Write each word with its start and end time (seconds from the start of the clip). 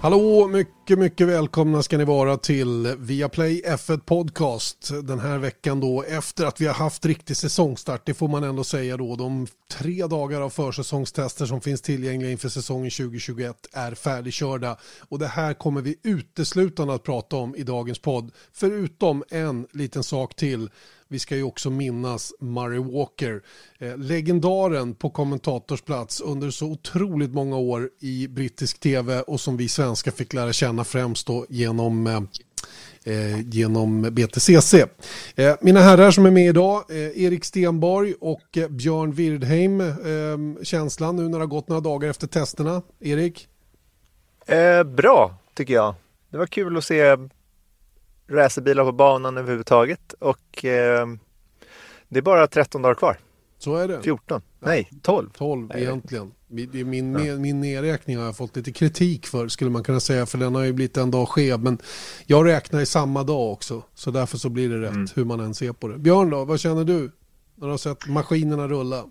Hallå, 0.00 0.48
mycket, 0.48 0.98
mycket 0.98 1.28
välkomna 1.28 1.82
ska 1.82 1.98
ni 1.98 2.04
vara 2.04 2.36
till 2.36 2.96
Viaplay 2.98 3.62
F1 3.66 4.00
Podcast. 4.00 4.90
Den 5.04 5.18
här 5.18 5.38
veckan 5.38 5.80
då 5.80 6.02
efter 6.02 6.46
att 6.46 6.60
vi 6.60 6.66
har 6.66 6.74
haft 6.74 7.06
riktig 7.06 7.36
säsongstart, 7.36 8.06
det 8.06 8.14
får 8.14 8.28
man 8.28 8.44
ändå 8.44 8.64
säga 8.64 8.96
då. 8.96 9.16
De 9.16 9.46
tre 9.72 10.06
dagar 10.06 10.40
av 10.40 10.50
försäsongstester 10.50 11.46
som 11.46 11.60
finns 11.60 11.82
tillgängliga 11.82 12.30
inför 12.30 12.48
säsongen 12.48 12.90
2021 12.90 13.56
är 13.72 13.94
färdigkörda. 13.94 14.76
Och 15.08 15.18
det 15.18 15.26
här 15.26 15.54
kommer 15.54 15.82
vi 15.82 15.96
uteslutande 16.02 16.94
att 16.94 17.02
prata 17.02 17.36
om 17.36 17.56
i 17.56 17.62
dagens 17.62 17.98
podd. 17.98 18.32
Förutom 18.52 19.24
en 19.30 19.66
liten 19.72 20.02
sak 20.02 20.36
till. 20.36 20.70
Vi 21.10 21.18
ska 21.18 21.36
ju 21.36 21.42
också 21.42 21.70
minnas 21.70 22.32
Murray 22.40 22.78
Walker, 22.78 23.42
eh, 23.78 23.96
legendaren 23.96 24.94
på 24.94 25.10
kommentatorsplats 25.10 26.20
under 26.20 26.50
så 26.50 26.66
otroligt 26.66 27.34
många 27.34 27.56
år 27.56 27.90
i 28.00 28.28
brittisk 28.28 28.80
tv 28.80 29.20
och 29.20 29.40
som 29.40 29.56
vi 29.56 29.68
svenskar 29.68 30.12
fick 30.12 30.32
lära 30.32 30.52
känna 30.52 30.84
främst 30.84 31.26
då 31.26 31.46
genom 31.48 32.06
eh, 32.06 32.22
eh 33.04 33.40
genom 33.40 34.02
BTCC. 34.02 34.74
Eh, 35.34 35.56
mina 35.60 35.80
herrar 35.80 36.10
som 36.10 36.26
är 36.26 36.30
med 36.30 36.48
idag, 36.48 36.84
eh, 36.90 37.24
Erik 37.24 37.44
Stenborg 37.44 38.14
och 38.20 38.58
eh, 38.58 38.68
Björn 38.68 39.12
Wirdheim. 39.12 39.80
Ehm, 39.80 40.58
känslan 40.62 41.16
nu 41.16 41.22
när 41.22 41.38
det 41.38 41.44
har 41.44 41.46
gått 41.46 41.68
några 41.68 41.80
dagar 41.80 42.10
efter 42.10 42.26
testerna. 42.26 42.82
Erik? 43.00 43.48
Eh, 44.46 44.82
bra, 44.82 45.38
tycker 45.54 45.74
jag. 45.74 45.94
Det 46.30 46.38
var 46.38 46.46
kul 46.46 46.76
att 46.76 46.84
se 46.84 47.16
racerbilar 48.28 48.84
på 48.84 48.92
banan 48.92 49.36
överhuvudtaget 49.36 50.12
och 50.12 50.64
eh, 50.64 51.06
det 52.08 52.18
är 52.18 52.22
bara 52.22 52.46
13 52.46 52.82
dagar 52.82 52.94
kvar. 52.94 53.18
Så 53.58 53.76
är 53.76 53.88
det. 53.88 54.02
14, 54.02 54.42
nej 54.58 54.90
12. 55.02 55.30
12 55.30 55.70
egentligen. 55.74 56.32
Min, 56.46 57.24
ja. 57.26 57.36
min 57.36 57.60
nedräkning 57.60 58.16
har 58.16 58.24
jag 58.24 58.36
fått 58.36 58.56
lite 58.56 58.72
kritik 58.72 59.26
för 59.26 59.48
skulle 59.48 59.70
man 59.70 59.82
kunna 59.82 60.00
säga 60.00 60.26
för 60.26 60.38
den 60.38 60.54
har 60.54 60.62
ju 60.62 60.72
blivit 60.72 60.96
en 60.96 61.10
dag 61.10 61.28
skev 61.28 61.60
men 61.60 61.78
jag 62.26 62.46
räknar 62.46 62.80
i 62.80 62.86
samma 62.86 63.22
dag 63.22 63.52
också 63.52 63.82
så 63.94 64.10
därför 64.10 64.38
så 64.38 64.48
blir 64.48 64.68
det 64.68 64.80
rätt 64.80 64.90
mm. 64.90 65.08
hur 65.14 65.24
man 65.24 65.40
än 65.40 65.54
ser 65.54 65.72
på 65.72 65.88
det. 65.88 65.98
Björn 65.98 66.30
då, 66.30 66.44
vad 66.44 66.60
känner 66.60 66.84
du 66.84 67.10
när 67.54 67.66
du 67.66 67.70
har 67.70 67.78
sett 67.78 68.06
maskinerna 68.06 68.68
rulla? 68.68 69.04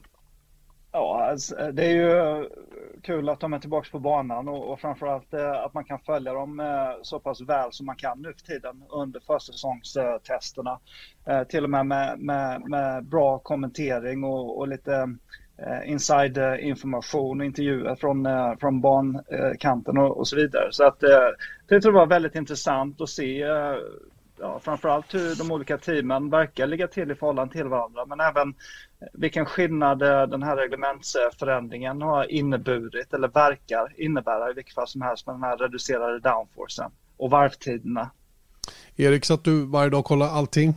Ja, 0.91 1.27
alltså, 1.31 1.55
det 1.73 1.85
är 1.85 1.93
ju 1.93 2.49
kul 3.07 3.29
att 3.29 3.39
de 3.39 3.53
är 3.53 3.59
tillbaka 3.59 3.89
på 3.91 3.99
banan 3.99 4.47
och, 4.47 4.71
och 4.71 4.79
framförallt 4.79 5.33
eh, 5.33 5.51
att 5.51 5.73
man 5.73 5.83
kan 5.83 5.99
följa 5.99 6.33
dem 6.33 6.59
eh, 6.59 7.01
så 7.01 7.19
pass 7.19 7.41
väl 7.41 7.71
som 7.71 7.85
man 7.85 7.95
kan 7.95 8.21
nu 8.21 8.33
för 8.33 8.45
tiden 8.53 8.83
under 8.89 9.19
försäsongstesterna. 9.19 10.79
Eh, 11.27 11.43
till 11.43 11.63
och 11.63 11.69
med 11.69 11.85
med, 11.85 12.19
med, 12.19 12.61
med 12.69 13.05
bra 13.05 13.39
kommentering 13.39 14.23
och, 14.23 14.57
och 14.57 14.67
lite 14.67 15.15
eh, 15.57 15.91
inside 15.91 16.59
information 16.59 17.39
och 17.39 17.45
intervjuer 17.45 17.95
från, 17.95 18.25
eh, 18.25 18.55
från 18.59 18.81
bankanten 18.81 19.97
och, 19.97 20.17
och, 20.17 20.27
så 20.27 20.35
vidare. 20.35 20.67
Så 20.71 20.83
att 20.87 21.03
eh, 21.03 21.29
det 21.67 21.81
tror 21.81 21.93
jag 21.93 21.99
var 21.99 22.07
väldigt 22.07 22.35
intressant 22.35 23.01
att 23.01 23.09
se 23.09 23.41
eh, 23.41 23.75
ja, 24.39 24.59
framförallt 24.63 25.13
hur 25.13 25.35
de 25.35 25.51
olika 25.51 25.77
teamen 25.77 26.29
verkar 26.29 26.67
ligga 26.67 26.87
till 26.87 27.11
i 27.11 27.15
förhållande 27.15 27.53
till 27.53 27.67
varandra, 27.67 28.05
men 28.05 28.19
även 28.19 28.53
vilken 29.13 29.45
skillnad 29.45 30.01
eh, 30.01 30.27
den 30.27 30.43
här 30.43 30.57
reglementsförändringen 30.57 32.01
har 32.01 32.31
inneburit 32.31 33.13
eller 33.13 33.27
verkar 33.27 33.93
innebära 33.97 34.51
i 34.51 34.53
vilket 34.53 34.75
fall 34.75 34.87
som 34.87 35.01
helst 35.01 35.25
med 35.25 35.35
den 35.35 35.43
här 35.43 35.57
reducerade 35.57 36.19
downforcen 36.19 36.91
och 37.17 37.29
varvtiderna. 37.29 38.09
Erik, 38.95 39.25
satt 39.25 39.43
du 39.43 39.65
varje 39.65 39.89
dag 39.89 39.99
och 39.99 40.05
kollade 40.05 40.31
allting? 40.31 40.73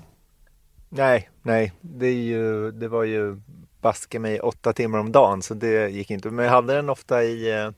Nej, 0.88 1.31
nej, 1.42 1.72
det, 1.81 2.06
är 2.06 2.22
ju, 2.22 2.70
det 2.70 2.88
var 2.88 3.04
ju 3.04 3.41
baske 3.81 4.19
mig 4.19 4.41
åtta 4.41 4.72
timmar 4.72 4.98
om 4.98 5.12
dagen 5.12 5.42
så 5.42 5.54
det 5.54 5.88
gick 5.88 6.10
inte. 6.10 6.31
Men 6.31 6.44
jag 6.44 6.52
hade 6.52 6.75
den 6.75 6.91
ofta 6.91 7.25
i, 7.25 7.50
eh, 7.52 7.70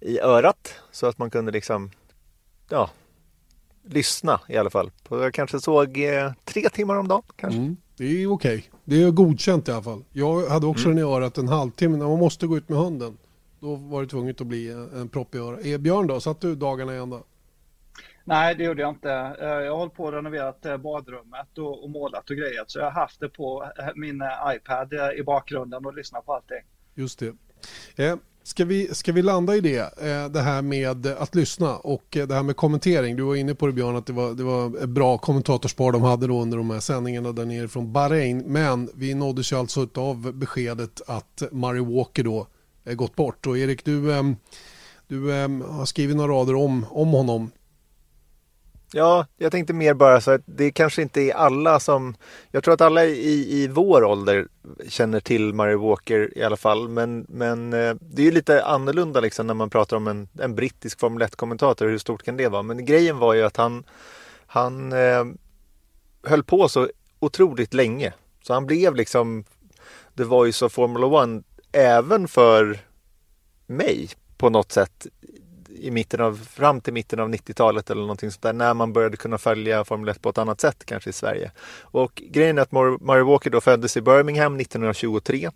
i 0.00 0.20
örat 0.20 0.74
så 0.90 1.06
att 1.06 1.18
man 1.18 1.30
kunde 1.30 1.52
liksom 1.52 1.90
ja, 2.68 2.90
lyssna 3.82 4.40
i 4.48 4.56
alla 4.56 4.70
fall. 4.70 4.90
Jag 5.08 5.34
kanske 5.34 5.60
såg 5.60 5.98
eh, 5.98 6.32
tre 6.44 6.68
timmar 6.68 6.96
om 6.96 7.08
dagen. 7.08 7.22
Kanske. 7.36 7.58
Mm, 7.60 7.76
det 7.96 8.04
är 8.04 8.32
okej. 8.32 8.58
Okay. 8.58 8.62
Det 8.84 9.02
är 9.02 9.10
godkänt 9.10 9.68
i 9.68 9.72
alla 9.72 9.82
fall. 9.82 10.04
Jag 10.12 10.46
hade 10.48 10.66
också 10.66 10.84
mm. 10.84 10.96
den 10.96 11.06
i 11.06 11.10
örat 11.10 11.38
en 11.38 11.48
halvtimme 11.48 11.96
när 11.96 12.06
man 12.06 12.18
måste 12.18 12.46
gå 12.46 12.56
ut 12.56 12.68
med 12.68 12.78
hunden. 12.78 13.18
Då 13.60 13.74
var 13.74 14.02
det 14.02 14.08
tvunget 14.08 14.40
att 14.40 14.46
bli 14.46 14.70
en 14.94 15.08
propp 15.08 15.34
i 15.34 15.38
örat. 15.38 15.64
Är 15.64 15.78
Björn 15.78 16.06
då, 16.06 16.20
satt 16.20 16.40
du 16.40 16.54
dagarna 16.54 16.94
i 16.94 16.98
ända? 16.98 17.20
Nej, 18.24 18.54
det 18.54 18.64
gjorde 18.64 18.82
jag 18.82 18.90
inte. 18.90 19.10
Eh, 19.40 19.48
jag 19.48 19.70
har 19.70 19.78
hållit 19.78 19.94
på 19.94 20.08
att 20.08 20.14
renoverat 20.14 20.66
eh, 20.66 20.76
badrummet 20.76 21.58
och, 21.58 21.90
målat 21.90 22.30
och 22.30 22.36
grejat. 22.36 22.70
Så 22.70 22.78
jag 22.78 22.84
har 22.84 22.90
haft 22.90 23.20
det 23.20 23.28
på 23.28 23.70
min 23.94 24.22
iPad 24.56 24.92
i 25.16 25.22
bakgrunden 25.22 25.86
och 25.86 25.94
lyssnat 25.94 26.26
på 26.26 26.34
allting. 26.34 26.62
Just 26.94 27.18
det. 27.18 27.36
Ska 28.44 28.64
vi, 28.64 28.94
ska 28.94 29.12
vi 29.12 29.22
landa 29.22 29.56
i 29.56 29.60
det, 29.60 29.78
eh, 29.78 30.28
det 30.28 30.40
här 30.40 30.62
med 30.62 31.06
att 31.06 31.34
lyssna 31.34 31.76
och 31.76 32.16
eh, 32.16 32.26
det 32.26 32.34
här 32.34 32.42
med 32.42 32.56
kommentering. 32.56 33.16
Du 33.16 33.22
var 33.22 33.36
inne 33.36 33.54
på 33.54 33.66
det 33.66 33.72
Björn, 33.72 33.96
att 33.96 34.06
det 34.06 34.12
var, 34.12 34.34
det 34.34 34.44
var 34.44 34.82
ett 34.82 34.88
bra 34.88 35.18
kommentatorspar 35.18 35.92
de 35.92 36.02
hade 36.02 36.26
då 36.26 36.42
under 36.42 36.58
de 36.58 36.70
här 36.70 36.80
sändningarna 36.80 37.32
där 37.32 37.44
nere 37.44 37.68
från 37.68 37.92
Bahrain. 37.92 38.38
Men 38.38 38.90
vi 38.94 39.14
nåddes 39.14 39.52
ju 39.52 39.56
alltså 39.56 39.88
av 39.94 40.32
beskedet 40.34 41.00
att 41.06 41.42
Murray 41.52 41.80
Walker 41.80 42.24
då 42.24 42.46
är 42.84 42.94
gått 42.94 43.16
bort. 43.16 43.46
Och 43.46 43.58
Erik, 43.58 43.84
du, 43.84 44.14
ehm, 44.14 44.36
du 45.08 45.34
ehm, 45.34 45.60
har 45.60 45.84
skrivit 45.84 46.16
några 46.16 46.32
rader 46.32 46.54
om, 46.54 46.86
om 46.90 47.08
honom. 47.08 47.50
Ja, 48.94 49.26
jag 49.36 49.52
tänkte 49.52 49.72
mer 49.72 49.94
bara 49.94 50.20
så 50.20 50.30
att 50.30 50.40
det 50.44 50.70
kanske 50.70 51.02
inte 51.02 51.20
är 51.20 51.34
alla 51.34 51.80
som... 51.80 52.14
Jag 52.50 52.64
tror 52.64 52.74
att 52.74 52.80
alla 52.80 53.04
i, 53.04 53.62
i 53.62 53.68
vår 53.68 54.04
ålder 54.04 54.48
känner 54.88 55.20
till 55.20 55.54
Murray 55.54 55.76
Walker 55.76 56.38
i 56.38 56.42
alla 56.42 56.56
fall. 56.56 56.88
Men, 56.88 57.26
men 57.28 57.72
eh, 57.72 57.94
det 58.00 58.22
är 58.22 58.26
ju 58.26 58.30
lite 58.30 58.64
annorlunda 58.64 59.20
liksom 59.20 59.46
när 59.46 59.54
man 59.54 59.70
pratar 59.70 59.96
om 59.96 60.06
en, 60.06 60.28
en 60.40 60.54
brittisk 60.54 61.00
Formel 61.00 61.22
1-kommentator. 61.28 61.88
Hur 61.88 61.98
stort 61.98 62.22
kan 62.22 62.36
det 62.36 62.48
vara? 62.48 62.62
Men 62.62 62.84
grejen 62.84 63.18
var 63.18 63.34
ju 63.34 63.42
att 63.42 63.56
han, 63.56 63.84
han 64.46 64.92
eh, 64.92 65.24
höll 66.22 66.44
på 66.44 66.68
så 66.68 66.88
otroligt 67.18 67.74
länge. 67.74 68.12
Så 68.42 68.54
han 68.54 68.66
blev 68.66 68.94
liksom 68.94 69.44
The 70.16 70.24
Voice 70.24 70.62
of 70.62 70.72
Formula 70.72 71.24
1 71.24 71.44
även 71.72 72.28
för 72.28 72.78
mig 73.66 74.10
på 74.36 74.50
något 74.50 74.72
sätt 74.72 75.06
i 75.74 75.90
mitten 75.90 76.20
av, 76.20 76.46
fram 76.50 76.80
till 76.80 76.92
mitten 76.92 77.20
av 77.20 77.28
90-talet 77.28 77.90
eller 77.90 78.00
någonting 78.00 78.30
sånt 78.30 78.42
där, 78.42 78.52
när 78.52 78.74
man 78.74 78.92
började 78.92 79.16
kunna 79.16 79.38
följa 79.38 79.84
Formel 79.84 80.08
1 80.08 80.22
på 80.22 80.28
ett 80.28 80.38
annat 80.38 80.60
sätt 80.60 80.84
kanske 80.84 81.10
i 81.10 81.12
Sverige. 81.12 81.50
Och 81.82 82.22
grejen 82.30 82.58
är 82.58 82.62
att 82.62 82.72
Murray 82.72 83.22
Walker 83.22 83.50
då 83.50 83.60
föddes 83.60 83.96
i 83.96 84.00
Birmingham 84.00 84.60
1923 84.60 85.50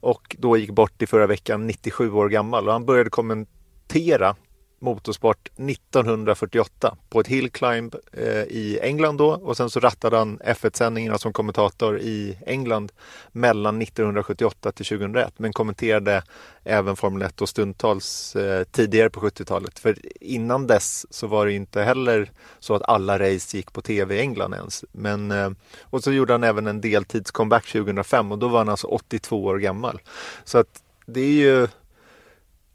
och 0.00 0.36
då 0.38 0.56
gick 0.56 0.70
bort 0.70 1.02
i 1.02 1.06
förra 1.06 1.26
veckan 1.26 1.66
97 1.66 2.12
år 2.12 2.28
gammal 2.28 2.66
och 2.66 2.72
han 2.72 2.86
började 2.86 3.10
kommentera 3.10 4.36
motorsport 4.78 5.48
1948 5.56 6.96
på 7.08 7.20
ett 7.20 7.26
hillclimb 7.26 7.94
eh, 8.12 8.42
i 8.42 8.78
England 8.82 9.16
då 9.16 9.30
och 9.30 9.56
sen 9.56 9.70
så 9.70 9.80
rattade 9.80 10.16
han 10.16 10.38
F1-sändningarna 10.38 11.18
som 11.18 11.32
kommentator 11.32 11.98
i 11.98 12.38
England 12.46 12.92
mellan 13.32 13.82
1978 13.82 14.72
till 14.72 14.86
2001 14.86 15.34
men 15.36 15.52
kommenterade 15.52 16.22
även 16.64 16.96
Formel 16.96 17.22
1 17.22 17.40
och 17.40 17.48
stundtals 17.48 18.36
eh, 18.36 18.64
tidigare 18.64 19.10
på 19.10 19.20
70-talet. 19.20 19.78
För 19.78 19.96
innan 20.20 20.66
dess 20.66 21.06
så 21.10 21.26
var 21.26 21.46
det 21.46 21.52
inte 21.52 21.82
heller 21.82 22.30
så 22.58 22.74
att 22.74 22.88
alla 22.88 23.18
race 23.18 23.56
gick 23.56 23.72
på 23.72 23.82
tv 23.82 24.16
i 24.16 24.20
England 24.20 24.54
ens. 24.54 24.84
Men, 24.92 25.30
eh, 25.30 25.50
och 25.82 26.02
så 26.04 26.12
gjorde 26.12 26.32
han 26.32 26.44
även 26.44 26.66
en 26.66 26.80
deltidscomeback 26.80 27.66
2005 27.66 28.32
och 28.32 28.38
då 28.38 28.48
var 28.48 28.58
han 28.58 28.68
alltså 28.68 28.86
82 28.86 29.44
år 29.44 29.58
gammal. 29.58 30.00
Så 30.44 30.58
att 30.58 30.82
det 31.06 31.20
är 31.20 31.32
ju 31.32 31.68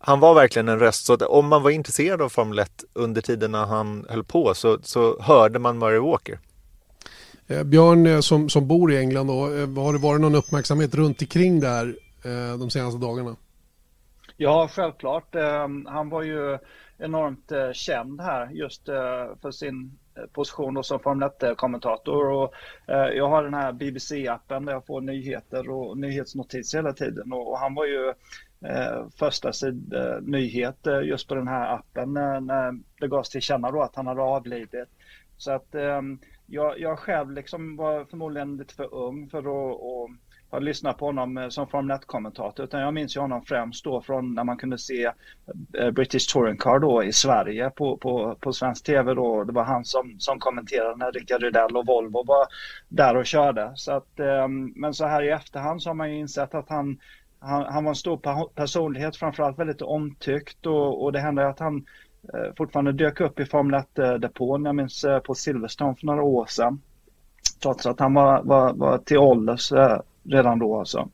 han 0.06 0.20
var 0.20 0.34
verkligen 0.34 0.70
en 0.70 0.80
röst. 0.80 1.06
Så 1.06 1.14
att 1.14 1.22
om 1.22 1.48
man 1.48 1.64
var 1.64 1.70
intresserad 1.70 2.22
av 2.22 2.30
Formel 2.30 2.60
1 2.60 2.84
under 2.94 3.22
tiden 3.22 3.52
när 3.52 3.66
han 3.66 4.06
höll 4.10 4.24
på 4.24 4.54
så, 4.54 4.78
så 4.82 5.22
hörde 5.22 5.60
man 5.60 5.78
Murray 5.78 6.00
Walker. 6.00 6.40
Eh, 7.48 7.64
Björn 7.64 8.08
eh, 8.08 8.20
som, 8.20 8.50
som 8.50 8.68
bor 8.68 8.92
i 8.92 8.98
England, 8.98 9.28
då, 9.28 9.34
eh, 9.34 9.84
har 9.84 9.94
det 9.94 10.00
varit 10.00 10.22
någon 10.22 10.36
uppmärksamhet 10.36 10.96
runt 10.96 11.22
omkring 11.22 11.60
där 11.60 11.96
eh, 12.26 12.60
de 12.60 12.70
senaste 12.70 13.00
dagarna? 13.00 13.36
Ja, 14.38 14.70
självklart. 14.72 15.36
Eh, 15.36 15.68
han 15.86 16.10
var 16.10 16.24
ju 16.24 16.58
enormt 16.98 17.52
känd 17.74 18.22
här 18.22 18.50
just 18.52 18.86
för 19.42 19.52
sin 19.52 20.00
position 20.34 20.84
som 20.84 21.00
Formel 21.00 21.30
1-kommentator. 21.30 22.50
jag 22.88 23.30
har 23.30 23.44
den 23.44 23.54
här 23.54 23.72
BBC-appen 23.72 24.66
där 24.66 24.74
jag 24.74 24.86
får 24.86 25.02
nyheter 25.02 25.70
och 25.70 25.98
nyhetsnotiser 25.98 26.78
hela 26.78 26.94
tiden. 26.94 27.34
Och, 27.34 27.60
han 27.60 27.76
var 27.76 27.86
ju 27.86 28.14
eh, 28.66 29.08
första 29.20 29.54
sid, 29.54 29.94
eh, 29.94 30.22
nyhet 30.22 30.88
eh, 30.88 31.02
just 31.02 31.28
på 31.28 31.36
den 31.36 31.48
här 31.48 31.76
appen 31.76 32.14
när, 32.14 32.40
när 32.40 32.74
det 33.00 33.08
gavs 33.08 33.30
till 33.30 33.42
känna 33.42 33.72
då 33.72 33.82
att 33.82 33.96
han 33.96 34.08
hade 34.08 34.22
avlidit. 34.22 34.90
Så 35.38 35.52
att 35.52 35.76
eh, 35.76 36.02
jag, 36.46 36.80
jag 36.80 37.00
själv 37.00 37.32
liksom 37.32 37.76
var 37.76 38.06
förmodligen 38.06 38.58
lite 38.58 38.76
för 38.76 38.94
ung 38.94 39.30
för 39.30 39.40
att, 39.40 39.76
att 39.76 40.10
ha 40.54 40.60
lyssnat 40.60 40.98
på 40.98 41.06
honom 41.06 41.38
eh, 41.38 41.50
som 41.50 41.68
Formel 41.68 41.98
1-kommentator 41.98 42.64
utan 42.64 42.82
jag 42.82 42.94
minns 42.94 43.16
ju 43.16 43.20
honom 43.20 43.42
främst 43.46 43.84
då 43.84 44.02
från 44.02 44.36
när 44.36 44.44
man 44.44 44.58
kunde 44.58 44.78
se 44.78 45.12
eh, 45.78 45.92
British 45.92 46.34
Touring 46.34 46.58
Car 46.58 46.80
då 46.80 47.04
i 47.04 47.14
Sverige 47.14 47.70
på, 47.70 47.98
på, 47.98 48.36
på 48.40 48.54
svensk 48.54 48.86
tv 48.86 49.14
då. 49.14 49.44
Det 49.44 49.54
var 49.54 49.64
han 49.64 49.86
som, 49.86 50.16
som 50.20 50.40
kommenterade 50.40 50.96
när 50.96 51.12
Rickard 51.12 51.42
Rydell 51.42 51.78
och 51.78 51.86
Volvo 51.86 52.24
var 52.26 52.48
där 52.90 53.18
och 53.18 53.26
körde. 53.26 53.72
Så 53.76 53.92
att, 53.92 54.20
ehm, 54.20 54.74
men 54.76 54.94
så 54.94 55.06
här 55.06 55.24
i 55.24 55.30
efterhand 55.30 55.82
så 55.82 55.90
har 55.90 55.96
man 55.96 56.12
ju 56.12 56.20
insett 56.20 56.56
att 56.56 56.70
han 56.70 56.98
han, 57.44 57.66
han 57.74 57.84
var 57.84 57.92
en 57.92 57.96
stor 57.96 58.48
personlighet, 58.56 59.16
framförallt 59.16 59.60
väldigt 59.60 59.82
omtyckt 59.82 60.66
och, 60.66 61.04
och 61.04 61.12
det 61.12 61.20
hände 61.20 61.48
att 61.48 61.60
han 61.60 61.86
eh, 62.34 62.56
fortfarande 62.58 62.92
dök 62.92 63.22
upp 63.22 63.40
i 63.40 63.46
Formel 63.46 63.82
1-depån. 63.96 64.66
Eh, 64.66 64.70
jag 64.70 64.76
minns 64.76 65.04
eh, 65.04 65.20
på 65.20 65.36
Silverstone 65.36 65.96
för 65.96 66.06
några 66.06 66.24
år 66.24 66.46
sedan. 66.46 66.82
Trots 67.62 67.86
att 67.86 68.00
han 68.00 68.14
var, 68.14 68.44
var, 68.44 68.74
var 68.74 68.98
till 68.98 69.18
ålders 69.18 69.72
eh, 69.72 70.00
redan 70.24 70.60
då 70.60 70.80
alltså. 70.80 71.10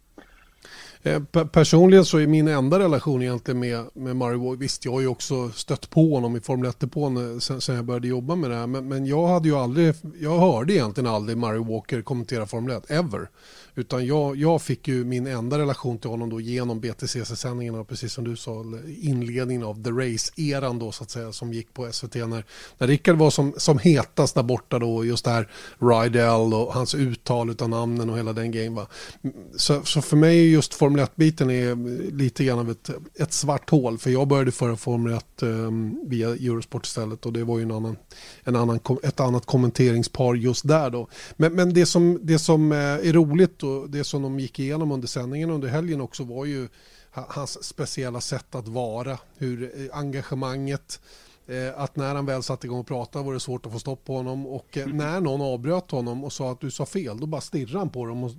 Personligen 1.51 2.05
så 2.05 2.17
är 2.17 2.27
min 2.27 2.47
enda 2.47 2.79
relation 2.79 3.21
egentligen 3.21 3.59
med, 3.59 3.85
med 3.93 4.15
Mario 4.15 4.55
visst 4.55 4.85
jag 4.85 4.91
har 4.91 5.01
ju 5.01 5.07
också 5.07 5.49
stött 5.49 5.89
på 5.89 6.15
honom 6.15 6.35
i 6.35 6.39
Formel 6.39 6.71
1-depån 6.71 7.41
sen, 7.41 7.61
sen 7.61 7.75
jag 7.75 7.85
började 7.85 8.07
jobba 8.07 8.35
med 8.35 8.49
det 8.49 8.55
här, 8.55 8.67
men, 8.67 8.87
men 8.87 9.05
jag 9.05 9.27
hade 9.27 9.47
ju 9.47 9.55
aldrig, 9.55 9.93
jag 10.19 10.39
hörde 10.39 10.73
egentligen 10.73 11.09
aldrig 11.09 11.37
Mario 11.37 11.73
Walker 11.73 12.01
kommentera 12.01 12.45
Formel 12.45 12.77
1, 12.77 12.91
ever. 12.91 13.29
Utan 13.75 14.05
jag, 14.05 14.35
jag 14.35 14.61
fick 14.61 14.87
ju 14.87 15.05
min 15.05 15.27
enda 15.27 15.59
relation 15.59 15.97
till 15.97 16.09
honom 16.09 16.29
då 16.29 16.41
genom 16.41 16.79
BTCC-sändningarna, 16.79 17.83
precis 17.83 18.13
som 18.13 18.23
du 18.23 18.35
sa, 18.35 18.65
inledningen 19.01 19.63
av 19.63 19.83
The 19.83 19.89
Race-eran 19.89 20.79
då 20.79 20.91
så 20.91 21.03
att 21.03 21.11
säga, 21.11 21.31
som 21.31 21.53
gick 21.53 21.73
på 21.73 21.91
SVT 21.91 22.15
när, 22.15 22.45
när 22.77 22.87
Rickard 22.87 23.15
var 23.15 23.29
som, 23.29 23.53
som 23.57 23.79
hetast 23.79 24.35
där 24.35 24.43
borta 24.43 24.79
då, 24.79 25.05
just 25.05 25.25
det 25.25 25.31
här 25.31 25.47
Rydell 25.79 26.53
och 26.53 26.73
hans 26.73 26.95
uttal 26.95 27.55
av 27.59 27.69
namnen 27.69 28.09
och 28.09 28.17
hela 28.17 28.33
den 28.33 28.51
grejen. 28.51 28.75
Va? 28.75 28.87
Mm, 29.23 29.35
så, 29.55 29.83
så 29.83 30.01
för 30.01 30.17
mig 30.17 30.51
just 30.51 30.73
Formel 30.73 31.05
1-biten 31.05 31.49
är 31.49 31.69
eh, 31.69 31.77
lite 32.13 32.43
grann 32.43 32.59
av 32.59 32.71
ett, 32.71 32.89
ett 33.19 33.33
svart 33.33 33.69
hål, 33.69 33.97
för 33.97 34.09
jag 34.09 34.27
började 34.27 34.51
föra 34.51 34.75
Formel 34.75 35.13
1 35.13 35.25
um, 35.41 35.67
ehm, 35.67 36.09
via 36.09 36.29
Eurosport 36.29 36.85
istället 36.85 37.25
och 37.25 37.33
det 37.33 37.43
var 37.43 37.57
ju 37.57 37.63
en 37.63 37.71
annan, 37.71 37.97
en 38.43 38.55
annan, 38.55 38.79
ett 39.03 39.19
annat 39.19 39.45
kommenteringspar 39.45 40.35
just 40.35 40.67
där 40.67 40.89
då. 40.89 41.07
Men, 41.37 41.53
men 41.53 41.73
det, 41.73 41.85
som, 41.85 42.19
det 42.21 42.39
som 42.39 42.71
eh, 42.71 42.77
är 42.77 43.13
roligt 43.13 43.58
och 43.63 43.89
det 43.89 44.03
som 44.03 44.21
de 44.21 44.39
gick 44.39 44.59
igenom 44.59 44.91
under 44.91 45.07
sändningen 45.07 45.49
under 45.49 45.67
helgen 45.67 46.01
också 46.01 46.23
var 46.23 46.45
ju 46.45 46.67
hans 47.11 47.63
speciella 47.63 48.21
sätt 48.21 48.55
att 48.55 48.67
vara, 48.67 49.19
hur 49.37 49.63
eh, 49.63 49.97
engagemanget, 49.97 51.01
eh, 51.47 51.81
att 51.81 51.95
när 51.95 52.15
han 52.15 52.25
väl 52.25 52.43
satte 52.43 52.67
igång 52.67 52.79
och 52.79 52.87
pratade 52.87 53.25
var 53.25 53.33
det 53.33 53.39
svårt 53.39 53.65
att 53.65 53.71
få 53.71 53.79
stopp 53.79 54.05
på 54.05 54.17
honom 54.17 54.47
och 54.47 54.77
eh, 54.77 54.87
när 54.87 55.21
någon 55.21 55.41
avbröt 55.41 55.91
honom 55.91 56.23
och 56.23 56.33
sa 56.33 56.51
att 56.51 56.61
du 56.61 56.71
sa 56.71 56.85
fel, 56.85 57.19
då 57.19 57.27
bara 57.27 57.41
stirrade 57.41 57.77
han 57.77 57.89
på 57.89 58.05
dem 58.05 58.23
och 58.23 58.31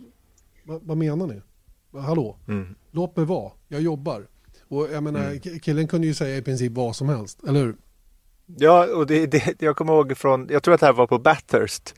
vad, 0.65 0.83
vad 0.83 0.97
menar 0.97 1.27
ni? 1.27 1.41
Hallå, 2.01 2.37
mm. 2.49 2.75
låt 2.91 3.17
mig 3.17 3.27
vara, 3.27 3.53
jag 3.69 3.81
jobbar. 3.81 4.29
Och 4.69 4.89
jag 4.93 5.03
menar, 5.03 5.21
mm. 5.21 5.61
killen 5.61 5.89
kunde 5.89 6.07
ju 6.07 6.15
säga 6.15 6.37
i 6.37 6.43
princip 6.43 6.73
vad 6.73 6.97
som 6.97 7.09
helst, 7.09 7.39
eller 7.49 7.61
hur? 7.61 7.77
Ja, 8.59 8.87
och 8.87 9.07
det, 9.07 9.27
det, 9.27 9.63
jag 9.63 9.77
kommer 9.77 9.93
ihåg 9.93 10.17
från, 10.17 10.47
jag 10.51 10.63
tror 10.63 10.75
att 10.75 10.81
det 10.81 10.87
här 10.87 10.93
var 10.93 11.07
på 11.07 11.19
Bathurst. 11.19 11.95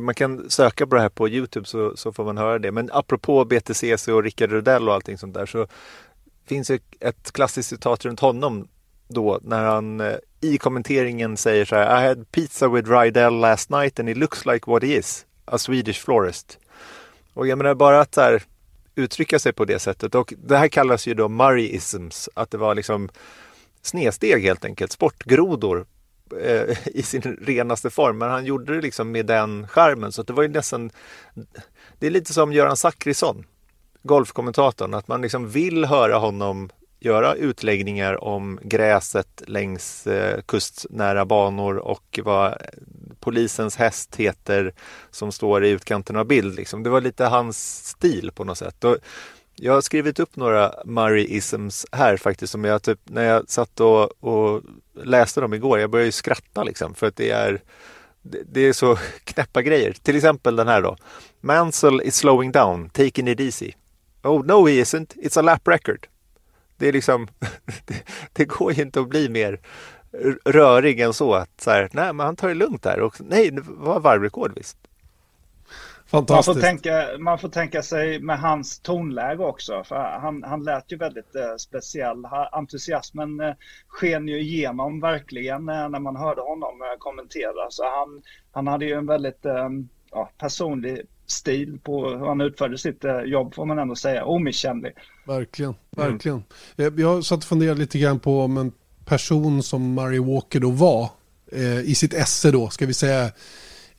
Man 0.00 0.14
kan 0.14 0.50
söka 0.50 0.86
på 0.86 0.94
det 0.94 1.00
här 1.00 1.08
på 1.08 1.28
Youtube 1.28 1.66
så, 1.66 1.96
så 1.96 2.12
får 2.12 2.24
man 2.24 2.38
höra 2.38 2.58
det. 2.58 2.72
Men 2.72 2.90
apropå 2.92 3.44
BTCC 3.44 4.08
och 4.08 4.22
Rickard 4.22 4.50
Rudell 4.50 4.88
och 4.88 4.94
allting 4.94 5.18
sånt 5.18 5.34
där 5.34 5.46
så 5.46 5.66
finns 6.46 6.68
det 6.68 6.82
ett 7.00 7.32
klassiskt 7.32 7.68
citat 7.68 8.04
runt 8.04 8.20
honom 8.20 8.68
då 9.08 9.40
när 9.42 9.64
han 9.64 10.00
eh, 10.00 10.16
i 10.40 10.58
kommenteringen 10.58 11.36
säger 11.36 11.64
så 11.64 11.76
här 11.76 12.02
I 12.02 12.08
had 12.08 12.30
pizza 12.30 12.68
with 12.68 12.90
Rydell 12.90 13.40
last 13.40 13.70
night 13.70 14.00
and 14.00 14.08
it 14.08 14.16
looks 14.16 14.46
like 14.46 14.70
what 14.70 14.82
he 14.82 14.88
is, 14.88 15.26
a 15.44 15.58
Swedish 15.58 16.04
florist. 16.04 16.58
Och 17.34 17.46
jag 17.46 17.58
menar 17.58 17.74
bara 17.74 18.00
att 18.00 18.16
här, 18.16 18.42
uttrycka 18.94 19.38
sig 19.38 19.52
på 19.52 19.64
det 19.64 19.78
sättet 19.78 20.14
och 20.14 20.34
det 20.38 20.56
här 20.56 20.68
kallas 20.68 21.06
ju 21.06 21.14
då 21.14 21.28
Murrayisms, 21.28 22.28
att 22.34 22.50
det 22.50 22.58
var 22.58 22.74
liksom 22.74 23.08
snedsteg 23.84 24.42
helt 24.42 24.64
enkelt, 24.64 24.92
sportgrodor 24.92 25.86
eh, 26.40 26.76
i 26.86 27.02
sin 27.02 27.22
renaste 27.22 27.90
form. 27.90 28.18
Men 28.18 28.30
han 28.30 28.44
gjorde 28.44 28.74
det 28.74 28.80
liksom 28.80 29.10
med 29.10 29.26
den 29.26 29.68
skärmen 29.68 30.12
så 30.12 30.22
det 30.22 30.32
var 30.32 30.42
ju 30.42 30.48
nästan 30.48 30.90
Det 31.98 32.06
är 32.06 32.10
lite 32.10 32.32
som 32.32 32.52
Göran 32.52 32.76
Zachrisson, 32.76 33.44
golfkommentatorn, 34.02 34.94
att 34.94 35.08
man 35.08 35.22
liksom 35.22 35.50
vill 35.50 35.84
höra 35.84 36.16
honom 36.16 36.70
göra 37.04 37.34
utläggningar 37.34 38.24
om 38.24 38.60
gräset 38.62 39.42
längs 39.46 40.06
eh, 40.06 40.40
kustnära 40.40 41.24
banor 41.24 41.76
och 41.76 42.20
vad 42.24 42.54
polisens 43.20 43.76
häst 43.76 44.16
heter 44.16 44.74
som 45.10 45.32
står 45.32 45.64
i 45.64 45.70
utkanten 45.70 46.16
av 46.16 46.24
bild. 46.24 46.54
Liksom. 46.54 46.82
Det 46.82 46.90
var 46.90 47.00
lite 47.00 47.24
hans 47.24 47.86
stil 47.86 48.30
på 48.34 48.44
något 48.44 48.58
sätt. 48.58 48.84
Och 48.84 48.96
jag 49.56 49.72
har 49.72 49.80
skrivit 49.80 50.20
upp 50.20 50.36
några 50.36 50.74
Murray-isms 50.84 51.86
här 51.92 52.16
faktiskt. 52.16 52.52
Som 52.52 52.64
jag 52.64 52.82
typ, 52.82 53.00
när 53.04 53.24
jag 53.24 53.50
satt 53.50 53.80
och, 53.80 54.24
och 54.24 54.62
läste 55.04 55.40
dem 55.40 55.54
igår, 55.54 55.78
jag 55.78 55.90
började 55.90 56.06
ju 56.06 56.12
skratta 56.12 56.64
liksom 56.64 56.94
för 56.94 57.06
att 57.06 57.16
det 57.16 57.30
är 57.30 57.62
det 58.24 58.60
är 58.60 58.72
så 58.72 58.96
knäppa 59.24 59.62
grejer. 59.62 59.92
Till 60.02 60.16
exempel 60.16 60.56
den 60.56 60.68
här 60.68 60.82
då. 60.82 60.96
Mansell 61.40 62.02
is 62.02 62.16
slowing 62.16 62.52
down, 62.52 62.88
taking 62.88 63.28
it 63.28 63.40
easy. 63.40 63.72
Oh 64.22 64.44
no 64.44 64.66
he 64.66 64.74
isn't, 64.82 65.16
it's 65.16 65.38
a 65.38 65.42
lap 65.42 65.68
record. 65.68 66.06
Det 66.76 66.88
är 66.88 66.92
liksom, 66.92 67.28
det, 67.86 68.02
det 68.32 68.44
går 68.44 68.72
ju 68.72 68.82
inte 68.82 69.00
att 69.00 69.08
bli 69.08 69.28
mer 69.28 69.60
rörig 70.44 71.00
än 71.00 71.12
så. 71.12 71.34
Att 71.34 71.60
så 71.60 71.70
här, 71.70 71.88
nej 71.92 72.12
men 72.12 72.26
han 72.26 72.36
tar 72.36 72.48
det 72.48 72.54
lugnt 72.54 72.82
där 72.82 73.00
och 73.00 73.16
nej, 73.20 73.50
det 73.50 73.62
var 73.66 74.00
varvrekord 74.00 74.52
visst. 74.56 74.76
Fantastiskt. 76.14 76.46
Man 76.46 76.54
får, 76.54 76.60
tänka, 76.60 77.18
man 77.18 77.38
får 77.38 77.48
tänka 77.48 77.82
sig 77.82 78.20
med 78.20 78.38
hans 78.38 78.78
tonläge 78.78 79.44
också. 79.44 79.84
För 79.84 80.18
han, 80.20 80.42
han 80.42 80.64
lät 80.64 80.92
ju 80.92 80.96
väldigt 80.96 81.36
eh, 81.36 81.56
speciell. 81.58 82.24
Entusiasmen 82.52 83.40
eh, 83.40 83.54
sken 83.88 84.28
ju 84.28 84.40
igenom 84.40 85.00
verkligen 85.00 85.68
eh, 85.68 85.88
när 85.88 86.00
man 86.00 86.16
hörde 86.16 86.40
honom 86.40 86.82
eh, 86.82 86.98
kommentera. 86.98 87.70
Så 87.70 87.82
han, 87.82 88.22
han 88.52 88.66
hade 88.66 88.84
ju 88.84 88.92
en 88.92 89.06
väldigt 89.06 89.44
eh, 89.44 89.68
ja, 90.10 90.30
personlig 90.38 91.00
stil 91.26 91.78
på 91.82 92.08
hur 92.08 92.26
han 92.26 92.40
utförde 92.40 92.78
sitt 92.78 93.04
eh, 93.04 93.20
jobb 93.20 93.54
får 93.54 93.66
man 93.66 93.78
ändå 93.78 93.94
säga. 93.94 94.24
Omisskännlig. 94.24 94.92
Verkligen, 95.26 95.74
verkligen. 95.90 96.42
Mm. 96.76 96.98
Jag 96.98 97.24
satt 97.24 97.38
och 97.38 97.44
funderade 97.44 97.80
lite 97.80 97.98
grann 97.98 98.20
på 98.20 98.40
om 98.40 98.56
en 98.56 98.72
person 99.04 99.62
som 99.62 99.94
Murray 99.94 100.18
Walker 100.18 100.60
då 100.60 100.70
var 100.70 101.10
i 101.84 101.94
sitt 101.94 102.14
esse 102.14 102.50
då, 102.50 102.68
ska 102.68 102.86
vi 102.86 102.94
säga 102.94 103.30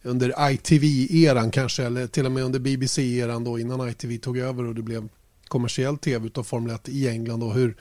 under 0.05 0.49
ITV-eran 0.51 1.51
kanske, 1.51 1.83
eller 1.83 2.07
till 2.07 2.25
och 2.25 2.31
med 2.31 2.43
under 2.43 2.59
BBC-eran 2.59 3.43
då 3.43 3.59
innan 3.59 3.89
ITV 3.89 4.17
tog 4.17 4.37
över 4.37 4.65
och 4.65 4.75
det 4.75 4.81
blev 4.81 5.09
kommersiell 5.47 5.97
tv 5.97 6.27
utav 6.27 6.43
Formel 6.43 6.75
1 6.75 6.89
i 6.89 7.07
England 7.07 7.43
och 7.43 7.53
hur 7.53 7.75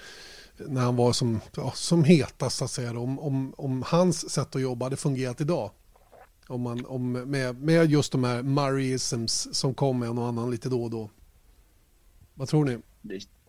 när 0.56 0.80
han 0.80 0.96
var 0.96 1.12
som, 1.12 1.40
ja, 1.56 1.72
som 1.74 2.04
hetast 2.04 2.56
så 2.56 2.64
att 2.64 2.70
säga, 2.70 2.98
om, 2.98 3.18
om, 3.18 3.54
om 3.56 3.82
hans 3.86 4.30
sätt 4.30 4.56
att 4.56 4.62
jobba 4.62 4.86
hade 4.86 4.96
fungerat 4.96 5.40
idag. 5.40 5.70
Om 6.46 6.60
man, 6.60 6.86
om, 6.86 7.12
med, 7.12 7.62
med 7.62 7.90
just 7.90 8.12
de 8.12 8.24
här 8.24 8.42
Murrayisms 8.42 9.54
som 9.54 9.74
kom 9.74 10.02
en 10.02 10.18
och 10.18 10.26
annan 10.26 10.50
lite 10.50 10.68
då 10.68 10.82
och 10.82 10.90
då. 10.90 11.10
Vad 12.34 12.48
tror 12.48 12.64
ni? 12.64 12.78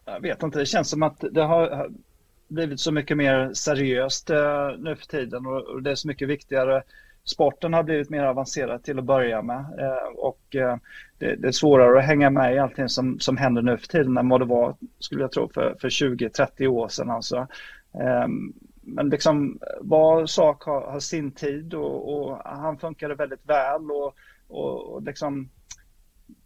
Jag 0.05 0.21
vet 0.21 0.43
inte, 0.43 0.59
det 0.59 0.65
känns 0.65 0.89
som 0.89 1.03
att 1.03 1.23
det 1.31 1.43
har 1.43 1.89
blivit 2.47 2.79
så 2.79 2.91
mycket 2.91 3.17
mer 3.17 3.53
seriöst 3.53 4.29
eh, 4.29 4.69
nu 4.77 4.95
för 4.95 5.05
tiden 5.05 5.45
och 5.45 5.83
det 5.83 5.91
är 5.91 5.95
så 5.95 6.07
mycket 6.07 6.27
viktigare 6.27 6.83
sporten 7.25 7.73
har 7.73 7.83
blivit 7.83 8.09
mer 8.09 8.23
avancerad 8.23 8.83
till 8.83 8.99
att 8.99 9.05
börja 9.05 9.41
med 9.41 9.59
eh, 9.79 10.07
och 10.15 10.55
eh, 10.55 10.77
det, 11.17 11.35
det, 11.35 11.47
är 11.47 11.51
svårare 11.51 11.99
att 11.99 12.05
hänga 12.05 12.29
med 12.29 12.55
i 12.55 12.59
allting 12.59 12.89
som, 12.89 13.19
som 13.19 13.37
händer 13.37 13.61
nu 13.61 13.77
för 13.77 13.87
tiden 13.87 14.17
än 14.17 14.29
vad 14.29 14.41
det 14.41 14.45
var, 14.45 14.75
skulle 14.99 15.21
jag 15.21 15.31
tro, 15.31 15.49
för, 15.53 15.75
för 15.81 15.89
20-30 15.89 16.67
år 16.67 16.87
sedan. 16.87 17.09
Alltså. 17.09 17.47
Ehm, 17.93 18.53
men 18.81 19.09
liksom 19.09 19.59
var 19.81 20.25
sak 20.25 20.63
har, 20.63 20.81
har 20.81 20.99
sin 20.99 21.31
tid 21.31 21.73
och, 21.73 22.29
och, 22.29 22.37
han 22.45 22.77
funkade 22.77 23.15
väldigt 23.15 23.49
väl 23.49 23.91
och, 23.91 24.15
och, 24.47 24.93
och 24.93 25.03
liksom 25.03 25.49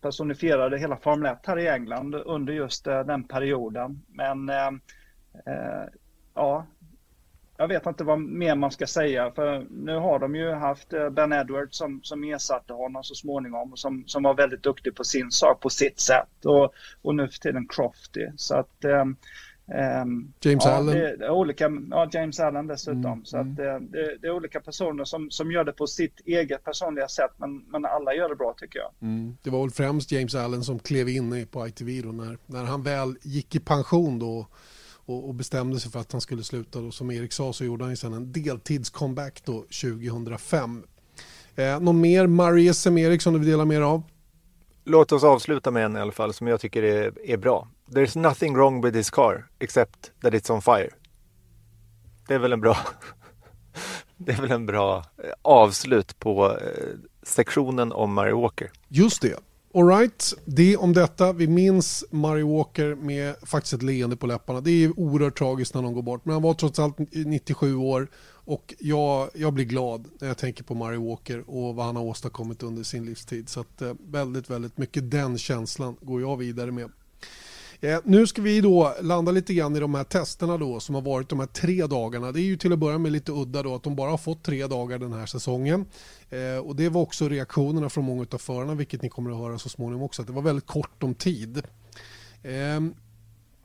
personifierade 0.01 0.79
hela 0.79 0.98
Formel 0.98 1.31
1 1.31 1.45
här 1.45 1.59
i 1.59 1.67
England 1.67 2.15
under 2.15 2.53
just 2.53 2.88
eh, 2.88 3.00
den 3.00 3.24
perioden. 3.24 4.01
Men 4.07 4.50
ehm, 4.50 4.81
eh, 5.45 5.83
ja, 6.33 6.65
jag 7.59 7.67
vet 7.67 7.85
inte 7.85 8.03
vad 8.03 8.19
mer 8.19 8.55
man 8.55 8.71
ska 8.71 8.87
säga 8.87 9.31
för 9.31 9.65
nu 9.69 9.95
har 9.95 10.19
de 10.19 10.35
ju 10.35 10.51
haft 10.51 10.93
eh, 10.93 11.09
Ben 11.09 11.33
Edwards 11.33 11.77
som, 11.77 11.99
som 12.03 12.23
ersatte 12.23 12.73
honom 12.73 13.03
så 13.03 13.15
småningom 13.15 13.71
och 13.71 13.79
som, 13.79 14.03
som 14.07 14.23
var 14.23 14.33
väldigt 14.33 14.63
duktig 14.63 14.95
på 14.95 15.03
sin 15.03 15.31
sak 15.31 15.59
på 15.59 15.69
sitt 15.69 15.99
sätt 15.99 16.45
och, 16.45 16.73
och 17.01 17.15
nu 17.15 17.27
för 17.27 17.39
tiden 17.39 17.67
Crofty. 17.67 18.27
Så 18.35 18.55
att 18.55 18.85
um, 18.85 19.17
James 20.41 20.65
ja, 20.65 20.71
Allen. 20.71 20.95
Det, 20.95 21.25
är 21.25 21.29
olika, 21.29 21.71
ja, 21.89 22.09
James 22.11 22.39
Allen 22.39 22.67
dessutom. 22.67 23.05
Mm, 23.05 23.25
så 23.25 23.37
att 23.37 23.55
det, 23.55 23.79
det, 23.79 24.17
det, 24.21 24.27
är 24.27 24.31
olika 24.31 24.59
personer 24.59 25.03
som, 25.03 25.31
som 25.31 25.51
gör 25.51 25.63
det 25.63 25.73
på 25.73 25.87
sitt 25.87 26.19
eget 26.25 26.63
personliga 26.63 27.07
sätt 27.07 27.31
men, 27.37 27.57
men 27.57 27.85
alla 27.85 28.13
gör 28.13 28.29
det 28.29 28.35
bra 28.35 28.55
tycker 28.57 28.79
jag. 28.79 28.91
Mm. 29.01 29.37
Det 29.41 29.49
var 29.49 29.61
väl 29.61 29.71
främst 29.71 30.11
James 30.11 30.35
Allen 30.35 30.63
som 30.63 30.79
klev 30.79 31.09
in 31.09 31.47
på 31.51 31.67
ITV 31.67 32.01
då 32.03 32.11
när, 32.11 32.37
när 32.45 32.63
han 32.63 32.83
väl 32.83 33.15
gick 33.21 33.55
i 33.55 33.59
pension 33.59 34.19
då 34.19 34.47
och, 35.09 35.27
och, 35.27 35.35
bestämde 35.35 35.79
sig 35.79 35.91
för 35.91 35.99
att 35.99 36.11
han 36.11 36.21
skulle 36.21 36.43
sluta. 36.43 36.81
Då. 36.81 36.91
Som 36.91 37.11
Erik 37.11 37.33
sa 37.33 37.53
så 37.53 37.65
gjorde 37.65 37.83
han 37.83 37.91
ju 37.91 37.95
sen 37.95 38.13
en 38.13 38.31
deltidscomeback 38.31 39.41
då 39.45 39.61
2005. 39.61 40.83
Eh, 41.55 41.79
någon 41.79 42.01
mer 42.01 42.27
Murray 42.27 42.73
SM 42.73 42.97
Erik 42.97 43.21
som 43.21 43.33
du 43.33 43.39
vill 43.39 43.49
dela 43.49 43.65
mer 43.65 43.81
av? 43.81 44.03
Låt 44.85 45.11
oss 45.11 45.23
avsluta 45.23 45.71
med 45.71 45.85
en 45.85 45.97
i 45.97 45.99
alla 45.99 46.11
fall 46.11 46.33
som 46.33 46.47
jag 46.47 46.59
tycker 46.59 46.83
är, 46.83 47.29
är 47.29 47.37
bra. 47.37 47.67
There's 47.89 48.17
nothing 48.17 48.55
wrong 48.55 48.81
with 48.81 48.97
this 48.97 49.09
car 49.09 49.47
except 49.59 50.11
that 50.21 50.33
it's 50.33 50.51
on 50.51 50.61
fire. 50.61 50.89
Det 52.27 52.33
är 52.33 52.39
väl 52.39 52.53
en 52.53 52.61
bra 52.61 52.77
det 54.17 54.31
är 54.31 54.41
väl 54.41 54.51
en 54.51 54.65
bra 54.65 54.97
eh, 54.97 55.29
avslut 55.41 56.19
på 56.19 56.51
eh, 56.51 56.57
sektionen 57.23 57.91
om 57.91 58.13
Murray 58.13 58.33
Walker. 58.33 58.71
Just 58.87 59.21
det. 59.21 59.39
Alright, 59.73 60.33
det 60.45 60.77
om 60.77 60.93
detta. 60.93 61.33
Vi 61.33 61.47
minns 61.47 62.05
Mary 62.11 62.43
Walker 62.43 62.95
med 62.95 63.35
faktiskt 63.43 63.73
ett 63.73 63.83
leende 63.83 64.15
på 64.15 64.27
läpparna. 64.27 64.61
Det 64.61 64.71
är 64.71 64.99
oerhört 64.99 65.38
tragiskt 65.38 65.73
när 65.73 65.81
någon 65.81 65.93
går 65.93 66.01
bort. 66.01 66.25
Men 66.25 66.33
han 66.33 66.41
var 66.41 66.53
trots 66.53 66.79
allt 66.79 66.97
97 67.11 67.75
år 67.75 68.07
och 68.49 68.73
jag, 68.79 69.29
jag 69.33 69.53
blir 69.53 69.65
glad 69.65 70.07
när 70.19 70.27
jag 70.27 70.38
tänker 70.38 70.63
på 70.63 70.75
Mary 70.75 70.97
Walker 70.97 71.49
och 71.49 71.75
vad 71.75 71.85
han 71.85 71.95
har 71.95 72.03
åstadkommit 72.03 72.63
under 72.63 72.83
sin 72.83 73.05
livstid. 73.05 73.49
Så 73.49 73.59
att, 73.59 73.81
eh, 73.81 73.93
väldigt, 74.07 74.49
väldigt 74.49 74.77
mycket 74.77 75.11
den 75.11 75.38
känslan 75.38 75.95
går 76.01 76.21
jag 76.21 76.38
vidare 76.38 76.71
med. 76.71 76.91
Eh, 77.81 78.00
nu 78.03 78.27
ska 78.27 78.41
vi 78.41 78.62
då 78.62 78.95
landa 79.01 79.31
lite 79.31 79.53
grann 79.53 79.75
i 79.75 79.79
de 79.79 79.95
här 79.95 80.03
testerna 80.03 80.57
då 80.57 80.79
som 80.79 80.95
har 80.95 81.01
varit 81.01 81.29
de 81.29 81.39
här 81.39 81.48
tre 81.48 81.88
dagarna. 81.88 82.31
Det 82.31 82.41
är 82.41 82.43
ju 82.43 82.57
till 82.57 82.74
att 82.74 82.79
börja 82.79 82.98
med 82.98 83.12
lite 83.12 83.31
udda 83.31 83.63
då 83.63 83.75
att 83.75 83.83
de 83.83 83.95
bara 83.95 84.09
har 84.09 84.17
fått 84.17 84.43
tre 84.43 84.67
dagar 84.67 85.00
den 85.00 85.13
här 85.13 85.25
säsongen. 85.25 85.86
Eh, 86.29 86.57
och 86.57 86.75
det 86.75 86.89
var 86.89 87.01
också 87.01 87.29
reaktionerna 87.29 87.89
från 87.89 88.05
många 88.05 88.25
av 88.31 88.38
förarna 88.38 88.75
vilket 88.75 89.01
ni 89.01 89.09
kommer 89.09 89.31
att 89.31 89.38
höra 89.38 89.59
så 89.59 89.69
småningom 89.69 90.03
också 90.03 90.21
att 90.21 90.27
det 90.27 90.33
var 90.33 90.41
väldigt 90.41 90.67
kort 90.67 91.03
om 91.03 91.15
tid. 91.15 91.62
Eh, 92.43 92.79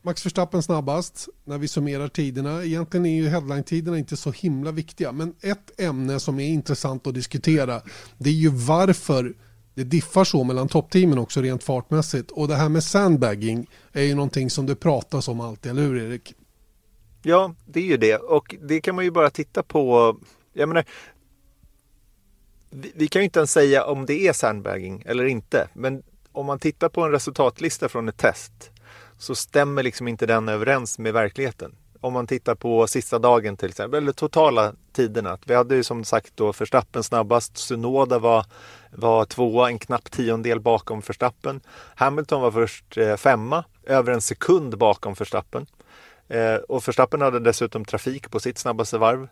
Max 0.03 0.27
Verstappen 0.27 0.63
snabbast 0.63 1.29
när 1.45 1.59
vi 1.59 1.69
summerar 1.69 2.09
tiderna. 2.09 2.65
Egentligen 2.65 3.07
är 3.07 3.15
ju 3.15 3.29
headline-tiderna 3.29 3.99
inte 3.99 4.17
så 4.17 4.31
himla 4.31 4.73
viktiga 4.73 5.13
men 5.13 5.35
ett 5.41 5.81
ämne 5.81 6.21
som 6.21 6.41
är 6.41 6.49
intressant 6.49 7.07
att 7.07 7.15
diskutera 7.15 7.83
det 8.19 8.31
är 8.31 8.35
ju 8.35 8.49
varför 8.49 9.35
det 9.75 9.85
diffar 9.85 10.25
så 10.25 10.45
mellan 10.45 10.69
toppteamen 10.69 11.19
också 11.19 11.41
rent 11.41 11.65
fartmässigt. 11.65 12.31
Och 12.31 12.49
det 12.49 12.55
här 12.55 12.69
med 12.69 12.85
sandbagging 12.85 13.71
är 13.93 14.03
ju 14.03 14.15
någonting 14.15 14.51
som 14.51 14.67
det 14.67 14.77
pratas 14.77 15.29
om 15.29 15.41
alltid, 15.41 15.73
eller 15.73 15.83
hur 15.83 15.97
Erik? 15.97 16.35
Ja, 17.23 17.55
det 17.67 17.81
är 17.81 17.85
ju 17.85 17.97
det. 17.97 18.17
Och 18.17 18.55
det 18.63 18.81
kan 18.81 18.95
man 18.95 19.05
ju 19.05 19.11
bara 19.11 19.31
titta 19.31 19.63
på. 19.63 20.17
Jag 20.53 20.69
menar, 20.69 20.85
vi, 22.71 22.93
vi 22.95 23.09
kan 23.09 23.23
ju 23.23 23.25
inte 23.25 23.39
ens 23.39 23.53
säga 23.53 23.85
om 23.85 24.07
det 24.07 24.29
är 24.29 24.33
sandbagging 24.33 25.03
eller 25.07 25.25
inte. 25.25 25.69
Men 25.75 26.03
om 26.33 26.47
man 26.47 26.59
tittar 26.59 26.89
på 26.89 27.03
en 27.03 27.11
resultatlista 27.11 27.89
från 27.89 28.09
ett 28.09 28.17
test 28.17 28.71
så 29.19 29.35
stämmer 29.35 29.83
liksom 29.83 30.09
inte 30.09 30.27
den 30.27 30.49
överens 30.49 30.99
med 30.99 31.13
verkligheten 31.13 31.75
om 32.05 32.13
man 32.13 32.27
tittar 32.27 32.55
på 32.55 32.87
sista 32.87 33.19
dagen 33.19 33.57
till 33.57 33.69
exempel, 33.69 34.03
eller 34.03 34.13
totala 34.13 34.75
tiderna. 34.93 35.39
Vi 35.45 35.55
hade 35.55 35.75
ju 35.75 35.83
som 35.83 36.05
sagt 36.05 36.33
då 36.37 36.53
Förstappen 36.53 37.03
snabbast, 37.03 37.59
Sunoda 37.59 38.19
var, 38.19 38.47
var 38.95 39.25
tvåa, 39.25 39.69
en 39.69 39.79
knapp 39.79 40.11
tiondel 40.11 40.61
bakom 40.61 41.03
Förstappen. 41.03 41.61
Hamilton 41.95 42.43
var 42.43 42.51
först 42.51 42.97
eh, 42.97 43.17
femma, 43.17 43.65
över 43.87 44.13
en 44.13 44.21
sekund 44.21 44.79
bakom 44.79 45.17
Förstappen. 45.17 45.67
Eh, 46.29 46.55
och 46.55 46.85
Förstappen 46.85 47.21
hade 47.21 47.41
dessutom 47.41 47.85
trafik 47.85 48.31
på 48.31 48.41
sitt 48.41 48.59
snabbaste 48.59 48.99
varv. 48.99 49.29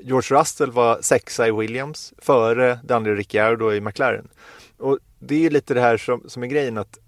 George 0.00 0.38
Russell 0.38 0.70
var 0.70 0.98
sexa 1.02 1.48
i 1.48 1.52
Williams, 1.52 2.14
före 2.18 2.78
Daniel 2.84 3.16
Ricciardo 3.16 3.72
i 3.72 3.80
McLaren. 3.80 4.28
Och 4.78 4.98
det 5.18 5.46
är 5.46 5.50
lite 5.50 5.74
det 5.74 5.80
här 5.80 5.96
som, 5.96 6.22
som 6.28 6.42
är 6.42 6.46
grejen 6.46 6.78
att 6.78 6.98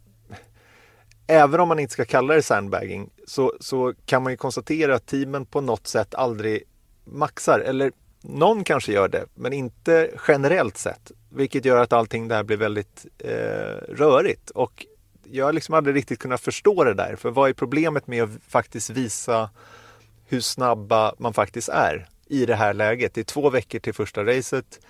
även 1.26 1.60
om 1.60 1.68
man 1.68 1.78
inte 1.78 1.92
ska 1.92 2.04
kalla 2.04 2.34
det 2.34 2.42
sandbagging 2.42 3.10
så, 3.26 3.52
så 3.60 3.94
kan 4.06 4.22
man 4.22 4.32
ju 4.32 4.36
konstatera 4.36 4.94
att 4.94 5.06
teamen 5.06 5.46
på 5.46 5.60
något 5.60 5.86
sätt 5.86 6.14
aldrig 6.14 6.62
maxar. 7.04 7.60
Eller 7.60 7.92
någon 8.20 8.64
kanske 8.64 8.92
gör 8.92 9.08
det, 9.08 9.26
men 9.34 9.52
inte 9.52 10.10
generellt 10.28 10.78
sett. 10.78 11.12
Vilket 11.30 11.64
gör 11.64 11.82
att 11.82 11.92
allting 11.92 12.28
där 12.28 12.42
blir 12.42 12.56
väldigt 12.56 13.06
eh, 13.18 13.30
rörigt. 13.88 14.50
Och 14.50 14.86
jag 15.30 15.44
har 15.44 15.52
liksom 15.52 15.74
aldrig 15.74 15.96
riktigt 15.96 16.18
kunnat 16.18 16.40
förstå 16.40 16.84
det 16.84 16.94
där. 16.94 17.16
För 17.16 17.30
vad 17.30 17.48
är 17.48 17.54
problemet 17.54 18.06
med 18.06 18.22
att 18.22 18.30
faktiskt 18.48 18.90
visa 18.90 19.50
hur 20.26 20.40
snabba 20.40 21.14
man 21.18 21.34
faktiskt 21.34 21.68
är 21.68 22.08
i 22.26 22.46
det 22.46 22.54
här 22.54 22.74
läget? 22.74 23.14
Det 23.14 23.20
är 23.20 23.24
två 23.24 23.50
veckor 23.50 23.78
till 23.78 23.94
första 23.94 24.24
racet. 24.24 24.80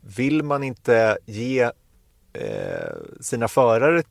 Vill 0.00 0.42
man 0.42 0.62
inte 0.62 1.18
ge 1.26 1.70
eh, 2.32 2.96
sina 3.20 3.48
förare 3.48 4.02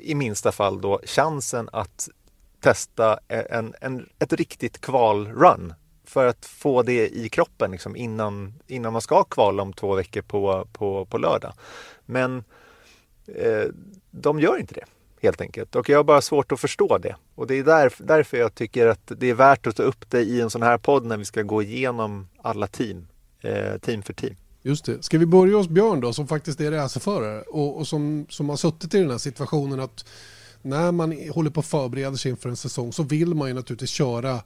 i 0.00 0.14
minsta 0.14 0.52
fall 0.52 0.80
då 0.80 1.00
chansen 1.04 1.68
att 1.72 2.08
testa 2.60 3.18
en, 3.28 3.74
en, 3.80 4.08
ett 4.18 4.32
riktigt 4.32 4.80
kvalrun 4.80 5.74
för 6.06 6.26
att 6.26 6.46
få 6.46 6.82
det 6.82 7.16
i 7.16 7.28
kroppen 7.28 7.70
liksom 7.70 7.96
innan, 7.96 8.54
innan 8.66 8.92
man 8.92 9.02
ska 9.02 9.24
kvala 9.24 9.62
om 9.62 9.72
två 9.72 9.94
veckor 9.94 10.22
på, 10.22 10.68
på, 10.72 11.04
på 11.04 11.18
lördag. 11.18 11.52
Men 12.06 12.44
eh, 13.26 13.64
de 14.10 14.40
gör 14.40 14.58
inte 14.58 14.74
det 14.74 14.84
helt 15.22 15.40
enkelt 15.40 15.76
och 15.76 15.88
jag 15.88 15.98
har 15.98 16.04
bara 16.04 16.20
svårt 16.20 16.52
att 16.52 16.60
förstå 16.60 16.98
det. 16.98 17.16
Och 17.34 17.46
det 17.46 17.54
är 17.54 17.64
där, 17.64 17.92
därför 17.98 18.36
jag 18.36 18.54
tycker 18.54 18.86
att 18.86 19.12
det 19.16 19.30
är 19.30 19.34
värt 19.34 19.66
att 19.66 19.76
ta 19.76 19.82
upp 19.82 20.10
det 20.10 20.22
i 20.22 20.40
en 20.40 20.50
sån 20.50 20.62
här 20.62 20.78
podd 20.78 21.04
när 21.04 21.16
vi 21.16 21.24
ska 21.24 21.42
gå 21.42 21.62
igenom 21.62 22.28
alla 22.42 22.66
team, 22.66 23.06
eh, 23.40 23.78
team 23.78 24.02
för 24.02 24.12
team. 24.12 24.34
Just 24.62 24.84
det. 24.84 25.02
Ska 25.02 25.18
vi 25.18 25.26
börja 25.26 25.56
hos 25.56 25.68
Björn 25.68 26.00
då 26.00 26.12
som 26.12 26.28
faktiskt 26.28 26.60
är 26.60 26.70
racerförare 26.70 27.42
och, 27.42 27.76
och 27.76 27.88
som, 27.88 28.26
som 28.28 28.48
har 28.48 28.56
suttit 28.56 28.94
i 28.94 28.98
den 28.98 29.10
här 29.10 29.18
situationen 29.18 29.80
att 29.80 30.04
när 30.62 30.92
man 30.92 31.30
håller 31.34 31.50
på 31.50 31.60
att 31.60 31.66
förbereda 31.66 32.16
sig 32.16 32.30
inför 32.30 32.48
en 32.48 32.56
säsong 32.56 32.92
så 32.92 33.02
vill 33.02 33.34
man 33.34 33.48
ju 33.48 33.54
naturligtvis 33.54 33.90
köra 33.90 34.40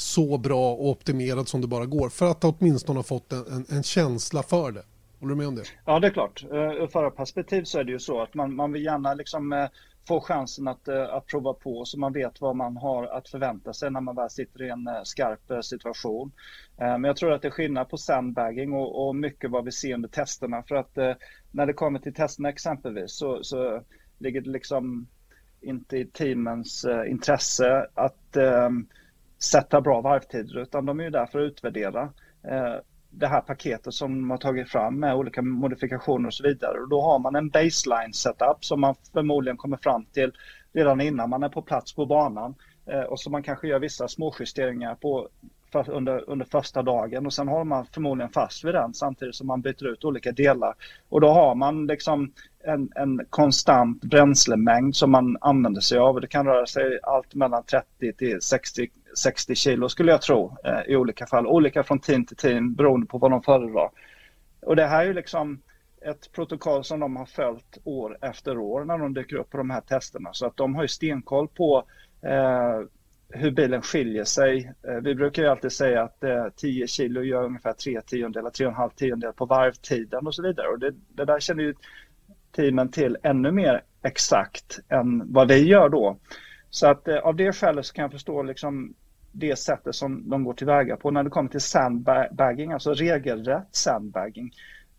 så 0.00 0.38
bra 0.38 0.72
och 0.72 0.88
optimerad 0.88 1.48
som 1.48 1.60
det 1.60 1.66
bara 1.66 1.86
går 1.86 2.08
för 2.08 2.30
att 2.30 2.44
åtminstone 2.44 2.98
ha 2.98 3.04
fått 3.04 3.32
en, 3.32 3.44
en, 3.52 3.64
en 3.68 3.82
känsla 3.82 4.42
för 4.42 4.72
det. 4.72 4.82
Håller 5.20 5.34
du 5.34 5.36
med 5.36 5.48
om 5.48 5.54
det? 5.54 5.62
Ja, 5.84 6.00
det 6.00 6.06
är 6.06 6.10
klart. 6.10 6.44
Eh, 6.50 6.82
ur 6.82 6.86
förarperspektiv 6.86 7.64
så 7.64 7.78
är 7.78 7.84
det 7.84 7.92
ju 7.92 7.98
så 7.98 8.22
att 8.22 8.34
man, 8.34 8.54
man 8.54 8.72
vill 8.72 8.84
gärna 8.84 9.14
liksom 9.14 9.52
eh, 9.52 9.68
få 10.08 10.20
chansen 10.20 10.68
att, 10.68 10.88
eh, 10.88 11.02
att 11.02 11.26
prova 11.26 11.52
på 11.52 11.84
så 11.84 11.98
man 11.98 12.12
vet 12.12 12.40
vad 12.40 12.56
man 12.56 12.76
har 12.76 13.06
att 13.06 13.28
förvänta 13.28 13.72
sig 13.72 13.90
när 13.90 14.00
man 14.00 14.16
väl 14.16 14.30
sitter 14.30 14.62
i 14.62 14.68
en 14.68 14.88
skarp 15.04 15.64
situation. 15.64 16.32
Men 16.76 17.04
jag 17.04 17.16
tror 17.16 17.32
att 17.32 17.42
det 17.42 17.48
är 17.48 17.52
skillnad 17.52 17.88
på 17.88 17.96
sandbagging 17.96 18.72
och, 18.72 19.08
och 19.08 19.16
mycket 19.16 19.50
vad 19.50 19.64
vi 19.64 19.72
ser 19.72 19.94
under 19.94 20.08
testerna 20.08 20.62
för 20.62 20.74
att 20.74 20.96
när 21.50 21.66
det 21.66 21.72
kommer 21.72 21.98
till 21.98 22.14
testerna 22.14 22.48
exempelvis 22.48 23.12
så, 23.12 23.42
så 23.42 23.82
ligger 24.18 24.40
det 24.40 24.50
liksom 24.50 25.06
inte 25.60 25.96
i 25.96 26.06
teamens 26.06 26.86
intresse 27.06 27.86
att 27.94 28.36
sätta 29.42 29.80
bra 29.80 30.00
varvtider 30.00 30.58
utan 30.58 30.86
de 30.86 31.00
är 31.00 31.04
ju 31.04 31.10
där 31.10 31.26
för 31.26 31.38
att 31.38 31.50
utvärdera 31.52 32.02
eh, 32.42 32.74
det 33.10 33.26
här 33.26 33.40
paketet 33.40 33.94
som 33.94 34.14
de 34.14 34.30
har 34.30 34.38
tagit 34.38 34.68
fram 34.68 35.00
med 35.00 35.14
olika 35.14 35.42
modifikationer 35.42 36.26
och 36.26 36.34
så 36.34 36.42
vidare. 36.42 36.78
Och 36.78 36.88
då 36.88 37.02
har 37.02 37.18
man 37.18 37.34
en 37.36 37.48
baseline 37.48 38.12
setup 38.12 38.64
som 38.64 38.80
man 38.80 38.94
förmodligen 39.12 39.56
kommer 39.56 39.76
fram 39.76 40.04
till 40.04 40.32
redan 40.72 41.00
innan 41.00 41.30
man 41.30 41.42
är 41.42 41.48
på 41.48 41.62
plats 41.62 41.94
på 41.94 42.06
banan. 42.06 42.54
Eh, 42.86 43.00
och 43.00 43.20
så 43.20 43.30
man 43.30 43.42
kanske 43.42 43.68
gör 43.68 43.78
vissa 43.78 44.08
småjusteringar 44.08 44.94
på 44.94 45.28
för, 45.72 45.90
under, 45.90 46.30
under 46.30 46.46
första 46.46 46.82
dagen 46.82 47.26
och 47.26 47.32
sen 47.32 47.48
håller 47.48 47.64
man 47.64 47.86
förmodligen 47.86 48.32
fast 48.32 48.64
vid 48.64 48.74
den 48.74 48.94
samtidigt 48.94 49.34
som 49.34 49.46
man 49.46 49.60
byter 49.60 49.86
ut 49.86 50.04
olika 50.04 50.32
delar. 50.32 50.74
Och 51.08 51.20
då 51.20 51.28
har 51.28 51.54
man 51.54 51.86
liksom 51.86 52.32
en, 52.64 52.92
en 52.94 53.20
konstant 53.30 54.04
bränslemängd 54.04 54.96
som 54.96 55.10
man 55.10 55.36
använder 55.40 55.80
sig 55.80 55.98
av. 55.98 56.20
Det 56.20 56.26
kan 56.26 56.46
röra 56.46 56.66
sig 56.66 56.98
allt 57.02 57.34
mellan 57.34 57.62
30 57.64 58.12
till 58.12 58.40
60 58.40 58.88
60 59.16 59.54
kilo 59.54 59.88
skulle 59.88 60.12
jag 60.12 60.22
tro 60.22 60.56
eh, 60.64 60.80
i 60.86 60.96
olika 60.96 61.26
fall. 61.26 61.46
Olika 61.46 61.82
från 61.82 61.98
team 61.98 62.24
till 62.24 62.36
team 62.36 62.74
beroende 62.74 63.06
på 63.06 63.18
vad 63.18 63.30
de 63.30 63.42
föredrar. 63.42 63.90
Och 64.62 64.76
det 64.76 64.86
här 64.86 65.02
är 65.02 65.06
ju 65.06 65.12
liksom 65.12 65.62
ett 66.00 66.32
protokoll 66.32 66.84
som 66.84 67.00
de 67.00 67.16
har 67.16 67.26
följt 67.26 67.78
år 67.84 68.18
efter 68.20 68.58
år 68.58 68.84
när 68.84 68.98
de 68.98 69.14
dyker 69.14 69.36
upp 69.36 69.50
på 69.50 69.56
de 69.56 69.70
här 69.70 69.80
testerna. 69.80 70.30
Så 70.32 70.46
att 70.46 70.56
de 70.56 70.74
har 70.74 70.82
ju 70.82 70.88
stenkoll 70.88 71.48
på 71.48 71.84
eh, 72.22 72.80
hur 73.28 73.50
bilen 73.50 73.82
skiljer 73.82 74.24
sig. 74.24 74.72
Eh, 74.88 74.94
vi 74.94 75.14
brukar 75.14 75.42
ju 75.42 75.48
alltid 75.48 75.72
säga 75.72 76.02
att 76.02 76.24
eh, 76.24 76.46
10 76.56 76.86
kilo 76.86 77.22
gör 77.22 77.44
ungefär 77.44 77.72
3 77.72 78.00
tiondelar, 78.00 78.50
3,5 78.50 78.90
tiondelar 78.94 79.32
på 79.32 79.46
varvtiden 79.46 80.26
och 80.26 80.34
så 80.34 80.42
vidare. 80.42 80.68
Och 80.68 80.78
det, 80.78 80.94
det 81.08 81.24
där 81.24 81.40
känner 81.40 81.62
ju 81.62 81.74
teamen 82.52 82.90
till 82.90 83.16
ännu 83.22 83.52
mer 83.52 83.82
exakt 84.02 84.78
än 84.88 85.32
vad 85.32 85.48
vi 85.48 85.68
gör 85.68 85.88
då. 85.88 86.18
Så 86.70 86.86
att 86.86 87.08
eh, 87.08 87.18
av 87.18 87.36
det 87.36 87.52
skälet 87.52 87.86
så 87.86 87.94
kan 87.94 88.02
jag 88.02 88.12
förstå 88.12 88.42
liksom 88.42 88.94
det 89.32 89.56
sättet 89.56 89.94
som 89.94 90.28
de 90.28 90.44
går 90.44 90.54
tillväga 90.54 90.96
på 90.96 91.10
när 91.10 91.22
det 91.22 91.30
kommer 91.30 91.50
till 91.50 91.60
sandbagging, 91.60 92.72
alltså 92.72 92.94
regelrätt 92.94 93.68
sandbagging. 93.70 94.52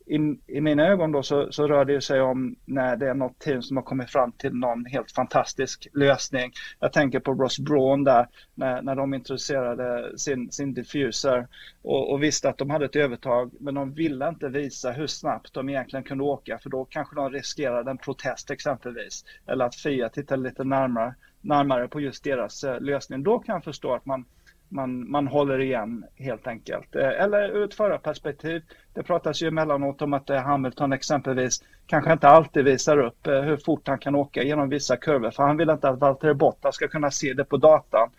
I, 0.05 0.15
I 0.47 0.61
mina 0.61 0.87
ögon 0.87 1.11
då 1.11 1.23
så, 1.23 1.51
så 1.51 1.67
rör 1.67 1.85
det 1.85 2.01
sig 2.01 2.21
om 2.21 2.55
när 2.65 2.95
det 2.95 3.09
är 3.09 3.13
något 3.13 3.39
team 3.39 3.61
som 3.61 3.77
har 3.77 3.83
kommit 3.83 4.09
fram 4.09 4.31
till 4.31 4.53
någon 4.53 4.85
helt 4.85 5.11
fantastisk 5.11 5.87
lösning. 5.93 6.51
Jag 6.79 6.93
tänker 6.93 7.19
på 7.19 7.33
Ross 7.33 7.59
Braun 7.59 8.03
där 8.03 8.27
när, 8.55 8.81
när 8.81 8.95
de 8.95 9.13
introducerade 9.13 10.17
sin, 10.17 10.51
sin 10.51 10.73
diffuser 10.73 11.47
och, 11.81 12.11
och 12.11 12.23
visste 12.23 12.49
att 12.49 12.57
de 12.57 12.69
hade 12.69 12.85
ett 12.85 12.95
övertag 12.95 13.51
men 13.59 13.73
de 13.73 13.93
ville 13.93 14.29
inte 14.29 14.49
visa 14.49 14.91
hur 14.91 15.07
snabbt 15.07 15.53
de 15.53 15.69
egentligen 15.69 16.03
kunde 16.03 16.23
åka 16.23 16.59
för 16.59 16.69
då 16.69 16.85
kanske 16.85 17.15
de 17.15 17.29
riskerade 17.29 17.91
en 17.91 17.97
protest 17.97 18.51
exempelvis. 18.51 19.25
Eller 19.47 19.65
att 19.65 19.75
FIA 19.75 20.09
tittade 20.09 20.43
lite 20.43 20.63
närmare 20.63 21.15
närmare 21.41 21.87
på 21.87 21.99
just 21.99 22.23
deras 22.23 22.63
eh, 22.63 22.79
lösning. 22.79 23.23
Då 23.23 23.39
kan 23.39 23.53
jag 23.53 23.63
förstå 23.63 23.93
att 23.93 24.05
man, 24.05 24.25
man, 24.69 25.11
man 25.11 25.27
håller 25.27 25.59
igen 25.59 26.05
helt 26.15 26.47
enkelt. 26.47 26.95
Eh, 26.95 27.09
eller 27.09 27.49
ur 27.49 27.63
ett 27.63 27.73
förarperspektiv, 27.73 28.63
det 28.93 29.03
pratas 29.03 29.41
ju 29.41 29.47
emellanåt 29.47 30.01
om 30.01 30.13
att 30.13 30.29
eh, 30.29 30.41
Hamilton 30.41 30.93
exempelvis 30.93 31.63
kanske 31.87 32.13
inte 32.13 32.27
alltid 32.27 32.63
visar 32.63 32.97
upp 32.97 33.27
hur 33.27 33.57
fort 33.57 33.87
han 33.87 33.99
kan 33.99 34.15
åka 34.15 34.43
genom 34.43 34.69
vissa 34.69 34.97
kurvor 34.97 35.31
för 35.31 35.43
han 35.43 35.57
vill 35.57 35.69
inte 35.69 35.89
att 35.89 35.99
Valtteri 35.99 36.33
Bottas 36.33 36.75
ska 36.75 36.87
kunna 36.87 37.11
se 37.11 37.33
det 37.33 37.43
på 37.43 37.57
datan 37.57 38.09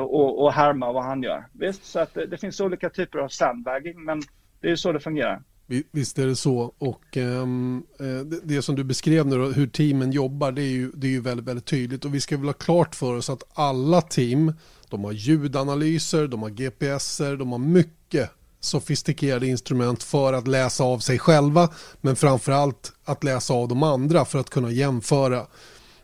och, 0.00 0.42
och 0.42 0.52
härma 0.52 0.92
vad 0.92 1.04
han 1.04 1.22
gör. 1.22 1.44
Visst, 1.52 1.84
så 1.84 2.00
att 2.00 2.14
det 2.14 2.40
finns 2.40 2.60
olika 2.60 2.90
typer 2.90 3.18
av 3.18 3.28
sandbagging 3.28 4.04
men 4.04 4.22
det 4.60 4.66
är 4.66 4.70
ju 4.70 4.76
så 4.76 4.92
det 4.92 5.00
fungerar. 5.00 5.42
Visst 5.66 6.18
är 6.18 6.26
det 6.26 6.36
så. 6.36 6.74
Och 6.78 7.16
um, 7.16 7.82
det, 7.98 8.40
det, 8.44 8.62
som 8.62 8.74
du 8.74 8.84
beskrev 8.84 9.26
nu, 9.26 9.38
då, 9.38 9.44
hur 9.44 9.66
teamen 9.66 10.12
jobbar, 10.12 10.52
det 10.52 10.62
är, 10.62 10.70
ju, 10.70 10.90
det 10.94 11.06
är 11.06 11.10
ju 11.10 11.20
väldigt, 11.20 11.46
väldigt 11.46 11.66
tydligt. 11.66 12.04
Och 12.04 12.14
vi 12.14 12.20
ska 12.20 12.36
väl 12.36 12.46
ha 12.46 12.52
klart 12.52 12.94
för 12.94 13.14
oss 13.14 13.30
att 13.30 13.42
alla 13.54 14.02
team, 14.02 14.52
de 14.88 15.04
har 15.04 15.12
ljudanalyser, 15.12 16.28
de 16.28 16.42
har 16.42 16.50
GPSer, 16.50 17.36
de 17.36 17.52
har 17.52 17.58
mycket 17.58 18.30
sofistikerade 18.60 19.46
instrument 19.46 20.02
för 20.02 20.32
att 20.32 20.48
läsa 20.48 20.84
av 20.84 20.98
sig 20.98 21.18
själva, 21.18 21.68
men 22.00 22.16
framförallt 22.16 22.92
att 23.04 23.24
läsa 23.24 23.54
av 23.54 23.68
de 23.68 23.82
andra 23.82 24.24
för 24.24 24.38
att 24.38 24.50
kunna 24.50 24.70
jämföra. 24.70 25.46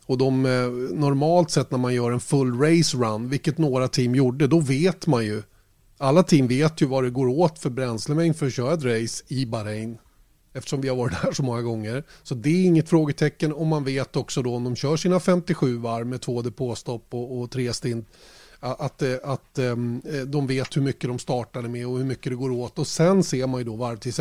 Och 0.06 0.18
de, 0.18 0.46
eh, 0.46 0.96
normalt 0.98 1.50
sett 1.50 1.70
när 1.70 1.78
man 1.78 1.94
gör 1.94 2.10
en 2.10 2.20
full 2.20 2.60
race 2.60 2.96
run, 2.96 3.28
vilket 3.28 3.58
några 3.58 3.88
team 3.88 4.14
gjorde, 4.14 4.46
då 4.46 4.60
vet 4.60 5.06
man 5.06 5.24
ju 5.24 5.42
alla 5.98 6.22
team 6.22 6.48
vet 6.48 6.82
ju 6.82 6.86
vad 6.86 7.04
det 7.04 7.10
går 7.10 7.28
åt 7.28 7.58
för 7.58 7.70
bränslemängd 7.70 8.36
för 8.36 8.46
att 8.46 8.52
köra 8.52 8.74
ett 8.74 8.84
race 8.84 9.24
i 9.28 9.46
Bahrain. 9.46 9.98
Eftersom 10.52 10.80
vi 10.80 10.88
har 10.88 10.96
varit 10.96 11.22
där 11.22 11.32
så 11.32 11.42
många 11.42 11.62
gånger. 11.62 12.04
Så 12.22 12.34
det 12.34 12.50
är 12.50 12.64
inget 12.64 12.88
frågetecken 12.88 13.52
och 13.52 13.66
man 13.66 13.84
vet 13.84 14.16
också 14.16 14.42
då 14.42 14.54
om 14.54 14.64
de 14.64 14.76
kör 14.76 14.96
sina 14.96 15.20
57 15.20 15.78
varv 15.78 16.06
med 16.06 16.20
två 16.20 16.42
depåstopp 16.42 17.06
och, 17.10 17.40
och 17.40 17.50
tre 17.50 17.72
stint 17.72 18.08
att, 18.60 19.02
eh, 19.02 19.14
att 19.22 19.58
um, 19.58 20.02
de 20.26 20.46
vet 20.46 20.76
hur 20.76 20.82
mycket 20.82 21.10
de 21.10 21.18
startade 21.18 21.68
med 21.68 21.86
och 21.86 21.98
hur 21.98 22.04
mycket 22.04 22.32
det 22.32 22.36
går 22.36 22.50
åt 22.50 22.78
och 22.78 22.86
sen 22.86 23.24
ser 23.24 23.46
man 23.46 23.60
ju 23.60 23.64
då 23.64 23.76
varvtid. 23.76 24.14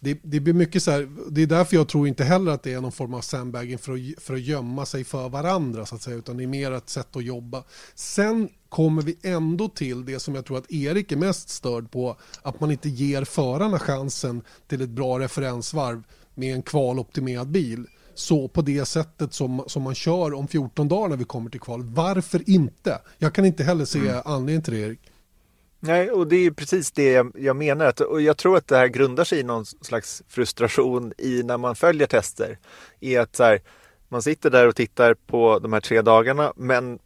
Det, 0.00 0.18
det 0.22 0.40
blir 0.40 0.54
mycket 0.54 0.82
så 0.82 0.90
här, 0.90 1.08
det 1.30 1.42
är 1.42 1.46
därför 1.46 1.76
jag 1.76 1.88
tror 1.88 2.08
inte 2.08 2.24
heller 2.24 2.52
att 2.52 2.62
det 2.62 2.72
är 2.72 2.80
någon 2.80 2.92
form 2.92 3.14
av 3.14 3.20
sandbagging 3.20 3.78
för 3.78 3.92
att, 3.92 4.22
för 4.22 4.34
att 4.34 4.40
gömma 4.40 4.86
sig 4.86 5.04
för 5.04 5.28
varandra 5.28 5.86
så 5.86 5.94
att 5.94 6.02
säga, 6.02 6.16
utan 6.16 6.36
det 6.36 6.42
är 6.42 6.46
mer 6.46 6.72
ett 6.72 6.88
sätt 6.88 7.16
att 7.16 7.24
jobba. 7.24 7.64
Sen 7.94 8.48
kommer 8.68 9.02
vi 9.02 9.18
ändå 9.22 9.68
till 9.68 10.04
det 10.04 10.20
som 10.20 10.34
jag 10.34 10.44
tror 10.44 10.58
att 10.58 10.72
Erik 10.72 11.12
är 11.12 11.16
mest 11.16 11.48
störd 11.48 11.90
på, 11.90 12.16
att 12.42 12.60
man 12.60 12.70
inte 12.70 12.88
ger 12.88 13.24
förarna 13.24 13.78
chansen 13.78 14.42
till 14.66 14.82
ett 14.82 14.88
bra 14.88 15.18
referensvarv 15.18 16.02
med 16.34 16.54
en 16.54 16.62
kvaloptimerad 16.62 17.48
bil 17.48 17.86
så 18.14 18.48
på 18.48 18.62
det 18.62 18.84
sättet 18.84 19.34
som, 19.34 19.64
som 19.66 19.82
man 19.82 19.94
kör 19.94 20.34
om 20.34 20.48
14 20.48 20.88
dagar 20.88 21.08
när 21.08 21.16
vi 21.16 21.24
kommer 21.24 21.50
till 21.50 21.60
kval. 21.60 21.82
Varför 21.82 22.50
inte? 22.50 23.00
Jag 23.18 23.34
kan 23.34 23.44
inte 23.44 23.64
heller 23.64 23.84
se 23.84 23.98
mm. 23.98 24.22
anledningen 24.24 24.62
till 24.62 24.74
det 24.74 24.80
Erik. 24.80 25.00
Nej, 25.80 26.10
och 26.10 26.26
det 26.26 26.36
är 26.36 26.50
precis 26.50 26.90
det 26.90 27.26
jag, 27.34 27.56
menar. 27.56 27.86
Att, 27.86 28.00
och 28.00 28.20
jag 28.20 28.36
tror 28.36 28.56
att 28.56 28.66
det 28.68 28.76
här 28.76 28.86
grundar 28.86 29.24
sig 29.24 29.40
i 29.40 29.42
någon 29.42 29.66
slags 29.66 30.22
frustration 30.28 31.12
i 31.18 31.42
när 31.42 31.58
man 31.58 31.76
följer 31.76 32.06
tester. 32.06 32.58
I 33.00 33.16
att 33.16 33.36
så 33.36 33.44
här, 33.44 33.60
man 34.08 34.22
sitter 34.22 34.50
där 34.50 34.68
och 34.68 34.76
tittar 34.76 35.14
på 35.14 35.58
de 35.58 35.72
här 35.72 35.80
tre 35.80 36.02
dagarna 36.02 36.52
men 36.56 36.98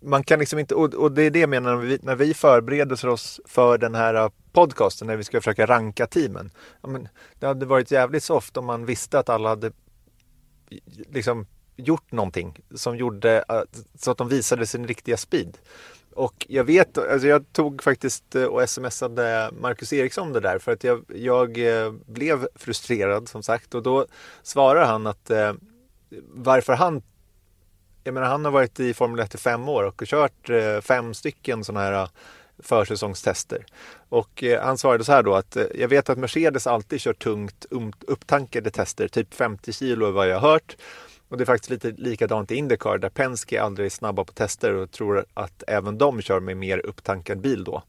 man 0.00 0.24
kan 0.24 0.38
liksom 0.38 0.58
inte, 0.58 0.74
och, 0.74 1.12
det 1.12 1.22
är 1.22 1.30
det 1.30 1.38
jag 1.38 1.50
menar 1.50 1.76
när 1.76 1.82
vi, 1.82 1.98
när 2.02 2.16
vi 2.16 2.34
förbereder 2.34 3.08
oss 3.08 3.40
för 3.44 3.78
den 3.78 3.94
här 3.94 4.14
äh, 4.14 4.28
podcasten, 4.52 5.06
när 5.06 5.16
vi 5.16 5.24
ska 5.24 5.40
försöka 5.40 5.66
ranka 5.66 6.06
teamen. 6.06 6.50
Ja, 6.82 6.88
men 6.88 7.08
det 7.38 7.46
hade 7.46 7.66
varit 7.66 7.90
jävligt 7.90 8.24
soft 8.24 8.56
om 8.56 8.64
man 8.64 8.86
visste 8.86 9.18
att 9.18 9.28
alla 9.28 9.48
hade 9.48 9.72
liksom 11.10 11.46
gjort 11.76 12.12
någonting 12.12 12.58
som 12.74 12.96
gjorde 12.96 13.44
äh, 13.48 13.60
så 13.94 14.10
att 14.10 14.18
de 14.18 14.28
visade 14.28 14.66
sin 14.66 14.86
riktiga 14.86 15.16
speed. 15.16 15.58
Och 16.14 16.46
jag 16.48 16.64
vet, 16.64 16.98
alltså 16.98 17.28
jag 17.28 17.52
tog 17.52 17.82
faktiskt 17.82 18.34
äh, 18.34 18.44
och 18.44 18.70
smsade 18.70 19.50
Marcus 19.60 19.92
Eriksson 19.92 20.32
det 20.32 20.40
där 20.40 20.58
för 20.58 20.72
att 20.72 20.84
jag, 20.84 21.04
jag 21.14 21.58
blev 22.06 22.48
frustrerad 22.54 23.28
som 23.28 23.42
sagt 23.42 23.74
och 23.74 23.82
då 23.82 24.06
svarar 24.42 24.84
han 24.84 25.06
att 25.06 25.30
varför 26.34 26.72
han 26.72 27.02
jag 28.04 28.14
menar 28.14 28.26
han 28.28 28.44
har 28.44 28.52
varit 28.52 28.80
i 28.80 28.94
Formel 28.94 29.20
1 29.20 29.34
i 29.34 29.38
fem 29.38 29.68
år 29.68 29.82
och 29.84 30.02
kört 30.06 30.50
eh, 30.50 30.80
fem 30.80 31.14
stycken 31.14 31.64
sådana 31.64 31.84
här 31.84 31.92
eh, 31.92 32.08
försäsongstester. 32.58 33.64
Och 34.08 34.44
eh, 34.44 34.62
han 34.62 34.78
svarade 34.78 35.04
så 35.04 35.12
här 35.12 35.22
då 35.22 35.34
att 35.34 35.56
jag 35.74 35.88
vet 35.88 36.10
att 36.10 36.18
Mercedes 36.18 36.66
alltid 36.66 37.00
kör 37.00 37.12
tungt 37.12 37.66
um-, 37.70 37.92
upptankade 38.00 38.70
tester, 38.70 39.08
typ 39.08 39.34
50 39.34 39.72
kilo 39.72 40.06
är 40.06 40.10
vad 40.10 40.28
jag 40.28 40.40
har 40.40 40.50
hört. 40.50 40.76
Och 41.28 41.36
det 41.36 41.44
är 41.44 41.46
faktiskt 41.46 41.70
lite 41.70 41.90
likadant 41.90 42.50
i 42.50 42.54
Indycar 42.54 42.98
där 42.98 43.08
Penske 43.08 43.62
aldrig 43.62 43.86
är 43.86 43.90
snabba 43.90 44.24
på 44.24 44.32
tester 44.32 44.74
och 44.74 44.90
tror 44.90 45.24
att 45.34 45.62
även 45.66 45.98
de 45.98 46.22
kör 46.22 46.40
med 46.40 46.56
mer 46.56 46.78
upptankad 46.78 47.40
bil 47.40 47.64
då. 47.64 47.82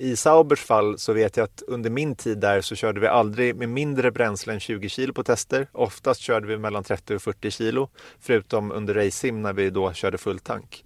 I 0.00 0.16
Saubers 0.16 0.60
fall 0.60 0.98
så 0.98 1.12
vet 1.12 1.36
jag 1.36 1.44
att 1.44 1.62
under 1.66 1.90
min 1.90 2.14
tid 2.14 2.38
där 2.38 2.60
så 2.60 2.74
körde 2.74 3.00
vi 3.00 3.06
aldrig 3.06 3.56
med 3.56 3.68
mindre 3.68 4.10
bränsle 4.10 4.52
än 4.52 4.60
20 4.60 4.88
kilo 4.88 5.12
på 5.12 5.24
tester. 5.24 5.66
Oftast 5.72 6.20
körde 6.20 6.46
vi 6.46 6.58
mellan 6.58 6.84
30 6.84 7.14
och 7.14 7.22
40 7.22 7.50
kilo, 7.50 7.88
förutom 8.20 8.72
under 8.72 8.94
racing 8.94 9.42
när 9.42 9.52
vi 9.52 9.70
då 9.70 9.92
körde 9.92 10.18
full 10.18 10.38
tank. 10.38 10.84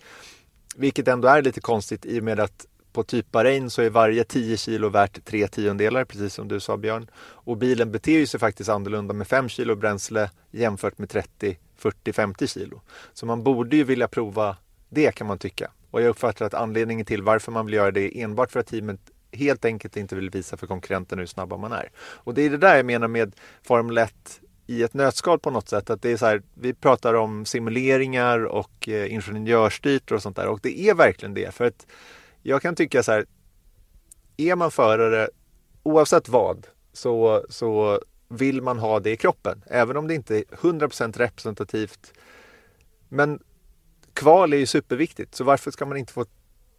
Vilket 0.77 1.09
ändå 1.09 1.29
är 1.29 1.43
lite 1.43 1.61
konstigt 1.61 2.07
i 2.07 2.21
och 2.21 2.25
med 2.25 2.41
att 2.41 2.67
på 2.93 3.03
typ 3.03 3.33
Bahrain 3.33 3.71
så 3.71 3.83
är 3.83 3.91
varje 3.91 4.25
10 4.25 4.57
kilo 4.57 4.89
värt 4.89 5.25
3 5.25 5.49
tiondelar, 5.49 6.05
precis 6.05 6.35
som 6.35 6.49
du 6.49 6.61
sa 6.61 6.77
Björn. 6.77 7.11
Och 7.17 7.57
bilen 7.57 7.93
beter 7.93 8.27
sig 8.27 8.41
faktiskt 8.41 8.71
annorlunda 8.71 9.15
med 9.15 9.27
5 9.27 9.49
kilo 9.49 9.77
bränsle 9.77 10.31
jämfört 10.51 10.99
med 10.99 11.11
30, 11.11 11.59
40, 11.77 12.13
50 12.13 12.47
kilo. 12.47 12.81
Så 13.13 13.27
man 13.27 13.43
borde 13.43 13.77
ju 13.77 13.85
vilja 13.85 14.09
prova 14.09 14.57
det 14.89 15.13
kan 15.13 15.27
man 15.27 15.39
tycka. 15.39 15.71
Och 15.93 16.03
jag 16.03 16.09
uppfattar 16.09 16.47
att 16.47 16.55
anledningen 16.55 17.07
till 17.07 17.23
varför 17.23 17.53
man 17.53 17.67
vill 17.67 17.75
göra 17.75 17.91
det 17.91 18.19
är 18.19 18.25
enbart 18.25 18.53
för 18.53 18.61
att 18.61 18.67
teamet 18.67 19.01
helt 19.33 19.65
enkelt 19.65 19.97
inte 19.97 20.15
vill 20.15 20.31
visa 20.31 20.57
för 20.57 20.67
konkurrenterna 20.67 21.23
hur 21.23 21.27
snabba 21.27 21.57
man 21.57 21.73
är. 21.73 21.91
Och 21.99 22.35
det 22.35 22.43
är 22.43 22.51
det 22.51 22.57
där 22.57 22.77
jag 22.77 22.87
menar 22.87 23.09
med 23.09 23.37
Formel 23.63 23.99
1 23.99 24.41
i 24.67 24.83
ett 24.83 24.95
nötskal 24.95 25.39
på 25.39 25.51
något 25.51 25.69
sätt. 25.69 25.91
Att 25.91 26.03
det 26.03 26.11
är 26.11 26.17
så 26.17 26.27
här, 26.27 26.43
vi 26.55 26.75
pratar 26.75 27.15
om 27.15 27.45
simuleringar 27.45 28.45
och 28.45 28.89
eh, 28.89 29.13
ingenjörsstyrt 29.13 30.13
och 30.13 30.23
sånt 30.23 30.37
där 30.37 30.47
och 30.47 30.61
det 30.63 30.81
är 30.81 30.95
verkligen 30.95 31.35
det. 31.35 31.55
För 31.55 31.65
att 31.65 31.87
jag 32.43 32.63
kan 32.63 32.75
tycka 32.75 33.03
så 33.03 33.13
här, 33.13 33.27
är 34.37 34.57
man 34.57 34.71
förare 34.71 35.29
oavsett 35.83 36.29
vad 36.29 36.67
så, 36.93 37.45
så 37.49 38.01
vill 38.29 38.63
man 38.63 38.79
ha 38.79 39.01
det 39.01 39.11
i 39.11 39.17
kroppen. 39.17 39.65
Även 39.67 39.97
om 39.97 40.09
det 40.09 40.15
inte 40.15 40.37
är 40.37 40.43
100% 40.43 41.19
representativt. 41.19 42.13
Men 43.09 43.39
kval 44.15 44.53
är 44.53 44.57
ju 44.57 44.67
superviktigt, 44.67 45.35
så 45.35 45.45
varför 45.45 45.71
ska 45.71 45.87
man 45.87 45.97
inte 45.97 46.13
få 46.13 46.25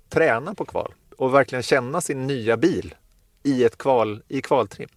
träna 0.09 0.55
på 0.55 0.65
kval 0.65 0.93
och 1.17 1.33
verkligen 1.33 1.63
känna 1.63 2.01
sin 2.01 2.27
nya 2.27 2.57
bil 2.57 2.95
i 3.43 3.63
ett 3.63 3.77
kval, 3.77 4.23
i 4.27 4.41
kvaltrim? 4.41 4.89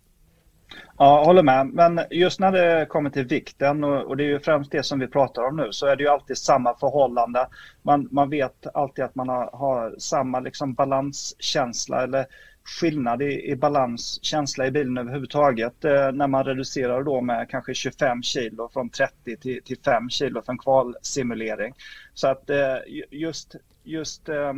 Ja, 0.99 1.18
jag 1.18 1.25
håller 1.25 1.42
med. 1.42 1.66
Men 1.66 2.01
just 2.11 2.40
när 2.40 2.53
det 2.53 2.87
kommer 2.87 3.11
till 3.11 3.27
vikten 3.27 3.85
och, 3.85 4.05
och, 4.05 4.16
det 4.16 4.25
är 4.25 4.29
ju 4.29 4.40
främst 4.40 4.72
det 4.72 4.83
som 4.83 4.99
vi 4.99 5.07
pratar 5.07 5.42
om 5.42 5.57
nu 5.57 5.68
så 5.72 5.87
är 5.87 5.96
det 5.96 6.03
ju 6.03 6.09
alltid 6.09 6.38
samma 6.38 6.77
förhållande. 6.77 7.49
Man, 7.83 8.09
man 8.11 8.31
vet 8.31 8.66
alltid 8.75 9.05
att 9.05 9.14
man 9.14 9.29
har, 9.29 9.51
har 9.53 9.94
samma 9.99 10.40
liksom 10.40 10.75
balanskänsla 10.75 12.03
eller 12.03 12.27
skillnad 12.66 13.22
i, 13.22 13.50
i 13.50 13.57
balanskänsla 13.57 14.66
i 14.66 14.70
bilen 14.70 14.98
överhuvudtaget 14.98 15.85
eh, 15.85 16.12
när 16.12 16.26
man 16.26 16.44
reducerar 16.44 17.02
då 17.02 17.20
med 17.20 17.50
kanske 17.50 17.74
25 17.74 18.22
kilo 18.22 18.70
från 18.72 18.90
30 18.90 19.37
till, 19.37 19.62
till 19.62 19.79
5 19.85 20.11
kilo 20.11 20.42
för 20.42 20.52
en 20.52 20.59
kvalsimulering. 20.59 21.74
Så 22.14 22.29
att 22.29 22.50
eh, 22.50 22.76
just, 23.11 23.55
just 23.85 24.29
eh, 24.29 24.52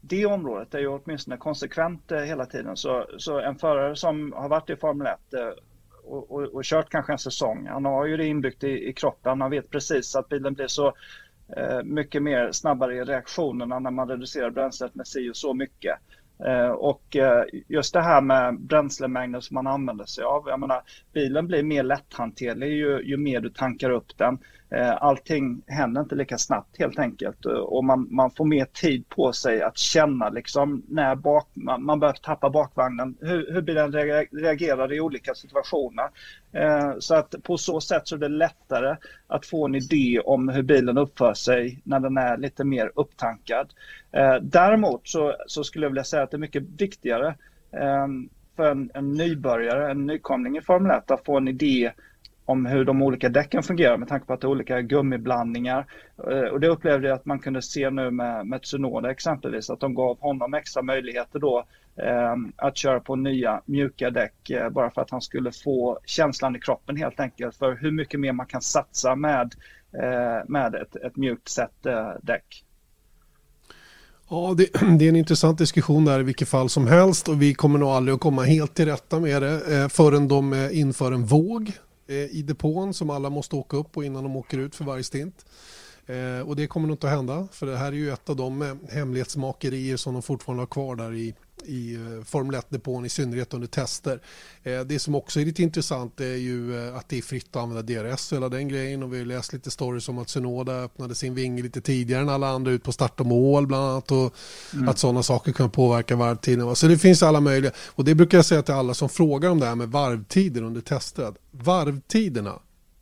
det 0.00 0.26
området 0.26 0.74
är 0.74 0.78
ju 0.78 0.88
åtminstone 0.88 1.36
konsekvent 1.36 2.12
eh, 2.12 2.20
hela 2.20 2.46
tiden. 2.46 2.76
Så, 2.76 3.06
så 3.18 3.40
en 3.40 3.56
förare 3.56 3.96
som 3.96 4.32
har 4.32 4.48
varit 4.48 4.70
i 4.70 4.76
Formel 4.76 5.06
1 5.06 5.34
eh, 5.34 5.48
och, 6.04 6.30
och, 6.30 6.42
och, 6.42 6.64
kört 6.64 6.90
kanske 6.90 7.12
en 7.12 7.18
säsong, 7.18 7.66
han 7.66 7.84
har 7.84 8.06
ju 8.06 8.16
det 8.16 8.26
inbyggt 8.26 8.64
i, 8.64 8.88
i 8.88 8.92
kroppen. 8.92 9.40
Han 9.40 9.50
vet 9.50 9.70
precis 9.70 10.16
att 10.16 10.28
bilen 10.28 10.54
blir 10.54 10.66
så 10.66 10.94
eh, 11.56 11.82
mycket 11.84 12.22
mer 12.22 12.52
snabbare 12.52 12.96
i 12.96 13.04
reaktionerna 13.04 13.78
när 13.78 13.90
man 13.90 14.08
reducerar 14.08 14.50
bränslet 14.50 14.94
med 14.94 15.06
si 15.06 15.30
och 15.30 15.36
så 15.36 15.54
mycket. 15.54 15.98
Eh, 16.46 16.70
och 16.70 17.16
eh, 17.16 17.44
just 17.68 17.92
det 17.92 18.02
här 18.02 18.20
med 18.20 18.60
bränslemängden 18.60 19.42
som 19.42 19.54
man 19.54 19.66
använder 19.66 20.04
sig 20.04 20.24
av. 20.24 20.44
Jag 20.46 20.60
menar, 20.60 20.82
bilen 21.12 21.46
blir 21.46 21.62
mer 21.62 21.82
lätthanterlig 21.82 22.68
ju, 22.68 23.02
ju 23.04 23.16
mer 23.16 23.40
du 23.40 23.50
tankar 23.50 23.90
upp 23.90 24.18
den. 24.18 24.38
Eh, 24.70 25.02
allting 25.02 25.62
händer 25.66 26.00
inte 26.00 26.14
lika 26.14 26.38
snabbt 26.38 26.78
helt 26.78 26.98
enkelt 26.98 27.46
eh, 27.46 27.52
och 27.52 27.84
man, 27.84 28.06
man 28.10 28.30
får 28.30 28.44
mer 28.44 28.64
tid 28.64 29.08
på 29.08 29.32
sig 29.32 29.62
att 29.62 29.78
känna 29.78 30.28
liksom 30.28 30.82
när 30.88 31.14
bak, 31.14 31.48
man, 31.54 31.84
man 31.84 32.00
börjar 32.00 32.12
tappa 32.12 32.50
bakvagnen, 32.50 33.16
hur, 33.20 33.52
hur 33.52 33.62
bilen 33.62 33.92
reagerar 34.32 34.92
i 34.92 35.00
olika 35.00 35.34
situationer. 35.34 36.08
Eh, 36.52 36.92
så 36.98 37.14
att 37.14 37.34
på 37.42 37.56
så 37.58 37.80
sätt 37.80 38.08
så 38.08 38.14
är 38.14 38.18
det 38.18 38.28
lättare 38.28 38.96
att 39.26 39.46
få 39.46 39.66
en 39.66 39.74
idé 39.74 40.20
om 40.24 40.48
hur 40.48 40.62
bilen 40.62 40.98
uppför 40.98 41.34
sig 41.34 41.80
när 41.84 42.00
den 42.00 42.16
är 42.16 42.36
lite 42.36 42.64
mer 42.64 42.92
upptankad. 42.94 43.72
Däremot 44.42 45.08
så, 45.08 45.34
så 45.46 45.64
skulle 45.64 45.84
jag 45.84 45.90
vilja 45.90 46.04
säga 46.04 46.22
att 46.22 46.30
det 46.30 46.36
är 46.36 46.38
mycket 46.38 46.62
viktigare 46.62 47.34
för 48.56 48.70
en, 48.70 48.90
en 48.94 49.12
nybörjare, 49.12 49.90
en 49.90 50.06
nykomling 50.06 50.56
i 50.56 50.60
Formel 50.60 50.98
1 50.98 51.10
att 51.10 51.24
få 51.24 51.36
en 51.36 51.48
idé 51.48 51.92
om 52.48 52.66
hur 52.66 52.84
de 52.84 53.02
olika 53.02 53.28
däcken 53.28 53.62
fungerar 53.62 53.96
med 53.96 54.08
tanke 54.08 54.26
på 54.26 54.32
att 54.32 54.40
det 54.40 54.44
är 54.44 54.48
olika 54.48 54.80
gummiblandningar. 54.80 55.86
Eh, 56.30 56.40
och 56.40 56.60
det 56.60 56.68
upplevde 56.68 57.08
jag 57.08 57.14
att 57.14 57.26
man 57.26 57.38
kunde 57.38 57.62
se 57.62 57.90
nu 57.90 58.10
med, 58.10 58.46
med 58.46 58.62
Tsunoda 58.62 59.10
exempelvis, 59.10 59.70
att 59.70 59.80
de 59.80 59.94
gav 59.94 60.20
honom 60.20 60.54
extra 60.54 60.82
möjligheter 60.82 61.38
då 61.38 61.64
eh, 61.96 62.34
att 62.56 62.76
köra 62.76 63.00
på 63.00 63.16
nya 63.16 63.60
mjuka 63.64 64.10
däck 64.10 64.50
eh, 64.50 64.70
bara 64.70 64.90
för 64.90 65.02
att 65.02 65.10
han 65.10 65.20
skulle 65.20 65.52
få 65.52 65.98
känslan 66.04 66.56
i 66.56 66.60
kroppen 66.60 66.96
helt 66.96 67.20
enkelt 67.20 67.56
för 67.56 67.74
hur 67.74 67.90
mycket 67.90 68.20
mer 68.20 68.32
man 68.32 68.46
kan 68.46 68.62
satsa 68.62 69.14
med, 69.14 69.54
eh, 70.02 70.48
med 70.48 70.74
ett, 70.74 70.96
ett 70.96 71.16
mjukt 71.16 71.48
sätt 71.48 71.86
eh, 71.86 72.10
däck. 72.22 72.64
Ja, 74.30 74.54
det, 74.56 74.72
det, 74.98 75.04
är 75.04 75.08
en 75.08 75.16
intressant 75.16 75.58
diskussion 75.58 76.04
där 76.04 76.20
i 76.20 76.22
vilket 76.22 76.48
fall 76.48 76.68
som 76.68 76.86
helst 76.86 77.28
och 77.28 77.42
vi 77.42 77.54
kommer 77.54 77.78
nog 77.78 77.88
aldrig 77.88 78.14
att 78.14 78.20
komma 78.20 78.42
helt 78.42 78.74
till 78.74 78.86
rätta 78.86 79.20
med 79.20 79.42
det 79.42 79.82
eh, 79.82 79.88
förrän 79.88 80.28
de 80.28 80.52
eh, 80.52 80.78
inför 80.78 81.12
en 81.12 81.24
våg 81.24 81.72
Eh, 82.08 82.16
i 82.16 82.42
depån 82.42 82.94
som 82.94 83.10
alla 83.10 83.30
måste 83.30 83.56
åka 83.56 83.76
upp 83.76 83.92
på 83.92 84.04
innan 84.04 84.22
de 84.22 84.36
åker 84.36 84.58
ut 84.58 84.74
för 84.74 84.84
varje 84.84 85.04
stint. 85.04 85.46
Eh, 86.06 86.48
och 86.48 86.56
det 86.56 86.66
kommer 86.66 86.86
nog 86.86 86.94
inte 86.94 87.06
att 87.06 87.12
hända 87.12 87.48
för 87.52 87.66
det 87.66 87.76
här 87.76 87.86
är 87.86 87.96
ju 87.96 88.10
ett 88.10 88.28
av 88.28 88.36
de 88.36 88.62
eh, 88.62 88.74
hemlighetsmakerier 88.88 89.96
som 89.96 90.12
de 90.12 90.22
fortfarande 90.22 90.60
har 90.60 90.66
kvar 90.66 90.96
där 90.96 91.14
i, 91.14 91.34
i 91.64 91.94
eh, 91.94 92.24
Formel 92.24 92.60
1-depån 92.60 93.04
i 93.04 93.08
synnerhet 93.08 93.54
under 93.54 93.68
tester. 93.68 94.20
Eh, 94.62 94.80
det 94.80 94.98
som 94.98 95.14
också 95.14 95.40
är 95.40 95.44
lite 95.44 95.62
intressant 95.62 96.20
är 96.20 96.36
ju 96.36 96.88
eh, 96.88 96.96
att 96.96 97.08
det 97.08 97.18
är 97.18 97.22
fritt 97.22 97.56
att 97.56 97.62
använda 97.62 97.82
DRS 97.82 98.32
och 98.32 98.36
hela 98.36 98.48
den 98.48 98.68
grejen 98.68 99.02
och 99.02 99.14
vi 99.14 99.18
har 99.18 99.24
läst 99.24 99.52
lite 99.52 99.70
stories 99.70 100.08
om 100.08 100.18
att 100.18 100.28
Synoda 100.28 100.72
öppnade 100.72 101.14
sin 101.14 101.34
vinge 101.34 101.62
lite 101.62 101.80
tidigare 101.80 102.22
än 102.22 102.28
alla 102.28 102.48
andra 102.48 102.70
ut 102.70 102.82
på 102.82 102.92
start 102.92 103.20
och 103.20 103.26
mål 103.26 103.66
bland 103.66 103.84
annat 103.84 104.12
och 104.12 104.34
mm. 104.74 104.88
att 104.88 104.98
sådana 104.98 105.22
saker 105.22 105.52
kan 105.52 105.70
påverka 105.70 106.16
varvtiden. 106.16 106.76
Så 106.76 106.86
det 106.86 106.98
finns 106.98 107.22
alla 107.22 107.40
möjliga 107.40 107.72
och 107.86 108.04
det 108.04 108.14
brukar 108.14 108.38
jag 108.38 108.44
säga 108.44 108.62
till 108.62 108.74
alla 108.74 108.94
som 108.94 109.08
frågar 109.08 109.50
om 109.50 109.60
det 109.60 109.66
här 109.66 109.74
med 109.74 109.88
varvtider 109.88 110.62
under 110.62 110.80
tester 110.80 111.22
att 111.22 111.36
varvtiderna 111.50 112.58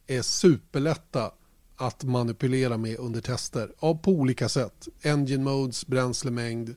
är 0.06 0.22
superlätta 0.22 1.30
att 1.76 2.04
manipulera 2.04 2.76
med 2.76 2.98
under 2.98 3.20
tester 3.20 3.72
ja, 3.80 3.94
på 4.02 4.10
olika 4.10 4.48
sätt. 4.48 4.88
Engine 5.02 5.44
modes, 5.44 5.86
bränslemängd 5.86 6.74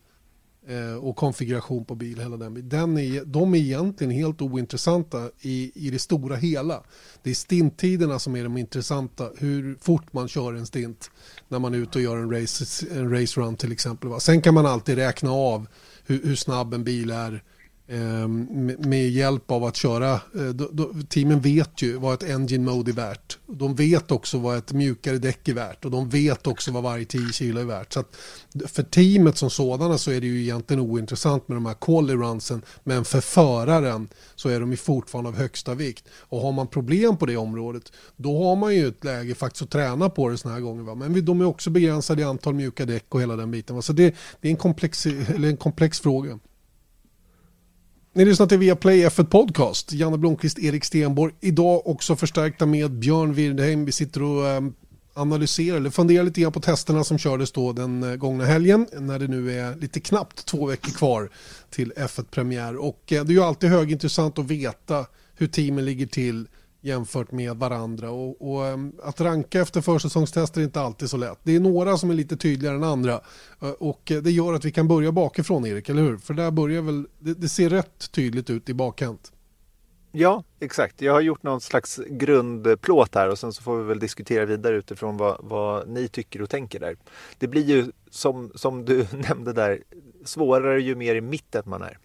Eh, 0.70 0.96
och 0.96 1.16
konfiguration 1.16 1.86
på 1.86 1.96
bil. 1.96 2.20
Hela 2.20 2.38
den. 2.38 2.70
Den 2.70 2.98
är, 2.98 3.26
de 3.26 3.54
är 3.54 3.60
egentligen 3.60 4.12
helt 4.12 4.42
ointressanta 4.42 5.30
i, 5.42 5.72
i 5.76 5.90
det 5.90 6.00
stora 6.00 6.36
hela. 6.36 6.84
Det 7.24 7.30
är 7.30 7.34
stinttiderna 7.36 8.20
som 8.20 8.36
är 8.36 8.44
de 8.44 8.58
intressanta. 8.58 9.30
Hur 9.38 9.78
fort 9.82 10.14
man 10.14 10.28
kör 10.28 10.54
en 10.54 10.66
stint 10.66 11.12
när 11.48 11.60
man 11.60 11.74
är 11.74 11.78
ute 11.78 11.98
och 11.98 12.04
gör 12.04 12.18
en 12.18 12.42
race, 12.42 12.86
en 12.92 13.20
race 13.20 13.42
run 13.42 13.56
till 13.56 13.72
exempel. 13.72 14.10
Va? 14.10 14.20
Sen 14.20 14.42
kan 14.42 14.54
man 14.54 14.66
alltid 14.66 14.96
räkna 14.96 15.32
av 15.32 15.68
hur, 16.06 16.24
hur 16.24 16.36
snabb 16.36 16.74
en 16.74 16.84
bil 16.84 17.10
är 17.10 17.44
Ehm, 17.92 18.76
med 18.80 19.10
hjälp 19.10 19.52
av 19.52 19.64
att 19.64 19.76
köra. 19.76 20.14
Eh, 20.14 21.02
teamen 21.10 21.42
vet 21.42 21.82
ju 21.82 21.98
vad 21.98 22.14
ett 22.14 22.30
engine 22.30 22.72
mode 22.72 22.92
är 22.92 22.94
värt. 22.94 23.38
De 23.48 23.76
vet 23.76 24.12
också 24.12 24.38
vad 24.38 24.58
ett 24.58 24.74
mjukare 24.74 25.18
däck 25.18 25.48
är 25.48 25.54
värt 25.54 25.86
och 25.86 25.92
de 25.92 26.10
vet 26.10 26.48
också 26.48 26.72
vad 26.72 26.84
varje 26.84 27.06
10 27.06 27.32
kilo 27.32 27.60
är 27.62 27.66
värt. 27.66 27.94
Så 27.94 28.04
för 28.68 28.84
teamet 28.84 29.38
som 29.38 29.50
sådana 29.50 29.98
så 29.98 30.12
är 30.12 30.22
det 30.22 30.28
ju 30.28 30.42
egentligen 30.42 30.82
ointressant 30.82 31.48
med 31.48 31.58
de 31.58 31.66
här 31.66 31.74
quality 31.74 32.14
runsen 32.14 32.62
men 32.84 33.06
för 33.06 33.22
föraren 33.22 34.10
så 34.36 34.50
är 34.50 34.60
de 34.60 34.72
ju 34.72 34.78
fortfarande 34.78 35.30
av 35.30 35.36
högsta 35.36 35.74
vikt. 35.74 36.04
Och 36.20 36.42
har 36.42 36.52
man 36.52 36.68
problem 36.68 37.18
på 37.18 37.26
det 37.26 37.38
området 37.38 37.92
då 38.16 38.44
har 38.44 38.56
man 38.56 38.76
ju 38.76 38.88
ett 38.88 39.04
läge 39.04 39.36
faktiskt 39.36 39.64
att 39.64 39.70
träna 39.70 40.10
på 40.10 40.30
det 40.30 40.38
sådana 40.38 40.56
här 40.56 40.64
gånger. 40.64 40.84
Va? 40.84 40.96
Men 40.96 41.26
de 41.26 41.42
är 41.42 41.46
också 41.46 41.70
begränsade 41.70 42.22
i 42.22 42.26
antal 42.26 42.54
mjuka 42.54 42.86
däck 42.86 43.06
och 43.10 43.22
hela 43.22 43.36
den 43.36 43.52
biten. 43.52 43.76
Va? 43.76 43.82
Så 43.82 43.94
det, 43.94 44.16
det 44.42 44.48
är 44.48 44.52
en 44.52 44.58
komplex, 44.58 45.06
eller 45.06 45.48
en 45.48 45.58
komplex 45.58 46.00
fråga. 46.00 46.40
Ni 48.14 48.26
lyssnar 48.26 48.48
till 48.48 48.58
Viaplay 48.58 49.06
F1 49.06 49.26
Podcast. 49.26 49.94
Janne 49.94 50.18
Blomqvist, 50.18 50.60
Erik 50.60 50.86
Stenborg. 50.86 51.34
Idag 51.40 51.88
också 51.88 52.16
förstärkta 52.16 52.66
med 52.66 52.92
Björn 52.92 53.34
Wirdheim. 53.34 53.86
Vi 53.86 53.92
sitter 53.92 54.24
och 54.24 54.48
ehm, 54.48 54.74
analyserar 55.14 55.78
eller 55.78 55.90
funderar 55.90 56.24
lite 56.24 56.42
grann 56.42 56.52
på 56.52 56.60
testerna 56.60 57.04
som 57.04 57.18
kördes 57.18 57.52
då 57.52 57.74
den 57.74 58.04
eh, 58.04 58.16
gångna 58.16 58.46
helgen 58.46 58.88
när 58.94 59.20
det 59.20 59.28
nu 59.28 59.60
är 59.60 59.76
lite 59.76 60.00
knappt 60.00 60.46
två 60.46 60.66
veckor 60.66 60.92
kvar 60.92 61.30
till 61.70 61.94
F1-premiär. 61.96 62.78
Och 62.78 63.14
eh, 63.14 63.24
det 63.24 63.32
är 63.32 63.36
ju 63.36 63.44
alltid 63.44 63.70
högintressant 63.70 64.40
att 64.40 64.46
veta 64.46 65.06
hur 65.36 65.48
teamen 65.48 65.86
ligger 65.86 66.06
till 66.06 66.48
jämfört 66.82 67.32
med 67.32 67.56
varandra. 67.56 68.12
Och, 68.12 68.52
och, 68.52 68.68
ehm, 68.68 68.94
att 69.04 69.22
ranka 69.22 69.62
efter 69.62 69.82
försäsongstester 69.82 70.62
är 70.62 70.66
inte 70.66 70.82
alltid 70.82 71.10
så 71.10 71.18
lätt. 71.18 71.40
Det 71.44 71.56
är 71.56 71.60
några 71.60 71.98
som 71.98 72.10
är 72.10 72.14
lite 72.14 72.38
tydligare 72.38 72.76
än 72.76 72.84
andra. 72.84 73.22
Eh, 73.62 73.70
och 73.70 74.02
det 74.06 74.32
gör 74.32 74.54
att 74.54 74.66
vi 74.66 74.72
kan 74.72 74.88
börja 74.88 75.12
bakifrån 75.12 75.66
Erik, 75.66 75.90
eller 75.90 76.02
hur? 76.02 76.18
För 76.18 76.34
där 76.34 76.52
börjar 76.52 76.82
väl, 76.82 77.08
det, 77.20 77.34
det 77.34 77.50
ser 77.50 77.70
rätt 77.70 78.12
tydligt 78.12 78.50
ut 78.50 78.70
i 78.70 78.74
bakhänt. 78.74 79.32
Ja, 80.12 80.44
exakt. 80.60 81.02
Jag 81.02 81.14
har 81.14 81.22
gjort 81.22 81.44
någon 81.44 81.62
slags 81.62 82.00
grundplåt 82.10 83.16
här 83.16 83.30
och 83.30 83.40
sen 83.40 83.54
så 83.54 83.62
får 83.64 83.78
vi 83.78 83.84
väl 83.84 84.00
diskutera 84.00 84.46
vidare 84.46 84.76
utifrån 84.76 85.18
vad, 85.18 85.38
vad 85.40 85.88
ni 85.88 86.08
tycker 86.08 86.42
och 86.42 86.50
tänker 86.50 86.80
där. 86.80 86.98
Det 87.38 87.48
blir 87.48 87.64
ju 87.64 87.92
som, 88.10 88.52
som 88.56 88.86
du 88.86 89.08
nämnde 89.30 89.54
där 89.54 89.84
svårare 90.26 90.82
ju 90.82 90.96
mer 90.96 91.16
i 91.16 91.22
mitten 91.22 91.64
man 91.66 91.82
är. 91.82 91.98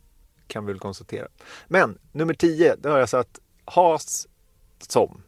Kan 0.47 0.67
vi 0.67 0.73
väl 0.73 0.81
konstatera. 0.81 1.29
Men 1.69 1.99
nummer 2.13 2.35
10, 2.35 2.77
det 2.83 2.89
har 2.89 2.99
jag 2.99 3.09
satt 3.09 3.41
Haas 3.65 4.27
som. 4.79 5.23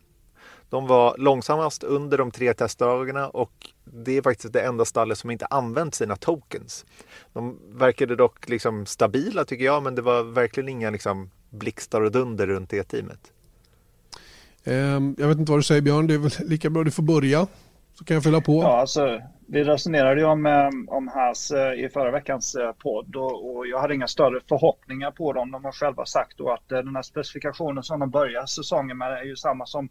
De 0.70 0.87
var 0.87 1.16
långsammast 1.18 1.82
under 1.82 2.18
de 2.18 2.30
tre 2.30 2.54
testdagarna 2.54 3.28
och 3.28 3.52
det 3.85 4.16
är 4.16 4.22
faktiskt 4.22 4.52
det 4.52 4.61
enda 4.61 4.85
stallet 4.85 5.18
som 5.18 5.30
inte 5.30 5.46
använt 5.46 5.94
sina 5.94 6.16
tokens. 6.16 6.87
De 7.32 7.59
verkade 7.72 8.16
dock 8.16 8.48
liksom 8.48 8.87
stabila 8.87 9.44
tycker 9.44 9.64
jag, 9.64 9.82
men 9.82 9.94
det 9.94 10.02
var 10.02 10.22
verkligen 10.22 10.68
inga 10.68 10.90
liksom 10.90 11.30
blixtar 11.50 12.00
och 12.00 12.12
dunder 12.12 12.46
runt 12.46 12.70
det 12.70 12.82
teamet. 12.82 13.32
Ehm, 14.64 15.16
jag 15.18 15.28
vet 15.28 15.38
inte 15.38 15.52
vad 15.52 15.59
du 15.59 15.64
säger 15.64 15.82
Björn, 15.82 16.06
det 16.06 16.14
är 16.14 16.18
väl 16.18 16.48
lika 16.48 16.70
bra 16.70 16.85
du 16.85 16.90
får 16.90 17.02
börja. 17.02 17.46
Så 17.94 18.04
kan 18.04 18.14
jag 18.14 18.24
fylla 18.24 18.40
på. 18.40 18.62
Ja, 18.62 18.80
alltså, 18.80 19.20
vi 19.48 19.64
resonerade 19.64 20.20
ju 20.20 20.26
om, 20.26 20.46
eh, 20.46 20.68
om 20.87 21.09
Haas 21.09 21.50
eh, 21.50 21.85
i 21.85 21.88
förra 21.88 22.11
veckans 22.11 22.54
eh, 22.54 22.72
podd 22.72 23.16
och, 23.16 23.56
och, 23.56 23.66
jag 23.66 23.80
hade 23.80 23.94
inga 23.94 24.06
större 24.06 24.40
förhoppningar 24.48 25.11
på 25.11 25.32
dem. 25.32 25.50
De 25.50 25.64
har 25.64 25.72
själva 25.72 26.04
sagt 26.04 26.38
då 26.38 26.52
att 26.52 26.68
den 26.68 26.96
här 26.96 27.02
specifikationen 27.02 27.82
som 27.82 28.00
de 28.00 28.11
börjar 28.11 28.46
säsongen 28.46 28.98
med 28.98 29.12
är 29.12 29.24
ju 29.24 29.37
samma 29.37 29.66
som 29.66 29.88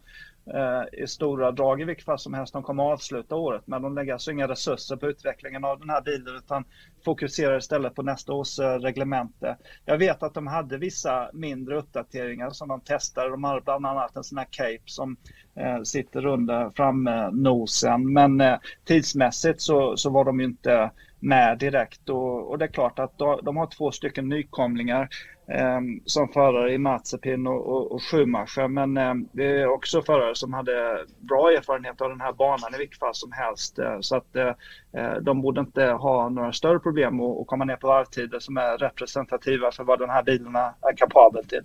eh, 0.54 1.02
i 1.02 1.06
stora 1.06 1.52
drag 1.52 1.80
i 1.80 1.84
vilket 1.84 2.04
fall 2.04 2.18
som 2.18 2.34
helst 2.34 2.52
de 2.52 2.62
kommer 2.62 2.86
att 2.86 2.92
avsluta 2.92 3.34
året. 3.34 3.62
Men 3.66 3.82
de 3.82 3.94
lägger 3.94 4.12
alltså 4.12 4.30
inga 4.30 4.48
resurser 4.48 4.96
på 4.96 5.06
utvecklingen 5.06 5.64
av 5.64 5.78
den 5.78 5.90
här 5.90 6.00
bilen 6.00 6.36
utan 6.36 6.64
fokuserar 7.04 7.58
istället 7.58 7.94
på 7.94 8.02
nästa 8.02 8.32
års 8.32 8.58
eh, 8.58 8.78
reglemente. 8.78 9.56
Jag 9.84 9.98
vet 9.98 10.22
att 10.22 10.34
de 10.34 10.46
hade 10.46 10.78
vissa 10.78 11.30
mindre 11.32 11.78
uppdateringar 11.78 12.50
som 12.50 12.68
de 12.68 12.80
testade. 12.80 13.30
De 13.30 13.44
hade 13.44 13.60
bland 13.60 13.86
annat 13.86 14.16
en 14.16 14.24
sån 14.24 14.38
här 14.38 14.48
cape 14.50 14.82
som 14.84 15.16
eh, 15.56 15.82
sitter 15.82 16.26
under 16.26 16.70
framnosen. 16.70 18.12
Men 18.12 18.40
eh, 18.40 18.58
tidsmässigt 18.84 19.60
så, 19.60 19.96
så 19.96 20.10
var 20.10 20.24
de 20.24 20.40
ju 20.40 20.46
inte 20.46 20.90
med 21.20 21.58
direkt 21.58 22.08
och, 22.08 22.50
och 22.50 22.58
det 22.58 22.64
är 22.64 22.68
klart 22.68 22.98
att 22.98 23.18
de, 23.18 23.40
de 23.42 23.56
har 23.56 23.66
två 23.66 23.92
stycken 23.92 24.28
nykomlingar 24.28 25.08
Ehm, 25.48 26.00
som 26.04 26.28
förare 26.28 26.72
i 26.72 26.78
Mazepin 26.78 27.46
och, 27.46 27.66
och, 27.66 27.92
och 27.92 28.02
Schumacher. 28.02 28.68
Men 28.68 28.96
eh, 28.96 29.14
det 29.32 29.44
är 29.44 29.66
också 29.66 30.02
förare 30.02 30.34
som 30.34 30.52
hade 30.52 31.04
bra 31.20 31.50
erfarenhet 31.50 32.00
av 32.00 32.08
den 32.08 32.20
här 32.20 32.32
banan 32.32 32.74
i 32.74 32.78
vilket 32.78 32.98
fall 32.98 33.14
som 33.14 33.32
helst. 33.32 33.78
Eh, 33.78 33.96
så 34.00 34.16
att 34.16 34.36
eh, 34.36 34.48
eh 34.92 35.16
de 35.22 35.42
borde 35.42 35.60
inte 35.60 35.84
ha 35.84 36.28
några 36.28 36.52
större 36.52 36.78
problem 36.78 37.20
att, 37.20 37.40
att 37.40 37.46
komma 37.46 37.64
ner 37.64 37.76
på 37.76 37.86
varvtider 37.86 38.38
som 38.38 38.56
är 38.56 38.78
representativa 38.78 39.70
för 39.72 39.84
vad 39.84 39.98
den 39.98 40.10
här 40.10 40.22
bilarna 40.22 40.74
är 40.80 40.96
kapabel 40.96 41.44
till. 41.44 41.62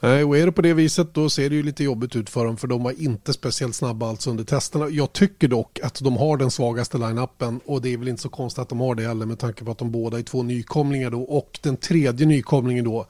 Nej, 0.00 0.24
och 0.24 0.36
är 0.36 0.46
det 0.46 0.52
på 0.52 0.62
det 0.62 0.74
viset 0.74 1.14
då 1.14 1.30
ser 1.30 1.50
det 1.50 1.56
ju 1.56 1.62
lite 1.62 1.84
jobbigt 1.84 2.16
ut 2.16 2.30
för 2.30 2.44
dem 2.44 2.56
för 2.56 2.68
de 2.68 2.82
var 2.82 3.02
inte 3.02 3.32
speciellt 3.32 3.74
snabba 3.74 4.08
alltså 4.08 4.30
under 4.30 4.44
testerna. 4.44 4.88
Jag 4.88 5.12
tycker 5.12 5.48
dock 5.48 5.80
att 5.82 6.04
de 6.04 6.16
har 6.16 6.36
den 6.36 6.50
svagaste 6.50 6.98
line-upen 6.98 7.60
och 7.66 7.82
det 7.82 7.92
är 7.92 7.98
väl 7.98 8.08
inte 8.08 8.22
så 8.22 8.28
konstigt 8.28 8.62
att 8.62 8.68
de 8.68 8.80
har 8.80 8.94
det 8.94 9.02
heller 9.02 9.26
med 9.26 9.38
tanke 9.38 9.64
på 9.64 9.70
att 9.70 9.78
de 9.78 9.90
båda 9.90 10.18
är 10.18 10.22
två 10.22 10.42
nykomlingar 10.42 11.10
då 11.10 11.22
och 11.22 11.58
den 11.62 11.76
tredje 11.76 12.26
nykomlingen 12.26 12.84
då 12.84 13.06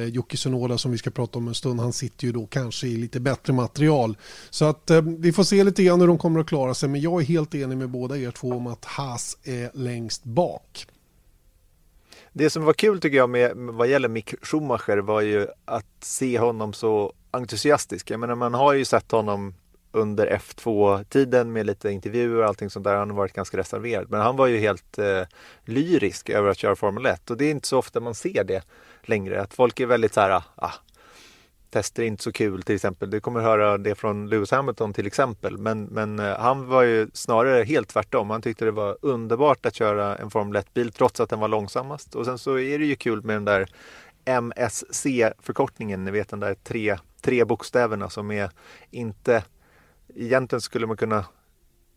eh, 0.00 0.06
Jocke 0.06 0.36
Sonoda 0.36 0.78
som 0.78 0.90
vi 0.92 0.98
ska 0.98 1.10
prata 1.10 1.38
om 1.38 1.48
en 1.48 1.54
stund, 1.54 1.80
han 1.80 1.92
sitter 1.92 2.26
ju 2.26 2.32
då 2.32 2.46
kanske 2.46 2.86
i 2.86 2.96
lite 2.96 3.20
bättre 3.20 3.52
material. 3.52 4.16
Så 4.50 4.64
att 4.64 4.90
eh, 4.90 5.02
vi 5.02 5.32
får 5.32 5.44
se 5.44 5.64
lite 5.64 5.82
grann 5.82 6.00
hur 6.00 6.08
de 6.08 6.18
kommer 6.18 6.40
att 6.40 6.46
klara 6.46 6.74
sig, 6.74 6.88
men 6.88 7.00
jag 7.00 7.20
är 7.20 7.26
helt 7.26 7.54
enig 7.54 7.78
med 7.78 7.90
båda 7.90 8.18
er 8.18 8.30
två 8.30 8.52
om 8.52 8.66
att 8.66 8.84
Haas 8.84 9.38
är 9.44 9.70
längst 9.74 10.24
bak. 10.24 10.86
Det 12.32 12.50
som 12.50 12.64
var 12.64 12.72
kul 12.72 13.00
tycker 13.00 13.16
jag 13.16 13.30
med 13.30 13.52
vad 13.56 13.88
gäller 13.88 14.08
Mick 14.08 14.34
Schumacher 14.42 14.98
var 14.98 15.20
ju 15.20 15.46
att 15.64 15.86
se 16.00 16.38
honom 16.38 16.72
så 16.72 17.12
entusiastisk. 17.30 18.10
Jag 18.10 18.20
menar 18.20 18.34
man 18.34 18.54
har 18.54 18.72
ju 18.72 18.84
sett 18.84 19.10
honom 19.10 19.54
under 19.92 20.26
F2-tiden 20.26 21.52
med 21.52 21.66
lite 21.66 21.90
intervjuer 21.90 22.42
och 22.42 22.46
allting 22.46 22.70
sånt 22.70 22.84
där. 22.84 22.96
Han 22.96 23.10
har 23.10 23.16
varit 23.16 23.32
ganska 23.32 23.56
reserverad. 23.56 24.10
Men 24.10 24.20
han 24.20 24.36
var 24.36 24.46
ju 24.46 24.58
helt 24.58 24.98
eh, 24.98 25.22
lyrisk 25.64 26.30
över 26.30 26.48
att 26.48 26.58
köra 26.58 26.76
Formel 26.76 27.06
1 27.06 27.30
och 27.30 27.36
det 27.36 27.44
är 27.44 27.50
inte 27.50 27.68
så 27.68 27.78
ofta 27.78 28.00
man 28.00 28.14
ser 28.14 28.44
det 28.44 28.62
längre. 29.02 29.42
Att 29.42 29.54
folk 29.54 29.80
är 29.80 29.86
väldigt 29.86 30.14
så 30.14 30.20
här, 30.20 30.30
ah, 30.30 30.42
ah, 30.56 30.72
tester 31.70 32.02
är 32.02 32.06
inte 32.06 32.22
så 32.22 32.32
kul 32.32 32.62
till 32.62 32.74
exempel. 32.74 33.10
Du 33.10 33.20
kommer 33.20 33.40
höra 33.40 33.78
det 33.78 33.94
från 33.94 34.28
Lewis 34.28 34.50
Hamilton 34.50 34.92
till 34.92 35.06
exempel. 35.06 35.58
Men, 35.58 35.84
men 35.84 36.18
eh, 36.18 36.38
han 36.38 36.66
var 36.66 36.82
ju 36.82 37.10
snarare 37.12 37.64
helt 37.64 37.88
tvärtom. 37.88 38.30
Han 38.30 38.42
tyckte 38.42 38.64
det 38.64 38.70
var 38.70 38.96
underbart 39.02 39.66
att 39.66 39.74
köra 39.74 40.16
en 40.16 40.30
Formel 40.30 40.62
1-bil 40.62 40.92
trots 40.92 41.20
att 41.20 41.30
den 41.30 41.40
var 41.40 41.48
långsammast. 41.48 42.14
Och 42.14 42.24
sen 42.24 42.38
så 42.38 42.58
är 42.58 42.78
det 42.78 42.84
ju 42.84 42.96
kul 42.96 43.22
med 43.22 43.36
den 43.36 43.44
där 43.44 43.66
MSC-förkortningen, 44.24 46.04
ni 46.04 46.10
vet 46.10 46.28
den 46.28 46.40
där 46.40 46.54
tre, 46.54 46.98
tre 47.20 47.44
bokstäverna 47.44 48.10
som 48.10 48.30
är 48.30 48.50
inte 48.90 49.42
Egentligen 50.14 50.60
skulle 50.60 50.86
man 50.86 50.96
kunna 50.96 51.24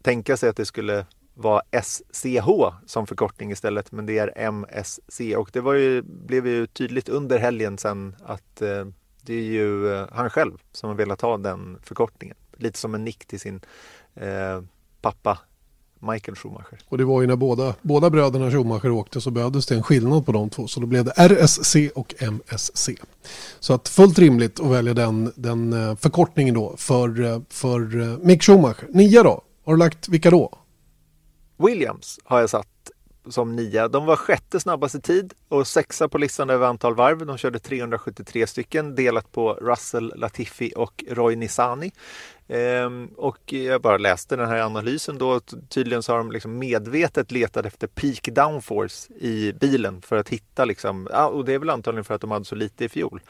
tänka 0.02 0.38
sig 0.38 0.50
att 0.50 0.58
det 0.58 0.66
skulle 0.66 1.06
vara 1.34 1.62
SCH 1.84 2.48
som 2.86 3.08
förkortning 3.08 3.52
istället, 3.52 3.92
men 3.92 4.06
det 4.06 4.18
är 4.18 4.38
MSC 4.38 5.22
och 5.38 5.50
det 5.54 5.62
var 5.62 5.74
ju, 5.74 6.02
blev 6.02 6.48
ju 6.48 6.68
tydligt 6.68 7.10
under 7.10 7.40
helgen 7.40 7.78
sen 7.78 8.16
att 8.26 8.62
eh, 8.62 8.86
det 9.22 9.34
är 9.34 9.44
ju 9.44 9.94
eh, 9.94 10.08
han 10.12 10.30
själv 10.30 10.58
som 10.72 10.90
har 10.90 10.96
velat 10.96 11.22
ha 11.22 11.38
den 11.38 11.80
förkortningen. 11.84 12.38
Lite 12.58 12.80
som 12.80 12.96
en 12.96 13.04
nick 13.04 13.26
till 13.26 13.40
sin 13.40 13.62
eh, 14.16 14.62
pappa 15.02 15.40
Michael 16.12 16.36
Schumacher. 16.36 16.80
Och 16.90 16.98
det 16.98 17.06
var 17.06 17.22
ju 17.22 17.28
när 17.28 17.36
båda, 17.36 17.76
båda 17.82 18.10
bröderna 18.10 18.52
Schumacher 18.52 18.92
åkte 18.92 19.22
så 19.22 19.32
behövdes 19.32 19.66
det 19.66 19.76
en 19.76 19.84
skillnad 19.84 20.26
på 20.26 20.32
de 20.32 20.50
två. 20.50 20.68
Så 20.68 20.80
då 20.80 20.88
blev 20.88 21.06
det 21.06 21.12
RSC 21.12 21.76
och 21.96 22.16
MSC. 22.20 22.90
Så 23.60 23.74
att 23.74 23.90
fullt 23.90 24.20
rimligt 24.20 24.60
att 24.60 24.72
välja 24.72 24.94
den, 24.94 25.32
den 25.36 25.74
eh, 25.74 25.96
förkortningen 25.96 26.56
då 26.56 26.74
för, 26.78 27.24
eh, 27.24 27.42
för 27.50 28.02
eh, 28.02 28.18
Mick 28.18 28.44
Schumacher. 28.44 28.88
Nia 28.90 29.24
då? 29.24 29.42
Har 29.66 29.74
du 29.74 29.80
lagt 29.80 30.10
vilka 30.10 30.32
då? 30.32 30.60
Williams 31.58 32.20
har 32.24 32.40
jag 32.40 32.50
satt 32.50 32.68
som 33.30 33.56
nia. 33.56 33.88
De 33.88 34.06
var 34.06 34.16
sjätte 34.16 34.60
snabbaste 34.60 35.00
tid 35.00 35.34
och 35.48 35.68
sexa 35.68 36.10
på 36.10 36.18
listan 36.18 36.50
över 36.50 36.68
antal 36.68 36.96
varv. 36.96 37.26
De 37.26 37.38
körde 37.38 37.60
373 37.60 38.48
stycken 38.48 38.96
delat 38.96 39.32
på 39.32 39.54
Russell 39.54 40.14
Latifi 40.16 40.74
och 40.76 41.04
Roy 41.10 41.36
Nissani. 41.36 41.92
Ehm, 42.48 43.10
och 43.18 43.54
jag 43.54 43.82
bara 43.82 43.98
läste 43.98 44.36
den 44.36 44.50
här 44.50 44.62
analysen 44.62 45.18
då. 45.18 45.40
Tydligen 45.70 46.04
så 46.04 46.12
har 46.12 46.18
de 46.18 46.32
liksom 46.32 46.60
medvetet 46.60 47.32
letat 47.32 47.66
efter 47.66 47.88
peak 47.88 48.30
downforce 48.36 49.14
i 49.14 49.54
bilen 49.54 50.02
för 50.02 50.18
att 50.18 50.30
hitta 50.30 50.66
liksom, 50.66 51.08
och 51.32 51.46
det 51.46 51.54
är 51.54 51.60
väl 51.60 51.70
antagligen 51.70 52.04
för 52.04 52.16
att 52.16 52.22
de 52.22 52.32
hade 52.32 52.46
så 52.46 52.56
lite 52.56 52.86
i 52.86 52.90
fjol. 52.90 53.22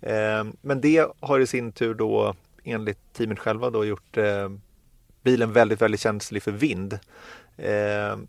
Ehm, 0.00 0.56
men 0.60 0.80
det 0.80 1.06
har 1.20 1.40
i 1.40 1.46
sin 1.46 1.72
tur 1.72 1.94
då 1.94 2.34
enligt 2.64 3.12
teamet 3.12 3.38
själva 3.38 3.70
då 3.70 3.84
gjort 3.84 4.16
eh, 4.16 4.48
bilen 5.22 5.52
väldigt, 5.52 5.82
väldigt 5.82 6.00
känslig 6.00 6.42
för 6.42 6.52
vind. 6.52 6.98
Ehm, 7.56 8.26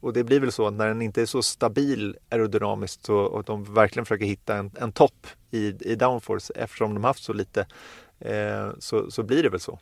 och 0.00 0.12
det 0.12 0.24
blir 0.24 0.40
väl 0.40 0.52
så 0.52 0.66
att 0.66 0.74
när 0.74 0.88
den 0.88 1.02
inte 1.02 1.22
är 1.22 1.26
så 1.26 1.42
stabil 1.42 2.16
aerodynamiskt 2.30 3.04
så, 3.04 3.16
och 3.16 3.44
de 3.44 3.74
verkligen 3.74 4.06
försöker 4.06 4.26
hitta 4.26 4.56
en, 4.56 4.70
en 4.80 4.92
topp 4.92 5.26
i, 5.50 5.90
i 5.92 5.94
downforce 5.94 6.52
eftersom 6.56 6.94
de 6.94 7.04
haft 7.04 7.22
så 7.22 7.32
lite 7.32 7.66
så, 8.78 9.10
så 9.10 9.22
blir 9.22 9.42
det 9.42 9.48
väl 9.48 9.60
så. 9.60 9.78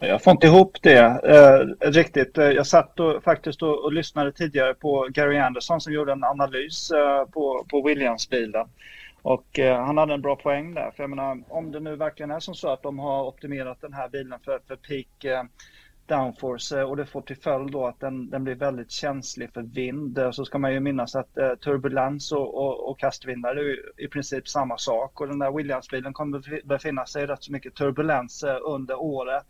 Jag 0.00 0.22
får 0.22 0.30
inte 0.30 0.46
ihop 0.46 0.78
det 0.82 0.98
eh, 0.98 1.90
riktigt. 1.90 2.36
Jag 2.36 2.66
satt 2.66 3.00
och, 3.00 3.22
faktiskt 3.22 3.62
och, 3.62 3.84
och, 3.84 3.92
lyssnade 3.92 4.32
tidigare 4.32 4.74
på 4.74 5.08
Gary 5.10 5.38
Anderson 5.38 5.80
som 5.80 5.92
gjorde 5.92 6.12
en 6.12 6.24
analys 6.24 6.90
eh, 6.90 7.24
på, 7.24 7.66
på 7.70 7.82
Williams-bilen. 7.82 8.68
Och 9.22 9.58
eh, 9.58 9.84
han 9.84 9.98
hade 9.98 10.14
en 10.14 10.22
bra 10.22 10.36
poäng 10.36 10.74
där. 10.74 10.90
För 10.96 11.02
jag 11.02 11.10
menar, 11.10 11.42
om 11.48 11.72
det 11.72 11.80
nu 11.80 11.96
verkligen 11.96 12.30
är 12.30 12.40
som 12.40 12.54
så 12.54 12.68
att 12.68 12.82
de 12.82 12.98
har 12.98 13.24
optimerat 13.26 13.80
den 13.80 13.92
här 13.92 14.08
bilen 14.08 14.38
för, 14.44 14.60
för 14.68 14.76
peak 14.76 15.24
eh, 15.24 15.42
downforce 16.10 16.80
eh, 16.80 16.84
och 16.84 16.96
det 16.96 17.06
får 17.06 17.22
till 17.22 17.36
följd 17.36 17.72
då 17.72 17.86
att 17.86 18.00
den, 18.00 18.30
den 18.30 18.44
blir 18.44 18.54
väldigt 18.54 18.90
känslig 18.90 19.52
för 19.52 19.62
vind. 19.62 20.18
Eh, 20.18 20.30
så 20.30 20.44
ska 20.44 20.58
man 20.58 20.72
ju 20.72 20.80
minnas 20.80 21.14
att 21.14 21.38
eh, 21.38 21.54
turbulens 21.54 22.32
och, 22.32 22.54
och, 22.54 22.90
och 22.90 22.98
kastvindar 22.98 23.56
är 23.56 24.00
i 24.04 24.08
princip 24.08 24.48
samma 24.48 24.78
sak 24.78 25.20
och 25.20 25.28
den 25.28 25.38
där 25.38 25.52
Williams-bilen 25.52 26.12
kommer 26.12 26.66
befinna 26.66 27.06
sig 27.06 27.22
i 27.22 27.26
rätt 27.26 27.42
så 27.42 27.52
mycket 27.52 27.74
turbulens 27.74 28.42
eh, 28.42 28.58
under 28.62 29.00
året. 29.00 29.46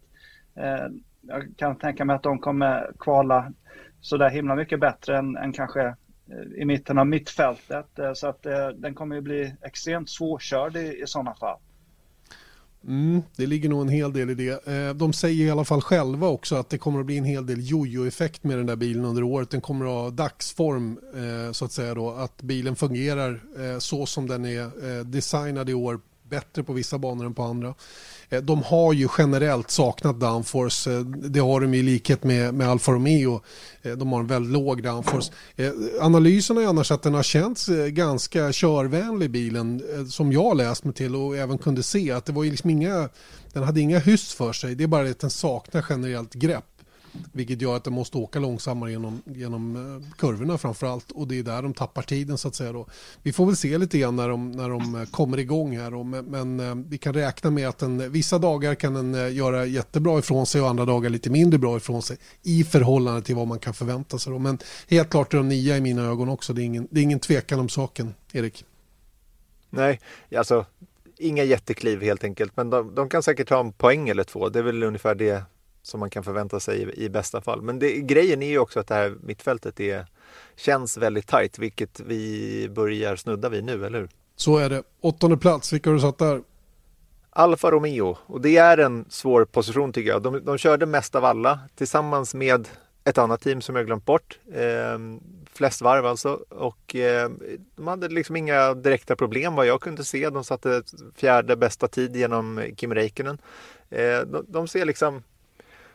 Eh, 0.57 0.87
jag 1.21 1.55
kan 1.57 1.79
tänka 1.79 2.05
mig 2.05 2.17
att 2.17 2.23
de 2.23 2.39
kommer 2.39 2.93
kvala 2.99 3.53
så 4.01 4.17
där 4.17 4.31
himla 4.31 4.55
mycket 4.55 4.81
bättre 4.81 5.19
än, 5.19 5.37
än 5.37 5.53
kanske 5.53 5.83
eh, 5.87 6.61
i 6.63 6.65
mitten 6.65 6.99
av 6.99 7.07
mittfältet. 7.07 7.99
Eh, 7.99 8.13
så 8.13 8.29
att 8.29 8.47
eh, 8.47 8.69
den 8.69 8.95
kommer 8.95 9.15
ju 9.15 9.21
bli 9.21 9.55
extremt 9.63 10.11
svårkörd 10.11 10.77
i, 10.77 11.03
i 11.03 11.07
sådana 11.07 11.35
fall. 11.35 11.59
Mm, 12.87 13.23
det 13.37 13.47
ligger 13.47 13.69
nog 13.69 13.83
en 13.83 13.89
hel 13.89 14.13
del 14.13 14.31
i 14.31 14.35
det. 14.35 14.67
Eh, 14.67 14.95
de 14.95 15.13
säger 15.13 15.47
i 15.47 15.51
alla 15.51 15.65
fall 15.65 15.81
själva 15.81 16.29
också 16.29 16.57
att 16.57 16.71
det 16.71 16.79
kommer 16.79 17.01
att 17.01 17.07
bli 17.07 17.19
en 17.19 17.25
hel 17.25 17.47
del 17.47 17.71
jojo-effekt 17.71 18.45
med 18.45 18.59
den 18.59 18.67
där 18.67 18.77
bilen 18.77 19.05
under 19.05 19.23
året. 19.23 19.51
Den 19.51 19.61
kommer 19.61 19.85
att 19.85 19.91
ha 19.91 20.11
dagsform 20.11 20.99
eh, 21.15 21.53
så 21.53 21.65
att 21.65 21.73
säga 21.73 21.95
då. 21.95 22.11
Att 22.11 22.43
bilen 22.43 22.77
fungerar 22.77 23.41
eh, 23.59 23.79
så 23.79 24.07
som 24.07 24.29
den 24.29 24.45
är 24.45 25.05
designad 25.05 25.71
i 25.71 25.75
år 25.75 26.01
bättre 26.31 26.63
på 26.63 26.73
vissa 26.73 26.99
banor 26.99 27.27
än 27.27 27.35
på 27.35 27.43
andra. 27.43 27.75
Eh, 28.31 28.43
de 28.43 28.63
har 28.63 28.93
ju 28.93 29.09
generellt 29.19 29.71
saknat 29.71 30.21
downforce. 30.21 30.93
Eh, 30.93 31.01
det 31.01 31.41
har 31.41 31.61
de 31.61 31.75
i 31.75 31.83
likhet 31.83 32.25
med, 32.25 32.55
med 32.55 32.69
Alfa 32.69 32.93
Romeo. 32.93 33.41
Eh, 33.83 33.93
de 33.93 34.13
har 34.13 34.21
en 34.21 34.27
väldigt 34.27 34.53
låg 34.53 34.83
downforce. 34.83 35.33
Analysen 36.01 36.59
är 36.59 36.67
annars 36.67 36.91
att 36.91 37.03
den 37.03 37.15
har 37.15 37.23
känts 37.23 37.67
ganska 37.89 38.53
körvänlig 38.53 39.31
bilen 39.31 39.83
som 40.11 40.33
jag 40.33 40.57
läst 40.57 40.85
mig 40.85 40.95
till 40.95 41.17
och 41.17 41.37
även 41.37 41.59
kunde 41.59 41.83
se 41.83 42.13
att 42.13 42.25
det 42.25 42.33
var 42.33 42.45
liksom 42.45 42.71
inga, 42.71 43.09
den 43.53 43.63
hade 43.63 43.81
inga 43.81 43.99
hyss 43.99 44.35
för 44.35 44.53
sig. 44.53 44.75
Det 44.75 44.85
är 44.85 44.89
bara 44.89 45.11
att 45.11 45.19
den 45.19 45.31
saknar 45.31 45.87
generellt 45.89 46.35
grepp. 46.35 46.65
Vilket 47.33 47.63
gör 47.63 47.77
att 47.77 47.85
de 47.85 47.95
måste 47.95 48.19
åka 48.19 48.39
långsammare 48.39 48.91
genom, 48.91 49.23
genom 49.25 49.77
eh, 49.77 50.17
kurvorna 50.17 50.59
framför 50.59 50.87
allt. 50.87 51.11
Och 51.11 51.29
det 51.29 51.39
är 51.39 51.43
där 51.43 51.63
de 51.63 51.75
tappar 51.75 52.03
tiden 52.03 52.39
så 52.39 52.49
att 52.49 52.55
säga. 52.55 52.73
Då. 52.73 52.87
Vi 53.23 53.33
får 53.33 53.47
väl 53.47 53.57
se 53.57 53.79
lite 53.79 53.99
grann 53.99 54.17
när 54.17 54.29
de, 54.29 54.53
när 54.53 54.69
de 54.69 54.95
eh, 54.95 55.05
kommer 55.05 55.39
igång 55.39 55.79
här. 55.79 55.91
Då. 55.91 56.05
Men, 56.05 56.25
men 56.25 56.61
eh, 56.61 56.75
vi 56.75 56.99
kan 56.99 57.15
räkna 57.15 57.51
med 57.51 57.69
att 57.69 57.79
den, 57.79 58.13
vissa 58.13 58.39
dagar 58.39 58.75
kan 58.75 58.95
den 58.95 59.35
göra 59.35 59.67
jättebra 59.67 60.19
ifrån 60.19 60.47
sig 60.47 60.61
och 60.61 60.69
andra 60.69 60.85
dagar 60.85 61.11
lite 61.11 61.31
mindre 61.31 61.59
bra 61.59 61.77
ifrån 61.77 62.03
sig. 62.03 62.17
I 62.43 62.65
förhållande 62.65 63.23
till 63.23 63.37
vad 63.37 63.47
man 63.47 63.59
kan 63.59 63.75
förvänta 63.75 64.19
sig. 64.19 64.33
Då. 64.33 64.39
Men 64.39 64.59
helt 64.89 65.11
klart 65.11 65.35
är 65.35 65.39
de 65.39 65.49
nia 65.49 65.77
i 65.77 65.81
mina 65.81 66.03
ögon 66.03 66.29
också. 66.29 66.53
Det 66.53 66.63
är 66.63 66.65
ingen, 66.65 66.89
det 66.91 67.01
är 67.01 67.05
ingen 67.05 67.21
tvekan 67.21 67.61
om 67.61 67.69
saken, 67.69 68.15
Erik. 68.33 68.65
Nej, 69.71 70.01
alltså 70.37 70.67
inga 71.21 71.45
jättekliv 71.45 72.03
helt 72.03 72.25
enkelt. 72.25 72.57
Men 72.57 72.71
de, 72.71 72.95
de 72.95 73.09
kan 73.09 73.23
säkert 73.23 73.49
ta 73.49 73.61
en 73.61 73.73
poäng 73.73 74.09
eller 74.09 74.25
två. 74.25 74.49
Det 74.49 74.59
är 74.59 74.63
väl 74.63 74.83
ungefär 74.83 75.15
det 75.15 75.43
som 75.83 76.01
man 76.01 76.11
kan 76.11 76.25
förvänta 76.25 76.61
sig 76.61 76.83
i, 76.83 77.05
i 77.05 77.09
bästa 77.09 77.41
fall. 77.41 77.63
Men 77.63 77.79
det, 77.79 77.93
grejen 77.93 78.43
är 78.43 78.49
ju 78.49 78.59
också 78.59 78.81
att 78.81 78.87
det 78.87 78.95
här 78.95 79.15
mittfältet 79.23 79.81
är, 79.81 80.07
känns 80.57 80.97
väldigt 80.97 81.27
tajt, 81.27 81.59
vilket 81.59 82.01
vi 82.01 82.69
börjar 82.75 83.17
snudda 83.17 83.49
vid 83.49 83.65
nu, 83.65 83.87
eller 83.87 83.99
hur? 84.01 84.09
Så 84.37 84.59
är 84.59 84.71
det. 84.71 84.83
Åttonde 85.01 85.37
plats, 85.37 85.73
vilka 85.73 85.91
har 85.91 85.95
du 85.95 86.01
satt 86.01 86.19
där? 86.19 86.43
Alfa 87.31 87.71
Romeo 87.71 88.19
och 88.27 88.41
det 88.41 88.57
är 88.57 88.79
en 88.79 89.05
svår 89.09 89.45
position 89.45 89.93
tycker 89.93 90.11
jag. 90.11 90.23
De, 90.23 90.45
de 90.45 90.59
körde 90.59 90.87
mest 90.87 91.15
av 91.15 91.25
alla 91.25 91.59
tillsammans 91.75 92.35
med 92.35 92.69
ett 93.05 93.19
annat 93.19 93.41
team 93.41 93.61
som 93.61 93.77
jag 93.77 93.87
glömt 93.87 94.05
bort. 94.05 94.39
Eh, 94.53 94.99
flest 95.53 95.83
varv 95.83 96.07
alltså. 96.07 96.45
Och 96.49 96.97
eh, 96.97 97.31
de 97.77 97.87
hade 97.87 98.09
liksom 98.09 98.37
inga 98.37 98.75
direkta 98.75 99.17
problem 99.17 99.55
vad 99.55 99.67
jag 99.67 99.81
kunde 99.81 100.05
se. 100.05 100.31
De 100.31 100.45
satte 100.45 100.83
fjärde 101.17 101.57
bästa 101.57 101.89
tid 101.89 102.17
genom 102.17 102.63
Kim 102.77 102.95
Räikkönen. 102.95 103.39
Eh, 103.91 104.21
de, 104.21 104.45
de, 104.49 104.69
ser 104.69 104.85
liksom 104.85 105.23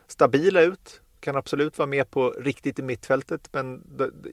stabila 0.07 0.61
ut. 0.61 1.01
Kan 1.19 1.35
absolut 1.35 1.77
vara 1.77 1.87
med 1.87 2.11
på 2.11 2.29
riktigt 2.29 2.79
i 2.79 2.81
mittfältet 2.81 3.49
men 3.51 3.83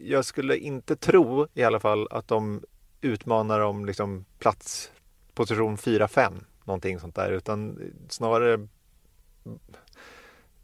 jag 0.00 0.24
skulle 0.24 0.56
inte 0.56 0.96
tro 0.96 1.46
i 1.54 1.64
alla 1.64 1.80
fall 1.80 2.08
att 2.10 2.28
de 2.28 2.62
utmanar 3.00 3.60
om 3.60 3.86
liksom 3.86 4.24
plats 4.38 4.90
position 5.34 5.76
4-5 5.76 6.44
någonting 6.64 7.00
sånt 7.00 7.14
där 7.14 7.32
utan 7.32 7.78
snarare 8.08 8.68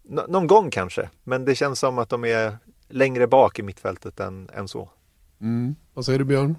någon 0.02 0.46
gång 0.46 0.70
kanske 0.70 1.10
men 1.24 1.44
det 1.44 1.54
känns 1.54 1.78
som 1.78 1.98
att 1.98 2.08
de 2.08 2.24
är 2.24 2.58
längre 2.88 3.26
bak 3.26 3.58
i 3.58 3.62
mittfältet 3.62 4.20
än, 4.20 4.50
än 4.52 4.68
så. 4.68 4.90
Mm. 5.40 5.76
Vad 5.94 6.04
säger 6.04 6.18
du 6.18 6.24
Björn? 6.24 6.56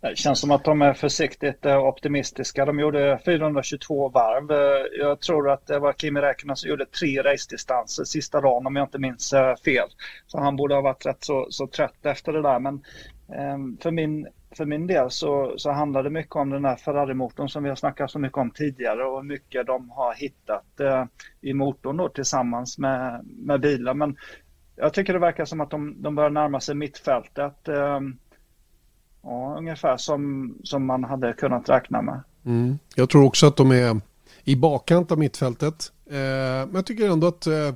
Det 0.00 0.18
känns 0.18 0.40
som 0.40 0.50
att 0.50 0.64
de 0.64 0.82
är 0.82 0.94
försiktigt 0.94 1.66
eh, 1.66 1.78
optimistiska. 1.78 2.64
De 2.64 2.80
gjorde 2.80 3.20
422 3.24 4.08
varv. 4.08 4.50
Eh, 4.50 5.06
jag 5.06 5.20
tror 5.20 5.50
att 5.50 5.66
det 5.66 5.78
var 5.78 5.92
Kimi 5.92 6.20
Räikkönen 6.20 6.56
som 6.56 6.70
gjorde 6.70 6.86
tre 6.86 7.22
race-distanser 7.22 8.04
sista 8.04 8.40
dagen 8.40 8.66
om 8.66 8.76
jag 8.76 8.86
inte 8.86 8.98
minns 8.98 9.32
eh, 9.32 9.56
fel. 9.56 9.88
Så 10.26 10.40
han 10.40 10.56
borde 10.56 10.74
ha 10.74 10.82
varit 10.82 11.06
rätt 11.06 11.24
så, 11.24 11.46
så 11.50 11.66
trött 11.66 12.06
efter 12.06 12.32
det 12.32 12.42
där. 12.42 12.58
Men 12.58 12.84
ehm, 13.34 13.78
för 13.82 13.90
min, 13.90 14.28
för 14.56 14.64
min 14.64 14.86
del 14.86 15.10
så, 15.10 15.54
så 15.56 15.70
handlar 15.70 16.02
det 16.02 16.10
mycket 16.10 16.36
om 16.36 16.50
den 16.50 16.64
här 16.64 16.76
Ferrari-motorn 16.76 17.48
som 17.48 17.62
vi 17.62 17.68
har 17.68 17.76
snackat 17.76 18.10
så 18.10 18.18
mycket 18.18 18.38
om 18.38 18.50
tidigare 18.50 19.04
och 19.04 19.16
hur 19.16 19.28
mycket 19.28 19.66
de 19.66 19.90
har 19.90 20.14
hittat 20.14 20.80
i 21.40 21.52
motorn 21.52 21.96
då 21.96 22.08
tillsammans 22.08 22.78
med, 22.78 23.24
med 23.24 23.60
bilar. 23.60 23.94
Men 23.94 24.16
jag 24.76 24.94
tycker 24.94 25.12
det 25.12 25.18
verkar 25.18 25.44
som 25.44 25.60
att 25.60 25.70
de, 25.70 26.02
de 26.02 26.14
börjar 26.14 26.30
närma 26.30 26.60
sig 26.60 26.74
mittfältet. 26.74 27.68
Ehm, 27.68 28.18
Ja, 29.26 29.54
ungefär 29.58 29.96
som, 29.96 30.54
som 30.64 30.86
man 30.86 31.04
hade 31.04 31.32
kunnat 31.32 31.68
räkna 31.68 32.02
med. 32.02 32.20
Mm. 32.44 32.78
Jag 32.94 33.10
tror 33.10 33.24
också 33.24 33.46
att 33.46 33.56
de 33.56 33.72
är 33.72 34.00
i 34.44 34.56
bakkant 34.56 35.12
av 35.12 35.18
mittfältet. 35.18 35.92
Eh, 36.10 36.16
men 36.66 36.74
jag 36.74 36.86
tycker 36.86 37.10
ändå 37.10 37.26
att 37.26 37.46
eh, 37.46 37.72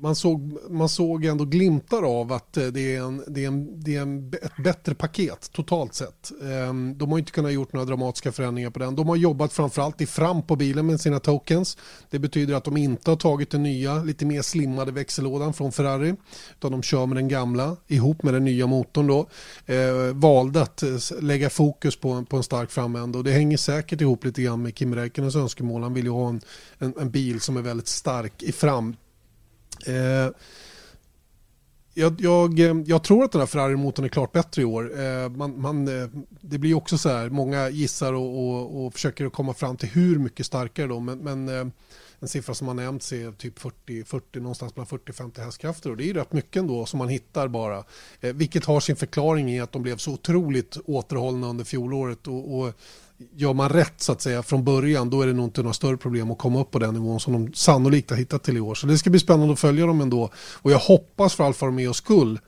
man 0.00 0.14
såg, 0.14 0.58
man 0.70 0.88
såg 0.88 1.24
ändå 1.24 1.44
glimtar 1.44 2.02
av 2.20 2.32
att 2.32 2.56
eh, 2.56 2.66
det 2.66 2.94
är, 2.94 3.02
en, 3.02 3.24
det 3.26 3.44
är, 3.44 3.48
en, 3.48 3.80
det 3.80 3.96
är 3.96 4.02
en, 4.02 4.32
ett 4.42 4.64
bättre 4.64 4.94
paket 4.94 5.52
totalt 5.52 5.94
sett. 5.94 6.32
Ehm, 6.42 6.98
de 6.98 7.10
har 7.10 7.18
inte 7.18 7.32
kunnat 7.32 7.52
gjort 7.52 7.72
några 7.72 7.86
dramatiska 7.86 8.32
förändringar 8.32 8.70
på 8.70 8.78
den. 8.78 8.96
De 8.96 9.08
har 9.08 9.16
jobbat 9.16 9.52
framförallt 9.52 10.00
i 10.00 10.06
fram 10.06 10.42
på 10.42 10.56
bilen 10.56 10.86
med 10.86 11.00
sina 11.00 11.20
tokens. 11.20 11.78
Det 12.10 12.18
betyder 12.18 12.54
att 12.54 12.64
de 12.64 12.76
inte 12.76 13.10
har 13.10 13.16
tagit 13.16 13.50
den 13.50 13.62
nya, 13.62 14.02
lite 14.02 14.26
mer 14.26 14.42
slimmade 14.42 14.92
växellådan 14.92 15.52
från 15.52 15.72
Ferrari. 15.72 16.14
Utan 16.58 16.72
de 16.72 16.82
kör 16.82 17.06
med 17.06 17.16
den 17.16 17.28
gamla 17.28 17.76
ihop 17.86 18.22
med 18.22 18.34
den 18.34 18.44
nya 18.44 18.66
motorn 18.66 19.06
då. 19.06 19.26
Ehm, 19.66 20.08
eh, 20.08 20.14
valde 20.14 20.62
att 20.62 20.82
lägga 21.20 21.50
fokus 21.50 21.96
på, 21.96 22.24
på 22.24 22.36
en 22.36 22.42
stark 22.42 22.70
framända 22.70 23.18
och 23.18 23.24
det 23.24 23.32
hänger 23.32 23.56
säkert 23.56 24.00
ihop 24.00 24.24
lite 24.24 24.42
grann 24.42 24.62
med 24.62 24.74
Kim 24.74 24.94
Räikkönens 24.94 25.36
önskemål. 25.36 25.82
Han 25.82 25.94
vill 25.94 26.04
ju 26.04 26.10
ha 26.10 26.28
en, 26.28 26.40
en, 26.78 26.94
en 27.00 27.10
bil 27.10 27.40
som 27.40 27.56
är 27.56 27.62
väldigt 27.62 27.88
stark 27.88 28.42
i 28.42 28.52
fram 28.52 28.96
Eh, 29.86 30.30
jag, 31.94 32.20
jag, 32.20 32.58
jag, 32.86 33.04
tror 33.04 33.24
att 33.24 33.32
den 33.32 33.40
här 33.40 33.46
Ferrari-motorn 33.46 34.04
är 34.04 34.08
klart 34.08 34.32
bättre 34.32 34.62
i 34.62 34.64
år. 34.64 35.00
Eh, 35.00 35.28
man, 35.28 35.60
man, 35.60 35.88
eh, 35.88 36.08
det 36.40 36.58
blir 36.58 36.74
också 36.74 36.98
så 36.98 37.08
här, 37.08 37.30
många 37.30 37.68
gissar 37.68 38.12
och, 38.12 38.38
och, 38.38 38.86
och, 38.86 38.92
försöker 38.92 39.30
komma 39.30 39.54
fram 39.54 39.76
till 39.76 39.88
hur 39.88 40.18
mycket 40.18 40.46
starkare 40.46 40.86
då, 40.86 41.00
men, 41.00 41.18
men 41.18 41.48
eh, 41.48 41.66
en 42.18 42.28
siffra 42.28 42.54
som 42.54 42.68
har 42.68 42.74
nämnts 42.74 43.12
är 43.12 43.32
typ 43.32 43.58
40, 43.58 44.04
40 44.04 44.40
någonstans 44.40 44.76
mellan 44.76 44.86
40-50 44.86 45.44
hästkrafter 45.44 45.90
och 45.90 45.96
det 45.96 46.10
är 46.10 46.14
rätt 46.14 46.32
mycket 46.32 46.56
ändå 46.56 46.86
som 46.86 46.98
man 46.98 47.08
hittar 47.08 47.48
bara. 47.48 47.84
Eh, 48.20 48.32
vilket 48.34 48.64
har 48.64 48.80
sin 48.80 48.96
förklaring 48.96 49.50
i 49.50 49.60
att 49.60 49.72
de 49.72 49.82
blev 49.82 49.96
så 49.96 50.12
otroligt 50.12 50.76
återhållna 50.84 51.46
under 51.46 51.64
fjolåret 51.64 52.26
och, 52.28 52.58
och 52.58 52.72
gör 53.34 53.54
man 53.54 53.68
rätt 53.68 54.00
så 54.00 54.12
att 54.12 54.20
säga 54.20 54.42
från 54.42 54.64
början 54.64 55.10
då 55.10 55.22
är 55.22 55.26
det 55.26 55.32
nog 55.32 55.46
inte 55.46 55.62
några 55.62 55.74
större 55.74 55.96
problem 55.96 56.30
att 56.30 56.38
komma 56.38 56.60
upp 56.60 56.70
på 56.70 56.78
den 56.78 56.94
nivån 56.94 57.20
som 57.20 57.32
de 57.32 57.52
sannolikt 57.52 58.10
har 58.10 58.16
hittat 58.16 58.42
till 58.42 58.56
i 58.56 58.60
år. 58.60 58.74
Så 58.74 58.86
det 58.86 58.98
ska 58.98 59.10
bli 59.10 59.20
spännande 59.20 59.52
att 59.52 59.60
följa 59.60 59.86
dem 59.86 60.00
ändå 60.00 60.30
och 60.36 60.70
jag 60.70 60.78
hoppas 60.78 61.34
för 61.34 61.44
Alfa 61.44 61.66
Romeos 61.66 61.96
skull 61.96 62.38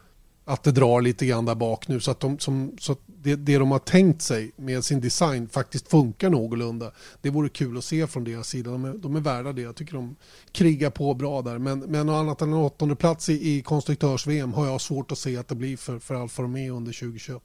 att 0.49 0.63
det 0.63 0.73
drar 0.73 1.01
lite 1.01 1.27
grann 1.27 1.45
där 1.45 1.55
bak 1.55 1.89
nu 1.89 2.01
så 2.01 2.11
att, 2.11 2.21
de, 2.21 2.39
som, 2.39 2.73
så 2.81 2.93
att 2.93 3.01
det, 3.07 3.37
det 3.37 3.59
de 3.59 3.71
har 3.71 3.79
tänkt 3.79 4.23
sig 4.23 4.53
med 4.57 4.85
sin 4.85 5.01
design 5.01 5.49
faktiskt 5.49 5.89
funkar 5.89 6.31
någorlunda. 6.31 6.93
Det 7.23 7.31
vore 7.31 7.49
kul 7.49 7.79
att 7.79 7.85
se 7.85 8.07
från 8.07 8.25
deras 8.25 8.49
sida. 8.49 8.71
De 8.71 8.85
är, 8.85 8.95
de 8.95 9.17
är 9.17 9.21
värda 9.21 9.53
det. 9.53 9.63
Jag 9.63 9.77
tycker 9.77 9.95
de 9.95 10.17
krigar 10.53 10.91
på 10.91 11.15
bra 11.15 11.43
där. 11.43 11.59
Men, 11.59 11.79
men 11.79 12.07
något 12.07 12.21
annat 12.21 12.43
än 12.43 12.53
en 12.53 12.59
åttonde 12.59 12.97
plats 12.97 13.29
i, 13.29 13.57
i 13.57 13.63
konstruktörs-VM 13.63 14.53
har 14.53 14.67
jag 14.67 14.81
svårt 14.81 15.13
att 15.13 15.19
se 15.19 15.37
att 15.37 15.49
det 15.49 15.55
blir 15.55 15.77
för, 15.77 15.99
för 15.99 16.15
Alfa 16.15 16.43
Romeo 16.43 16.77
under 16.77 16.93
2021. 16.93 17.43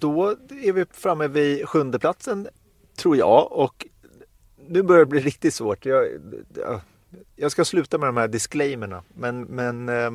Då 0.00 0.36
är 0.62 0.72
vi 0.72 0.84
framme 0.92 1.28
vid 1.28 1.68
sjunde 1.68 1.98
platsen 1.98 2.48
tror 2.96 3.16
jag 3.16 3.52
och 3.52 3.86
nu 4.68 4.82
börjar 4.82 5.00
det 5.00 5.06
bli 5.06 5.20
riktigt 5.20 5.54
svårt. 5.54 5.86
Jag, 5.86 6.06
jag 7.36 7.52
ska 7.52 7.64
sluta 7.64 7.98
med 7.98 8.08
de 8.08 8.16
här 8.16 8.28
disclaimerna 8.28 9.02
men, 9.14 9.40
men 9.42 9.88
eh, 9.88 10.10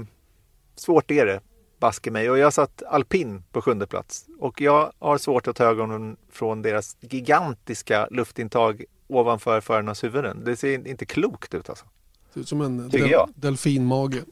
svårt 0.75 1.11
är 1.11 1.25
det 1.25 1.41
baske 1.79 2.11
mig. 2.11 2.29
Och 2.29 2.37
jag 2.37 2.53
satt 2.53 2.83
alpin 2.83 3.43
på 3.51 3.61
sjunde 3.61 3.87
plats. 3.87 4.25
Och 4.39 4.61
jag 4.61 4.91
har 4.99 5.17
svårt 5.17 5.47
att 5.47 5.55
ta 5.55 5.63
ögonen 5.63 6.17
från 6.31 6.61
deras 6.61 6.97
gigantiska 6.99 8.07
luftintag 8.11 8.83
ovanför 9.07 9.61
förarnas 9.61 10.03
huvuden. 10.03 10.43
Det 10.45 10.55
ser 10.55 10.87
inte 10.87 11.05
klokt 11.05 11.53
ut 11.53 11.69
alltså. 11.69 11.85
Det 12.27 12.33
ser 12.33 12.39
ut 12.41 12.47
som 12.47 12.61
en 12.61 12.89
del 12.89 13.11
delfinmage. 13.35 14.23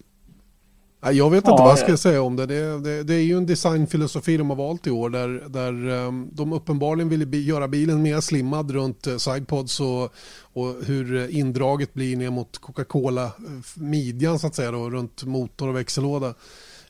Jag 1.14 1.30
vet 1.30 1.38
inte 1.38 1.50
ja, 1.50 1.58
vad 1.58 1.72
jag 1.72 1.80
ska 1.80 1.98
säga 1.98 2.22
om 2.22 2.36
det. 2.36 2.46
Det, 2.46 2.80
det. 2.80 3.04
det, 3.04 3.14
är 3.14 3.22
ju 3.22 3.38
en 3.38 3.46
designfilosofi 3.46 4.38
de 4.38 4.50
har 4.50 4.58
valt 4.58 4.88
i 4.88 4.92
år 4.92 5.10
där, 5.10 5.44
där 5.48 5.90
um, 5.90 6.30
de 6.32 6.54
uppenbarligen 6.54 7.10
vill 7.10 7.48
göra 7.48 7.68
bilen 7.68 8.02
mer 8.02 8.22
slimmad 8.22 8.72
runt 8.72 9.08
uh, 9.08 9.18
sidepods 9.18 9.80
och, 9.80 10.14
och 10.54 10.76
hur 10.86 11.30
indraget 11.30 11.94
blir 11.94 12.18
ner 12.18 12.30
mot 12.30 12.58
Coca-Cola-midjan 12.58 14.34
uh, 14.34 14.40
så 14.40 14.48
att 14.48 14.56
säga 14.56 14.72
då, 14.72 14.90
runt 14.90 15.24
motor 15.24 15.68
och 15.68 15.76
växellåda. 15.76 16.34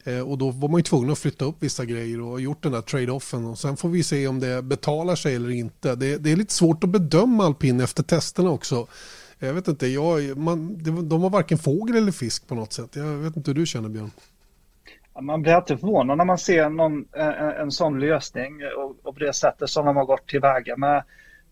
Eh, 0.05 0.19
och 0.19 0.37
då 0.37 0.51
var 0.51 0.69
man 0.69 0.79
ju 0.79 0.83
tvungen 0.83 1.11
att 1.11 1.19
flytta 1.19 1.45
upp 1.45 1.55
vissa 1.59 1.85
grejer 1.85 2.21
och 2.21 2.41
gjort 2.41 2.63
den 2.63 2.71
där 2.71 2.81
trade-offen. 2.81 3.45
Och 3.45 3.59
sen 3.59 3.77
får 3.77 3.89
vi 3.89 4.03
se 4.03 4.27
om 4.27 4.39
det 4.39 4.61
betalar 4.61 5.15
sig 5.15 5.35
eller 5.35 5.49
inte. 5.49 5.95
Det, 5.95 6.17
det 6.17 6.31
är 6.31 6.35
lite 6.35 6.53
svårt 6.53 6.83
att 6.83 6.89
bedöma 6.89 7.45
alpin 7.45 7.79
efter 7.79 8.03
testerna 8.03 8.49
också. 8.49 8.87
Jag 9.39 9.53
vet 9.53 9.67
inte, 9.67 9.87
jag, 9.87 10.37
man, 10.37 10.77
de 11.09 11.21
var 11.21 11.29
varken 11.29 11.57
fågel 11.57 11.95
eller 11.95 12.11
fisk 12.11 12.47
på 12.47 12.55
något 12.55 12.73
sätt. 12.73 12.95
Jag 12.95 13.05
vet 13.05 13.37
inte 13.37 13.51
hur 13.51 13.55
du 13.55 13.65
känner 13.65 13.89
Björn. 13.89 14.11
Man 15.21 15.41
blir 15.41 15.53
alltid 15.53 15.79
förvånad 15.79 16.17
när 16.17 16.25
man 16.25 16.37
ser 16.37 16.69
någon, 16.69 17.05
en, 17.11 17.33
en 17.33 17.71
sån 17.71 17.99
lösning 17.99 18.61
och, 18.77 18.95
och 19.03 19.13
på 19.13 19.19
det 19.19 19.33
sättet 19.33 19.69
som 19.69 19.85
de 19.85 19.95
har 19.95 20.05
gått 20.05 20.27
tillväga 20.27 20.77
med 20.77 21.03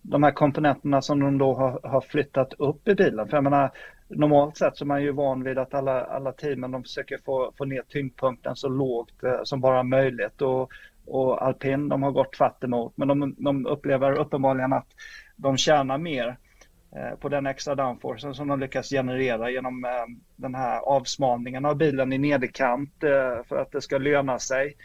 de 0.01 0.23
här 0.23 0.31
komponenterna 0.31 1.01
som 1.01 1.19
de 1.19 1.37
då 1.37 1.53
har, 1.53 1.79
har 1.83 2.01
flyttat 2.01 2.53
upp 2.53 2.87
i 2.87 2.95
bilen. 2.95 3.27
För 3.27 3.37
jag 3.37 3.43
menar, 3.43 3.71
normalt 4.07 4.57
sett 4.57 4.77
så 4.77 4.83
är 4.83 4.87
man 4.87 5.03
ju 5.03 5.11
van 5.11 5.43
vid 5.43 5.57
att 5.57 5.73
alla, 5.73 6.03
alla 6.03 6.31
teamen 6.31 6.71
de 6.71 6.83
försöker 6.83 7.17
få, 7.25 7.51
få 7.57 7.65
ner 7.65 7.83
tyngdpunkten 7.89 8.55
så 8.55 8.69
lågt 8.69 9.23
eh, 9.23 9.39
som 9.43 9.61
bara 9.61 9.83
möjligt. 9.83 10.41
Och, 10.41 10.71
och 11.05 11.45
alpin 11.45 11.89
de 11.89 12.03
har 12.03 12.11
gått 12.11 12.33
tvärt 12.33 12.63
emot 12.63 12.93
men 12.95 13.07
de, 13.07 13.35
de 13.37 13.65
upplever 13.65 14.11
uppenbarligen 14.11 14.73
att 14.73 14.87
de 15.35 15.57
tjänar 15.57 15.97
mer 15.97 16.37
Eh, 16.95 17.15
på 17.15 17.29
den 17.29 17.45
extra 17.45 17.75
downforcen 17.75 18.35
som 18.35 18.47
de 18.47 18.59
lyckas 18.59 18.89
generera 18.89 19.49
genom 19.49 19.85
eh, 19.85 19.91
den 20.35 20.55
här 20.55 20.79
avsmalningen 20.79 21.65
av 21.65 21.75
bilen 21.75 22.13
i 22.13 22.17
nederkant 22.17 23.03
eh, 23.03 23.43
för 23.47 23.55
att 23.57 23.71
det 23.71 23.81
ska 23.81 23.97
löna 23.97 24.39
sig. 24.39 24.75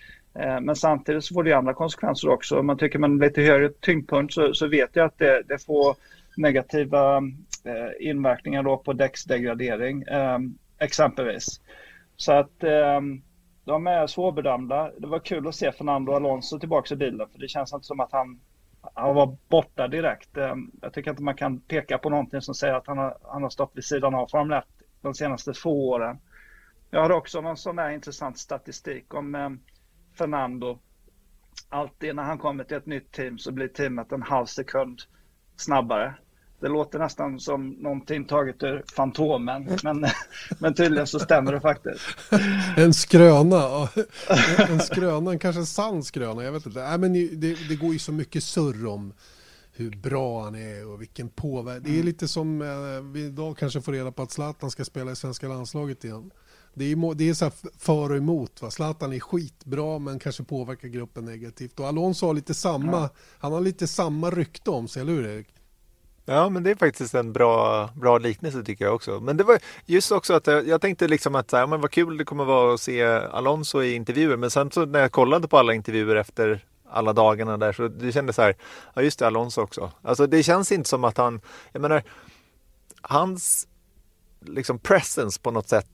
Men 0.60 0.76
samtidigt 0.76 1.24
så 1.24 1.34
får 1.34 1.42
det 1.42 1.52
andra 1.52 1.74
konsekvenser 1.74 2.28
också. 2.28 2.58
Om 2.58 2.66
man 2.66 2.78
tycker 2.78 2.98
man 2.98 3.18
lite 3.18 3.42
högre 3.42 3.68
tyngdpunkt 3.68 4.34
så, 4.34 4.54
så 4.54 4.66
vet 4.66 4.90
jag 4.92 5.06
att 5.06 5.18
det, 5.18 5.42
det 5.48 5.64
får 5.66 5.96
negativa 6.36 7.22
inverkningar 8.00 8.62
då 8.62 8.76
på 8.76 8.92
däcksdegradering 8.92 10.04
exempelvis. 10.78 11.60
Så 12.16 12.32
att 12.32 12.58
de 13.64 13.86
är 13.86 14.06
svårbedömda. 14.06 14.90
Det 14.98 15.06
var 15.06 15.18
kul 15.18 15.48
att 15.48 15.54
se 15.54 15.72
Fernando 15.72 16.12
Alonso 16.12 16.58
tillbaka 16.58 16.94
i 16.94 16.96
bilen 16.96 17.28
för 17.32 17.38
det 17.38 17.48
känns 17.48 17.72
inte 17.72 17.86
som 17.86 18.00
att 18.00 18.12
han, 18.12 18.40
han 18.94 19.14
var 19.14 19.36
borta 19.48 19.88
direkt. 19.88 20.36
Eh, 20.36 20.54
jag 20.80 20.92
tycker 20.92 21.10
inte 21.10 21.22
man 21.22 21.34
kan 21.34 21.60
peka 21.60 21.98
på 21.98 22.10
någonting 22.10 22.40
som 22.40 22.54
säger 22.54 22.74
att 22.74 22.86
han 22.86 22.98
har, 22.98 23.18
han 23.22 23.42
har 23.42 23.50
stått 23.50 23.72
vid 23.74 23.84
sidan 23.84 24.14
av 24.14 24.26
Formel 24.26 24.58
1 24.58 24.64
de 25.00 25.14
senaste 25.14 25.52
två 25.52 25.88
åren. 25.88 26.18
Jag 26.90 27.02
har 27.02 27.10
också 27.10 27.40
någon 27.40 27.56
sån 27.56 27.76
där 27.76 27.90
intressant 27.90 28.38
statistik 28.38 29.14
om 29.14 29.34
eh, 29.34 29.50
Fernando. 30.18 30.78
Alltid 31.68 32.16
när 32.16 32.22
han 32.22 32.38
kommer 32.38 32.64
till 32.64 32.76
ett 32.76 32.86
nytt 32.86 33.12
team 33.12 33.38
så 33.38 33.52
blir 33.52 33.68
teamet 33.68 34.12
en 34.12 34.22
halv 34.22 34.46
sekund 34.46 35.02
snabbare. 35.56 36.14
Det 36.60 36.68
låter 36.68 36.98
nästan 36.98 37.40
som 37.40 37.68
någonting 37.68 38.24
taget 38.24 38.62
ur 38.62 38.84
Fantomen, 38.94 39.78
men, 39.82 40.06
men 40.58 40.74
tydligen 40.74 41.06
så 41.06 41.18
stämmer 41.18 41.52
det 41.52 41.60
faktiskt. 41.60 42.04
En 42.76 42.94
skröna, 42.94 43.88
en 44.68 44.80
skröna, 44.80 45.30
en 45.30 45.38
kanske 45.38 45.66
sann 45.66 46.04
skröna, 46.04 46.44
jag 46.44 46.52
vet 46.52 46.66
inte. 46.66 46.80
Nej, 46.88 46.98
men 46.98 47.12
det, 47.12 47.68
det 47.68 47.76
går 47.76 47.92
ju 47.92 47.98
så 47.98 48.12
mycket 48.12 48.44
surr 48.44 48.86
om 48.86 49.12
hur 49.72 49.90
bra 49.90 50.44
han 50.44 50.54
är 50.54 50.86
och 50.86 51.00
vilken 51.00 51.28
påverkan. 51.28 51.82
Det 51.82 51.98
är 51.98 52.02
lite 52.02 52.28
som 52.28 52.62
eh, 52.62 53.12
vi 53.12 53.24
idag 53.24 53.56
kanske 53.58 53.80
får 53.80 53.92
reda 53.92 54.12
på 54.12 54.22
att 54.22 54.30
Zlatan 54.30 54.70
ska 54.70 54.84
spela 54.84 55.12
i 55.12 55.16
svenska 55.16 55.48
landslaget 55.48 56.04
igen. 56.04 56.30
Det 56.74 56.84
är, 56.84 57.14
det 57.14 57.28
är 57.28 57.34
så 57.34 57.50
för 57.78 58.10
och 58.10 58.16
emot. 58.16 58.62
Va? 58.62 58.70
Zlatan 58.70 59.12
är 59.12 59.20
skitbra 59.20 59.98
men 59.98 60.18
kanske 60.18 60.44
påverkar 60.44 60.88
gruppen 60.88 61.24
negativt. 61.24 61.80
Och 61.80 61.86
Alonso 61.86 62.26
har 62.26 62.34
lite 62.34 62.54
samma, 62.54 62.92
ja. 62.92 63.08
han 63.38 63.52
har 63.52 63.60
lite 63.60 63.86
samma 63.86 64.30
rykte 64.30 64.70
om 64.70 64.88
sig, 64.88 65.02
eller 65.02 65.12
hur 65.12 65.26
Erik? 65.26 65.48
Ja, 66.30 66.48
men 66.48 66.62
det 66.62 66.70
är 66.70 66.74
faktiskt 66.74 67.14
en 67.14 67.32
bra, 67.32 67.86
bra 67.94 68.18
liknelse 68.18 68.62
tycker 68.62 68.84
jag 68.84 68.94
också. 68.94 69.20
Men 69.20 69.36
det 69.36 69.44
var 69.44 69.58
just 69.86 70.12
också 70.12 70.34
att 70.34 70.46
jag, 70.46 70.68
jag 70.68 70.80
tänkte 70.80 71.08
liksom 71.08 71.34
att 71.34 71.52
ja, 71.52 71.66
men 71.66 71.80
vad 71.80 71.90
kul 71.90 72.16
det 72.16 72.24
kommer 72.24 72.44
vara 72.44 72.74
att 72.74 72.80
se 72.80 73.04
Alonso 73.04 73.82
i 73.82 73.94
intervjuer. 73.94 74.36
Men 74.36 74.50
sen 74.50 74.70
så 74.70 74.86
när 74.86 75.00
jag 75.00 75.12
kollade 75.12 75.48
på 75.48 75.58
alla 75.58 75.74
intervjuer 75.74 76.16
efter 76.16 76.64
alla 76.90 77.12
dagarna 77.12 77.56
där 77.56 77.72
så 77.72 77.88
det 77.88 78.12
kändes 78.12 78.36
så 78.36 78.42
här, 78.42 78.56
ja 78.94 79.02
just 79.02 79.18
det, 79.18 79.26
Alonso 79.26 79.60
också. 79.60 79.90
Alltså 80.02 80.26
det 80.26 80.42
känns 80.42 80.72
inte 80.72 80.88
som 80.88 81.04
att 81.04 81.16
han, 81.16 81.40
jag 81.72 81.82
menar, 81.82 82.02
hans 83.02 83.68
liksom 84.40 84.78
presence 84.78 85.40
på 85.40 85.50
något 85.50 85.68
sätt 85.68 85.90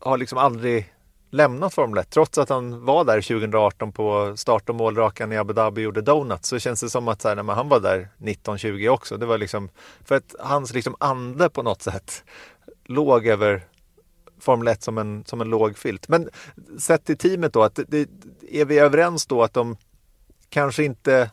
har 0.00 0.18
liksom 0.18 0.38
aldrig 0.38 0.92
lämnat 1.30 1.74
Formel 1.74 1.98
1. 1.98 2.10
Trots 2.10 2.38
att 2.38 2.48
han 2.48 2.84
var 2.84 3.04
där 3.04 3.20
2018 3.20 3.92
på 3.92 4.36
start 4.36 4.68
och 4.68 4.74
målrakan 4.74 5.32
i 5.32 5.36
Abu 5.36 5.52
Dhabi 5.52 5.80
och 5.80 5.84
gjorde 5.84 6.02
donuts 6.02 6.48
så 6.48 6.58
känns 6.58 6.80
det 6.80 6.90
som 6.90 7.08
att 7.08 7.22
så 7.22 7.28
här, 7.28 7.42
nej, 7.42 7.54
han 7.54 7.68
var 7.68 7.80
där 7.80 7.98
1920 7.98 8.88
också. 8.88 9.16
Det 9.16 9.26
var 9.26 9.38
liksom 9.38 9.68
för 10.04 10.14
att 10.14 10.34
hans 10.38 10.74
liksom 10.74 10.96
ande 11.00 11.50
på 11.50 11.62
något 11.62 11.82
sätt 11.82 12.24
låg 12.84 13.26
över 13.26 13.66
Formel 14.40 14.68
1 14.68 14.82
som 14.82 14.98
en, 14.98 15.24
som 15.24 15.40
en 15.40 15.48
låg 15.48 15.78
filt. 15.78 16.08
Men 16.08 16.28
sett 16.78 17.04
till 17.04 17.18
teamet 17.18 17.52
då, 17.52 17.62
att 17.62 17.78
det, 17.88 18.08
är 18.50 18.64
vi 18.64 18.78
överens 18.78 19.26
då 19.26 19.42
att 19.42 19.54
de 19.54 19.76
kanske 20.48 20.84
inte 20.84 21.30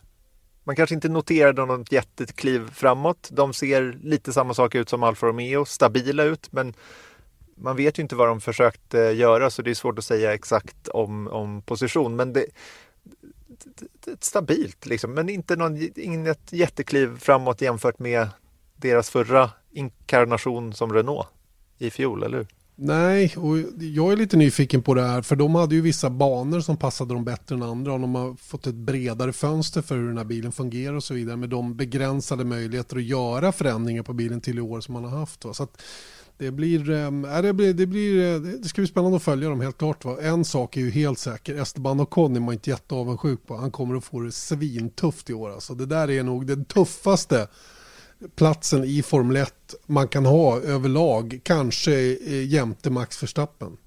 man 0.63 0.75
kanske 0.75 0.95
inte 0.95 1.09
noterade 1.09 1.65
något 1.65 1.91
jättekliv 1.91 2.69
framåt. 2.73 3.29
De 3.31 3.53
ser 3.53 3.99
lite 4.03 4.33
samma 4.33 4.53
sak 4.53 4.75
ut 4.75 4.89
som 4.89 5.03
Alfa 5.03 5.27
Romeo, 5.27 5.65
stabila 5.65 6.23
ut, 6.23 6.51
men 6.51 6.73
man 7.55 7.75
vet 7.75 7.99
ju 7.99 8.01
inte 8.01 8.15
vad 8.15 8.27
de 8.27 8.41
försökte 8.41 8.97
göra 8.97 9.49
så 9.49 9.61
det 9.61 9.69
är 9.69 9.75
svårt 9.75 9.99
att 9.99 10.05
säga 10.05 10.33
exakt 10.33 10.87
om, 10.87 11.27
om 11.27 11.61
position. 11.61 12.15
Men 12.15 12.33
det, 12.33 12.45
det, 13.43 13.87
det 14.05 14.23
stabilt 14.23 14.85
liksom, 14.85 15.13
men 15.13 15.29
inte 15.29 15.55
någon, 15.55 15.89
inget 15.95 16.53
jättekliv 16.53 17.17
framåt 17.19 17.61
jämfört 17.61 17.99
med 17.99 18.29
deras 18.75 19.09
förra 19.09 19.51
inkarnation 19.71 20.73
som 20.73 20.93
Renault 20.93 21.27
i 21.77 21.89
fjol, 21.89 22.23
eller 22.23 22.37
hur? 22.37 22.47
Nej, 22.77 23.33
och 23.37 23.57
jag 23.79 24.11
är 24.11 24.17
lite 24.17 24.37
nyfiken 24.37 24.81
på 24.81 24.93
det 24.93 25.01
här 25.01 25.21
för 25.21 25.35
de 25.35 25.55
hade 25.55 25.75
ju 25.75 25.81
vissa 25.81 26.09
banor 26.09 26.59
som 26.59 26.77
passade 26.77 27.13
dem 27.13 27.23
bättre 27.23 27.55
än 27.55 27.63
andra 27.63 27.93
och 27.93 27.99
de 27.99 28.15
har 28.15 28.35
fått 28.35 28.67
ett 28.67 28.75
bredare 28.75 29.33
fönster 29.33 29.81
för 29.81 29.95
hur 29.95 30.07
den 30.07 30.17
här 30.17 30.25
bilen 30.25 30.51
fungerar 30.51 30.93
och 30.93 31.03
så 31.03 31.13
vidare 31.13 31.37
med 31.37 31.49
de 31.49 31.75
begränsade 31.75 32.43
möjligheter 32.43 32.97
att 32.97 33.03
göra 33.03 33.51
förändringar 33.51 34.03
på 34.03 34.13
bilen 34.13 34.41
till 34.41 34.57
i 34.57 34.61
år 34.61 34.81
som 34.81 34.93
man 34.93 35.03
har 35.03 35.19
haft. 35.19 35.45
Så 35.51 35.63
att 35.63 35.81
det 36.37 36.51
blir, 36.51 36.91
äh, 36.91 37.41
det, 37.41 37.53
blir, 37.53 37.73
det, 37.73 37.85
blir, 37.85 38.35
eh, 38.35 38.39
det 38.39 38.67
ska 38.67 38.81
bli 38.81 38.87
spännande 38.87 39.17
att 39.17 39.23
följa 39.23 39.49
dem 39.49 39.61
helt 39.61 39.77
klart. 39.77 40.05
Va? 40.05 40.17
En 40.21 40.45
sak 40.45 40.77
är 40.77 40.81
ju 40.81 40.89
helt 40.89 41.19
säker, 41.19 41.61
Esteban 41.61 41.99
och 41.99 42.09
Conny 42.09 42.39
man 42.39 42.53
inte 42.53 42.69
jätteavundsjuk 42.69 43.47
på. 43.47 43.57
Han 43.57 43.71
kommer 43.71 43.95
att 43.95 44.03
få 44.03 44.19
det 44.19 44.31
svintufft 44.31 45.29
i 45.29 45.33
år. 45.33 45.51
Alltså, 45.51 45.75
det 45.75 45.85
där 45.85 46.09
är 46.09 46.23
nog 46.23 46.47
den 46.47 46.65
tuffaste 46.65 47.47
platsen 48.35 48.83
i 48.83 49.03
Formel 49.03 49.37
1 49.37 49.53
man 49.85 50.07
kan 50.07 50.25
ha 50.25 50.61
överlag, 50.61 51.39
kanske 51.43 51.91
jämte 52.43 52.89
Max 52.89 53.23
Verstappen. 53.23 53.77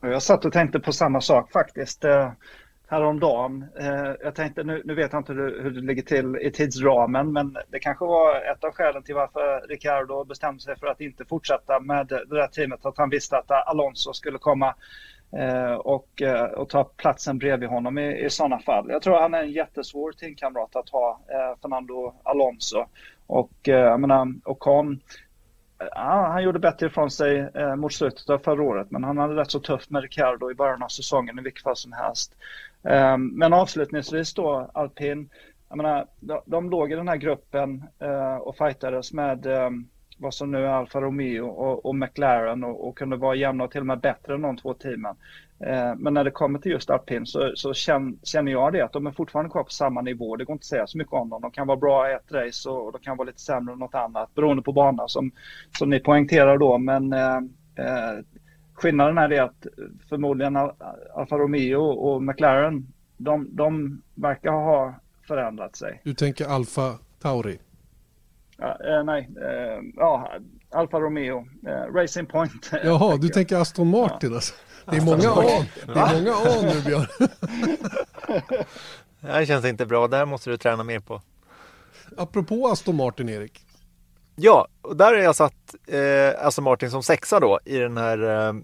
Jag 0.00 0.22
satt 0.22 0.44
och 0.44 0.52
tänkte 0.52 0.80
på 0.80 0.92
samma 0.92 1.20
sak 1.20 1.52
faktiskt. 1.52 2.04
Eh, 2.04 2.32
häromdagen. 2.92 3.64
Eh, 3.80 4.12
jag 4.20 4.34
tänkte, 4.34 4.64
nu, 4.64 4.82
nu 4.84 4.94
vet 4.94 5.12
jag 5.12 5.20
inte 5.20 5.32
hur, 5.32 5.62
hur 5.62 5.70
det 5.70 5.80
ligger 5.80 6.02
till 6.02 6.36
i 6.36 6.50
tidsramen, 6.50 7.32
men 7.32 7.56
det 7.68 7.78
kanske 7.78 8.04
var 8.04 8.52
ett 8.52 8.64
av 8.64 8.72
skälen 8.72 9.02
till 9.02 9.14
varför 9.14 9.68
Ricardo 9.68 10.24
bestämde 10.24 10.62
sig 10.62 10.78
för 10.78 10.86
att 10.86 11.00
inte 11.00 11.24
fortsätta 11.24 11.80
med 11.80 12.06
det 12.06 12.36
där 12.36 12.46
teamet, 12.46 12.86
att 12.86 12.98
han 12.98 13.10
visste 13.10 13.36
att 13.36 13.50
Alonso 13.50 14.12
skulle 14.12 14.38
komma 14.38 14.74
Eh, 15.36 15.74
och, 15.74 16.22
eh, 16.22 16.44
och 16.44 16.68
ta 16.68 16.84
platsen 16.84 17.38
bredvid 17.38 17.68
honom 17.68 17.98
i, 17.98 18.24
i 18.24 18.30
sådana 18.30 18.58
fall. 18.58 18.86
Jag 18.88 19.02
tror 19.02 19.20
han 19.20 19.34
är 19.34 19.42
en 19.42 19.50
jättesvår 19.50 20.12
teamkamrat 20.12 20.76
att 20.76 20.88
ha, 20.88 21.20
eh, 21.28 21.60
Fernando 21.62 22.14
Alonso. 22.22 22.84
Och 23.26 23.52
jag 23.62 24.00
menar, 24.00 24.34
Ocon, 24.44 25.00
ja, 25.78 25.86
ah, 25.90 26.28
han 26.28 26.42
gjorde 26.42 26.58
bättre 26.58 26.86
ifrån 26.86 27.10
sig 27.10 27.38
eh, 27.54 27.76
mot 27.76 27.92
slutet 27.92 28.30
av 28.30 28.38
förra 28.38 28.62
året, 28.62 28.90
men 28.90 29.04
han 29.04 29.18
hade 29.18 29.36
rätt 29.36 29.50
så 29.50 29.60
tufft 29.60 29.90
med 29.90 30.02
Ricardo 30.02 30.50
i 30.50 30.54
början 30.54 30.82
av 30.82 30.88
säsongen 30.88 31.38
i 31.38 31.42
vilket 31.42 31.62
fall 31.62 31.76
som 31.76 31.92
helst. 31.92 32.34
Men 33.18 33.52
avslutningsvis 33.52 34.34
då, 34.34 34.70
alpin. 34.74 35.28
Jag 35.68 35.76
menar, 35.76 36.06
de, 36.20 36.40
de 36.46 36.70
låg 36.70 36.92
i 36.92 36.94
den 36.94 37.08
här 37.08 37.16
gruppen 37.16 37.84
och 38.40 38.56
fightades 38.56 39.12
med 39.12 39.46
vad 40.18 40.34
som 40.34 40.50
nu 40.50 40.58
är 40.58 40.68
Alfa 40.68 41.00
Romeo 41.00 41.46
och, 41.46 41.86
och 41.86 41.94
McLaren 41.94 42.64
och, 42.64 42.88
och, 42.88 42.98
kunde 42.98 43.16
vara 43.16 43.34
jämna 43.34 43.64
och 43.64 43.70
till 43.70 43.80
och 43.80 43.86
med 43.86 44.00
bättre 44.00 44.34
än 44.34 44.42
de 44.42 44.56
två 44.56 44.74
teamen. 44.74 45.16
Eh, 45.60 45.94
men 45.96 46.14
när 46.14 46.24
det 46.24 46.30
kommer 46.30 46.58
till 46.58 46.72
just 46.72 46.90
alpin 46.90 47.26
så, 47.26 47.52
så 47.54 47.74
känner, 47.74 48.14
känner 48.22 48.52
jag 48.52 48.72
det 48.72 48.80
att 48.80 48.92
de 48.92 49.06
är 49.06 49.10
fortfarande 49.10 49.50
kvar 49.50 49.64
på 49.64 49.70
samma 49.70 50.00
nivå. 50.00 50.36
Det 50.36 50.44
går 50.44 50.52
inte 50.52 50.62
att 50.62 50.66
säga 50.66 50.86
så 50.86 50.98
mycket 50.98 51.12
om 51.12 51.28
dem. 51.28 51.42
De 51.42 51.50
kan 51.50 51.66
vara 51.66 51.76
bra 51.76 52.10
i 52.10 52.14
ett 52.14 52.32
race 52.32 52.70
och, 52.70 52.86
och 52.86 52.92
de 52.92 52.98
kan 52.98 53.16
vara 53.16 53.26
lite 53.26 53.40
sämre 53.40 53.72
än 53.72 53.78
något 53.78 53.94
annat 53.94 54.34
beroende 54.34 54.62
på 54.62 54.72
bana 54.72 55.08
som, 55.08 55.30
som 55.78 55.90
ni 55.90 56.00
poängterar 56.00 56.58
då. 56.58 56.78
Men 56.78 57.12
uh, 57.12 57.40
Skillnaden 58.74 59.18
är 59.18 59.28
det 59.28 59.38
att 59.38 59.66
förmodligen 60.08 60.56
Alfa 61.14 61.38
Romeo 61.38 61.82
och 61.82 62.22
McLaren, 62.22 62.92
de, 63.16 63.48
de 63.56 64.02
verkar 64.14 64.50
ha 64.50 64.94
förändrat 65.26 65.76
sig. 65.76 66.00
Du 66.04 66.14
tänker 66.14 66.46
Alfa 66.46 66.98
Tauri? 67.18 67.58
Eh, 68.62 69.04
nej, 69.04 69.28
eh, 69.36 69.80
ja, 69.96 70.32
Alfa 70.70 71.00
Romeo, 71.00 71.46
eh, 71.66 71.94
Racing 71.94 72.26
Point. 72.26 72.70
Jaha, 72.84 73.16
du 73.16 73.28
tänker 73.28 73.56
Aston 73.56 73.88
Martin 73.88 74.30
ja. 74.30 74.36
alltså? 74.36 74.54
Det 74.90 74.96
är 74.96 75.00
många 75.00 75.30
A, 75.30 75.64
det 75.86 76.00
är 76.00 76.14
många 76.14 76.32
A 76.32 76.74
nu 76.74 76.82
Björn. 76.82 77.06
det 79.20 79.32
här 79.32 79.44
känns 79.44 79.64
inte 79.64 79.86
bra, 79.86 80.08
det 80.08 80.16
här 80.16 80.26
måste 80.26 80.50
du 80.50 80.56
träna 80.56 80.84
mer 80.84 81.00
på. 81.00 81.22
Apropå 82.16 82.68
Aston 82.68 82.96
Martin 82.96 83.28
Erik, 83.28 83.64
Ja, 84.36 84.68
och 84.82 84.96
där 84.96 85.06
har 85.06 85.20
jag 85.20 85.36
satt 85.36 85.74
eh, 85.86 86.46
Aston 86.46 86.64
Martin 86.64 86.90
som 86.90 87.02
sexa 87.02 87.40
då 87.40 87.58
i 87.64 87.78
den 87.78 87.96
här 87.96 88.48
eh, 88.48 88.54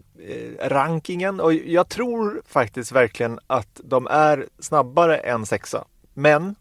rankingen 0.68 1.40
och 1.40 1.54
jag 1.54 1.88
tror 1.88 2.42
faktiskt 2.46 2.92
verkligen 2.92 3.38
att 3.46 3.80
de 3.84 4.06
är 4.06 4.46
snabbare 4.58 5.16
än 5.16 5.46
sexa. 5.46 5.84
Men 6.14 6.54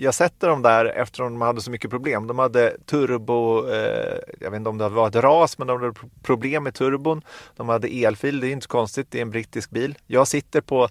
jag 0.00 0.14
sätter 0.14 0.48
dem 0.48 0.62
där 0.62 0.84
eftersom 0.84 1.32
de 1.32 1.40
hade 1.40 1.60
så 1.60 1.70
mycket 1.70 1.90
problem. 1.90 2.26
De 2.26 2.38
hade 2.38 2.76
turbo, 2.86 3.68
eh, 3.68 4.18
jag 4.40 4.50
vet 4.50 4.58
inte 4.58 4.70
om 4.70 4.78
det 4.78 4.88
var 4.88 5.08
ett 5.08 5.16
ras, 5.16 5.58
men 5.58 5.66
de 5.66 5.80
hade 5.80 5.94
problem 6.22 6.64
med 6.64 6.74
turbon. 6.74 7.22
De 7.56 7.68
hade 7.68 7.88
elfil, 7.88 8.40
det 8.40 8.48
är 8.48 8.52
inte 8.52 8.64
så 8.64 8.70
konstigt, 8.70 9.10
det 9.10 9.18
är 9.18 9.22
en 9.22 9.30
brittisk 9.30 9.70
bil. 9.70 9.98
Jag 10.06 10.28
sitter 10.28 10.60
på, 10.60 10.88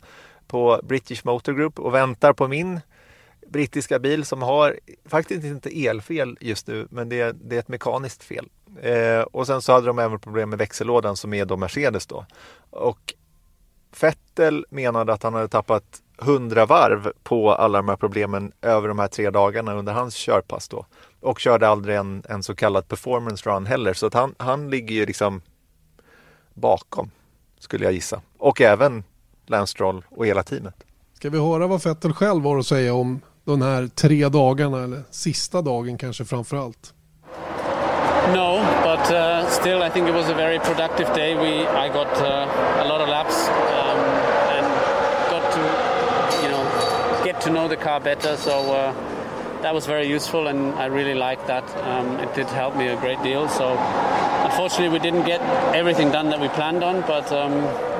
på 0.48 0.82
British 0.84 1.26
Motor 1.26 1.54
Group 1.54 1.80
och 1.80 1.94
väntar 1.94 2.34
på 2.34 2.48
min 2.48 2.80
brittiska 3.48 4.00
bil 4.00 4.26
som 4.26 4.42
har 4.42 4.80
faktiskt 5.06 5.44
inte 5.44 5.86
elfel 5.88 6.38
just 6.42 6.68
nu, 6.68 6.88
men 6.90 7.10
det 7.10 7.22
är, 7.22 7.34
det 7.34 7.56
är 7.56 7.60
ett 7.60 7.68
mekaniskt 7.68 8.24
fel. 8.24 8.50
Eh, 8.82 9.22
och 9.22 9.48
sen 9.48 9.62
så 9.62 9.74
hade 9.74 9.88
de 9.88 10.00
även 10.00 10.20
problem 10.20 10.50
med 10.50 10.60
växellådan 10.60 11.18
som 11.18 11.34
är 11.34 11.46
då 11.46 11.58
Mercedes 11.58 12.08
då. 12.08 12.26
Och 12.70 13.14
Vettel 14.02 14.66
menade 14.70 15.14
att 15.14 15.24
han 15.24 15.34
hade 15.34 15.48
tappat 15.48 16.02
100 16.22 16.66
varv 16.66 17.12
på 17.24 17.54
alla 17.54 17.78
de 17.78 17.90
här 17.90 17.96
problemen 17.96 18.52
över 18.62 18.88
de 18.88 19.00
här 19.00 19.08
tre 19.08 19.30
dagarna 19.30 19.74
under 19.74 19.94
hans 19.94 20.16
körpass 20.16 20.68
då. 20.68 20.86
Och 21.22 21.40
körde 21.40 21.68
aldrig 21.68 21.96
en, 21.96 22.24
en 22.30 22.44
så 22.44 22.56
kallad 22.56 22.88
performance 22.88 23.50
run 23.50 23.66
heller, 23.66 23.94
så 23.94 24.06
att 24.06 24.14
han, 24.14 24.36
han 24.38 24.70
ligger 24.70 24.96
ju 24.96 25.06
liksom 25.06 25.42
bakom, 26.54 27.12
skulle 27.60 27.84
jag 27.84 27.94
gissa. 27.94 28.22
Och 28.38 28.62
även 28.62 29.04
Lance 29.46 29.72
Stroll 29.72 30.06
och 30.10 30.26
hela 30.26 30.44
teamet. 30.44 30.76
Ska 31.14 31.30
vi 31.30 31.40
höra 31.40 31.68
vad 31.68 31.84
Vettel 31.84 32.14
själv 32.14 32.44
har 32.44 32.58
att 32.58 32.68
säga 32.68 32.94
om 32.94 33.22
de 33.44 33.62
här 33.62 33.88
tre 33.88 34.30
dagarna, 34.30 34.84
eller 34.84 35.04
sista 35.12 35.62
dagen 35.62 35.98
kanske 35.98 36.26
framför 36.26 36.58
allt? 36.58 36.94
No, 38.34 38.60
but 38.84 39.12
uh, 39.12 39.50
still 39.50 39.84
I 39.84 39.90
think 39.90 40.10
it 40.10 40.16
was 40.16 40.30
a 40.30 40.34
very 40.34 40.60
productive 40.60 41.14
day. 41.16 41.36
We 41.36 41.66
I 41.86 41.88
got 41.88 42.22
uh, 42.22 42.84
a 42.84 42.86
lot 42.90 43.02
of 43.02 43.10
laps 43.10 43.48
um, 43.48 43.87
to 47.48 47.54
know 47.54 47.68
the 47.70 47.78
car 47.78 48.00
better. 48.02 48.36
So 48.36 48.74
uh, 48.74 49.62
that 49.62 49.74
was 49.74 49.86
very 49.86 50.08
useful, 50.08 50.48
and 50.48 50.74
I 50.76 50.88
really 50.88 51.14
liked 51.14 51.48
that. 51.48 51.64
Um, 51.78 52.20
it 52.20 52.34
did 52.36 52.48
help 52.48 52.76
me 52.76 52.88
a 52.88 53.00
great 53.00 53.22
deal. 53.24 53.48
So 53.48 53.78
unfortunately, 54.44 54.90
we 54.90 55.00
didn't 55.00 55.26
get 55.26 55.42
everything 55.74 56.12
done 56.12 56.30
that 56.30 56.42
we 56.42 56.50
planned 56.50 56.84
on, 56.84 57.02
but 57.02 57.32
um, 57.32 57.54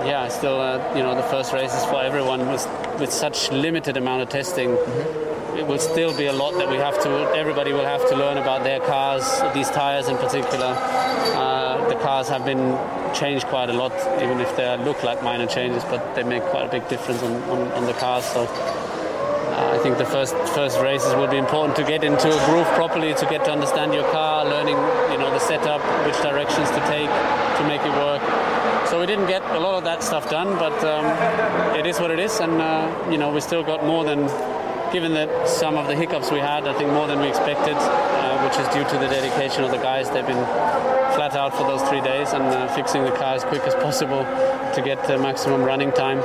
yeah, 0.06 0.28
still 0.28 0.60
uh, 0.60 0.96
you 0.96 1.02
know 1.02 1.16
the 1.16 1.24
first 1.24 1.54
races 1.54 1.86
for 1.86 2.02
everyone 2.04 2.48
was 2.48 2.68
with 3.00 3.12
such 3.12 3.50
limited 3.52 3.96
amount 3.96 4.22
of 4.22 4.30
testing. 4.30 4.70
Mm-hmm 4.70 5.28
it 5.58 5.66
will 5.66 5.80
still 5.80 6.16
be 6.16 6.28
a 6.28 6.34
lot 6.34 6.54
that 6.60 6.70
we 6.70 6.76
have 6.76 7.02
to, 7.02 7.10
everybody 7.36 7.74
will 7.74 7.84
have 7.84 8.08
to 8.08 8.16
learn 8.16 8.38
about 8.38 8.64
their 8.64 8.80
cars, 8.80 9.24
these 9.56 9.70
tires 9.72 10.08
in 10.08 10.16
particular. 10.18 10.76
Uh, 10.78 11.84
the 11.90 11.96
cars 11.96 12.30
have 12.30 12.46
been 12.46 12.78
changed 13.16 13.48
quite 13.48 13.68
a 13.68 13.74
lot, 13.74 13.92
even 14.22 14.40
if 14.40 14.56
they 14.56 14.78
look 14.78 15.02
like 15.02 15.24
minor 15.24 15.48
changes, 15.48 15.84
but 15.86 16.14
they 16.14 16.22
make 16.22 16.44
quite 16.44 16.68
a 16.68 16.70
big 16.70 16.88
difference 16.90 17.24
on, 17.24 17.34
on, 17.50 17.72
on 17.72 17.86
the 17.86 17.94
cars. 17.94 18.24
So 18.26 18.46
I 19.58 19.80
think 19.80 19.98
the 19.98 20.06
first 20.06 20.36
first 20.54 20.80
races 20.82 21.16
will 21.16 21.28
be 21.28 21.38
important 21.38 21.76
to 21.78 21.84
get 21.84 22.04
into 22.04 22.28
a 22.28 22.46
groove 22.46 22.68
properly, 22.76 23.16
to 23.16 23.26
get 23.26 23.44
to 23.46 23.52
understand 23.52 23.92
your 23.92 24.04
car, 24.12 24.46
learning 24.46 24.78
you 25.12 25.18
know 25.18 25.32
the 25.32 25.40
setup, 25.40 25.82
which 26.06 26.16
directions 26.22 26.70
to 26.70 26.80
take 26.86 27.10
to 27.58 27.64
make 27.68 27.82
it 27.82 27.94
work. 27.98 28.22
So 28.88 29.00
we 29.00 29.08
didn't 29.08 29.26
get 29.26 29.42
a 29.42 29.60
lot 29.60 29.76
of 29.76 29.84
that 29.84 30.04
stuff 30.04 30.30
done, 30.30 30.60
but 30.60 30.78
um, 30.84 31.06
it 31.76 31.88
is 31.88 32.00
what 32.00 32.12
it 32.12 32.20
is, 32.20 32.40
and 32.40 32.62
uh, 32.62 33.10
you 33.10 33.18
know 33.18 33.32
we 33.32 33.42
still 33.42 33.64
got 33.64 33.84
more 33.84 34.04
than 34.06 34.28
given 34.92 35.14
that 35.14 35.48
some 35.48 35.78
of 35.78 35.88
the 35.88 35.96
hiccups 35.96 36.32
we 36.32 36.40
had, 36.40 36.68
I 36.68 36.74
think 36.78 36.92
more 36.92 37.08
than 37.08 37.20
we 37.20 37.28
expected, 37.28 37.76
uh, 37.76 38.48
which 38.48 38.58
is 38.60 38.68
due 38.74 38.84
to 38.84 38.98
the 38.98 39.08
dedication 39.08 39.64
of 39.64 39.72
the 39.72 39.78
guys. 39.78 40.10
They've 40.10 40.26
been 40.26 40.46
flat 41.16 41.36
out 41.36 41.56
for 41.56 41.64
those 41.64 41.82
three 41.90 42.02
days 42.02 42.34
and 42.34 42.44
uh, 42.44 42.68
fixing 42.76 43.04
the 43.04 43.12
car 43.12 43.36
as 43.36 43.44
quick 43.44 43.64
as 43.64 43.76
possible 43.76 44.24
to 44.76 44.82
get 44.84 45.06
the 45.08 45.18
maximum 45.18 45.64
running 45.64 45.92
time. 45.92 46.22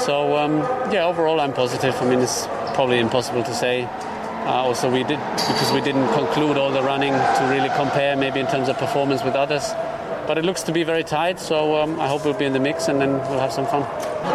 So 0.00 0.36
um, 0.36 0.58
yeah, 0.92 1.04
overall 1.04 1.40
I'm 1.40 1.52
positive. 1.52 1.94
I 1.96 2.08
mean, 2.08 2.20
it's 2.20 2.46
probably 2.74 2.98
impossible 2.98 3.42
to 3.44 3.54
say. 3.54 3.84
Uh, 3.84 4.66
also, 4.66 4.90
we 4.90 5.04
did 5.04 5.20
because 5.36 5.72
we 5.72 5.80
didn't 5.80 6.08
conclude 6.14 6.56
all 6.56 6.72
the 6.72 6.82
running 6.82 7.12
to 7.12 7.48
really 7.50 7.70
compare, 7.76 8.16
maybe 8.16 8.40
in 8.40 8.46
terms 8.46 8.68
of 8.68 8.76
performance 8.76 9.22
with 9.22 9.34
others 9.34 9.72
but 10.26 10.38
it 10.38 10.44
looks 10.44 10.62
to 10.64 10.72
be 10.72 10.82
very 10.82 11.04
tight. 11.04 11.38
So 11.40 11.80
um, 11.80 12.00
I 12.00 12.08
hope 12.08 12.24
we'll 12.24 12.34
be 12.34 12.44
in 12.44 12.52
the 12.52 12.60
mix 12.60 12.88
and 12.88 13.00
then 13.00 13.12
we'll 13.28 13.40
have 13.40 13.52
some 13.52 13.66
fun. 13.66 13.82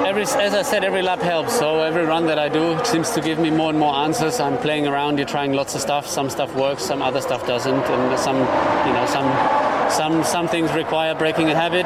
Every, 0.06 0.24
as 0.24 0.54
I 0.54 0.62
said, 0.62 0.84
every 0.84 1.02
lap 1.02 1.20
helps. 1.20 1.58
So 1.58 1.82
every 1.82 2.04
run 2.04 2.26
that 2.28 2.40
I 2.40 2.50
do 2.50 2.78
seems 2.84 3.12
to 3.12 3.22
give 3.22 3.40
me 3.40 3.50
more 3.50 3.70
and 3.70 3.80
more 3.80 3.96
answers. 3.96 4.40
I'm 4.40 4.58
playing 4.58 4.88
around. 4.88 5.18
You're 5.18 5.28
trying 5.28 5.54
lots 5.54 5.76
of 5.76 5.82
stuff. 5.82 6.08
Some 6.08 6.30
stuff 6.30 6.54
works, 6.56 6.84
some 6.84 7.02
other 7.02 7.22
stuff 7.22 7.46
doesn't, 7.48 7.74
and 7.74 8.20
some, 8.20 8.38
you 8.38 8.94
know, 8.94 9.06
some. 9.08 9.68
Some, 9.88 10.22
some 10.26 10.50
things 10.50 10.70
require 10.74 11.16
breaking 11.16 11.50
a 11.50 11.56
habit. 11.56 11.86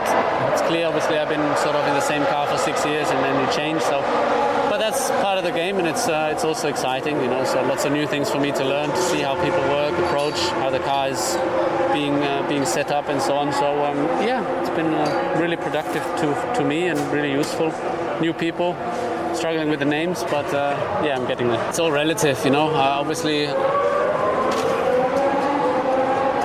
It's 0.52 0.64
clear, 0.64 0.88
obviously, 0.88 1.20
I've 1.20 1.30
been 1.30 1.56
sort 1.58 1.76
of 1.76 1.88
in 1.88 1.93
the 1.93 2.02
same 2.02 2.26
car 2.26 2.47
for 2.47 2.58
six 2.58 2.84
years 2.84 3.08
and 3.12 3.20
then 3.24 3.39
you 3.39 3.54
change. 3.54 3.80
So 3.84 4.02
that's 4.82 5.12
part 5.22 5.38
of 5.38 5.44
the 5.44 5.52
game, 5.52 5.78
and 5.78 5.88
it's 5.88 6.08
uh, 6.08 6.32
it's 6.34 6.44
also 6.44 6.68
exciting, 6.68 7.16
you 7.22 7.28
know. 7.28 7.46
So 7.46 7.62
lots 7.64 7.86
of 7.86 7.92
new 7.94 8.08
things 8.08 8.30
for 8.32 8.40
me 8.40 8.52
to 8.52 8.64
learn, 8.64 8.90
to 8.90 9.02
see 9.12 9.22
how 9.22 9.36
people 9.36 9.62
work, 9.70 9.94
approach, 10.06 10.40
how 10.62 10.70
the 10.72 10.80
car 10.80 11.10
is 11.10 11.38
being 11.94 12.16
uh, 12.16 12.46
being 12.50 12.66
set 12.66 12.92
up, 12.92 13.08
and 13.08 13.22
so 13.22 13.36
on. 13.36 13.54
So 13.54 13.86
um, 13.86 13.98
yeah, 14.26 14.42
it's 14.60 14.72
been 14.72 14.94
uh, 14.94 15.38
really 15.40 15.58
productive 15.58 16.04
to 16.22 16.54
to 16.58 16.64
me 16.64 16.88
and 16.88 17.00
really 17.14 17.32
useful. 17.32 17.72
New 18.20 18.34
people, 18.34 18.76
struggling 19.36 19.70
with 19.70 19.80
the 19.80 19.86
names, 19.86 20.24
but 20.24 20.52
uh, 20.54 20.76
yeah, 21.06 21.16
I'm 21.16 21.28
getting 21.28 21.48
there. 21.48 21.64
It's 21.70 21.80
all 21.80 21.92
relative, 21.92 22.44
you 22.44 22.52
know. 22.52 22.70
Uh, 22.70 23.02
obviously. 23.02 23.44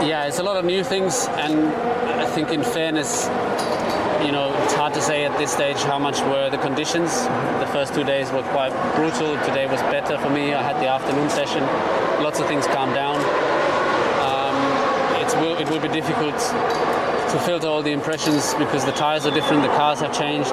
Yeah, 0.07 0.28
it's 0.28 0.39
a 0.39 0.43
lot 0.43 0.57
of 0.57 0.64
new 0.64 0.84
things, 0.84 1.26
and 1.45 1.66
I 2.20 2.26
think, 2.26 2.51
in 2.51 2.62
fairness, 2.62 3.26
you 4.24 4.32
know, 4.32 4.52
it's 4.62 4.74
hard 4.74 4.94
to 4.94 5.02
say 5.02 5.24
at 5.24 5.36
this 5.38 5.52
stage 5.52 5.78
how 5.82 5.98
much 5.98 6.20
were 6.22 6.48
the 6.50 6.58
conditions. 6.58 7.24
The 7.60 7.68
first 7.72 7.94
two 7.94 8.04
days 8.04 8.30
were 8.30 8.42
quite 8.54 8.72
brutal. 8.94 9.36
Today 9.44 9.66
was 9.66 9.80
better 9.82 10.18
for 10.18 10.30
me. 10.30 10.54
I 10.54 10.62
had 10.62 10.76
the 10.76 10.88
afternoon 10.88 11.28
session. 11.30 11.62
Lots 12.22 12.40
of 12.40 12.46
things 12.46 12.66
calmed 12.66 12.94
down. 12.94 13.16
Um, 14.24 14.76
will, 15.40 15.56
it 15.56 15.68
will 15.68 15.80
be 15.80 15.88
difficult 15.88 16.36
to 16.38 17.38
filter 17.44 17.66
all 17.66 17.82
the 17.82 17.92
impressions 17.92 18.54
because 18.54 18.84
the 18.84 18.92
tires 18.92 19.26
are 19.26 19.34
different, 19.34 19.62
the 19.62 19.68
cars 19.68 20.00
have 20.00 20.16
changed. 20.16 20.52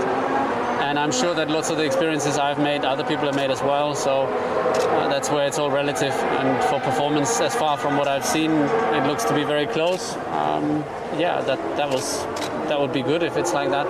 And 0.93 0.99
I'm 0.99 1.11
sure 1.11 1.33
that 1.33 1.49
lots 1.49 1.71
of 1.71 1.77
the 1.77 1.83
experiences 1.83 2.37
I've 2.37 2.59
made, 2.59 2.85
other 2.85 3.03
people 3.03 3.25
have 3.25 3.35
made 3.35 3.49
as 3.49 3.63
well. 3.63 3.95
So 3.95 4.25
uh, 4.27 5.07
that's 5.07 5.27
where 5.31 5.47
it's 5.47 5.57
all 5.57 5.71
relative. 5.71 6.13
And 6.13 6.63
for 6.65 6.79
performance, 6.79 7.41
as 7.41 7.55
far 7.55 7.77
from 7.77 7.97
what 7.97 8.07
I've 8.07 8.23
seen, 8.23 8.51
it 8.51 9.07
looks 9.07 9.23
to 9.23 9.33
be 9.33 9.43
very 9.43 9.65
close. 9.65 10.15
Um, 10.27 10.85
yeah, 11.17 11.41
that 11.41 11.57
that 11.77 11.89
was 11.89 12.23
that 12.69 12.79
would 12.79 12.93
be 12.93 13.01
good 13.01 13.23
if 13.23 13.37
it's 13.37 13.53
like 13.53 13.71
that. 13.71 13.87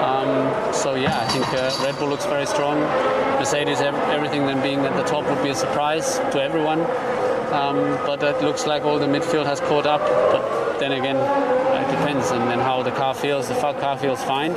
Um, 0.00 0.72
so 0.72 0.94
yeah, 0.94 1.18
I 1.18 1.26
think 1.32 1.48
uh, 1.48 1.76
Red 1.82 1.98
Bull 1.98 2.08
looks 2.08 2.26
very 2.26 2.46
strong. 2.46 2.78
Mercedes, 3.40 3.80
everything 3.80 4.46
then 4.46 4.62
being 4.62 4.86
at 4.86 4.94
the 4.94 5.02
top 5.02 5.24
would 5.24 5.42
be 5.42 5.50
a 5.50 5.54
surprise 5.56 6.18
to 6.30 6.40
everyone. 6.40 6.82
Um, 7.50 7.98
but 8.06 8.22
it 8.22 8.40
looks 8.40 8.68
like 8.68 8.84
all 8.84 9.00
the 9.00 9.06
midfield 9.06 9.46
has 9.46 9.58
caught 9.58 9.84
up. 9.84 10.02
But 10.30 10.78
then 10.78 10.92
again, 10.92 11.16
it 11.16 11.90
depends 11.90 12.30
and 12.30 12.48
then 12.48 12.60
how 12.60 12.84
the 12.84 12.92
car 12.92 13.14
feels. 13.14 13.48
The 13.48 13.56
car 13.56 13.98
feels 13.98 14.22
fine. 14.22 14.54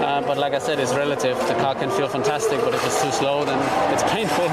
Uh, 0.00 0.20
but 0.22 0.38
like 0.38 0.54
I 0.54 0.58
said, 0.58 0.78
it's 0.78 0.94
relative. 0.94 1.36
The 1.48 1.54
car 1.54 1.74
can 1.74 1.90
feel 1.90 2.08
fantastic, 2.08 2.60
but 2.60 2.74
if 2.74 2.84
it's 2.86 3.02
too 3.02 3.10
slow, 3.10 3.44
then 3.44 3.58
it's 3.92 4.02
painful. 4.12 4.48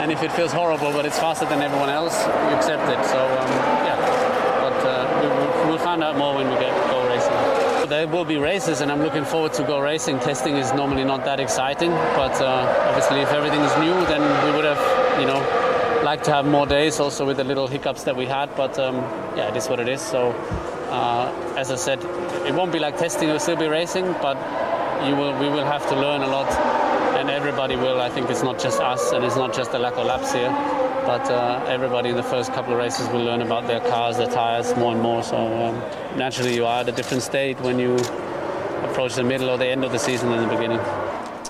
and 0.00 0.10
if 0.10 0.22
it 0.22 0.32
feels 0.32 0.52
horrible, 0.52 0.92
but 0.92 1.04
it's 1.04 1.18
faster 1.18 1.44
than 1.44 1.60
everyone 1.60 1.90
else, 1.90 2.16
you 2.26 2.56
accept 2.56 2.88
it. 2.88 3.04
So 3.06 3.18
um, 3.18 3.50
yeah, 3.84 3.96
but 4.60 4.78
uh, 4.86 5.64
we, 5.64 5.70
we'll 5.70 5.78
find 5.78 6.02
out 6.02 6.16
more 6.16 6.34
when 6.34 6.48
we 6.48 6.54
get 6.54 6.74
go 6.90 7.06
racing. 7.06 7.88
There 7.90 8.08
will 8.08 8.24
be 8.24 8.38
races, 8.38 8.80
and 8.80 8.90
I'm 8.90 9.02
looking 9.02 9.24
forward 9.24 9.52
to 9.54 9.62
go 9.64 9.80
racing. 9.80 10.20
Testing 10.20 10.56
is 10.56 10.72
normally 10.72 11.04
not 11.04 11.24
that 11.26 11.40
exciting, 11.40 11.90
but 11.90 12.40
uh, 12.40 12.86
obviously, 12.88 13.20
if 13.20 13.32
everything 13.32 13.60
is 13.60 13.76
new, 13.76 13.94
then 14.06 14.22
we 14.46 14.56
would 14.56 14.64
have, 14.64 15.20
you 15.20 15.26
know, 15.26 15.40
like 16.02 16.22
to 16.22 16.32
have 16.32 16.46
more 16.46 16.66
days 16.66 16.98
also 16.98 17.26
with 17.26 17.36
the 17.36 17.44
little 17.44 17.66
hiccups 17.66 18.04
that 18.04 18.16
we 18.16 18.24
had 18.24 18.48
but 18.56 18.78
um, 18.78 18.96
yeah 19.36 19.50
it 19.50 19.56
is 19.56 19.68
what 19.68 19.78
it 19.78 19.86
is 19.86 20.00
so 20.00 20.30
uh, 20.90 21.30
as 21.58 21.70
I 21.70 21.76
said 21.76 22.02
it 22.46 22.54
won't 22.54 22.72
be 22.72 22.78
like 22.78 22.96
testing 22.96 23.28
it 23.28 23.32
will 23.32 23.38
still 23.38 23.56
be 23.56 23.68
racing 23.68 24.06
but 24.22 24.38
you 25.06 25.14
will 25.16 25.34
we 25.38 25.48
will 25.48 25.64
have 25.64 25.88
to 25.88 25.96
learn 25.96 26.22
a 26.22 26.28
lot. 26.28 26.50
And 27.18 27.28
everybody 27.28 27.76
will 27.76 28.00
I 28.00 28.08
think 28.08 28.30
it's 28.30 28.42
not 28.42 28.58
just 28.58 28.80
us 28.80 29.12
and 29.12 29.24
it's 29.24 29.36
not 29.36 29.52
just 29.52 29.72
the 29.72 29.78
lack 29.78 29.96
of 29.98 30.06
laps 30.06 30.32
here 30.32 30.50
but 31.06 31.30
uh, 31.30 31.64
everybody 31.68 32.08
in 32.10 32.16
the 32.16 32.22
first 32.22 32.52
couple 32.52 32.72
of 32.72 32.78
races 32.78 33.08
will 33.08 33.24
learn 33.24 33.42
about 33.42 33.66
their 33.66 33.80
cars 33.80 34.16
their 34.16 34.30
tires 34.30 34.76
more 34.76 34.92
and 34.92 35.02
more. 35.02 35.22
So 35.22 35.36
um, 35.36 35.74
naturally 36.16 36.54
you 36.54 36.66
are 36.66 36.80
at 36.80 36.88
a 36.88 36.92
different 36.92 37.22
state 37.22 37.60
when 37.60 37.78
you 37.78 37.96
approach 38.88 39.14
the 39.14 39.24
middle 39.24 39.50
or 39.50 39.58
the 39.58 39.66
end 39.66 39.84
of 39.84 39.92
the 39.92 39.98
season 39.98 40.30
than 40.30 40.48
the 40.48 40.54
beginning. 40.54 40.80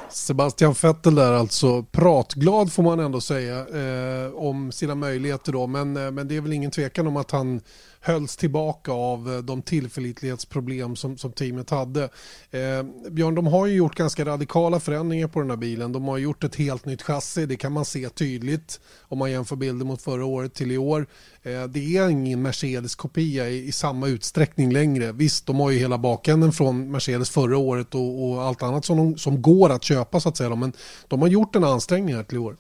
Sebastian 0.09 0.73
Vettel 0.73 1.15
där 1.15 1.33
alltså 1.33 1.83
pratglad 1.83 2.73
får 2.73 2.83
man 2.83 3.01
ändå 3.01 3.21
säga 3.21 3.59
eh, 3.59 4.35
om 4.35 4.73
sina 4.73 4.95
möjligheter 4.95 5.53
då. 5.53 5.67
Men, 5.67 5.97
eh, 5.97 6.11
men 6.11 6.29
det 6.29 6.37
är 6.37 6.41
väl 6.41 6.53
ingen 6.53 6.71
tvekan 6.71 7.07
om 7.07 7.17
att 7.17 7.31
han 7.31 7.61
hölls 8.01 8.37
tillbaka 8.37 8.93
av 8.93 9.33
eh, 9.35 9.39
de 9.39 9.63
tillförlitlighetsproblem 9.63 10.97
som, 10.97 11.17
som 11.17 11.33
teamet 11.33 11.71
hade. 11.71 12.05
Eh, 12.51 12.83
Björn, 13.11 13.35
de 13.35 13.47
har 13.47 13.67
ju 13.67 13.75
gjort 13.75 13.97
ganska 13.97 14.25
radikala 14.25 14.81
förändringar 14.81 15.29
på 15.29 15.41
den 15.41 15.51
här 15.51 15.57
bilen. 15.57 15.93
De 15.93 16.05
har 16.05 16.19
gjort 16.19 16.45
ett 16.45 16.57
helt 16.57 16.87
nytt 16.87 17.03
chassi, 17.03 17.47
det 17.47 17.57
kan 17.57 17.73
man 17.73 17.85
se 17.85 18.09
tydligt 18.09 18.81
om 19.01 19.19
man 19.19 19.31
jämför 19.31 19.57
bilder 19.57 19.87
mot 19.87 20.03
förra 20.03 20.25
året 20.25 20.55
till 20.55 20.73
i 20.73 20.79
år. 20.79 21.07
Eh, 21.43 21.65
det 21.65 21.97
är 21.97 22.09
ingen 22.09 22.43
Mercedes-kopia 22.43 23.49
i, 23.49 23.69
i, 23.69 23.73
samma 23.73 24.09
utsträckning 24.09 24.73
längre. 24.73 25.13
Visst, 25.13 25.47
de 25.47 25.61
har 25.61 25.71
ju 25.71 25.79
hela 25.79 25.99
bakänden 25.99 26.53
från 26.53 26.91
Mercedes 26.91 27.31
förra 27.31 27.59
året 27.59 27.95
och, 27.95 28.25
och 28.25 28.43
allt 28.43 28.63
annat 28.63 28.85
som, 28.85 28.97
de, 28.97 29.19
som 29.19 29.43
går 29.43 29.71
att 29.71 29.85
köpa 29.85 30.21
så 30.21 30.29
att 30.29 30.37
säga. 30.37 30.55
Men 30.55 30.73
de 31.09 31.21
har 31.21 31.29
gjort 31.29 31.57
en 31.57 31.65
ansträngning 31.65 32.15
här 32.15 32.23
till 32.23 32.37
i 32.37 32.41
år. 32.41 32.57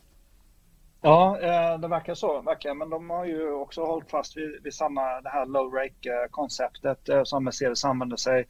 Ja, 1.02 1.38
eh, 1.40 1.80
det 1.80 1.88
verkar 1.88 2.14
så, 2.14 2.42
verkligen. 2.42 2.78
Men 2.78 2.90
de 2.90 3.10
har 3.10 3.24
ju 3.24 3.52
också 3.52 3.84
hållit 3.84 4.10
fast 4.10 4.36
vid, 4.36 4.62
vid 4.62 4.74
samma 4.74 5.20
det 5.20 5.28
här 5.28 5.46
low 5.46 5.74
rake-konceptet 5.74 7.08
eh, 7.08 7.16
eh, 7.16 7.24
som 7.24 7.44
Mercedes 7.44 7.84
använder 7.84 8.16
sig 8.16 8.46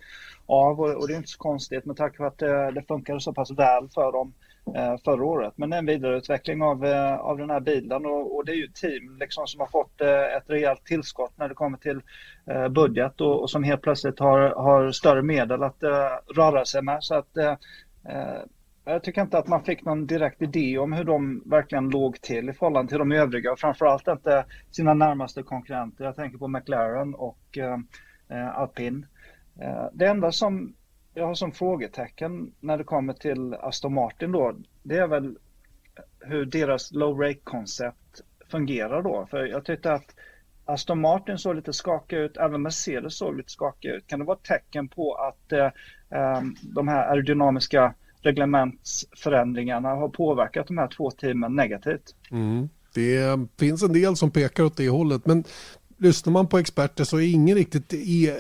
av. 0.47 0.81
Och 0.81 1.09
det 1.09 1.15
är 1.15 1.17
inte 1.17 1.29
så 1.29 1.39
konstigt 1.39 1.85
med 1.85 1.97
tanke 1.97 2.17
på 2.17 2.25
att 2.25 2.39
det, 2.39 2.71
det 2.71 2.83
funkade 2.83 3.21
så 3.21 3.33
pass 3.33 3.51
väl 3.51 3.89
för 3.95 4.13
dem 4.13 4.35
förra 5.05 5.25
året. 5.25 5.53
Men 5.57 5.71
det 5.71 5.77
är 5.77 5.79
en 5.79 5.87
vidareutveckling 5.87 6.63
av, 6.63 6.85
av 7.21 7.39
den 7.39 7.51
här 7.51 7.61
bilen 7.61 8.07
och, 8.07 8.37
och 8.37 8.45
det 8.45 8.53
är 8.53 8.57
ju 8.57 8.67
team 8.67 9.17
liksom 9.21 9.47
som 9.47 9.61
har 9.61 9.67
fått 9.67 10.01
ett 10.37 10.51
rejält 10.51 10.85
tillskott 10.85 11.33
när 11.37 11.49
det 11.49 11.55
kommer 11.55 11.79
till 11.79 12.01
budget 12.71 13.21
och, 13.21 13.43
och 13.43 13.51
som 13.51 13.65
helt 13.65 13.83
plötsligt 13.83 14.19
har, 14.19 14.39
har 14.39 14.93
större 14.93 15.23
medel 15.23 15.63
att 15.63 15.83
röra 16.37 16.65
sig 16.65 16.83
med. 16.83 16.99
Så 17.05 17.15
att 17.15 17.37
jag 18.85 19.03
tycker 19.03 19.23
inte 19.23 19.39
att 19.39 19.49
man 19.49 19.65
fick 19.65 19.85
någon 19.85 20.07
direkt 20.07 20.43
idé 20.43 20.79
om 20.79 20.93
hur 20.93 21.05
de 21.05 21.43
verkligen 21.47 21.91
låg 21.91 22.21
till 22.21 22.49
i 22.49 22.53
förhållande 22.53 22.89
till 22.89 22.99
de 22.99 23.13
övriga 23.13 23.53
och 23.53 23.59
framförallt 23.59 24.09
inte 24.09 24.45
sina 24.71 24.95
närmaste 24.95 25.43
konkurrenter. 25.43 26.05
Jag 26.05 26.17
tänker 26.17 26.39
på 26.39 26.49
McLaren 26.49 27.15
och 27.15 27.59
eh, 27.59 28.59
Alpin. 28.59 29.07
Eh, 29.61 29.87
det 29.93 30.07
enda 30.07 30.33
som 30.33 30.75
jag 31.15 31.27
har 31.27 31.35
som 31.35 31.53
frågetecken 31.53 32.53
när 32.61 32.79
det 32.79 32.85
kommer 32.85 33.13
till 33.13 33.55
Aston 33.55 33.95
Martin 33.95 34.33
då, 34.33 34.55
det 34.83 34.97
är 34.97 35.07
väl 35.07 35.39
hur 36.21 36.45
deras 36.45 36.93
low 36.93 37.21
rake 37.21 37.41
koncept 37.45 38.21
fungerar 38.51 39.03
då. 39.03 39.27
För 39.31 39.47
jag 39.47 39.65
tyckte 39.65 39.93
att 39.93 40.15
Aston 40.65 41.01
Martin 41.01 41.39
såg 41.39 41.57
lite 41.57 41.73
skakig 41.73 42.17
ut, 42.17 42.37
även 42.37 42.63
Mercedes 42.63 43.19
såg 43.19 43.37
lite 43.37 43.51
skakig 43.51 43.89
ut. 43.89 44.07
Kan 44.07 44.19
det 44.19 44.25
vara 44.25 44.37
ett 44.37 44.45
tecken 44.45 44.89
på 44.89 45.15
att 45.15 45.53
eh, 45.53 45.71
eh 46.11 46.43
de 46.75 46.89
här 46.89 47.09
aerodynamiska 47.09 47.95
reglementsförändringarna 48.23 49.89
har 49.89 50.09
påverkat 50.09 50.67
de 50.67 50.79
här 50.79 50.89
två 50.89 51.11
teamen 51.11 51.57
negativt. 51.57 52.15
Mm. 52.31 52.69
Det 52.95 53.39
finns 53.59 53.83
en 53.83 53.93
del 53.93 54.17
som 54.17 54.31
pekar 54.31 54.65
åt 54.65 54.77
det 54.77 54.89
hållet, 54.89 55.27
men 55.27 55.45
lyssnar 56.01 56.33
man 56.33 56.47
på 56.47 56.59
experter 56.59 57.05
så 57.05 57.17
är 57.17 57.35
ingen 57.35 57.57
riktigt, 57.57 57.93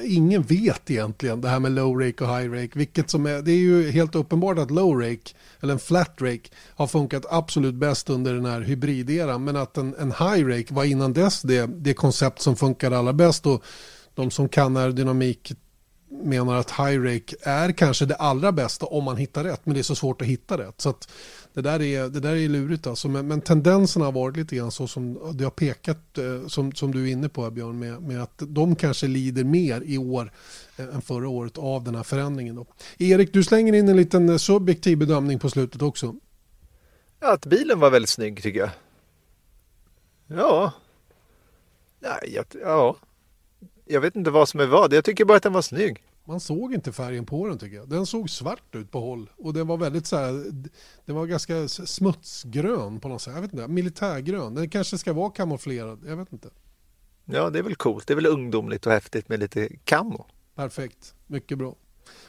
ingen 0.04 0.42
vet 0.42 0.90
egentligen 0.90 1.40
det 1.40 1.48
här 1.48 1.60
med 1.60 1.72
low 1.72 2.00
rake 2.00 2.24
och 2.24 2.38
high 2.38 2.50
rake. 2.52 2.78
Vilket 2.78 3.10
som 3.10 3.26
är, 3.26 3.42
det 3.42 3.52
är 3.52 3.58
ju 3.58 3.90
helt 3.90 4.14
uppenbart 4.14 4.58
att 4.58 4.70
low 4.70 5.00
rake, 5.00 5.34
eller 5.60 5.72
en 5.72 5.78
flat 5.78 6.16
rake, 6.20 6.50
har 6.74 6.86
funkat 6.86 7.26
absolut 7.30 7.74
bäst 7.74 8.10
under 8.10 8.34
den 8.34 8.44
här 8.44 8.60
hybrideran. 8.60 9.44
Men 9.44 9.56
att 9.56 9.76
en, 9.76 9.94
en 9.94 10.12
high 10.12 10.46
rake 10.46 10.74
var 10.74 10.84
innan 10.84 11.12
dess 11.12 11.42
det, 11.42 11.66
det 11.66 11.94
koncept 11.94 12.40
som 12.40 12.56
funkar 12.56 12.90
allra 12.90 13.12
bäst. 13.12 13.46
Och 13.46 13.64
de 14.14 14.30
som 14.30 14.48
kan 14.48 14.76
aerodynamik 14.76 15.52
menar 16.10 16.56
att 16.56 16.70
high 16.70 17.02
rake 17.02 17.36
är 17.42 17.72
kanske 17.72 18.06
det 18.06 18.14
allra 18.14 18.52
bästa 18.52 18.86
om 18.86 19.04
man 19.04 19.16
hittar 19.16 19.44
rätt. 19.44 19.60
Men 19.64 19.74
det 19.74 19.80
är 19.80 19.82
så 19.82 19.94
svårt 19.94 20.22
att 20.22 20.28
hitta 20.28 20.58
rätt. 20.58 20.80
Så 20.80 20.94
det, 21.54 21.60
där 21.60 21.82
är, 21.82 22.08
det 22.08 22.20
där 22.20 22.36
är 22.36 22.48
lurigt. 22.48 22.86
Alltså. 22.86 23.08
Men, 23.08 23.28
men 23.28 23.40
tendensen 23.40 24.02
har 24.02 24.12
varit 24.12 24.36
lite 24.36 24.56
grann 24.56 24.70
så 24.70 24.88
som 24.88 25.32
det 25.34 25.44
har 25.44 25.50
pekat, 25.50 26.18
eh, 26.18 26.46
som, 26.46 26.72
som 26.72 26.92
du 26.92 27.08
är 27.08 27.12
inne 27.12 27.28
på 27.28 27.50
Björn, 27.50 27.78
med, 27.78 28.02
med 28.02 28.22
att 28.22 28.42
de 28.46 28.76
kanske 28.76 29.06
lider 29.06 29.44
mer 29.44 29.82
i 29.84 29.98
år 29.98 30.32
eh, 30.76 30.94
än 30.94 31.02
förra 31.02 31.28
året 31.28 31.58
av 31.58 31.84
den 31.84 31.94
här 31.94 32.02
förändringen. 32.02 32.54
Då. 32.54 32.66
Erik, 32.98 33.32
du 33.32 33.44
slänger 33.44 33.72
in 33.72 33.88
en 33.88 33.96
liten 33.96 34.28
eh, 34.28 34.36
subjektiv 34.36 34.98
bedömning 34.98 35.38
på 35.38 35.50
slutet 35.50 35.82
också. 35.82 36.14
Ja, 37.20 37.32
att 37.32 37.46
bilen 37.46 37.80
var 37.80 37.90
väldigt 37.90 38.10
snygg 38.10 38.42
tycker 38.42 38.60
jag. 38.60 38.70
Ja. 40.26 40.72
Nej, 42.00 42.44
ja 42.64 42.96
jag 43.90 44.00
vet 44.00 44.16
inte 44.16 44.30
vad 44.30 44.48
som 44.48 44.60
är 44.60 44.66
vad. 44.66 44.92
Jag 44.92 45.04
tycker 45.04 45.24
bara 45.24 45.36
att 45.36 45.42
den 45.42 45.52
var 45.52 45.62
snygg. 45.62 46.04
Man 46.24 46.40
såg 46.40 46.74
inte 46.74 46.92
färgen 46.92 47.26
på 47.26 47.48
den 47.48 47.58
tycker 47.58 47.76
jag. 47.76 47.88
Den 47.88 48.06
såg 48.06 48.30
svart 48.30 48.74
ut 48.74 48.90
på 48.90 49.00
håll. 49.00 49.30
Och 49.36 49.54
den 49.54 49.66
var 49.66 49.76
väldigt 49.76 50.06
så 50.06 50.16
här, 50.16 50.32
den 51.04 51.16
var 51.16 51.26
ganska 51.26 51.68
smutsgrön 51.68 53.00
på 53.00 53.08
något 53.08 53.22
sätt. 53.22 53.34
Jag 53.34 53.42
vet 53.42 53.52
inte, 53.52 53.68
militärgrön. 53.68 54.54
Den 54.54 54.70
kanske 54.70 54.98
ska 54.98 55.12
vara 55.12 55.30
kamouflerad. 55.30 55.98
Jag 56.06 56.16
vet 56.16 56.32
inte. 56.32 56.48
Ja, 57.24 57.50
det 57.50 57.58
är 57.58 57.62
väl 57.62 57.74
coolt. 57.74 58.06
Det 58.06 58.12
är 58.12 58.14
väl 58.14 58.26
ungdomligt 58.26 58.86
och 58.86 58.92
häftigt 58.92 59.28
med 59.28 59.40
lite 59.40 59.68
camo. 59.84 60.26
Perfekt, 60.54 61.14
mycket 61.26 61.58
bra. 61.58 61.74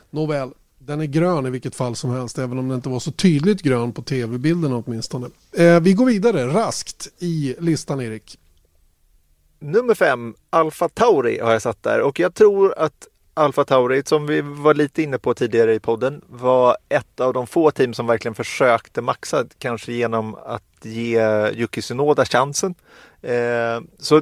Nåväl, 0.09 0.53
den 0.79 1.01
är 1.01 1.05
grön 1.05 1.45
i 1.45 1.49
vilket 1.49 1.75
fall 1.75 1.95
som 1.95 2.11
helst, 2.11 2.37
även 2.37 2.57
om 2.57 2.67
den 2.67 2.75
inte 2.75 2.89
var 2.89 2.99
så 2.99 3.11
tydligt 3.11 3.61
grön 3.61 3.91
på 3.93 4.01
tv-bilden 4.01 4.73
åtminstone. 4.73 5.29
Eh, 5.57 5.79
vi 5.79 5.93
går 5.93 6.05
vidare 6.05 6.47
raskt 6.47 7.07
i 7.19 7.55
listan, 7.59 8.01
Erik. 8.01 8.37
Nummer 9.63 9.93
fem, 9.93 10.35
Alfa 10.49 10.89
Tauri 10.89 11.39
har 11.39 11.51
jag 11.51 11.61
satt 11.61 11.83
där. 11.83 12.01
Och 12.01 12.19
jag 12.19 12.33
tror 12.33 12.73
att 12.77 13.07
Alfa 13.33 13.63
Tauri, 13.63 14.01
som 14.05 14.27
vi 14.27 14.41
var 14.41 14.73
lite 14.73 15.03
inne 15.03 15.17
på 15.17 15.33
tidigare 15.33 15.73
i 15.73 15.79
podden, 15.79 16.21
var 16.27 16.77
ett 16.89 17.19
av 17.19 17.33
de 17.33 17.47
få 17.47 17.71
team 17.71 17.93
som 17.93 18.07
verkligen 18.07 18.35
försökte 18.35 19.01
maxa, 19.01 19.45
kanske 19.57 19.93
genom 19.93 20.35
att 20.35 20.63
ge 20.81 21.49
Yuki 21.51 21.81
Tsunoda 21.81 22.25
chansen. 22.25 22.75
Eh, 23.21 23.81
så 23.99 24.21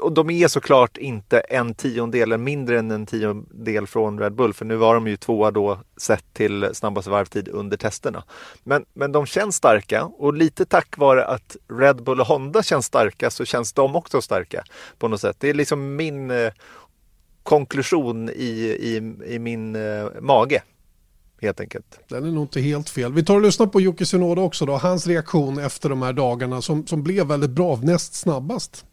och 0.00 0.12
de 0.12 0.30
är 0.30 0.48
såklart 0.48 0.96
inte 0.96 1.38
en 1.38 1.74
tiondel, 1.74 2.22
eller 2.22 2.36
mindre 2.36 2.78
än 2.78 2.90
en 2.90 3.06
tiondel 3.06 3.86
från 3.86 4.18
Red 4.18 4.32
Bull, 4.32 4.54
för 4.54 4.64
nu 4.64 4.76
var 4.76 4.94
de 4.94 5.06
ju 5.08 5.16
tvåa 5.16 5.50
då 5.50 5.78
sett 5.96 6.24
till 6.32 6.68
snabbaste 6.72 7.10
varvtid 7.10 7.48
under 7.48 7.76
testerna. 7.76 8.24
Men, 8.64 8.84
men 8.94 9.12
de 9.12 9.26
känns 9.26 9.56
starka 9.56 10.04
och 10.04 10.34
lite 10.34 10.64
tack 10.64 10.98
vare 10.98 11.24
att 11.24 11.56
Red 11.68 12.02
Bull 12.02 12.20
och 12.20 12.26
Honda 12.26 12.62
känns 12.62 12.86
starka 12.86 13.30
så 13.30 13.44
känns 13.44 13.72
de 13.72 13.96
också 13.96 14.22
starka 14.22 14.64
på 14.98 15.08
något 15.08 15.20
sätt. 15.20 15.36
Det 15.40 15.50
är 15.50 15.54
liksom 15.54 15.96
min 15.96 16.30
eh, 16.30 16.52
konklusion 17.42 18.28
i, 18.28 18.76
i, 18.80 18.96
i 19.34 19.38
min 19.38 19.76
eh, 19.76 20.06
mage 20.20 20.62
helt 21.42 21.60
enkelt. 21.60 21.98
Den 22.08 22.24
är 22.24 22.30
nog 22.30 22.44
inte 22.44 22.60
helt 22.60 22.90
fel. 22.90 23.12
Vi 23.12 23.24
tar 23.24 23.34
och 23.34 23.42
lyssnar 23.42 23.66
på 23.66 23.80
Jocke 23.80 24.06
Synoda 24.06 24.42
också 24.42 24.66
då, 24.66 24.76
hans 24.76 25.06
reaktion 25.06 25.58
efter 25.58 25.88
de 25.88 26.02
här 26.02 26.12
dagarna 26.12 26.62
som, 26.62 26.86
som 26.86 27.02
blev 27.02 27.26
väldigt 27.26 27.50
bra, 27.50 27.78
näst 27.82 28.14
snabbast. 28.14 28.84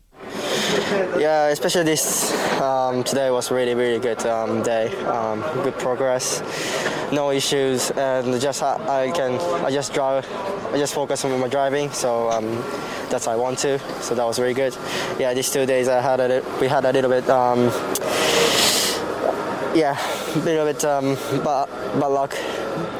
Yeah, 1.19 1.47
especially 1.47 1.83
this 1.83 2.33
um, 2.61 3.03
today 3.03 3.29
was 3.31 3.51
really 3.51 3.75
really 3.75 3.99
good 3.99 4.25
um, 4.25 4.63
day. 4.63 4.95
Um, 5.05 5.41
good 5.63 5.77
progress, 5.77 6.41
no 7.11 7.31
issues, 7.31 7.91
and 7.91 8.39
just 8.39 8.61
I, 8.63 9.05
I, 9.05 9.11
can 9.11 9.39
I 9.65 9.71
just 9.71 9.93
drive, 9.93 10.25
I 10.73 10.77
just 10.77 10.93
focus 10.93 11.25
on 11.25 11.39
my 11.39 11.47
driving. 11.47 11.91
So 11.91 12.29
um, 12.29 12.63
that's 13.09 13.27
I 13.27 13.35
want 13.35 13.59
to. 13.59 13.79
So 14.01 14.15
that 14.15 14.25
was 14.25 14.39
really 14.39 14.53
good. 14.53 14.75
Yeah, 15.19 15.33
these 15.33 15.51
two 15.51 15.65
days 15.65 15.87
I 15.87 16.01
had 16.01 16.19
a 16.19 16.43
we 16.59 16.67
had 16.67 16.85
a 16.85 16.91
little 16.91 17.09
bit. 17.09 17.29
Um, 17.29 17.71
yeah, 19.75 19.97
a 20.35 20.39
little 20.39 20.65
bit 20.65 20.83
um, 20.85 21.15
bad, 21.43 21.67
bad 21.99 22.07
luck 22.07 22.35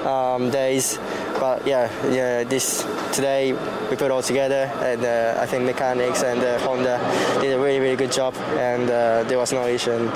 um, 0.05 0.49
days. 0.49 0.99
But 1.40 1.68
yeah, 1.68 1.90
yeah, 2.12 2.44
this 2.44 2.84
today 3.14 3.54
we 3.90 3.96
put 3.96 4.12
all 4.12 4.22
together, 4.22 4.72
and 4.82 5.04
uh, 5.04 5.40
I 5.42 5.46
think 5.46 5.66
mechanics 5.66 6.24
and 6.24 6.40
uh, 6.42 6.60
Honda 6.60 6.98
did 7.42 7.54
a 7.54 7.60
really 7.60 7.80
really 7.80 7.96
good 7.96 8.12
job, 8.12 8.36
and 8.58 8.90
uh, 8.90 9.24
there 9.24 9.38
was 9.38 9.54
no 9.54 9.68
issue. 9.68 9.92
And, 9.92 10.12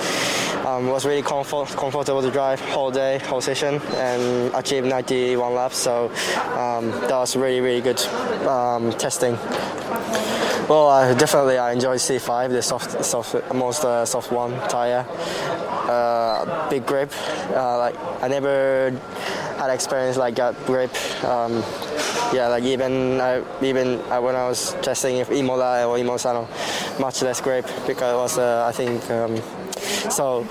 um, 0.65 0.87
was 0.87 1.05
really 1.05 1.23
comfort, 1.23 1.69
comfortable 1.69 2.21
to 2.21 2.29
drive 2.29 2.59
whole 2.61 2.91
day, 2.91 3.17
whole 3.19 3.41
session, 3.41 3.81
and 3.95 4.53
achieved 4.53 4.85
91 4.85 5.53
laps. 5.53 5.77
So 5.77 6.05
um, 6.53 6.91
that 6.91 7.11
was 7.11 7.35
really 7.35 7.61
really 7.61 7.81
good 7.81 7.99
um, 8.47 8.91
testing. 8.93 9.37
Well, 10.69 10.87
uh, 10.87 11.13
definitely 11.15 11.57
I 11.57 11.73
enjoy 11.73 11.97
C5, 11.97 12.49
the 12.49 12.61
soft, 12.61 13.03
soft 13.03 13.35
most 13.53 13.83
uh, 13.83 14.05
soft 14.05 14.31
one 14.31 14.53
tire. 14.69 15.05
Uh, 15.89 16.69
big 16.69 16.85
grip. 16.85 17.11
Uh, 17.49 17.77
like 17.77 17.95
I 18.23 18.27
never 18.27 18.91
had 19.61 19.69
experience 19.69 20.17
like 20.17 20.35
that 20.35 20.55
grip. 20.65 20.91
Um, 21.23 21.63
yeah, 22.33 22.47
like 22.47 22.63
even 22.63 23.21
I, 23.21 23.43
even 23.61 23.99
when 23.99 24.35
I 24.35 24.47
was 24.47 24.73
testing 24.81 25.17
if 25.17 25.29
Imola 25.29 25.85
or 25.85 25.97
Imosano, 25.97 26.47
much 26.99 27.21
less 27.21 27.39
grip 27.41 27.67
because 27.85 28.13
it 28.13 28.17
was 28.17 28.37
uh, 28.39 28.65
I 28.67 28.71
think 28.71 28.97
um, 29.11 29.37
so 30.09 30.47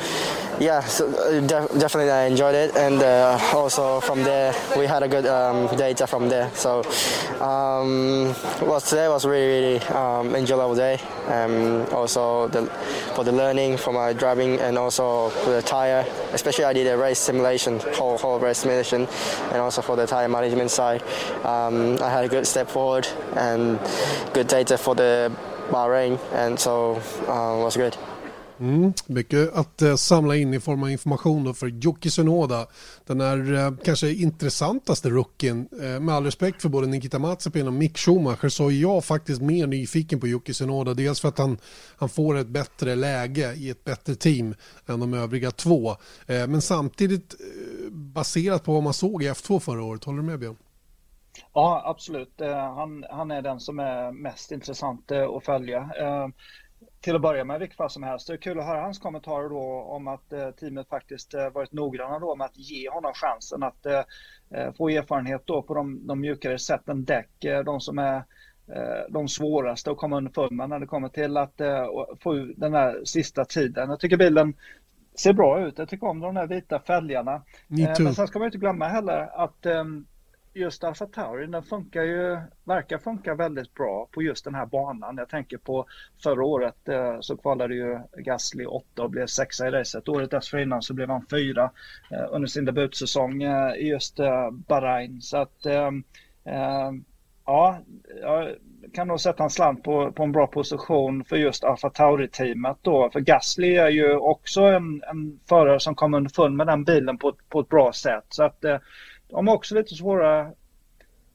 yeah, 0.60 0.80
so 0.80 1.08
uh, 1.08 1.40
def- 1.40 1.78
definitely 1.78 2.10
I 2.10 2.26
enjoyed 2.26 2.54
it, 2.54 2.76
and 2.76 3.02
uh, 3.02 3.38
also 3.54 4.00
from 4.00 4.22
there 4.22 4.54
we 4.76 4.84
had 4.86 5.02
a 5.02 5.08
good 5.08 5.24
um, 5.24 5.74
data 5.74 6.06
from 6.06 6.28
there. 6.28 6.50
So 6.54 6.82
um, 7.40 8.34
well, 8.60 8.80
today 8.80 9.08
was 9.08 9.24
really 9.24 9.46
really 9.46 9.78
um, 9.88 10.36
enjoyable 10.36 10.74
day. 10.74 11.00
Um, 11.28 11.86
also 11.94 12.48
the, 12.48 12.66
for 13.14 13.24
the 13.24 13.32
learning 13.32 13.78
for 13.78 13.92
my 13.92 14.12
driving 14.12 14.58
and 14.60 14.76
also 14.76 15.30
for 15.30 15.50
the 15.50 15.62
tire, 15.62 16.04
especially 16.34 16.64
I 16.64 16.74
did 16.74 16.86
a 16.88 16.96
race 16.96 17.18
simulation, 17.18 17.80
whole 17.94 18.18
whole 18.18 18.38
race 18.38 18.58
simulation, 18.58 19.08
and 19.52 19.56
also 19.56 19.80
for 19.80 19.96
the 19.96 20.06
tire 20.06 20.28
management 20.28 20.70
side, 20.70 21.02
um, 21.44 21.96
I 22.02 22.10
had 22.10 22.24
a 22.24 22.28
good 22.28 22.46
step 22.46 22.68
forward 22.68 23.08
and 23.34 23.80
good 24.34 24.46
data 24.46 24.76
for 24.76 24.94
the 24.94 25.32
Bahrain, 25.70 26.18
and 26.32 26.60
so 26.60 26.96
uh, 27.28 27.56
was 27.62 27.76
good. 27.76 27.96
Mm, 28.60 28.92
mycket 29.06 29.52
att 29.54 29.82
eh, 29.82 29.94
samla 29.94 30.36
in 30.36 30.54
i 30.54 30.60
form 30.60 30.82
av 30.82 30.90
information 30.90 31.44
då 31.44 31.54
för 31.54 31.66
Jocke 31.66 32.10
Sunoda. 32.10 32.66
Den 33.06 33.20
är 33.20 33.54
eh, 33.54 33.72
kanske 33.84 34.12
intressantaste 34.12 35.10
rookien. 35.10 35.68
Eh, 35.82 36.00
med 36.00 36.14
all 36.14 36.24
respekt 36.24 36.62
för 36.62 36.68
både 36.68 36.86
Nikita 36.86 37.18
Mazepin 37.18 37.66
och 37.66 37.72
Mick 37.72 37.98
Schumacher 37.98 38.48
så 38.48 38.66
är 38.70 38.74
jag 38.74 39.04
faktiskt 39.04 39.42
mer 39.42 39.66
nyfiken 39.66 40.20
på 40.20 40.26
Jocke 40.26 40.54
Sunoda. 40.54 40.94
Dels 40.94 41.20
för 41.20 41.28
att 41.28 41.38
han, 41.38 41.58
han 41.96 42.08
får 42.08 42.36
ett 42.36 42.46
bättre 42.46 42.94
läge 42.94 43.54
i 43.54 43.70
ett 43.70 43.84
bättre 43.84 44.14
team 44.14 44.54
än 44.86 45.00
de 45.00 45.14
övriga 45.14 45.50
två. 45.50 45.90
Eh, 46.26 46.46
men 46.46 46.62
samtidigt 46.62 47.34
eh, 47.40 47.90
baserat 47.90 48.64
på 48.64 48.72
vad 48.72 48.82
man 48.82 48.94
såg 48.94 49.22
i 49.22 49.30
F2 49.30 49.60
förra 49.60 49.82
året. 49.82 50.04
Håller 50.04 50.18
du 50.18 50.24
med 50.24 50.38
Björn? 50.38 50.56
Ja, 51.52 51.82
absolut. 51.86 52.40
Eh, 52.40 52.74
han, 52.74 53.04
han 53.10 53.30
är 53.30 53.42
den 53.42 53.60
som 53.60 53.78
är 53.78 54.12
mest 54.12 54.52
intressant 54.52 55.12
att 55.12 55.44
följa 55.44 55.90
till 57.00 57.14
att 57.14 57.22
börja 57.22 57.44
med 57.44 57.60
vilket 57.60 57.76
fall 57.76 57.90
som 57.90 58.02
helst. 58.02 58.26
Det 58.26 58.32
är 58.32 58.36
kul 58.36 58.58
att 58.58 58.66
höra 58.66 58.80
hans 58.80 58.98
kommentarer 58.98 59.48
då 59.48 59.82
om 59.82 60.08
att 60.08 60.32
eh, 60.32 60.50
teamet 60.50 60.88
faktiskt 60.88 61.34
eh, 61.34 61.50
varit 61.50 61.72
noggranna 61.72 62.18
då 62.18 62.36
med 62.36 62.44
att 62.44 62.56
ge 62.56 62.90
honom 62.90 63.12
chansen 63.14 63.62
att 63.62 63.86
eh, 63.86 64.02
eh 64.54 64.72
få 64.72 64.88
erfarenhet 64.88 65.42
då 65.44 65.62
på 65.62 65.74
de, 65.74 66.06
de 66.06 66.20
mjukare 66.20 66.58
sätten 66.58 67.04
däck, 67.04 67.44
eh, 67.44 67.64
de 67.64 67.80
som 67.80 67.98
är 67.98 68.16
eh, 68.68 69.04
de 69.08 69.28
svåraste 69.28 69.90
att 69.90 69.96
komma 69.96 70.16
underfund 70.16 70.52
med 70.52 70.68
när 70.68 70.78
det 70.78 70.86
kommer 70.86 71.08
till 71.08 71.36
att 71.36 71.60
få 72.20 72.34
den 72.56 72.74
här 72.74 73.04
sista 73.04 73.44
tiden. 73.44 73.90
Jag 73.90 74.00
tycker 74.00 74.16
bilen 74.16 74.54
ser 75.14 75.32
bra 75.32 75.60
ut. 75.66 75.78
Jag 75.78 75.88
tycker 75.88 76.06
om 76.06 76.20
de 76.20 76.36
här 76.36 76.46
vita 76.46 76.80
fälgarna. 76.80 77.42
Men 77.66 78.14
sen 78.14 78.26
ska 78.26 78.38
man 78.38 78.46
inte 78.46 78.58
glömma 78.58 78.88
heller 78.88 79.44
att 79.44 79.66
ehm, 79.66 80.06
just 80.60 80.84
Alfa 80.84 81.06
Tauri, 81.06 81.46
den 81.46 81.62
funkar 81.62 82.02
ju, 82.02 82.38
verkar 82.64 82.98
funka 82.98 83.34
väldigt 83.34 83.74
bra 83.74 84.08
på 84.10 84.22
just 84.22 84.44
den 84.44 84.54
här 84.54 84.66
banan. 84.66 85.16
Jag 85.16 85.28
tänker 85.28 85.58
på 85.58 85.86
förra 86.22 86.44
året 86.44 86.88
eh, 86.88 87.16
så 87.20 87.36
kvalade 87.36 87.74
ju 87.74 87.98
Gasly 88.16 88.64
åtta 88.64 89.02
och 89.02 89.10
blev 89.10 89.26
sexa 89.26 89.68
i 89.68 89.70
racet. 89.70 90.08
Året 90.08 90.30
dessförinnan 90.30 90.82
så 90.82 90.94
blev 90.94 91.08
han 91.08 91.26
fyra 91.30 91.70
eh, 92.10 92.26
under 92.30 92.48
sin 92.48 92.64
debutsäsong 92.64 93.42
eh, 93.42 93.74
i 93.74 93.88
just 93.88 94.16
Bahrain. 94.52 95.20
Så 95.20 95.36
att 95.36 95.66
ehm, 95.66 96.04
ehm, 96.44 97.04
ja, 97.46 97.78
jag 98.22 98.56
kan 98.94 99.08
nog 99.08 99.20
sätta 99.20 99.44
en 99.44 99.50
slant 99.50 99.82
på, 99.82 100.12
på 100.12 100.22
en 100.22 100.32
bra 100.32 100.46
position 100.46 101.24
för 101.24 101.36
just 101.36 101.64
Alfa 101.64 101.90
Tauri-teamet 101.90 102.76
då. 102.82 103.10
För 103.12 103.20
Gasly 103.20 103.74
är 103.74 103.88
ju 103.88 104.16
också 104.16 104.60
en, 104.62 105.02
en 105.02 105.40
förare 105.48 105.80
som 105.80 105.94
kommer 105.94 106.18
underfund 106.18 106.56
med 106.56 106.66
den 106.66 106.84
bilen 106.84 107.18
på, 107.18 107.32
på 107.48 107.60
ett 107.60 107.68
bra 107.68 107.92
sätt. 107.92 108.24
Så 108.28 108.42
att 108.42 108.64
de 109.30 109.46
har 109.48 109.54
också 109.54 109.74
lite 109.74 109.94
svåra 109.94 110.52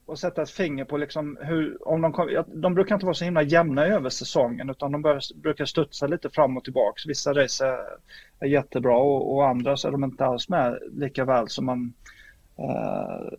att 0.08 0.18
sätta 0.18 0.42
ett 0.42 0.50
finger 0.50 0.84
på 0.84 0.96
liksom 0.96 1.38
hur, 1.40 1.88
om 1.88 2.00
de, 2.00 2.44
de 2.46 2.74
brukar 2.74 2.94
inte 2.94 3.06
vara 3.06 3.14
så 3.14 3.24
himla 3.24 3.42
jämna 3.42 3.86
över 3.86 4.10
säsongen 4.10 4.70
utan 4.70 4.92
de 4.92 5.02
bör, 5.02 5.20
brukar 5.42 5.64
studsa 5.64 6.06
lite 6.06 6.30
fram 6.30 6.56
och 6.56 6.64
tillbaka. 6.64 7.00
Vissa 7.06 7.34
race 7.34 7.66
är, 7.66 7.78
är 8.40 8.46
jättebra 8.46 8.96
och, 8.96 9.34
och, 9.34 9.48
andra 9.48 9.76
så 9.76 9.88
är 9.88 9.92
de 9.92 10.04
inte 10.04 10.24
alls 10.24 10.48
med 10.48 10.78
lika 10.92 11.24
väl 11.24 11.48
som 11.48 11.66
man 11.66 11.92
Eh, 12.58 13.38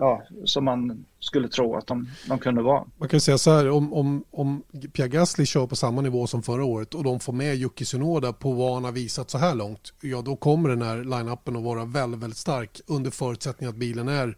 ja, 0.00 0.22
som 0.44 0.64
man 0.64 1.04
skulle 1.18 1.48
tro 1.48 1.76
att 1.76 1.86
de, 1.86 2.08
de 2.28 2.38
kunde 2.38 2.62
vara. 2.62 2.84
Man 2.98 3.08
kan 3.08 3.20
säga 3.20 3.38
så 3.38 3.50
här, 3.50 3.70
om, 3.70 3.92
om, 3.92 4.24
om 4.30 4.62
Pierre 4.92 5.08
Gasly 5.08 5.46
kör 5.46 5.66
på 5.66 5.76
samma 5.76 6.00
nivå 6.00 6.26
som 6.26 6.42
förra 6.42 6.64
året 6.64 6.94
och 6.94 7.04
de 7.04 7.20
får 7.20 7.32
med 7.32 7.56
Yuki 7.56 7.84
Tsunoda 7.84 8.32
på 8.32 8.52
vad 8.52 8.74
han 8.74 8.84
har 8.84 8.92
visat 8.92 9.30
så 9.30 9.38
här 9.38 9.54
långt, 9.54 9.92
ja 10.00 10.22
då 10.22 10.36
kommer 10.36 10.68
den 10.68 10.82
här 10.82 10.96
line-upen 10.96 11.56
att 11.56 11.62
vara 11.62 11.84
väldigt, 11.84 12.20
väldigt 12.20 12.38
stark 12.38 12.80
under 12.86 13.10
förutsättning 13.10 13.68
att 13.68 13.76
bilen 13.76 14.08
är 14.08 14.36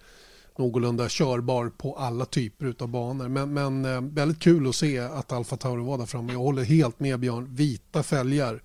någorlunda 0.58 1.06
körbar 1.08 1.68
på 1.68 1.96
alla 1.96 2.24
typer 2.24 2.74
av 2.78 2.88
banor. 2.88 3.28
Men, 3.28 3.54
men 3.54 3.84
eh, 3.84 4.00
väldigt 4.00 4.40
kul 4.40 4.68
att 4.68 4.74
se 4.74 4.98
att 4.98 5.32
Alfa 5.32 5.56
Tauri 5.56 5.82
var 5.82 5.98
där 5.98 6.06
framme. 6.06 6.32
Jag 6.32 6.40
håller 6.40 6.64
helt 6.64 7.00
med 7.00 7.20
Björn. 7.20 7.54
Vita 7.54 8.02
fälgar 8.02 8.62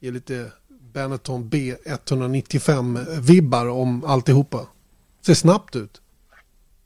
ger 0.00 0.12
lite 0.12 0.52
Benetton 0.92 1.50
B195-vibbar 1.50 3.66
om 3.66 4.04
alltihopa. 4.04 4.66
Ser 5.20 5.34
snabbt 5.34 5.76
ut. 5.76 6.00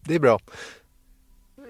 Det 0.00 0.14
är 0.14 0.18
bra. 0.18 0.38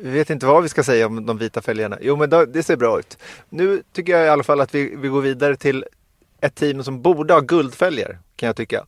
Vi 0.01 0.11
vet 0.11 0.31
inte 0.31 0.47
vad 0.47 0.63
vi 0.63 0.69
ska 0.69 0.83
säga 0.83 1.07
om 1.07 1.27
de 1.27 1.39
vita 1.39 1.63
fälgarna. 1.63 1.99
Jo, 2.01 2.17
men 2.17 2.31
det 2.31 2.63
ser 2.63 2.77
bra 2.77 2.99
ut. 2.99 3.19
Nu 3.49 3.83
tycker 3.93 4.13
jag 4.13 4.27
i 4.27 4.29
alla 4.29 4.43
fall 4.43 4.61
att 4.61 4.75
vi, 4.75 4.97
vi 4.97 5.09
går 5.09 5.21
vidare 5.21 5.57
till 5.57 5.85
ett 6.41 6.55
team 6.55 6.85
som 6.85 7.03
borde 7.03 7.35
ha 7.35 7.41
guldfälgar, 7.41 8.19
kan 8.37 8.47
jag 8.47 8.57
tycka. 8.57 8.85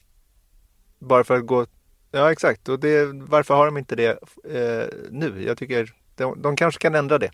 Bara 0.99 1.25
för 1.25 1.37
att 1.37 1.47
gå... 1.47 1.67
Ja, 2.11 2.33
exakt. 2.33 2.69
Och 2.69 2.81
det, 2.81 3.05
varför 3.13 3.55
har 3.55 3.67
de 3.67 3.77
inte 3.77 3.97
det 3.97 4.19
eh, 4.51 4.89
nu? 5.11 5.45
Jag 5.47 5.59
tycker 5.59 5.95
de, 6.15 6.43
de 6.43 6.57
kanske 6.57 6.81
kan 6.81 6.95
ändra 6.95 7.19
det. 7.19 7.31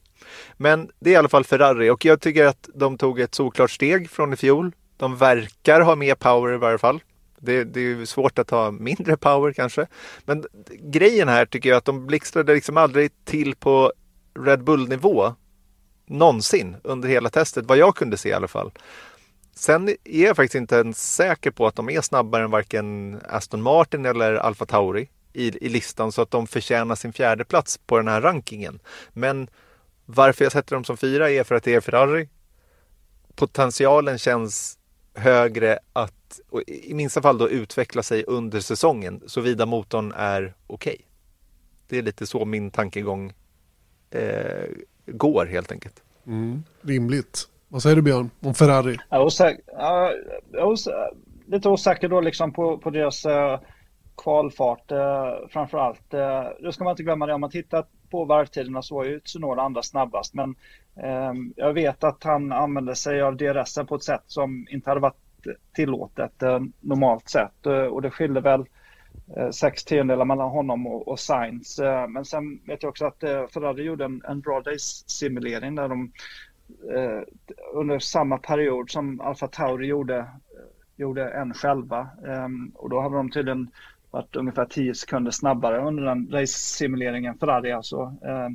Men 0.57 0.91
det 0.99 1.11
är 1.11 1.15
i 1.15 1.17
alla 1.17 1.29
fall 1.29 1.45
Ferrari 1.45 1.91
och 1.91 2.05
jag 2.05 2.21
tycker 2.21 2.47
att 2.47 2.69
de 2.75 2.99
tog 2.99 3.21
ett 3.21 3.35
solklart 3.35 3.71
steg 3.71 4.11
från 4.11 4.33
i 4.33 4.37
fjol. 4.37 4.73
De 4.97 5.17
verkar 5.17 5.81
ha 5.81 5.95
mer 5.95 6.15
power 6.15 6.55
i 6.55 6.57
varje 6.57 6.79
fall. 6.79 7.01
Det, 7.45 7.65
det 7.65 7.81
är 7.81 8.05
svårt 8.05 8.39
att 8.39 8.51
ha 8.51 8.71
mindre 8.71 9.17
power 9.17 9.53
kanske. 9.53 9.87
Men 10.25 10.45
grejen 10.71 11.29
här 11.29 11.47
tycker 11.47 11.69
jag 11.69 11.77
att 11.77 11.85
de 11.85 12.07
blixtrade 12.07 12.55
liksom 12.55 12.77
aldrig 12.77 13.11
till 13.25 13.57
på 13.57 13.93
Red 14.39 14.65
Bull-nivå 14.65 15.35
någonsin 16.07 16.77
under 16.85 17.09
hela 17.09 17.31
testet, 17.31 17.67
vad 17.67 17.79
jag 17.79 17.97
kunde 17.97 18.17
se 18.17 18.29
i 18.29 18.33
alla 18.33 18.49
fall. 18.49 18.73
Sen 19.55 19.89
är 19.89 20.27
jag 20.27 20.37
faktiskt 20.37 20.55
inte 20.55 20.77
ens 20.77 21.15
säker 21.15 21.51
på 21.51 21.67
att 21.67 21.77
de 21.77 21.91
är 21.91 22.01
snabbare 22.01 22.45
än 22.45 22.51
varken 22.51 23.21
Aston 23.29 23.63
Martin 23.63 24.07
eller 24.07 24.35
Alfa 24.35 24.67
Tauri 24.67 25.09
i, 25.33 25.67
i 25.67 25.69
listan 25.69 26.13
så 26.13 26.23
att 26.23 26.31
de 26.31 26.47
förtjänar 26.47 26.95
sin 26.95 27.13
fjärde 27.13 27.45
plats 27.45 27.79
på 27.79 27.97
den 27.97 28.09
här 28.09 28.21
rankingen. 28.21 28.81
Men 29.13 29.49
varför 30.07 30.45
jag 30.45 30.53
sätter 30.53 30.77
dem 30.77 30.85
som 30.85 30.97
fyra 30.97 31.31
är 31.31 31.45
för 31.45 31.55
att 31.55 31.65
det 31.65 31.75
är 31.75 31.81
Ferrari. 31.81 32.29
Potentialen 33.35 34.19
känns 34.19 34.79
högre 35.15 35.79
att 35.93 36.41
i 36.67 36.95
minsta 36.95 37.23
fall 37.23 37.39
då 37.39 37.49
utveckla 37.49 38.03
sig 38.03 38.25
under 38.27 38.61
säsongen 38.61 39.23
såvida 39.27 39.67
motorn 39.67 40.13
är 40.17 40.55
okej. 40.67 40.93
Okay. 40.93 41.07
Det 41.89 41.99
är 41.99 42.03
lite 42.03 42.27
så 42.27 42.45
min 42.45 42.71
tankegång 42.71 43.33
eh, 44.11 44.69
går 45.07 45.47
helt 45.47 45.73
enkelt. 45.73 46.03
Mm, 46.27 46.63
rimligt. 46.83 47.49
Vad 47.69 47.83
säger 47.83 47.97
du 47.97 48.03
Björn 48.03 48.31
om 48.41 48.55
Ferrari? 48.55 48.99
Jag 49.09 49.21
är 49.21 49.25
är 49.75 51.11
lite 51.47 51.69
osäker 51.69 52.09
då 52.09 52.21
liksom 52.21 52.53
på, 52.53 52.79
på 52.79 52.91
deras 52.91 53.27
uh, 53.27 53.61
kvalfart 54.17 54.93
uh, 54.93 55.49
framför 55.49 55.79
allt. 55.79 56.15
Uh, 56.15 56.65
då 56.65 56.73
ska 56.73 56.85
man 56.85 56.91
inte 56.91 57.03
glömma 57.03 57.27
det 57.27 57.35
om 57.35 57.41
man 57.41 57.51
tittar 57.51 57.85
på 58.13 58.25
varvtiderna 58.25 58.83
så 58.83 58.95
var 58.95 59.05
ju 59.05 59.21
Tsunoda 59.21 59.63
andra 59.63 59.83
snabbast 59.83 60.35
men 60.35 60.55
eh, 60.97 61.33
jag 61.57 61.73
vet 61.73 62.05
att 62.05 62.25
han 62.25 62.53
använde 62.53 62.95
sig 62.95 63.23
av 63.23 63.37
DRS 63.37 63.79
på 63.89 63.95
ett 63.95 64.03
sätt 64.03 64.25
som 64.27 64.67
inte 64.71 64.91
hade 64.91 65.01
varit 65.01 65.17
tillåtet 65.75 66.43
eh, 66.43 66.61
normalt 66.81 67.29
sett 67.29 67.67
eh, 67.67 67.85
och 67.85 68.03
det 68.03 68.11
skilde 68.11 68.41
väl 68.41 68.65
eh, 69.37 69.51
sex 69.51 69.85
tiondelar 69.85 70.25
mellan 70.25 70.51
honom 70.51 70.87
och, 70.87 71.09
och 71.09 71.21
Sainz. 71.21 71.79
Eh, 71.79 72.09
men 72.09 72.25
sen 72.25 72.61
vet 72.67 72.83
jag 72.83 72.91
också 72.91 73.07
att 73.07 73.23
eh, 73.23 73.47
Ferrari 73.47 73.83
gjorde 73.83 74.05
en, 74.05 74.23
en 74.29 74.41
bra 74.41 74.61
days 74.61 75.05
simulering 75.11 75.75
där 75.75 75.89
de 75.89 76.13
eh, 76.95 77.23
under 77.75 77.99
samma 77.99 78.39
period 78.39 78.91
som 78.91 79.21
Alfa 79.21 79.49
Tauri 79.49 79.87
gjorde, 79.87 80.27
gjorde 80.97 81.31
en 81.31 81.55
själva. 81.55 82.09
Ehm, 82.29 82.73
och 82.75 82.91
då 82.91 83.01
hade 83.01 83.17
de 83.17 83.31
tydligen 83.31 83.71
varit 84.13 84.37
ungefär 84.37 84.65
10 84.65 84.95
sekunder 84.95 85.31
snabbare 85.31 85.87
under 85.87 86.03
den 86.03 86.29
race-simuleringen 86.33 87.39
Ferrari 87.39 87.73
alltså 87.73 88.15
eh, 88.25 88.49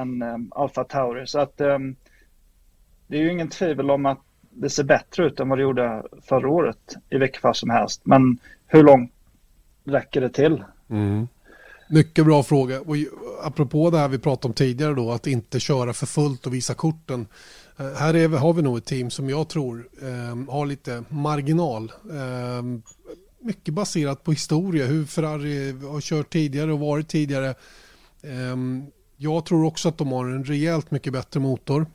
än 0.00 0.22
eh, 0.22 0.36
Alfa 0.50 0.84
Tauri. 0.84 1.26
Så 1.26 1.38
att 1.38 1.60
eh, 1.60 1.78
det 3.06 3.16
är 3.16 3.22
ju 3.22 3.32
ingen 3.32 3.48
tvivel 3.48 3.90
om 3.90 4.06
att 4.06 4.20
det 4.50 4.70
ser 4.70 4.84
bättre 4.84 5.26
ut 5.26 5.40
än 5.40 5.48
vad 5.48 5.58
det 5.58 5.62
gjorde 5.62 6.02
förra 6.22 6.48
året 6.48 6.96
i 7.10 7.18
vilket 7.18 7.40
fall 7.40 7.54
som 7.54 7.70
helst. 7.70 8.00
Men 8.04 8.38
hur 8.66 8.82
långt 8.82 9.12
räcker 9.84 10.20
det 10.20 10.30
till? 10.30 10.64
Mm. 10.90 11.28
Mycket 11.90 12.24
bra 12.24 12.42
fråga. 12.42 12.80
Och 12.80 12.96
apropå 13.42 13.90
det 13.90 13.98
här 13.98 14.08
vi 14.08 14.18
pratade 14.18 14.48
om 14.48 14.54
tidigare 14.54 14.94
då, 14.94 15.12
att 15.12 15.26
inte 15.26 15.60
köra 15.60 15.92
för 15.92 16.06
fullt 16.06 16.46
och 16.46 16.54
visa 16.54 16.74
korten. 16.74 17.26
Eh, 17.76 17.92
här 17.92 18.16
är, 18.16 18.28
har 18.28 18.52
vi 18.52 18.62
nog 18.62 18.78
ett 18.78 18.84
team 18.84 19.10
som 19.10 19.30
jag 19.30 19.48
tror 19.48 19.88
eh, 20.02 20.52
har 20.52 20.66
lite 20.66 21.04
marginal. 21.08 21.92
Eh, 22.10 22.62
mycket 23.46 23.74
baserat 23.74 24.24
på 24.24 24.32
historia, 24.32 24.86
hur 24.86 25.04
Ferrari 25.04 25.72
har 25.72 26.00
kört 26.00 26.32
tidigare 26.32 26.72
och 26.72 26.80
varit 26.80 27.08
tidigare. 27.08 27.54
Ehm, 28.22 28.84
jag 29.16 29.44
tror 29.46 29.64
också 29.64 29.88
att 29.88 29.98
de 29.98 30.12
har 30.12 30.26
en 30.26 30.44
rejält 30.44 30.90
mycket 30.90 31.12
bättre 31.12 31.40
motor. 31.40 31.86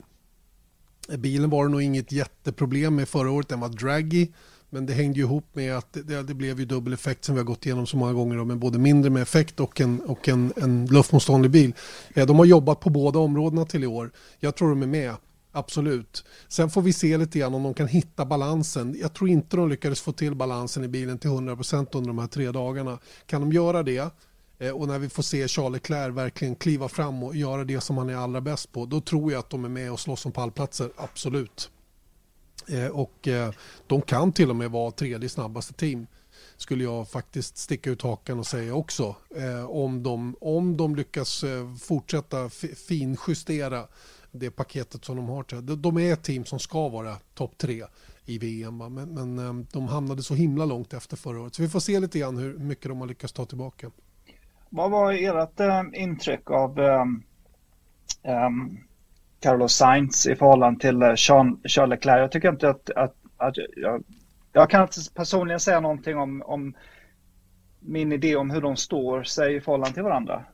Bilen 1.18 1.50
var 1.50 1.64
det 1.64 1.70
nog 1.70 1.82
inget 1.82 2.12
jätteproblem 2.12 2.96
med 2.96 3.08
förra 3.08 3.30
året, 3.30 3.48
den 3.48 3.60
var 3.60 3.68
draggy. 3.68 4.28
Men 4.70 4.86
det 4.86 4.92
hängde 4.92 5.18
ju 5.18 5.24
ihop 5.24 5.46
med 5.52 5.76
att 5.76 5.92
det, 5.92 6.22
det, 6.22 6.34
blev 6.34 6.60
ju 6.60 6.66
dubbel 6.66 6.92
effekt 6.92 7.24
som 7.24 7.34
vi 7.34 7.40
har 7.40 7.46
gått 7.46 7.66
igenom 7.66 7.86
så 7.86 7.96
många 7.96 8.12
gånger. 8.12 8.36
Då, 8.36 8.44
med 8.44 8.58
både 8.58 8.78
mindre 8.78 9.10
med 9.10 9.22
effekt 9.22 9.60
och 9.60 9.80
en, 9.80 10.00
och 10.00 10.28
en, 10.28 10.52
en 10.56 10.86
luftmotståndlig 10.86 11.50
bil. 11.50 11.72
Eh, 12.14 12.26
de 12.26 12.38
har 12.38 12.44
jobbat 12.44 12.80
på 12.80 12.90
båda 12.90 13.18
områdena 13.18 13.64
till 13.64 13.84
i 13.84 13.86
år. 13.86 14.10
Jag 14.40 14.54
tror 14.54 14.68
de 14.68 14.82
är 14.82 14.86
med. 14.86 15.14
Absolut. 15.52 16.24
Sen 16.48 16.70
får 16.70 16.82
vi 16.82 16.92
se 16.92 17.16
lite 17.16 17.38
grann 17.38 17.54
om 17.54 17.62
de 17.62 17.74
kan 17.74 17.88
hitta 17.88 18.24
balansen. 18.24 18.96
Jag 19.00 19.14
tror 19.14 19.30
inte 19.30 19.56
de 19.56 19.68
lyckades 19.68 20.00
få 20.00 20.12
till 20.12 20.34
balansen 20.34 20.84
i 20.84 20.88
bilen 20.88 21.18
till 21.18 21.30
100% 21.30 21.86
under 21.92 22.08
de 22.08 22.18
här 22.18 22.26
tre 22.26 22.50
dagarna. 22.50 22.98
Kan 23.26 23.40
de 23.40 23.52
göra 23.52 23.82
det 23.82 24.12
eh, 24.58 24.70
och 24.70 24.88
när 24.88 24.98
vi 24.98 25.08
får 25.08 25.22
se 25.22 25.48
Charles 25.48 25.72
Leclerc 25.72 26.14
verkligen 26.14 26.54
kliva 26.54 26.88
fram 26.88 27.22
och 27.22 27.36
göra 27.36 27.64
det 27.64 27.80
som 27.80 27.98
han 27.98 28.10
är 28.10 28.16
allra 28.16 28.40
bäst 28.40 28.72
på, 28.72 28.86
då 28.86 29.00
tror 29.00 29.32
jag 29.32 29.38
att 29.38 29.50
de 29.50 29.64
är 29.64 29.68
med 29.68 29.92
och 29.92 30.00
slåss 30.00 30.26
om 30.26 30.32
pallplatser, 30.32 30.90
absolut. 30.96 31.70
Eh, 32.68 32.86
och 32.86 33.28
eh, 33.28 33.52
de 33.86 34.02
kan 34.02 34.32
till 34.32 34.50
och 34.50 34.56
med 34.56 34.70
vara 34.70 34.90
tredje 34.90 35.28
snabbaste 35.28 35.72
team 35.72 36.06
skulle 36.56 36.84
jag 36.84 37.08
faktiskt 37.08 37.56
sticka 37.56 37.90
ut 37.90 38.02
hakan 38.02 38.38
och 38.38 38.46
säga 38.46 38.74
också. 38.74 39.16
Eh, 39.36 39.70
om, 39.70 40.02
de, 40.02 40.36
om 40.40 40.76
de 40.76 40.96
lyckas 40.96 41.44
fortsätta 41.80 42.50
finjustera 42.88 43.86
det 44.32 44.50
paketet 44.50 45.04
som 45.04 45.16
de 45.16 45.28
har. 45.28 45.76
De 45.76 45.98
är 45.98 46.12
ett 46.12 46.22
team 46.22 46.44
som 46.44 46.58
ska 46.58 46.88
vara 46.88 47.16
topp 47.34 47.58
tre 47.58 47.84
i 48.24 48.38
VM. 48.38 48.78
Men, 48.78 48.94
men, 48.94 49.38
eh, 49.38 49.66
de 49.72 49.88
hamnade 49.88 50.22
så 50.22 50.34
himla 50.34 50.64
långt 50.64 50.92
efter 50.92 51.16
förra 51.16 51.40
året. 51.40 51.54
Så 51.54 51.62
vi 51.62 51.68
får 51.68 51.80
se 51.80 52.00
lite 52.00 52.18
grann 52.18 52.36
hur 52.36 52.58
mycket 52.58 52.88
de 52.88 53.00
har 53.00 53.06
lyckats 53.06 53.32
ta 53.32 53.44
tillbaka. 53.44 53.90
Vad 54.70 54.90
var 54.90 55.12
ert 55.12 55.60
eh, 55.60 56.02
intryck 56.02 56.50
av 56.50 56.78
um, 56.78 57.24
Carlos 59.40 59.72
Sainz 59.72 60.26
i 60.26 60.36
förhållande 60.36 60.80
till 60.80 61.14
Jean, 61.16 61.60
Charles 61.64 61.90
Leclerc. 61.90 62.20
Jag 62.20 62.32
tycker 62.32 62.48
inte 62.48 62.68
att, 62.68 62.90
att, 62.90 63.14
att 63.36 63.54
jag, 63.76 64.04
jag 64.52 64.70
kan 64.70 64.82
inte 64.82 65.00
personligen 65.14 65.60
säga 65.60 65.80
någonting 65.80 66.16
om, 66.16 66.42
om 66.42 66.74
min 67.80 68.12
idé 68.12 68.36
om 68.36 68.50
hur 68.50 68.60
de 68.60 68.76
står 68.76 69.22
sig 69.22 69.56
i 69.56 69.60
förhållande 69.60 69.94
till 69.94 70.02
varandra. 70.02 70.44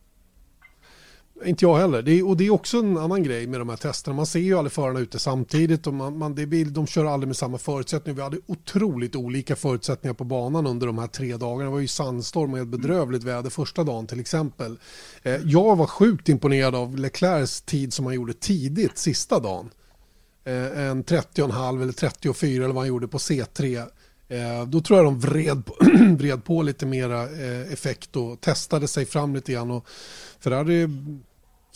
Inte 1.44 1.64
jag 1.64 1.76
heller. 1.76 2.02
Det 2.02 2.12
är, 2.18 2.28
och 2.28 2.36
det 2.36 2.46
är 2.46 2.50
också 2.50 2.78
en 2.78 2.98
annan 2.98 3.22
grej 3.22 3.46
med 3.46 3.60
de 3.60 3.68
här 3.68 3.76
testerna. 3.76 4.16
Man 4.16 4.26
ser 4.26 4.40
ju 4.40 4.58
aldrig 4.58 4.72
förarna 4.72 5.00
ute 5.00 5.18
samtidigt 5.18 5.86
och 5.86 5.94
man, 5.94 6.18
man, 6.18 6.34
det 6.34 6.46
blir, 6.46 6.64
de 6.64 6.86
kör 6.86 7.04
aldrig 7.04 7.28
med 7.28 7.36
samma 7.36 7.58
förutsättningar. 7.58 8.16
Vi 8.16 8.22
hade 8.22 8.38
otroligt 8.46 9.16
olika 9.16 9.56
förutsättningar 9.56 10.14
på 10.14 10.24
banan 10.24 10.66
under 10.66 10.86
de 10.86 10.98
här 10.98 11.06
tre 11.06 11.36
dagarna. 11.36 11.64
Det 11.64 11.70
var 11.70 11.80
ju 11.80 11.88
sandstorm 11.88 12.52
och 12.52 12.58
ett 12.58 12.68
bedrövligt 12.68 13.24
väder 13.24 13.50
första 13.50 13.84
dagen 13.84 14.06
till 14.06 14.20
exempel. 14.20 14.78
Eh, 15.22 15.36
jag 15.44 15.76
var 15.76 15.86
sjukt 15.86 16.28
imponerad 16.28 16.74
av 16.74 16.96
Leclercs 16.96 17.60
tid 17.60 17.92
som 17.92 18.06
han 18.06 18.14
gjorde 18.14 18.32
tidigt 18.32 18.98
sista 18.98 19.40
dagen. 19.40 19.70
Eh, 20.44 20.80
en 20.80 21.04
30,5 21.04 21.82
eller 21.82 21.92
34 21.92 22.64
eller 22.64 22.74
vad 22.74 22.82
han 22.82 22.88
gjorde 22.88 23.08
på 23.08 23.18
C3. 23.18 23.86
Eh, 24.28 24.66
då 24.66 24.80
tror 24.80 24.98
jag 24.98 25.06
de 25.06 25.20
vred 25.20 25.66
på, 25.66 25.74
vred 26.18 26.44
på 26.44 26.62
lite 26.62 26.86
mera 26.86 27.22
eh, 27.22 27.72
effekt 27.72 28.16
och 28.16 28.40
testade 28.40 28.88
sig 28.88 29.06
fram 29.06 29.34
lite 29.34 29.52
grann. 29.52 29.70
Och 29.70 29.86
Ferrari 30.40 30.88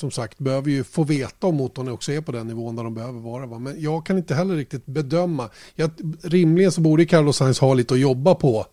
som 0.02 0.10
sagt 0.10 0.38
behöver 0.38 0.70
ju 0.70 0.84
få 0.84 1.04
veta 1.04 1.46
om 1.46 1.54
motorn 1.54 1.88
också 1.88 2.12
är 2.12 2.20
på 2.20 2.32
den 2.32 2.46
nivån 2.46 2.76
där 2.76 2.84
de 2.84 2.94
behöver 2.94 3.20
vara. 3.20 3.46
Va? 3.46 3.58
Men 3.58 3.80
jag 3.80 4.06
kan 4.06 4.18
inte 4.18 4.34
heller 4.34 4.56
riktigt 4.56 4.86
bedöma. 4.86 5.50
Jag, 5.74 5.90
rimligen 6.22 6.72
så 6.72 6.80
borde 6.80 7.06
Carlos 7.06 7.36
Sainz 7.36 7.58
ha 7.58 7.74
lite 7.74 7.94
att 7.94 8.00
jobba 8.00 8.34
på 8.34 8.66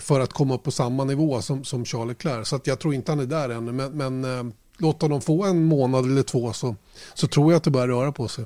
för 0.00 0.20
att 0.20 0.32
komma 0.32 0.54
upp 0.54 0.62
på 0.62 0.70
samma 0.70 1.04
nivå 1.04 1.42
som, 1.42 1.64
som 1.64 1.84
Charles 1.84 2.08
Leclerc. 2.08 2.48
Så 2.48 2.56
att 2.56 2.66
jag 2.66 2.80
tror 2.80 2.94
inte 2.94 3.12
han 3.12 3.20
är 3.20 3.26
där 3.26 3.48
ännu. 3.48 3.72
Men, 3.72 3.92
men 3.92 4.24
eh, 4.24 4.54
låt 4.78 5.02
honom 5.02 5.20
få 5.20 5.44
en 5.44 5.64
månad 5.64 6.04
eller 6.04 6.22
två 6.22 6.52
så, 6.52 6.76
så 7.14 7.26
tror 7.26 7.52
jag 7.52 7.56
att 7.56 7.64
det 7.64 7.70
börjar 7.70 7.88
röra 7.88 8.12
på 8.12 8.28
sig. 8.28 8.44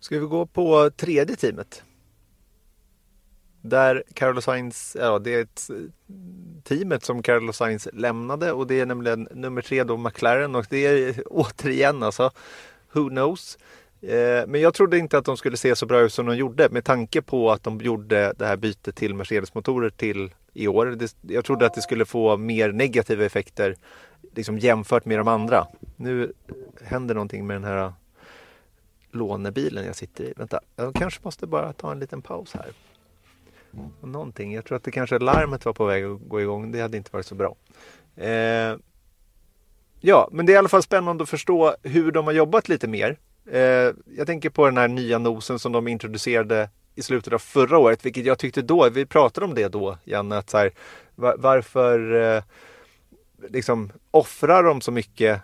Ska 0.00 0.18
vi 0.18 0.26
gå 0.26 0.46
på 0.46 0.90
tredje 0.96 1.36
teamet? 1.36 1.82
Där 3.60 4.02
Carlos 4.14 4.44
Sainz, 4.44 4.96
ja 5.00 5.18
det 5.18 5.34
är 5.34 5.42
ett 5.42 5.70
teamet 6.64 7.04
som 7.04 7.22
Carlos 7.22 7.56
Sainz 7.56 7.88
lämnade 7.92 8.52
och 8.52 8.66
det 8.66 8.80
är 8.80 8.86
nämligen 8.86 9.28
nummer 9.30 9.62
tre 9.62 9.84
då 9.84 9.96
McLaren 9.96 10.54
och 10.54 10.66
det 10.70 10.86
är 10.86 11.22
återigen 11.30 12.02
alltså 12.02 12.30
who 12.92 13.08
knows. 13.08 13.58
Eh, 14.00 14.46
men 14.46 14.60
jag 14.60 14.74
trodde 14.74 14.98
inte 14.98 15.18
att 15.18 15.24
de 15.24 15.36
skulle 15.36 15.56
se 15.56 15.76
så 15.76 15.86
bra 15.86 16.00
ut 16.00 16.12
som 16.12 16.26
de 16.26 16.36
gjorde 16.36 16.68
med 16.70 16.84
tanke 16.84 17.22
på 17.22 17.50
att 17.50 17.62
de 17.62 17.80
gjorde 17.80 18.32
det 18.36 18.46
här 18.46 18.56
bytet 18.56 18.96
till 18.96 19.14
Mercedes-motorer 19.14 19.90
till 19.90 20.34
i 20.52 20.68
år. 20.68 20.98
Jag 21.22 21.44
trodde 21.44 21.66
att 21.66 21.74
det 21.74 21.82
skulle 21.82 22.04
få 22.04 22.36
mer 22.36 22.72
negativa 22.72 23.24
effekter 23.24 23.76
liksom 24.34 24.58
jämfört 24.58 25.04
med 25.04 25.18
de 25.18 25.28
andra. 25.28 25.66
Nu 25.96 26.32
händer 26.82 27.14
någonting 27.14 27.46
med 27.46 27.56
den 27.56 27.64
här 27.64 27.92
lånebilen 29.10 29.86
jag 29.86 29.96
sitter 29.96 30.24
i. 30.24 30.32
Vänta, 30.36 30.60
jag 30.76 30.94
kanske 30.94 31.20
måste 31.22 31.46
bara 31.46 31.72
ta 31.72 31.92
en 31.92 31.98
liten 31.98 32.22
paus 32.22 32.54
här 32.54 32.66
Mm. 33.76 34.12
någonting. 34.12 34.54
Jag 34.54 34.64
tror 34.64 34.76
att 34.76 34.84
det 34.84 34.90
kanske 34.90 35.18
larmet 35.18 35.64
var 35.64 35.72
på 35.72 35.84
väg 35.84 36.04
att 36.04 36.20
gå 36.28 36.40
igång. 36.40 36.72
Det 36.72 36.80
hade 36.80 36.96
inte 36.96 37.10
varit 37.12 37.26
så 37.26 37.34
bra. 37.34 37.56
Eh, 38.16 38.76
ja, 40.00 40.28
men 40.32 40.46
det 40.46 40.52
är 40.52 40.54
i 40.54 40.58
alla 40.58 40.68
fall 40.68 40.82
spännande 40.82 41.22
att 41.22 41.30
förstå 41.30 41.74
hur 41.82 42.12
de 42.12 42.24
har 42.24 42.32
jobbat 42.32 42.68
lite 42.68 42.88
mer. 42.88 43.18
Eh, 43.50 43.92
jag 44.16 44.26
tänker 44.26 44.50
på 44.50 44.66
den 44.66 44.76
här 44.76 44.88
nya 44.88 45.18
nosen 45.18 45.58
som 45.58 45.72
de 45.72 45.88
introducerade 45.88 46.70
i 46.94 47.02
slutet 47.02 47.32
av 47.32 47.38
förra 47.38 47.78
året, 47.78 48.06
vilket 48.06 48.24
jag 48.24 48.38
tyckte 48.38 48.62
då, 48.62 48.90
vi 48.90 49.06
pratade 49.06 49.46
om 49.46 49.54
det 49.54 49.68
då, 49.68 49.98
Janne, 50.04 50.36
att 50.36 50.50
så 50.50 50.58
här, 50.58 50.70
var, 51.14 51.36
varför 51.38 52.12
eh, 52.36 52.42
liksom 53.48 53.92
offrar 54.10 54.62
de 54.62 54.80
så 54.80 54.92
mycket 54.92 55.40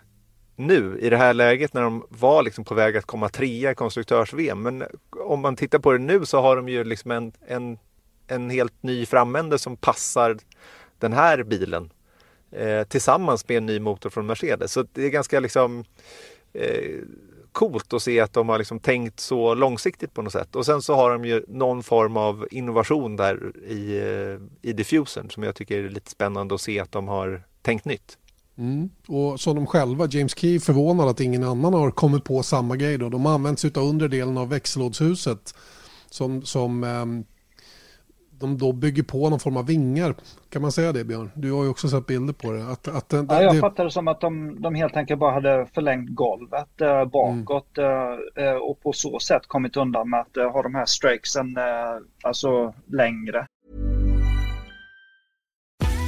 nu 0.55 0.97
i 0.99 1.09
det 1.09 1.17
här 1.17 1.33
läget 1.33 1.73
när 1.73 1.81
de 1.81 2.05
var 2.09 2.43
liksom 2.43 2.63
på 2.63 2.73
väg 2.73 2.97
att 2.97 3.05
komma 3.05 3.29
trea 3.29 3.71
i 3.71 3.75
konstruktörs-VM. 3.75 4.61
Men 4.61 4.83
om 5.09 5.39
man 5.39 5.55
tittar 5.55 5.79
på 5.79 5.91
det 5.91 5.99
nu 5.99 6.25
så 6.25 6.41
har 6.41 6.55
de 6.55 6.69
ju 6.69 6.83
liksom 6.83 7.11
en, 7.11 7.31
en 7.47 7.77
en 8.31 8.49
helt 8.49 8.83
ny 8.83 9.05
framände 9.05 9.59
som 9.59 9.77
passar 9.77 10.37
den 10.99 11.13
här 11.13 11.43
bilen 11.43 11.89
eh, 12.51 12.83
tillsammans 12.83 13.47
med 13.47 13.57
en 13.57 13.65
ny 13.65 13.79
motor 13.79 14.09
från 14.09 14.25
Mercedes. 14.25 14.71
Så 14.71 14.85
det 14.93 15.05
är 15.05 15.09
ganska 15.09 15.39
liksom 15.39 15.83
eh, 16.53 16.99
coolt 17.51 17.93
att 17.93 18.01
se 18.01 18.19
att 18.19 18.33
de 18.33 18.49
har 18.49 18.57
liksom 18.57 18.79
tänkt 18.79 19.19
så 19.19 19.53
långsiktigt 19.53 20.13
på 20.13 20.21
något 20.21 20.33
sätt. 20.33 20.55
Och 20.55 20.65
sen 20.65 20.81
så 20.81 20.95
har 20.95 21.11
de 21.11 21.25
ju 21.25 21.45
någon 21.47 21.83
form 21.83 22.17
av 22.17 22.47
innovation 22.51 23.15
där 23.15 23.51
i, 23.67 23.97
eh, 23.97 24.69
i 24.69 24.73
diffusen 24.73 25.29
som 25.29 25.43
jag 25.43 25.55
tycker 25.55 25.83
är 25.83 25.89
lite 25.89 26.11
spännande 26.11 26.55
att 26.55 26.61
se 26.61 26.79
att 26.79 26.91
de 26.91 27.07
har 27.07 27.43
tänkt 27.61 27.85
nytt. 27.85 28.17
Mm. 28.57 28.89
Och 29.07 29.39
som 29.39 29.55
de 29.55 29.67
själva, 29.67 30.07
James 30.11 30.35
Key, 30.37 30.59
förvånad 30.59 31.09
att 31.09 31.19
ingen 31.19 31.43
annan 31.43 31.73
har 31.73 31.91
kommit 31.91 32.23
på 32.23 32.43
samma 32.43 32.75
grej. 32.75 32.97
Då. 32.97 33.09
De 33.09 33.25
sig 33.57 33.71
av 33.75 33.83
underdelen 33.83 34.37
av 34.37 34.49
växellådshuset 34.49 35.55
som, 36.09 36.41
som 36.41 36.83
eh, 36.83 37.05
de 38.41 38.57
då 38.57 38.71
bygger 38.71 39.03
på 39.03 39.29
någon 39.29 39.39
form 39.39 39.57
av 39.57 39.67
vingar. 39.67 40.15
Kan 40.49 40.61
man 40.61 40.71
säga 40.71 40.91
det 40.91 41.03
Björn? 41.03 41.31
Du 41.35 41.51
har 41.51 41.63
ju 41.63 41.69
också 41.69 41.87
sett 41.87 42.07
bilder 42.07 42.33
på 42.33 42.51
det. 42.51 42.67
Att, 42.67 42.87
att, 42.87 43.09
det, 43.09 43.25
ja, 43.29 43.41
jag 43.41 43.55
det... 43.55 43.59
fattar 43.59 43.83
det 43.83 43.91
som 43.91 44.07
att 44.07 44.21
de, 44.21 44.61
de 44.61 44.75
helt 44.75 44.97
enkelt 44.97 45.19
bara 45.19 45.33
hade 45.33 45.67
förlängt 45.73 46.09
golvet 46.09 46.81
eh, 46.81 47.05
bakåt 47.05 47.77
mm. 47.77 48.47
eh, 48.47 48.53
och 48.53 48.81
på 48.81 48.93
så 48.93 49.19
sätt 49.19 49.41
kommit 49.47 49.77
undan 49.77 50.09
med 50.09 50.19
att 50.19 50.37
eh, 50.37 50.51
ha 50.51 50.61
de 50.61 50.75
här 50.75 50.85
strakesen 50.85 51.57
eh, 51.57 51.63
alltså 52.23 52.73
längre. 52.87 53.47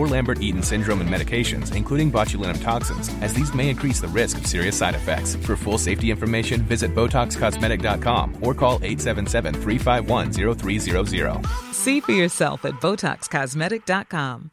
or 0.00 0.06
Lambert-Eaton 0.06 0.62
syndrome 0.62 1.02
and 1.02 1.10
medications, 1.10 1.76
including 1.76 2.10
botulinum 2.10 2.62
toxins, 2.62 3.10
as 3.22 3.34
these 3.34 3.52
may 3.54 3.68
increase 3.68 4.00
the 4.00 4.08
risk 4.08 4.38
of 4.38 4.46
serious 4.46 4.76
side 4.76 4.94
effects. 4.94 5.36
For 5.46 5.56
full 5.56 5.76
safety 5.78 6.10
information, 6.10 6.62
visit 6.62 6.94
BotoxCosmetic.com 6.94 8.38
or 8.40 8.54
call 8.54 8.78
877-351-0300. 8.80 11.46
See 11.74 12.00
for 12.00 12.12
yourself 12.12 12.64
at 12.64 12.80
BotoxCosmetic.com. 12.80 14.50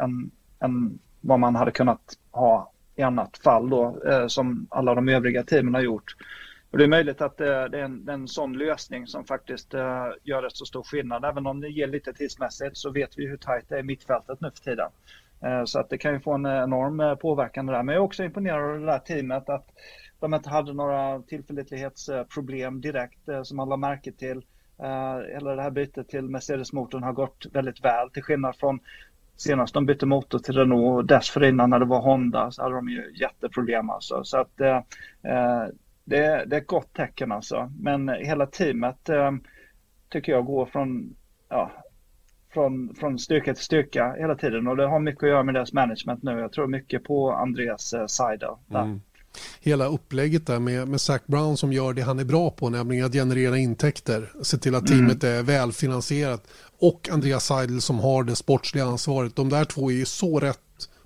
Än, 0.00 0.30
än 0.60 0.98
vad 1.20 1.40
man 1.40 1.54
hade 1.54 1.70
kunnat 1.70 2.18
ha 2.30 2.72
i 2.96 3.02
annat 3.02 3.38
fall 3.38 3.70
då, 3.70 4.02
eh, 4.06 4.26
som 4.26 4.66
alla 4.70 4.94
de 4.94 5.08
övriga 5.08 5.42
teamen 5.42 5.74
har 5.74 5.80
gjort. 5.80 6.16
Och 6.70 6.78
det 6.78 6.84
är 6.84 6.88
möjligt 6.88 7.20
att 7.20 7.40
eh, 7.40 7.46
det 7.46 7.78
är 7.78 7.84
en, 7.84 8.08
en 8.08 8.28
sån 8.28 8.58
lösning 8.58 9.06
som 9.06 9.24
faktiskt 9.24 9.74
eh, 9.74 10.06
gör 10.22 10.42
rätt 10.42 10.56
så 10.56 10.64
stor 10.64 10.82
skillnad. 10.82 11.24
Även 11.24 11.46
om 11.46 11.60
det 11.60 11.68
ger 11.68 11.86
lite 11.86 12.12
tidsmässigt 12.12 12.76
så 12.76 12.90
vet 12.90 13.18
vi 13.18 13.26
hur 13.26 13.36
tajt 13.36 13.68
det 13.68 13.74
är 13.74 13.80
i 13.80 13.82
mittfältet 13.82 14.40
nu 14.40 14.50
för 14.50 14.64
tiden. 14.64 14.88
Eh, 15.44 15.64
så 15.64 15.80
att 15.80 15.90
det 15.90 15.98
kan 15.98 16.12
ju 16.12 16.20
få 16.20 16.32
en 16.32 16.46
enorm 16.46 17.18
påverkan 17.18 17.66
påverkan 17.66 17.66
där. 17.66 17.82
Men 17.82 17.94
jag 17.94 18.02
är 18.02 18.04
också 18.04 18.24
imponerad 18.24 18.70
av 18.70 18.80
det 18.80 18.86
där 18.86 18.98
teamet 18.98 19.48
att 19.48 19.66
de 20.20 20.34
inte 20.34 20.50
hade 20.50 20.72
några 20.72 21.22
tillförlitlighetsproblem 21.22 22.80
direkt 22.80 23.28
som 23.42 23.56
man 23.56 23.68
lade 23.68 23.80
märke 23.80 24.12
till. 24.12 24.42
Hela 25.32 25.54
det 25.54 25.62
här 25.62 25.70
bytet 25.70 26.08
till 26.08 26.28
Mercedes-motorn 26.28 27.02
har 27.02 27.12
gått 27.12 27.46
väldigt 27.52 27.84
väl 27.84 28.10
till 28.10 28.22
skillnad 28.22 28.56
från 28.56 28.80
senast 29.36 29.74
de 29.74 29.86
bytte 29.86 30.06
motor 30.06 30.38
till 30.38 30.54
Renault 30.54 30.98
och 30.98 31.04
dessförinnan 31.04 31.70
när 31.70 31.78
det 31.78 31.84
var 31.84 32.00
Honda 32.00 32.50
så 32.50 32.62
hade 32.62 32.74
de 32.74 32.88
ju 32.88 33.12
jätteproblem 33.20 33.90
alltså. 33.90 34.24
Så 34.24 34.38
att 34.38 34.60
eh 34.60 34.80
det, 36.06 36.44
det, 36.46 36.56
är 36.56 36.60
ett 36.60 36.66
gott 36.66 36.92
tecken 36.92 37.32
alltså. 37.32 37.72
Men 37.78 38.08
hela 38.08 38.46
teamet 38.46 39.08
eh, 39.08 39.32
tycker 40.10 40.32
jag 40.32 40.44
går 40.44 40.66
från, 40.66 41.16
ja, 41.48 41.72
från, 42.52 42.94
från 42.94 43.18
styrka 43.18 43.54
till 43.54 43.64
styrka 43.64 44.14
hela 44.18 44.34
tiden 44.34 44.66
och 44.66 44.76
det 44.76 44.86
har 44.86 45.00
mycket 45.00 45.22
att 45.22 45.28
göra 45.28 45.42
med 45.42 45.54
deras 45.54 45.72
management 45.72 46.22
nu. 46.22 46.30
Jag 46.30 46.52
tror 46.52 46.66
mycket 46.66 47.04
på 47.04 47.32
Andreas 47.32 47.92
eh, 47.92 48.06
sida. 48.06 48.58
Mm. 48.70 49.00
Hela 49.60 49.86
upplägget 49.86 50.46
där 50.46 50.58
med, 50.58 50.88
med 50.88 51.00
Zac 51.00 51.26
Brown 51.26 51.56
som 51.56 51.72
gör 51.72 51.92
det 51.92 52.02
han 52.02 52.18
är 52.18 52.24
bra 52.24 52.50
på, 52.50 52.70
nämligen 52.70 53.06
att 53.06 53.12
generera 53.12 53.58
intäkter, 53.58 54.28
se 54.42 54.58
till 54.58 54.74
att 54.74 54.86
teamet 54.86 55.24
mm. 55.24 55.38
är 55.38 55.42
välfinansierat 55.42 56.48
och 56.78 57.08
Andreas 57.12 57.46
Seidel 57.46 57.80
som 57.80 57.98
har 57.98 58.24
det 58.24 58.36
sportsliga 58.36 58.84
ansvaret. 58.84 59.36
De 59.36 59.48
där 59.48 59.64
två 59.64 59.90
är 59.90 59.94
ju 59.94 60.04
så 60.04 60.40
rätt 60.40 60.60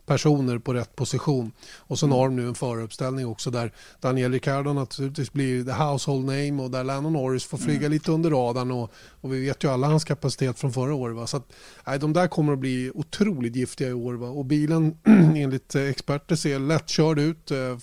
personer 0.06 0.58
på 0.58 0.74
rätt 0.74 0.96
position. 0.96 1.52
Och 1.78 1.98
sen 1.98 2.08
mm. 2.08 2.18
har 2.18 2.28
de 2.28 2.36
nu 2.36 2.48
en 2.48 2.54
föruppställning 2.54 3.26
också 3.26 3.50
där 3.50 3.72
Daniel 4.00 4.32
Ricciardo 4.32 4.72
naturligtvis 4.72 5.32
blir 5.32 5.64
the 5.64 5.72
household 5.72 6.24
name 6.24 6.62
och 6.62 6.70
där 6.70 6.84
Lennon 6.84 7.12
Norris 7.12 7.44
får 7.44 7.58
flyga 7.58 7.78
mm. 7.78 7.92
lite 7.92 8.12
under 8.12 8.30
radarn 8.30 8.70
och, 8.70 8.92
och 9.20 9.34
vi 9.34 9.46
vet 9.46 9.64
ju 9.64 9.68
alla 9.68 9.86
hans 9.86 10.04
kapacitet 10.04 10.58
från 10.58 10.72
förra 10.72 10.94
året. 10.94 11.16
Va? 11.16 11.26
Så 11.26 11.36
att, 11.36 11.52
nej, 11.86 11.98
de 11.98 12.12
där 12.12 12.28
kommer 12.28 12.52
att 12.52 12.58
bli 12.58 12.90
otroligt 12.94 13.56
giftiga 13.56 13.88
i 13.88 13.92
år 13.92 14.14
va? 14.14 14.28
och 14.28 14.44
bilen 14.44 14.96
enligt 15.36 15.74
experter 15.74 16.36
ser 16.36 16.58
lättkörd 16.58 17.18
ut. 17.18 17.50
Eh, 17.50 17.78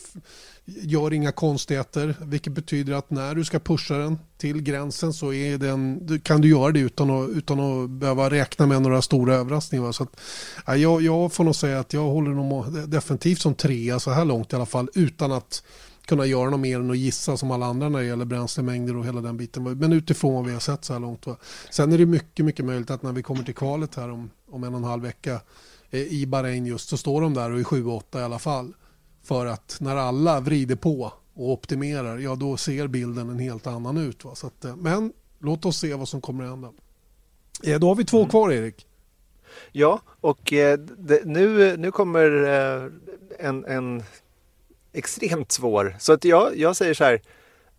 gör 0.68 1.14
inga 1.14 1.32
konstigheter, 1.32 2.16
vilket 2.22 2.54
betyder 2.54 2.94
att 2.94 3.10
när 3.10 3.36
du 3.36 3.46
ska 3.46 3.60
pusha 3.60 3.98
den 3.98 4.20
till 4.38 4.62
gränsen 4.62 5.14
så 5.14 5.34
är 5.34 5.58
den, 5.58 6.20
kan 6.24 6.42
du 6.42 6.50
göra 6.50 6.72
det 6.72 6.80
utan 6.80 7.10
att, 7.10 7.30
utan 7.30 7.60
att 7.60 7.90
behöva 7.90 8.30
räkna 8.30 8.66
med 8.66 8.82
några 8.82 9.02
stora 9.02 9.36
överraskningar. 9.36 9.92
Så 9.92 10.04
att, 10.04 10.20
ja, 10.66 10.76
jag, 10.76 11.02
jag 11.02 11.34
får 11.34 11.44
nog 11.44 11.56
säga 11.56 11.80
att 11.80 11.94
jag 11.94 12.04
håller 12.04 12.32
nog 12.32 12.90
definitivt 12.90 13.42
som 13.42 13.56
trea 13.56 14.00
så 14.00 14.12
här 14.12 14.26
långt 14.26 14.54
i 14.54 14.56
alla 14.56 14.66
fall 14.66 14.90
utan 14.94 15.32
att 15.32 15.64
kunna 16.06 16.26
göra 16.26 16.50
något 16.50 16.60
mer 16.60 16.80
än 16.80 16.92
att 16.92 16.98
gissa 16.98 17.38
som 17.38 17.52
alla 17.52 17.66
andra 17.66 17.90
när 17.90 18.00
det 18.00 18.06
gäller 18.06 18.26
bränslemängder 18.26 18.98
och 18.98 19.06
hela 19.06 19.22
den 19.22 19.38
biten. 19.38 19.64
Men 19.64 19.94
utifrån 19.94 20.34
vad 20.34 20.46
vi 20.46 20.54
har 20.54 20.60
sett 20.60 20.86
så 20.86 20.94
här 20.94 21.00
långt. 21.00 21.28
Va? 21.28 21.38
Sen 21.72 21.92
är 21.92 21.98
det 21.98 22.06
mycket, 22.06 22.46
mycket 22.46 22.66
möjligt 22.66 22.92
att 22.92 23.04
när 23.04 23.12
vi 23.12 23.24
kommer 23.24 23.44
till 23.44 23.56
kvalet 23.56 23.96
här 23.96 24.12
om, 24.12 24.30
om 24.52 24.64
en 24.64 24.74
och 24.74 24.80
en 24.80 24.84
halv 24.84 25.04
vecka 25.04 25.42
eh, 25.92 26.02
i 26.02 26.26
Bahrain 26.26 26.66
just 26.66 26.90
så 26.90 26.98
står 26.98 27.22
de 27.22 27.34
där 27.34 27.52
och 27.52 27.60
är 27.60 27.64
7-8 27.64 28.20
i 28.20 28.24
alla 28.24 28.40
fall. 28.40 28.74
För 29.28 29.46
att 29.46 29.78
när 29.82 29.96
alla 29.96 30.40
vrider 30.40 30.76
på 30.76 31.14
och 31.34 31.52
optimerar, 31.52 32.18
ja 32.18 32.36
då 32.36 32.58
ser 32.58 32.88
bilden 32.88 33.30
en 33.30 33.40
helt 33.40 33.68
annan 33.68 33.98
ut. 33.98 34.26
Va? 34.26 34.36
Så 34.36 34.48
att, 34.48 34.66
eh, 34.66 34.76
men 34.76 35.14
låt 35.40 35.66
oss 35.66 35.80
se 35.80 35.94
vad 35.94 36.10
som 36.10 36.22
kommer 36.22 36.44
att 36.44 36.50
hända. 36.50 36.74
Eh, 37.64 37.80
då 37.80 37.88
har 37.88 37.96
vi 37.96 38.06
två 38.06 38.18
mm. 38.18 38.30
kvar 38.30 38.52
Erik. 38.52 38.88
Ja, 39.72 40.02
och 40.22 40.54
eh, 40.54 40.80
det, 40.80 41.26
nu, 41.26 41.78
nu 41.78 41.92
kommer 41.92 42.32
en, 43.40 43.66
en 43.66 44.04
extremt 44.94 45.52
svår. 45.52 45.96
Så 46.00 46.14
att 46.14 46.24
jag, 46.24 46.58
jag 46.58 46.76
säger 46.76 46.94
så 46.94 47.04
här, 47.04 47.22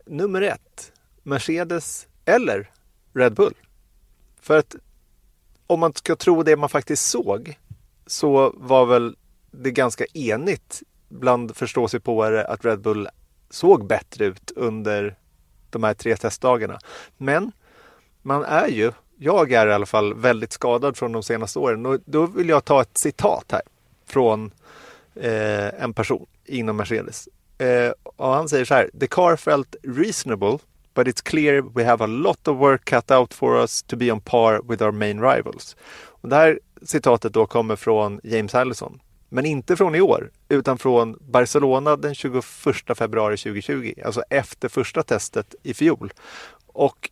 nummer 0.06 0.42
ett, 0.42 0.92
Mercedes 1.22 2.06
eller 2.24 2.70
Red 3.12 3.34
Bull. 3.34 3.54
För 4.40 4.58
att 4.58 4.76
om 5.66 5.80
man 5.80 5.92
ska 5.92 6.16
tro 6.16 6.42
det 6.42 6.56
man 6.56 6.68
faktiskt 6.68 7.06
såg 7.06 7.58
så 8.06 8.52
var 8.56 8.86
väl 8.86 9.16
det 9.50 9.70
ganska 9.70 10.04
enigt 10.14 10.82
bland 11.08 11.56
förståsigpåare 11.56 12.44
att 12.44 12.64
Red 12.64 12.80
Bull 12.80 13.08
såg 13.50 13.86
bättre 13.86 14.24
ut 14.24 14.52
under 14.56 15.16
de 15.70 15.84
här 15.84 15.94
tre 15.94 16.16
testdagarna. 16.16 16.78
Men 17.16 17.52
man 18.22 18.44
är 18.44 18.68
ju, 18.68 18.92
jag 19.18 19.52
är 19.52 19.66
i 19.66 19.72
alla 19.72 19.86
fall 19.86 20.14
väldigt 20.14 20.52
skadad 20.52 20.96
från 20.96 21.12
de 21.12 21.22
senaste 21.22 21.58
åren 21.58 21.86
och 21.86 21.98
då 22.04 22.26
vill 22.26 22.48
jag 22.48 22.64
ta 22.64 22.82
ett 22.82 22.98
citat 22.98 23.44
här 23.52 23.62
från 24.06 24.50
eh, 25.14 25.82
en 25.82 25.94
person 25.94 26.26
inom 26.44 26.76
Mercedes. 26.76 27.28
Eh, 27.58 27.92
och 28.02 28.34
han 28.34 28.48
säger 28.48 28.64
så 28.64 28.74
här, 28.74 28.90
The 29.00 29.06
car 29.06 29.36
felt 29.36 29.76
reasonable 29.82 30.58
but 30.94 31.06
it's 31.06 31.20
clear 31.20 31.62
we 31.62 31.84
have 31.84 32.04
a 32.04 32.06
lot 32.06 32.48
of 32.48 32.56
work 32.56 32.84
cut 32.84 33.10
out 33.10 33.34
for 33.34 33.56
us 33.56 33.82
to 33.82 33.96
be 33.96 34.10
on 34.10 34.20
par 34.20 34.60
with 34.68 34.82
our 34.82 34.92
main 34.92 35.20
rivals. 35.20 35.76
Och 36.22 36.28
det 36.28 36.36
här 36.36 36.60
citatet 36.82 37.32
då 37.32 37.46
kommer 37.46 37.76
från 37.76 38.20
James 38.22 38.54
Allison 38.54 39.00
men 39.28 39.46
inte 39.46 39.76
från 39.76 39.94
i 39.94 40.00
år, 40.00 40.30
utan 40.48 40.78
från 40.78 41.18
Barcelona 41.20 41.96
den 41.96 42.14
21 42.14 42.44
februari 42.96 43.36
2020, 43.36 43.94
alltså 44.04 44.22
efter 44.30 44.68
första 44.68 45.02
testet 45.02 45.54
i 45.62 45.74
fjol. 45.74 46.12
Och 46.66 47.10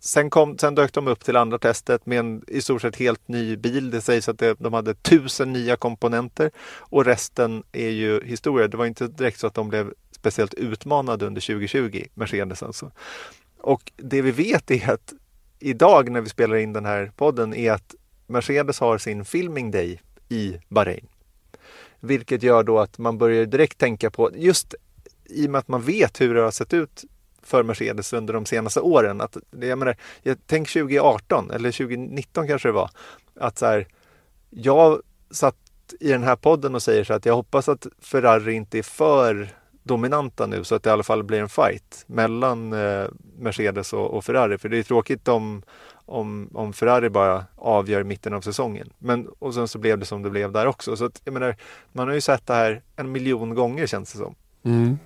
sen, 0.00 0.30
kom, 0.30 0.58
sen 0.58 0.74
dök 0.74 0.92
de 0.92 1.08
upp 1.08 1.24
till 1.24 1.36
andra 1.36 1.58
testet 1.58 2.06
med 2.06 2.18
en 2.18 2.42
i 2.48 2.62
stort 2.62 2.82
sett 2.82 2.96
helt 2.96 3.28
ny 3.28 3.56
bil. 3.56 3.90
Det 3.90 4.00
sägs 4.00 4.28
att 4.28 4.38
det, 4.38 4.56
de 4.58 4.72
hade 4.72 4.94
tusen 4.94 5.52
nya 5.52 5.76
komponenter 5.76 6.50
och 6.78 7.04
resten 7.04 7.62
är 7.72 7.90
ju 7.90 8.24
historia. 8.24 8.68
Det 8.68 8.76
var 8.76 8.86
inte 8.86 9.08
direkt 9.08 9.40
så 9.40 9.46
att 9.46 9.54
de 9.54 9.68
blev 9.68 9.92
speciellt 10.10 10.54
utmanade 10.54 11.26
under 11.26 11.40
2020, 11.40 12.04
Mercedes 12.14 12.62
alltså. 12.62 12.90
Och 13.60 13.92
det 13.96 14.22
vi 14.22 14.30
vet 14.30 14.70
är 14.70 14.90
att 14.90 15.12
idag 15.58 16.10
när 16.10 16.20
vi 16.20 16.28
spelar 16.28 16.56
in 16.56 16.72
den 16.72 16.84
här 16.84 17.12
podden 17.16 17.54
är 17.54 17.72
att 17.72 17.94
Mercedes 18.26 18.80
har 18.80 18.98
sin 18.98 19.24
filming 19.24 19.70
day 19.70 20.00
i 20.28 20.58
Bahrain. 20.68 21.06
Vilket 22.04 22.42
gör 22.42 22.62
då 22.62 22.78
att 22.78 22.98
man 22.98 23.18
börjar 23.18 23.46
direkt 23.46 23.78
tänka 23.78 24.10
på, 24.10 24.30
just 24.34 24.74
i 25.24 25.46
och 25.46 25.50
med 25.50 25.58
att 25.58 25.68
man 25.68 25.82
vet 25.82 26.20
hur 26.20 26.34
det 26.34 26.40
har 26.40 26.50
sett 26.50 26.74
ut 26.74 27.04
för 27.42 27.62
Mercedes 27.62 28.12
under 28.12 28.34
de 28.34 28.46
senaste 28.46 28.80
åren. 28.80 29.20
Att, 29.20 29.36
jag 29.60 29.78
menar, 29.78 29.96
jag 30.22 30.38
tänk 30.46 30.68
2018 30.68 31.50
eller 31.50 31.72
2019 31.72 32.46
kanske 32.46 32.68
det 32.68 32.72
var. 32.72 32.90
Att 33.40 33.58
så 33.58 33.66
här, 33.66 33.86
jag 34.50 35.00
satt 35.30 35.56
i 36.00 36.08
den 36.08 36.22
här 36.22 36.36
podden 36.36 36.74
och 36.74 36.82
säger 36.82 37.04
så 37.04 37.14
att 37.14 37.26
jag 37.26 37.34
hoppas 37.34 37.68
att 37.68 37.86
Ferrari 38.00 38.52
inte 38.52 38.78
är 38.78 38.82
för 38.82 39.48
dominanta 39.82 40.46
nu 40.46 40.64
så 40.64 40.74
att 40.74 40.82
det 40.82 40.90
i 40.90 40.92
alla 40.92 41.02
fall 41.02 41.22
blir 41.22 41.40
en 41.40 41.48
fight 41.48 42.04
mellan 42.06 42.72
eh, 42.72 43.06
Mercedes 43.38 43.92
och, 43.92 44.14
och, 44.14 44.24
Ferrari. 44.24 44.58
För 44.58 44.68
det 44.68 44.78
är 44.78 44.82
tråkigt 44.82 45.28
om, 45.28 45.62
om, 46.06 46.48
om 46.54 46.72
Ferrari 46.72 47.10
bara 47.10 47.44
avgör 47.56 48.02
mitten 48.02 48.34
av 48.34 48.40
säsongen. 48.40 48.92
Men 48.98 49.28
och 49.38 49.54
sen 49.54 49.68
så 49.68 49.78
blev 49.78 49.98
det 49.98 50.04
som 50.04 50.22
det 50.22 50.30
blev 50.30 50.52
där 50.52 50.66
också. 50.66 50.96
Så 50.96 51.04
att, 51.04 51.20
jag 51.24 51.34
menar, 51.34 51.56
man 51.92 52.08
har 52.08 52.14
ju 52.14 52.20
sett 52.20 52.46
det 52.46 52.54
här 52.54 52.82
en 52.96 53.12
miljon 53.12 53.54
gånger 53.54 53.86
känns 53.86 54.12
det 54.12 54.18
som. 54.18 54.34
Mm. 54.64 54.98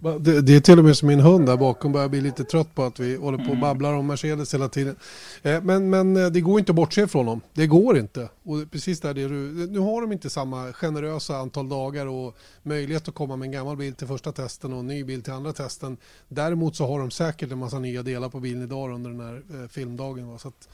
Det, 0.00 0.40
det, 0.40 0.56
är 0.56 0.60
till 0.60 0.78
och 0.78 0.84
med 0.84 0.96
som 0.96 1.08
min 1.08 1.20
hund 1.20 1.46
där 1.46 1.56
bakom 1.56 1.92
börjar 1.92 2.08
bli 2.08 2.20
lite 2.20 2.44
trött 2.44 2.74
på 2.74 2.82
att 2.82 3.00
vi 3.00 3.16
håller 3.16 3.38
på 3.38 3.44
och 3.44 3.48
mm. 3.48 3.60
babblar 3.60 3.92
om 3.92 4.06
Mercedes 4.06 4.54
hela 4.54 4.68
tiden. 4.68 4.96
Eh, 5.42 5.62
men, 5.62 5.90
men 5.90 6.16
eh, 6.16 6.26
det 6.26 6.40
går 6.40 6.58
inte 6.58 6.72
att 6.72 6.76
bortse 6.76 7.08
från 7.08 7.26
dem. 7.26 7.40
Det 7.54 7.66
går 7.66 7.98
inte. 7.98 8.28
Och 8.42 8.70
precis 8.70 9.00
där 9.00 9.14
det 9.14 9.28
du, 9.28 9.66
nu 9.70 9.78
har 9.78 10.00
de 10.00 10.12
inte 10.12 10.30
samma 10.30 10.72
generösa 10.72 11.36
antal 11.36 11.68
dagar 11.68 12.06
och 12.06 12.36
möjlighet 12.62 13.08
att 13.08 13.14
komma 13.14 13.36
med 13.36 13.46
en 13.46 13.52
gammal 13.52 13.76
bil 13.76 13.94
till 13.94 14.06
första 14.06 14.32
testen 14.32 14.72
och 14.72 14.78
en 14.78 14.86
ny 14.86 15.04
bil 15.04 15.22
till 15.22 15.32
andra 15.32 15.52
testen. 15.52 15.96
Däremot 16.28 16.76
så 16.76 16.86
har 16.86 16.98
de 16.98 17.10
säkert 17.10 17.52
en 17.52 17.58
massa 17.58 17.78
nya 17.78 18.02
delar 18.02 18.28
på 18.28 18.40
bilen 18.40 18.62
idag 18.62 18.90
under 18.90 19.10
den 19.10 19.20
här 19.20 19.42
eh, 19.62 19.68
filmdagen. 19.68 20.38
Så 20.38 20.48
att, 20.48 20.68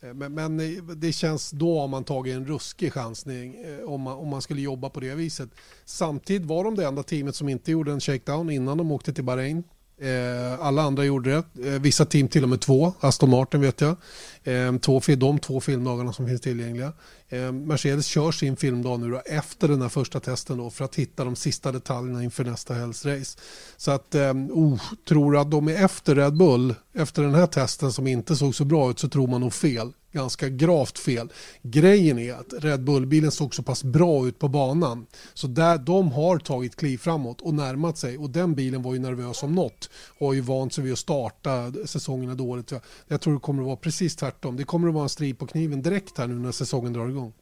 Eh, 0.00 0.14
men, 0.14 0.34
men, 0.34 0.60
eh, 0.60 0.84
det 0.84 1.12
känns 1.12 1.50
då 1.50 1.80
har 1.80 1.88
man 1.88 2.04
tagit 2.04 2.34
en 2.34 2.46
ruskig 2.46 2.92
chansning 2.92 3.54
eh, 3.54 3.84
om 3.84 4.00
man, 4.00 4.16
om 4.16 4.28
man 4.28 4.42
skulle 4.42 4.60
jobba 4.60 4.90
på 4.90 5.00
det 5.00 5.14
viset. 5.14 5.50
Samtidigt 5.84 6.46
var 6.46 6.64
de 6.64 6.74
det 6.74 6.86
enda 6.86 7.02
teamet 7.02 7.36
som 7.36 7.48
inte 7.48 7.70
gjorde 7.70 7.92
en 7.92 8.00
shakedown 8.00 8.50
innan 8.50 8.78
de 8.78 8.92
åkte 8.92 9.12
till 9.12 9.24
Bahrain. 9.24 9.62
Eh, 9.98 10.60
alla 10.60 10.82
andra 10.82 11.04
gjorde 11.04 11.30
det. 11.30 11.68
Eh, 11.68 11.80
vissa 11.80 12.04
team 12.04 12.28
till 12.28 12.42
och 12.42 12.48
med 12.48 12.60
två. 12.60 12.92
Aston 13.00 13.30
Martin 13.30 13.60
vet 13.60 13.80
jag. 13.80 13.96
Eh, 14.44 14.76
två, 14.78 15.00
de 15.16 15.38
två 15.38 15.60
filmdagarna 15.60 16.12
som 16.12 16.26
finns 16.26 16.40
tillgängliga. 16.40 16.92
Eh, 17.28 17.52
Mercedes 17.52 18.06
kör 18.06 18.32
sin 18.32 18.56
filmdag 18.56 19.00
nu 19.00 19.10
då, 19.10 19.22
efter 19.26 19.68
den 19.68 19.82
här 19.82 19.88
första 19.88 20.20
testen 20.20 20.58
då, 20.58 20.70
för 20.70 20.84
att 20.84 20.94
hitta 20.94 21.24
de 21.24 21.36
sista 21.36 21.72
detaljerna 21.72 22.24
inför 22.24 22.44
nästa 22.44 22.74
helgsrace. 22.74 23.38
Så 23.76 23.90
att, 23.90 24.14
ehm, 24.14 24.50
oh, 24.52 24.80
tror 25.08 25.36
att 25.36 25.50
de 25.50 25.68
är 25.68 25.84
efter 25.84 26.14
Red 26.14 26.36
Bull, 26.36 26.74
efter 26.94 27.22
den 27.22 27.34
här 27.34 27.46
testen 27.46 27.92
som 27.92 28.06
inte 28.06 28.36
såg 28.36 28.54
så 28.54 28.64
bra 28.64 28.90
ut 28.90 28.98
så 28.98 29.08
tror 29.08 29.26
man 29.26 29.40
nog 29.40 29.52
fel 29.52 29.92
ganska 30.14 30.48
gravt 30.48 30.98
fel. 30.98 31.32
Grejen 31.62 32.18
är 32.18 32.34
att 32.34 32.52
Red 32.58 32.84
Bull-bilen 32.84 33.30
såg 33.30 33.54
så 33.54 33.62
pass 33.62 33.84
bra 33.84 34.28
ut 34.28 34.38
på 34.38 34.48
banan 34.48 35.06
så 35.34 35.46
där 35.46 35.78
de 35.78 36.12
har 36.12 36.38
tagit 36.38 36.76
kliv 36.76 36.98
framåt 36.98 37.40
och 37.40 37.54
närmat 37.54 37.98
sig 37.98 38.18
och 38.18 38.30
den 38.30 38.54
bilen 38.54 38.82
var 38.82 38.94
ju 38.94 39.00
nervös 39.00 39.42
om 39.42 39.54
något 39.54 39.90
och 40.18 40.26
har 40.26 40.34
ju 40.34 40.40
vant 40.40 40.72
sig 40.72 40.84
vid 40.84 40.92
att 40.92 40.98
starta 40.98 41.72
säsongerna 41.86 42.34
dåligt. 42.34 42.72
Jag 43.08 43.20
tror 43.20 43.34
det 43.34 43.40
kommer 43.40 43.62
att 43.62 43.66
vara 43.66 43.76
precis 43.76 44.16
tvärtom. 44.16 44.56
Det 44.56 44.64
kommer 44.64 44.88
att 44.88 44.94
vara 44.94 45.02
en 45.02 45.08
strid 45.08 45.38
på 45.38 45.46
kniven 45.46 45.82
direkt 45.82 46.18
här 46.18 46.26
nu 46.26 46.34
när 46.34 46.52
säsongen 46.52 46.92
drar 46.92 47.08
igång. 47.08 47.32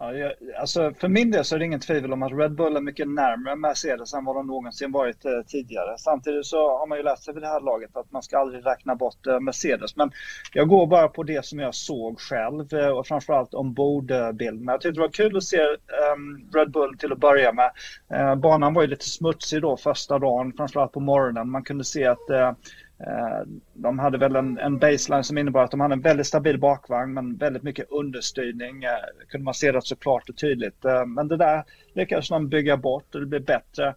Ja, 0.00 0.12
jag, 0.12 0.32
alltså 0.60 0.92
för 1.00 1.08
min 1.08 1.30
del 1.30 1.44
så 1.44 1.54
är 1.54 1.58
det 1.58 1.64
ingen 1.64 1.80
tvivel 1.80 2.12
om 2.12 2.22
att 2.22 2.32
Red 2.32 2.52
Bull 2.52 2.76
är 2.76 2.80
mycket 2.80 3.08
närmare 3.08 3.56
Mercedes 3.56 4.14
än 4.14 4.24
vad 4.24 4.36
de 4.36 4.46
någonsin 4.46 4.92
varit 4.92 5.24
eh, 5.24 5.30
tidigare. 5.46 5.98
Samtidigt 5.98 6.46
så 6.46 6.78
har 6.78 6.86
man 6.86 6.98
ju 6.98 7.04
lärt 7.04 7.18
sig 7.18 7.34
vid 7.34 7.42
det 7.42 7.48
här 7.48 7.60
laget 7.60 7.96
att 7.96 8.12
man 8.12 8.22
ska 8.22 8.38
aldrig 8.38 8.66
räkna 8.66 8.94
bort 8.94 9.26
eh, 9.26 9.40
Mercedes. 9.40 9.96
Men 9.96 10.10
jag 10.52 10.68
går 10.68 10.86
bara 10.86 11.08
på 11.08 11.22
det 11.22 11.44
som 11.44 11.58
jag 11.58 11.74
såg 11.74 12.20
själv 12.20 12.74
eh, 12.74 12.88
och 12.88 13.06
framförallt 13.06 13.54
ombordbilderna. 13.54 14.72
Eh, 14.72 14.74
jag 14.74 14.80
tyckte 14.80 15.00
det 15.00 15.00
var 15.00 15.08
kul 15.08 15.36
att 15.36 15.44
se 15.44 15.60
ehm, 15.60 16.50
Red 16.54 16.70
Bull 16.70 16.98
till 16.98 17.12
att 17.12 17.18
börja 17.18 17.52
med. 17.52 17.70
Eh, 18.12 18.34
banan 18.34 18.74
var 18.74 18.82
ju 18.82 18.88
lite 18.88 19.08
smutsig 19.08 19.62
då 19.62 19.76
första 19.76 20.18
dagen, 20.18 20.52
framförallt 20.56 20.92
på 20.92 21.00
morgonen. 21.00 21.50
Man 21.50 21.62
kunde 21.62 21.84
se 21.84 22.04
att 22.04 22.30
Eh, 22.30 22.52
Eh, 23.06 23.42
de 23.74 23.98
hade 23.98 24.18
väl 24.18 24.36
en, 24.36 24.58
en 24.58 24.78
baseline 24.78 25.24
som 25.24 25.38
innebar 25.38 25.64
att 25.64 25.70
de 25.70 25.80
hade 25.80 25.94
en 25.94 26.00
väldigt 26.00 26.26
stabil 26.26 26.58
bakvagn 26.58 27.14
men 27.14 27.36
väldigt 27.36 27.62
mycket 27.62 27.90
understyrning. 27.90 28.84
Eh, 28.84 28.90
kunde 29.28 29.44
man 29.44 29.54
se 29.54 29.72
det 29.72 29.82
så 29.82 29.96
klart 29.96 30.28
och 30.28 30.36
tydligt. 30.36 30.84
Eh, 30.84 31.06
men 31.06 31.28
det 31.28 31.36
där 31.36 31.64
lyckades 31.92 32.28
de 32.28 32.48
bygga 32.48 32.76
bort 32.76 33.14
och 33.14 33.20
det 33.20 33.26
blev 33.26 33.44
bättre 33.44 33.94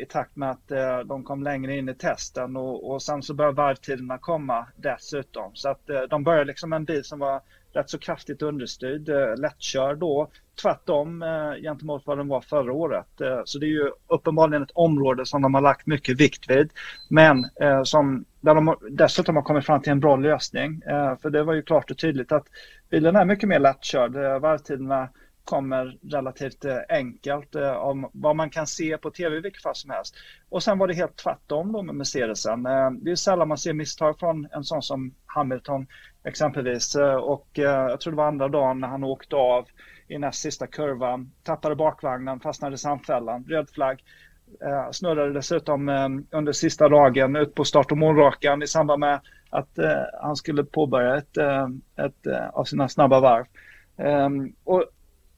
i 0.00 0.06
takt 0.06 0.36
med 0.36 0.50
att 0.50 0.68
de 1.06 1.24
kom 1.24 1.42
längre 1.42 1.76
in 1.76 1.88
i 1.88 1.94
testen 1.94 2.56
och, 2.56 2.90
och 2.90 3.02
sen 3.02 3.22
så 3.22 3.34
började 3.34 3.56
varvtiderna 3.56 4.18
komma 4.18 4.66
dessutom. 4.76 5.50
Så 5.54 5.68
att 5.68 5.80
de 6.10 6.24
började 6.24 6.44
liksom 6.44 6.72
en 6.72 6.84
bil 6.84 7.04
som 7.04 7.18
var 7.18 7.40
rätt 7.72 7.90
så 7.90 7.98
kraftigt 7.98 8.42
understyrd, 8.42 9.08
lättkörd 9.38 9.98
då. 9.98 10.30
Tvärtom 10.62 11.24
gentemot 11.62 12.06
vad 12.06 12.18
den 12.18 12.28
var 12.28 12.40
förra 12.40 12.72
året. 12.72 13.06
Så 13.44 13.58
det 13.58 13.66
är 13.66 13.70
ju 13.70 13.90
uppenbarligen 14.06 14.62
ett 14.62 14.70
område 14.74 15.26
som 15.26 15.42
de 15.42 15.54
har 15.54 15.60
lagt 15.60 15.86
mycket 15.86 16.20
vikt 16.20 16.50
vid. 16.50 16.70
Men 17.08 17.46
som 17.84 18.24
där 18.40 18.54
de 18.54 18.76
dessutom 18.90 19.36
har 19.36 19.42
kommit 19.42 19.66
fram 19.66 19.82
till 19.82 19.92
en 19.92 20.00
bra 20.00 20.16
lösning. 20.16 20.82
Eh, 20.86 21.18
för 21.18 21.30
det 21.30 21.42
var 21.42 21.54
ju 21.54 21.62
klart 21.62 21.90
och 21.90 21.98
tydligt 21.98 22.32
att 22.32 22.46
bilen 22.90 23.16
är 23.16 23.24
mycket 23.24 23.48
mer 23.48 23.58
lättkörd. 23.58 24.16
Eh, 24.16 24.38
varvtiderna 24.38 25.08
kommer 25.44 25.98
relativt 26.10 26.64
eh, 26.64 26.76
enkelt 26.88 27.54
om 27.76 28.10
vad 28.12 28.36
man 28.36 28.50
kan 28.50 28.66
se 28.66 28.98
på 28.98 29.10
tv 29.10 29.36
i 29.36 29.40
vilket 29.40 29.62
fall 29.62 29.74
som 29.74 29.90
helst. 29.90 30.14
Och 30.48 30.62
sen 30.62 30.78
var 30.78 30.86
det 30.88 30.94
helt 30.94 31.16
tvärtom 31.16 31.72
då 31.72 31.82
med 31.82 31.94
Mercedesen. 31.94 32.62
Det 33.00 33.10
är 33.10 33.14
sällan 33.14 33.48
man 33.48 33.58
ser 33.58 33.72
misstag 33.72 34.18
från 34.18 34.48
en 34.52 34.64
sån 34.64 34.82
som 34.82 35.14
Hamilton 35.26 35.86
exempelvis. 36.24 36.96
Och 37.20 37.48
jag 37.52 38.00
tror 38.00 38.12
det 38.12 38.16
var 38.16 38.28
andra 38.28 38.48
dagen 38.48 38.80
när 38.80 38.88
han 38.88 39.04
åkte 39.04 39.36
av 39.36 39.66
i 40.08 40.18
näst 40.18 40.40
sista 40.40 40.66
kurvan, 40.66 41.32
tappade 41.42 41.76
bakvagnen, 41.76 42.40
fastnade 42.40 42.74
i 42.74 42.78
samfällan, 42.78 43.44
röd 43.44 43.70
flagg. 43.70 44.04
Eh, 44.60 44.90
snurrade 44.90 45.32
dessutom 45.32 45.88
eh, 45.88 46.08
under 46.30 46.52
sista 46.52 46.88
dagen 46.88 47.36
ut 47.36 47.54
på 47.54 47.64
start 47.64 47.92
och 47.92 47.98
målrakan 47.98 48.62
i 48.62 48.66
samband 48.66 49.00
med 49.00 49.20
att 49.50 49.78
eh, 49.78 50.02
han 50.22 50.36
skulle 50.36 50.64
påbörja 50.64 51.16
ett, 51.16 51.36
eh, 51.36 51.68
ett 51.96 52.26
eh, 52.26 52.48
av 52.52 52.64
sina 52.64 52.88
snabba 52.88 53.20
varv. 53.20 53.44
Ehm, 53.96 54.52
och 54.64 54.84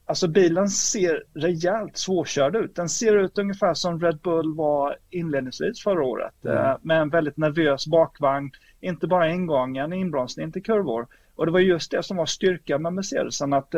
Alltså 0.05 0.27
bilen 0.27 0.69
ser 0.69 1.23
rejält 1.33 1.97
svårkörd 1.97 2.55
ut. 2.55 2.75
Den 2.75 2.89
ser 2.89 3.17
ut 3.17 3.37
ungefär 3.37 3.73
som 3.73 3.99
Red 3.99 4.17
Bull 4.17 4.55
var 4.55 4.97
inledningsvis 5.09 5.83
förra 5.83 6.03
året. 6.03 6.45
Mm. 6.45 6.57
Eh, 6.57 6.77
med 6.81 7.01
en 7.01 7.09
väldigt 7.09 7.37
nervös 7.37 7.87
bakvagn. 7.87 8.51
Inte 8.81 9.07
bara 9.07 9.29
ingången, 9.29 9.93
inbromsning 9.93 10.51
till 10.51 10.63
kurvor. 10.63 11.07
Och 11.35 11.45
det 11.45 11.51
var 11.51 11.59
just 11.59 11.91
det 11.91 12.03
som 12.03 12.17
var 12.17 12.25
styrkan 12.25 12.81
med 12.81 12.93
Mercedesen. 12.93 13.53
Att 13.53 13.75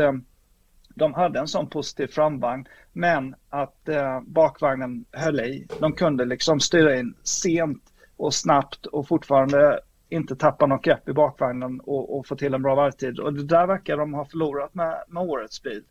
de 0.94 1.14
hade 1.14 1.40
en 1.40 1.48
sån 1.48 1.70
positiv 1.70 2.08
framvagn 2.08 2.68
men 2.94 3.36
att 3.50 3.90
eh, 3.90 4.22
bakvagnen 4.22 5.06
höll 5.12 5.40
i. 5.40 5.68
De 5.80 5.94
kunde 5.94 6.26
liksom 6.26 6.60
styra 6.60 7.00
in 7.00 7.16
sent 7.24 7.84
och 8.18 8.34
snabbt 8.34 8.86
och 8.86 9.08
fortfarande 9.08 9.80
inte 10.10 10.36
tappa 10.36 10.66
något 10.66 10.84
grepp 10.84 11.10
i 11.10 11.14
bakvagnen 11.14 11.80
och, 11.80 12.18
och 12.18 12.28
få 12.28 12.36
till 12.36 12.54
en 12.54 12.62
bra 12.62 12.76
varvtid. 12.76 13.20
Och 13.20 13.34
det 13.34 13.44
där 13.44 13.68
verkar 13.68 13.98
de 13.98 14.14
ha 14.14 14.26
förlorat 14.26 14.74
med, 14.74 15.04
med 15.08 15.24
årets 15.24 15.64
bil. 15.64 15.84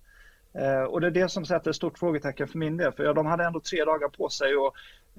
Eh, 0.55 0.83
och 0.83 1.01
det 1.01 1.07
är 1.07 1.11
det 1.11 1.29
som 1.29 1.45
sätter 1.45 1.71
ett 1.71 1.77
stort 1.77 1.99
frågetecken 1.99 2.49
för 2.49 2.59
min 2.59 2.77
del. 2.77 2.93
För 2.93 3.05
ja, 3.05 3.13
de 3.13 3.27
hade 3.27 3.45
ändå 3.45 3.61
tre 3.61 3.85
dagar 3.85 4.09
på 4.09 4.29
sig 4.29 4.49
att 4.53 4.75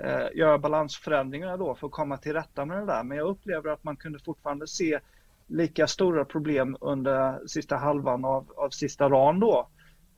eh, 0.06 0.38
göra 0.38 0.58
balansförändringar 0.58 1.58
då 1.58 1.76
för 1.76 1.88
att 1.88 1.94
komma 1.94 2.18
till 2.18 2.34
rätta 2.34 2.66
med 2.66 2.78
det 2.78 2.86
där. 2.86 3.04
Men 3.04 3.18
jag 3.18 3.28
upplever 3.28 3.70
att 3.70 3.84
man 3.84 3.96
kunde 3.96 4.20
fortfarande 4.20 4.68
se 4.68 5.00
lika 5.48 5.88
stora 5.88 6.26
problem 6.26 6.78
under 6.82 7.48
sista 7.48 7.76
halvan 7.76 8.26
av, 8.26 8.46
av 8.56 8.70
sista 8.70 9.10
dagen 9.10 9.40
då. 9.40 9.68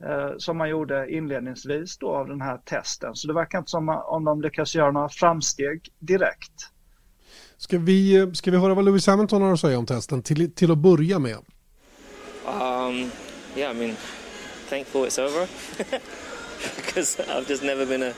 Eh, 0.04 0.32
som 0.38 0.56
man 0.56 0.68
gjorde 0.68 1.10
inledningsvis 1.10 1.98
då 1.98 2.08
av 2.16 2.28
den 2.28 2.40
här 2.40 2.58
testen. 2.58 3.14
Så 3.14 3.28
det 3.28 3.34
verkar 3.34 3.58
inte 3.58 3.70
som 3.70 3.88
om 3.88 4.24
de 4.24 4.42
lyckas 4.42 4.74
göra 4.74 4.90
några 4.90 5.08
framsteg 5.08 5.88
direkt. 5.98 6.70
Ska 7.56 7.78
vi, 7.78 8.30
ska 8.34 8.50
vi 8.50 8.56
höra 8.56 8.74
vad 8.74 8.84
Lewis 8.84 9.06
Hamilton 9.06 9.42
har 9.42 9.52
att 9.52 9.60
säga 9.60 9.78
om 9.78 9.86
testen 9.86 10.22
till, 10.22 10.52
till 10.52 10.70
att 10.70 10.78
börja 10.78 11.18
med? 11.18 11.36
Um, 12.46 13.10
yeah, 13.56 13.76
I 13.76 13.78
mean, 13.78 13.96
thankful 14.68 15.06
it's 15.06 15.18
over. 15.18 15.48
Because 16.76 17.22
I've 17.22 17.48
just 17.48 17.62
never 17.62 17.86
been 17.86 18.02
a 18.02 18.12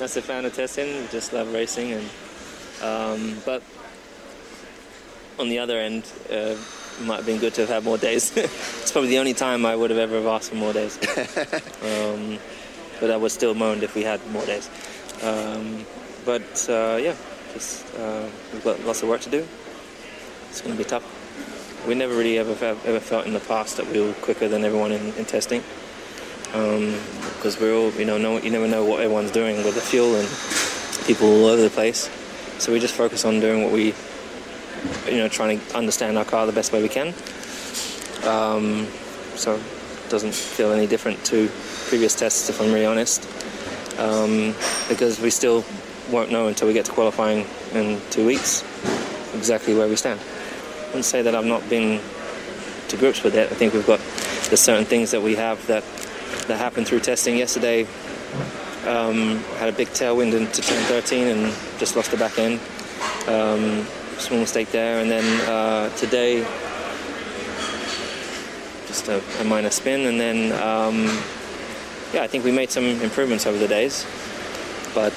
massive 0.00 0.24
fan 0.24 0.46
of 0.46 0.54
testing, 0.54 0.86
just 1.12 1.32
love 1.32 1.52
racing. 1.52 1.92
And, 1.92 2.04
um, 2.82 3.36
but 3.44 3.62
on 5.38 5.48
the 5.48 5.58
other 5.58 5.76
end, 5.76 6.02
uh, 6.30 6.56
might 7.00 7.16
have 7.16 7.26
been 7.26 7.40
good 7.40 7.54
to 7.54 7.62
have 7.62 7.70
had 7.70 7.84
more 7.84 7.98
days. 7.98 8.36
it's 8.36 8.92
probably 8.92 9.10
the 9.10 9.18
only 9.18 9.34
time 9.34 9.66
I 9.66 9.74
would 9.76 9.90
have 9.90 9.98
ever 9.98 10.28
asked 10.28 10.50
for 10.50 10.56
more 10.56 10.72
days. 10.72 10.96
um, 11.82 12.38
but 13.00 13.10
I 13.10 13.16
would 13.16 13.30
still 13.30 13.54
moaned 13.54 13.82
if 13.82 13.94
we 13.94 14.02
had 14.02 14.24
more 14.30 14.44
days. 14.46 14.70
Um, 15.22 15.84
but 16.24 16.68
uh, 16.68 16.98
yeah, 17.00 17.14
just 17.52 17.86
uh, 17.96 18.26
we've 18.52 18.64
got 18.64 18.80
lots 18.84 19.02
of 19.02 19.08
work 19.08 19.20
to 19.22 19.30
do. 19.30 19.46
It's 20.50 20.60
going 20.60 20.76
to 20.76 20.82
be 20.82 20.88
tough. 20.88 21.04
We 21.86 21.94
never 21.94 22.14
really 22.14 22.38
ever 22.38 22.52
ever 22.52 23.00
felt 23.00 23.26
in 23.26 23.34
the 23.34 23.40
past 23.40 23.76
that 23.76 23.86
we 23.86 24.00
were 24.00 24.12
quicker 24.14 24.48
than 24.48 24.64
everyone 24.64 24.92
in, 24.92 25.12
in 25.14 25.24
testing. 25.24 25.62
Because 26.46 27.56
um, 27.56 27.62
we're 27.62 27.74
all, 27.74 27.90
you 27.92 28.04
know, 28.04 28.16
no, 28.16 28.38
you 28.38 28.50
never 28.50 28.68
know 28.68 28.84
what 28.84 29.00
everyone's 29.00 29.32
doing 29.32 29.56
with 29.64 29.74
the 29.74 29.80
fuel 29.80 30.14
and 30.14 30.28
people 31.06 31.26
all 31.26 31.46
over 31.46 31.60
the 31.60 31.70
place. 31.70 32.08
So 32.58 32.72
we 32.72 32.78
just 32.78 32.94
focus 32.94 33.24
on 33.24 33.40
doing 33.40 33.64
what 33.64 33.72
we 33.72 33.92
you 35.06 35.18
know, 35.18 35.28
trying 35.28 35.60
to 35.60 35.76
understand 35.76 36.18
our 36.18 36.24
car 36.24 36.46
the 36.46 36.52
best 36.52 36.72
way 36.72 36.82
we 36.82 36.88
can. 36.88 37.08
Um, 38.24 38.86
so 39.36 39.56
it 39.56 40.10
doesn't 40.10 40.34
feel 40.34 40.72
any 40.72 40.86
different 40.86 41.24
to 41.26 41.48
previous 41.88 42.14
tests, 42.14 42.48
if 42.48 42.60
I'm 42.60 42.72
really 42.72 42.86
honest, 42.86 43.28
um, 43.98 44.54
because 44.88 45.20
we 45.20 45.30
still 45.30 45.64
won't 46.10 46.30
know 46.30 46.48
until 46.48 46.68
we 46.68 46.74
get 46.74 46.84
to 46.86 46.92
qualifying 46.92 47.46
in 47.72 48.00
two 48.10 48.26
weeks 48.26 48.62
exactly 49.34 49.74
where 49.74 49.88
we 49.88 49.96
stand. 49.96 50.20
I 50.20 50.86
wouldn't 50.86 51.04
say 51.04 51.22
that 51.22 51.34
I've 51.34 51.44
not 51.44 51.68
been 51.68 52.00
to 52.88 52.96
grips 52.96 53.22
with 53.22 53.34
it. 53.34 53.50
I 53.50 53.54
think 53.54 53.74
we've 53.74 53.86
got 53.86 53.98
there's 54.48 54.60
certain 54.60 54.84
things 54.84 55.10
that 55.10 55.22
we 55.22 55.34
have 55.34 55.64
that 55.66 55.84
that 56.46 56.58
happened 56.58 56.86
through 56.86 57.00
testing 57.00 57.36
yesterday. 57.36 57.86
Um, 58.86 59.38
had 59.58 59.68
a 59.68 59.72
big 59.72 59.88
tailwind 59.88 60.34
into 60.34 60.60
turn 60.60 60.82
13 60.84 61.26
and 61.28 61.54
just 61.78 61.96
lost 61.96 62.10
the 62.10 62.16
back 62.18 62.38
end. 62.38 62.60
Um, 63.26 63.86
small 64.18 64.40
mistake 64.40 64.70
there, 64.70 65.00
and 65.00 65.10
then 65.10 65.24
uh, 65.48 65.88
today 65.96 66.44
just 68.86 69.08
a, 69.08 69.22
a, 69.40 69.44
minor 69.44 69.70
spin, 69.70 70.06
and 70.06 70.20
then 70.20 70.52
um, 70.62 71.04
yeah, 72.12 72.22
I 72.22 72.26
think 72.26 72.44
we 72.44 72.52
made 72.52 72.70
some 72.70 72.84
improvements 72.84 73.46
over 73.46 73.58
the 73.58 73.68
days, 73.68 74.06
but 74.94 75.14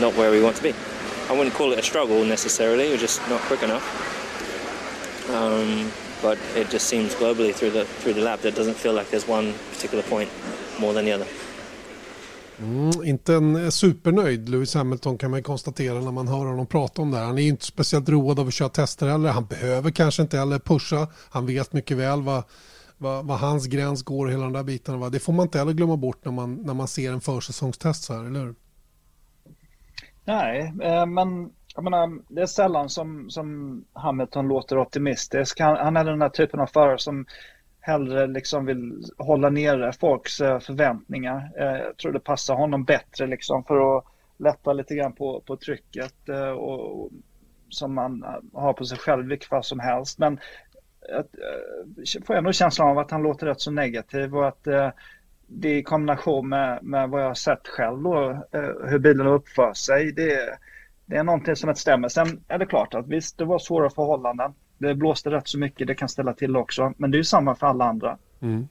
not 0.00 0.14
where 0.14 0.30
we 0.30 0.42
want 0.42 0.56
to 0.56 0.62
be. 0.62 0.74
I 1.28 1.32
wouldn't 1.32 1.54
call 1.54 1.72
it 1.72 1.78
a 1.78 1.82
struggle 1.82 2.24
necessarily; 2.24 2.88
we're 2.88 2.98
just 2.98 3.20
not 3.28 3.40
quick 3.42 3.62
enough. 3.62 3.84
Um, 5.30 5.90
but 6.20 6.38
it 6.54 6.70
just 6.70 6.86
seems 6.86 7.14
globally 7.14 7.54
through 7.54 7.70
the 7.70 7.84
through 7.84 8.14
the 8.14 8.22
lab 8.22 8.40
that 8.40 8.54
doesn't 8.54 8.74
feel 8.74 8.92
like 8.92 9.10
there's 9.10 9.28
one 9.28 9.54
particular 9.72 10.02
point 10.04 10.30
more 10.78 10.92
than 10.92 11.04
the 11.04 11.12
other. 11.12 11.26
Mm, 12.58 13.04
inte 13.04 13.34
en 13.34 13.64
eh, 13.64 13.68
supernöjd 13.68 14.48
Lewis 14.48 14.74
Hamilton 14.74 15.18
kan 15.18 15.30
man 15.30 15.42
konstatera 15.42 16.00
när 16.00 16.12
man 16.12 16.28
hör 16.28 16.46
honom 16.46 16.66
prata 16.66 17.02
om 17.02 17.10
det 17.10 17.16
här. 17.16 17.24
Han 17.24 17.38
är 17.38 17.48
inte 17.48 17.64
speciellt 17.64 18.08
road 18.08 18.38
av 18.38 18.46
att 18.46 18.54
köra 18.54 18.68
tester 18.68 19.08
heller. 19.08 19.30
Han 19.30 19.44
behöver 19.44 19.90
kanske 19.90 20.22
inte 20.22 20.38
heller 20.38 20.58
pusha. 20.58 21.08
Han 21.30 21.46
vet 21.46 21.72
mycket 21.72 21.96
väl 21.96 22.22
vad, 22.22 22.42
vad, 22.98 23.26
vad 23.26 23.38
hans 23.38 23.66
gräns 23.66 24.02
går 24.02 24.26
och 24.26 24.32
hela 24.32 24.44
de 24.44 24.52
där 24.52 24.62
bitarna. 24.62 25.08
Det 25.08 25.20
får 25.20 25.32
man 25.32 25.46
inte 25.46 25.58
heller 25.58 25.72
glömma 25.72 25.96
bort 25.96 26.24
när 26.24 26.32
man, 26.32 26.54
när 26.54 26.74
man 26.74 26.88
ser 26.88 27.12
en 27.12 27.20
försäsongstest 27.20 28.04
så 28.04 28.14
här, 28.14 28.24
eller 28.24 28.40
hur? 28.40 28.54
Nej, 30.24 30.74
eh, 30.82 31.06
men 31.06 31.50
jag 31.74 31.84
menar, 31.84 32.34
det 32.34 32.42
är 32.42 32.46
sällan 32.46 32.88
som, 32.88 33.30
som 33.30 33.84
Hamilton 33.92 34.48
låter 34.48 34.78
optimistisk. 34.78 35.60
Han, 35.60 35.76
han 35.76 35.96
är 35.96 36.04
den 36.04 36.22
här 36.22 36.28
typen 36.28 36.60
av 36.60 36.66
förare 36.66 36.98
som 36.98 37.26
hellre 37.86 38.26
liksom 38.26 38.66
vill 38.66 39.02
hålla 39.18 39.50
nere 39.50 39.92
folks 39.92 40.40
eh, 40.40 40.58
förväntningar. 40.58 41.50
Eh, 41.58 41.76
jag 41.76 41.96
tror 41.96 42.12
det 42.12 42.20
passar 42.20 42.54
honom 42.54 42.84
bättre 42.84 43.26
liksom 43.26 43.64
för 43.64 43.98
att 43.98 44.04
lätta 44.36 44.72
lite 44.72 44.94
grann 44.94 45.12
på, 45.12 45.40
på 45.40 45.56
trycket 45.56 46.28
eh, 46.28 46.48
och, 46.48 47.00
och 47.00 47.10
som 47.68 47.94
man 47.94 48.24
har 48.52 48.72
på 48.72 48.84
sig 48.84 48.98
själv 48.98 49.26
vilket 49.26 49.48
fall 49.48 49.64
som 49.64 49.80
helst. 49.80 50.18
Men 50.18 50.40
jag 51.08 52.26
får 52.26 52.34
ändå 52.34 52.52
känslan 52.52 52.88
av 52.88 52.98
att 52.98 53.10
han 53.10 53.22
låter 53.22 53.46
rätt 53.46 53.60
så 53.60 53.70
negativ 53.70 54.36
och 54.36 54.48
att 54.48 54.64
det 55.46 55.78
i 55.78 55.82
kombination 55.82 56.48
med, 56.48 56.78
med 56.82 57.10
vad 57.10 57.22
jag 57.22 57.26
har 57.26 57.34
sett 57.34 57.68
själv 57.68 58.02
då, 58.02 58.46
hur 58.84 58.98
bilen 58.98 59.26
uppför 59.26 59.72
sig, 59.72 60.12
det, 60.12 60.58
det 61.06 61.16
är 61.16 61.24
någonting 61.24 61.56
som 61.56 61.68
inte 61.70 61.80
stämmer. 61.80 62.08
Sen 62.08 62.44
är 62.48 62.58
det 62.58 62.66
klart 62.66 62.94
att 62.94 63.08
visst, 63.08 63.38
det 63.38 63.44
var 63.44 63.58
svåra 63.58 63.90
förhållanden. 63.90 64.54
Det 64.84 64.94
blåste 64.94 65.30
rätt 65.30 65.48
så 65.48 65.58
mycket, 65.58 65.86
det 65.86 65.94
kan 65.94 66.08
ställa 66.08 66.32
till 66.32 66.56
också. 66.56 66.92
Men 66.96 67.10
det 67.10 67.16
är 67.16 67.18
ju 67.18 67.24
samma 67.24 67.54
för 67.54 67.66
alla 67.66 67.84
andra. 67.84 68.18
Mm. 68.40 68.68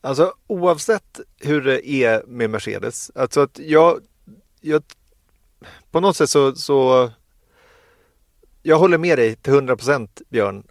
Alltså 0.00 0.34
oavsett 0.46 1.20
hur 1.40 1.62
det 1.62 1.88
är 1.88 2.22
med 2.26 2.50
Mercedes, 2.50 3.10
alltså 3.14 3.40
att 3.40 3.58
jag, 3.58 4.00
jag 4.60 4.82
på 5.90 6.00
något 6.00 6.16
sätt 6.16 6.30
så, 6.30 6.54
så 6.54 7.10
jag 8.66 8.78
håller 8.78 8.98
med 8.98 9.18
dig 9.18 9.36
till 9.36 9.52
100 9.52 9.76
procent 9.76 10.22
Björn 10.28 10.64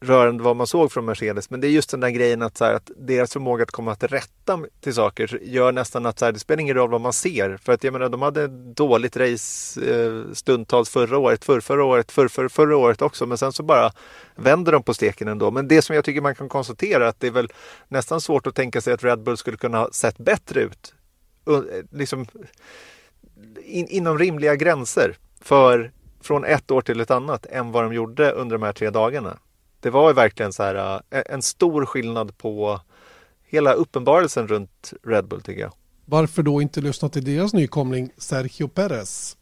rörande 0.00 0.42
vad 0.42 0.56
man 0.56 0.66
såg 0.66 0.92
från 0.92 1.04
Mercedes. 1.04 1.50
Men 1.50 1.60
det 1.60 1.66
är 1.66 1.70
just 1.70 1.90
den 1.90 2.00
där 2.00 2.10
grejen 2.10 2.42
att, 2.42 2.56
så 2.56 2.64
här, 2.64 2.74
att 2.74 2.90
deras 2.96 3.32
förmåga 3.32 3.62
att 3.62 3.70
komma 3.70 3.94
till 3.94 4.08
rätta 4.08 4.60
till 4.80 4.94
saker 4.94 5.38
gör 5.42 5.72
nästan 5.72 6.06
att 6.06 6.18
så 6.18 6.24
här, 6.24 6.32
det 6.32 6.38
spelar 6.38 6.60
ingen 6.60 6.76
roll 6.76 6.90
vad 6.90 7.00
man 7.00 7.12
ser. 7.12 7.56
För 7.56 7.72
att 7.72 7.84
jag 7.84 7.92
menar, 7.92 8.08
de 8.08 8.22
hade 8.22 8.46
dåligt 8.74 9.16
race 9.16 9.80
eh, 9.94 10.32
stundtals 10.32 10.90
förra 10.90 11.18
året, 11.18 11.44
för, 11.44 11.60
förra 11.60 11.84
året, 11.84 12.12
för, 12.12 12.28
för, 12.28 12.48
förra 12.48 12.76
året 12.76 13.02
också. 13.02 13.26
Men 13.26 13.38
sen 13.38 13.52
så 13.52 13.62
bara 13.62 13.90
vänder 14.34 14.72
de 14.72 14.82
på 14.82 14.94
steken 14.94 15.28
ändå. 15.28 15.50
Men 15.50 15.68
det 15.68 15.82
som 15.82 15.94
jag 15.94 16.04
tycker 16.04 16.20
man 16.20 16.34
kan 16.34 16.48
konstatera 16.48 17.08
att 17.08 17.20
det 17.20 17.26
är 17.26 17.30
väl 17.30 17.48
nästan 17.88 18.20
svårt 18.20 18.46
att 18.46 18.54
tänka 18.54 18.80
sig 18.80 18.92
att 18.92 19.04
Red 19.04 19.22
Bull 19.22 19.36
skulle 19.36 19.56
kunna 19.56 19.78
ha 19.78 19.90
sett 19.92 20.18
bättre 20.18 20.60
ut. 20.60 20.94
Eh, 21.48 21.60
liksom, 21.90 22.26
in, 23.64 23.86
inom 23.86 24.18
rimliga 24.18 24.56
gränser 24.56 25.16
för 25.40 25.92
från 26.24 26.44
ett 26.44 26.70
år 26.70 26.80
till 26.80 27.00
ett 27.00 27.10
annat 27.10 27.46
än 27.46 27.72
vad 27.72 27.84
de 27.84 27.94
gjorde 27.94 28.30
under 28.30 28.58
de 28.58 28.62
här 28.62 28.72
tre 28.72 28.90
dagarna. 28.90 29.38
Det 29.80 29.90
var 29.90 30.08
ju 30.08 30.14
verkligen 30.14 30.52
så 30.52 30.62
här 30.62 31.02
äh, 31.10 31.22
en 31.26 31.42
stor 31.42 31.86
skillnad 31.86 32.38
på 32.38 32.80
hela 33.44 33.72
uppenbarelsen 33.72 34.48
runt 34.48 34.92
Red 35.06 35.28
Bull 35.28 35.42
tycker 35.42 35.60
jag. 35.60 35.72
Varför 36.04 36.42
då 36.42 36.62
inte 36.62 36.80
lyssna 36.80 37.08
till 37.08 37.24
deras 37.24 37.52
nykomling 37.54 38.10
Sergio 38.16 38.68
Perez? 38.68 39.36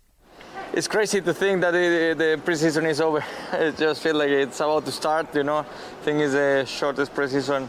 It's 0.75 0.89
crazy 0.89 1.21
to 1.21 1.35
think 1.35 1.63
that 1.63 1.73
the, 1.73 2.15
the 2.15 2.37
preseason 2.37 2.87
is 2.87 3.01
over. 3.01 3.25
It 3.61 3.81
just 3.81 4.03
feels 4.03 4.23
like 4.23 4.31
it's 4.31 4.61
about 4.61 4.85
to 4.85 4.91
start, 4.91 5.27
you 5.35 5.43
know. 5.43 5.61
I 5.61 6.05
think 6.05 6.23
it's 6.23 6.33
the 6.33 6.65
shortest 6.67 7.15
preseason 7.15 7.69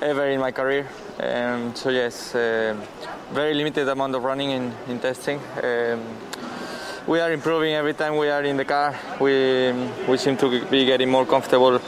ever 0.00 0.30
in 0.30 0.40
my 0.40 0.52
career. 0.52 0.86
Um, 1.18 1.74
so 1.74 1.90
yes, 1.90 2.34
uh, 2.34 2.74
very 3.34 3.54
limited 3.54 3.88
amount 3.88 4.14
of 4.14 4.24
running 4.24 4.50
in, 4.50 4.72
in 4.88 4.98
testing. 4.98 5.40
Um, 5.62 6.00
we 7.10 7.18
are 7.18 7.32
improving 7.32 7.74
every 7.74 7.92
time 7.92 8.16
we 8.16 8.28
are 8.28 8.44
in 8.44 8.56
the 8.56 8.64
car. 8.64 8.94
We 9.18 9.72
we 10.08 10.16
seem 10.16 10.36
to 10.36 10.64
be 10.70 10.84
getting 10.84 11.10
more 11.10 11.26
comfortable. 11.26 11.80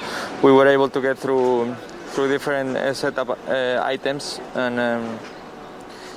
We 0.42 0.50
were 0.50 0.66
able 0.66 0.88
to 0.88 1.00
get 1.00 1.16
through 1.16 1.76
through 2.12 2.28
different 2.28 2.76
uh, 2.76 2.92
setup 2.92 3.28
uh, 3.30 3.80
items, 3.84 4.40
and 4.56 4.80
um, 4.80 5.18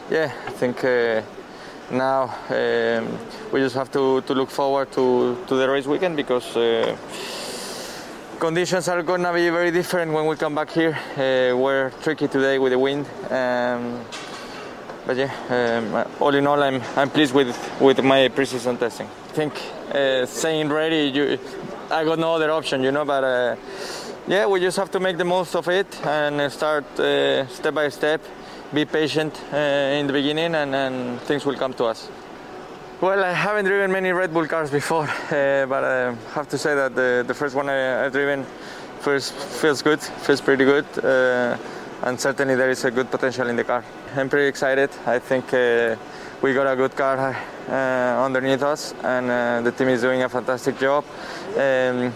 yeah, 0.10 0.32
I 0.48 0.52
think 0.60 0.84
uh, 0.84 1.22
now 1.92 2.34
um, 2.50 3.20
we 3.52 3.60
just 3.60 3.76
have 3.76 3.92
to, 3.92 4.22
to 4.22 4.34
look 4.34 4.50
forward 4.50 4.92
to, 4.94 5.38
to 5.48 5.56
the 5.56 5.70
race 5.70 5.86
weekend 5.86 6.16
because. 6.16 6.58
Uh, 6.58 6.98
conditions 8.40 8.90
are 8.90 9.02
gonna 9.02 9.32
be 9.32 9.50
very 9.50 9.72
different 9.72 10.12
when 10.12 10.26
we 10.26 10.36
come 10.36 10.54
back 10.54 10.70
here. 10.70 10.94
Uh, 11.16 11.56
we're 11.56 11.90
tricky 12.04 12.28
today 12.28 12.60
with 12.60 12.74
the 12.74 12.78
wind. 12.78 13.06
Um, 13.32 14.02
but 15.06 15.18
yeah, 15.18 15.32
um, 15.50 16.12
all 16.20 16.34
in 16.34 16.48
all, 16.48 16.62
I'm 16.62 16.82
I'm 16.96 17.10
pleased 17.10 17.34
with 17.34 17.56
with 17.80 18.04
my 18.04 18.30
preseason 18.30 18.80
testing. 18.80 19.08
I 19.08 19.34
think 19.34 19.54
uh, 19.94 20.26
saying 20.26 20.70
ready, 20.70 21.12
you, 21.14 21.40
I 21.92 22.04
got 22.04 22.20
no 22.20 22.34
other 22.34 22.52
option, 22.52 22.82
you 22.84 22.92
know. 22.92 23.06
But 23.06 23.24
uh, 23.24 23.56
yeah, 24.28 24.48
we 24.48 24.60
just 24.60 24.78
have 24.78 24.90
to 24.92 25.00
make 25.00 25.18
the 25.18 25.26
most 25.26 25.56
of 25.56 25.68
it 25.68 26.06
and 26.06 26.52
start 26.52 26.86
uh, 27.00 27.46
step 27.48 27.74
by 27.74 27.90
step. 27.90 28.22
Be 28.74 28.86
patient 28.86 29.40
uh, 29.54 29.58
in 30.00 30.08
the 30.08 30.14
beginning, 30.14 30.56
and, 30.56 30.74
and 30.74 31.22
things 31.22 31.46
will 31.46 31.56
come 31.56 31.74
to 31.76 31.86
us. 31.86 32.10
Well, 33.00 33.24
I 33.24 33.32
haven't 33.32 33.66
driven 33.66 33.92
many 33.92 34.12
Red 34.12 34.34
Bull 34.34 34.48
cars 34.48 34.72
before, 34.72 35.04
uh, 35.32 35.66
but 35.68 35.84
I 35.84 36.16
have 36.34 36.50
to 36.50 36.58
say 36.58 36.74
that 36.74 36.96
the, 36.96 37.24
the 37.28 37.34
first 37.34 37.54
one 37.54 37.70
I, 37.70 38.04
have 38.04 38.12
driven 38.12 38.44
first 39.02 39.34
feels 39.34 39.84
good, 39.84 40.02
feels 40.02 40.42
pretty 40.42 40.66
good. 40.66 40.86
And 42.04 42.20
certainly 42.20 42.56
there 42.56 42.70
is 42.70 42.84
a 42.86 42.92
good 42.92 43.10
potential 43.10 43.48
in 43.48 43.56
the 43.56 43.64
car. 43.64 43.84
I'm 44.16 44.30
pretty 44.30 44.48
excited. 44.48 44.90
I 45.06 45.20
think 45.20 45.54
uh, 45.54 45.96
we 46.42 46.54
got 46.54 46.72
a 46.72 46.76
good 46.76 46.96
car 46.96 47.36
uh, 47.68 48.24
underneath 48.24 48.62
us, 48.62 48.94
and 49.04 49.32
uh, 49.32 49.62
the 49.62 49.72
team 49.72 49.90
is 49.90 50.02
doing 50.02 50.22
a 50.22 50.30
fantastic 50.30 50.78
job. 50.78 51.04
Um, 51.56 52.14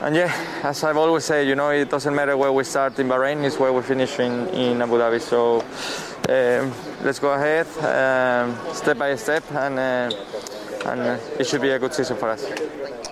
and 0.00 0.14
yeah, 0.14 0.32
as 0.62 0.84
I've 0.84 0.96
always 0.96 1.24
said, 1.24 1.46
you 1.48 1.54
know, 1.54 1.70
it 1.70 1.90
doesn't 1.90 2.14
matter 2.14 2.36
where 2.36 2.52
we 2.52 2.64
start 2.64 2.98
in 2.98 3.08
Bahrain, 3.08 3.44
it's 3.44 3.58
where 3.58 3.72
we 3.72 3.82
finish 3.82 4.18
in, 4.20 4.46
in 4.48 4.82
Abu 4.82 4.92
Dhabi. 4.92 5.20
So 5.20 5.60
um, 6.28 6.72
let's 7.02 7.18
go 7.18 7.32
ahead, 7.32 7.66
um, 7.78 8.56
step 8.74 8.98
by 8.98 9.16
step, 9.16 9.44
and, 9.52 9.78
uh, 9.78 10.10
and 10.86 11.00
uh, 11.00 11.40
it 11.40 11.46
should 11.46 11.62
be 11.62 11.74
a 11.74 11.78
good 11.78 11.92
season 11.92 12.16
for 12.16 12.28
us. 12.28 12.44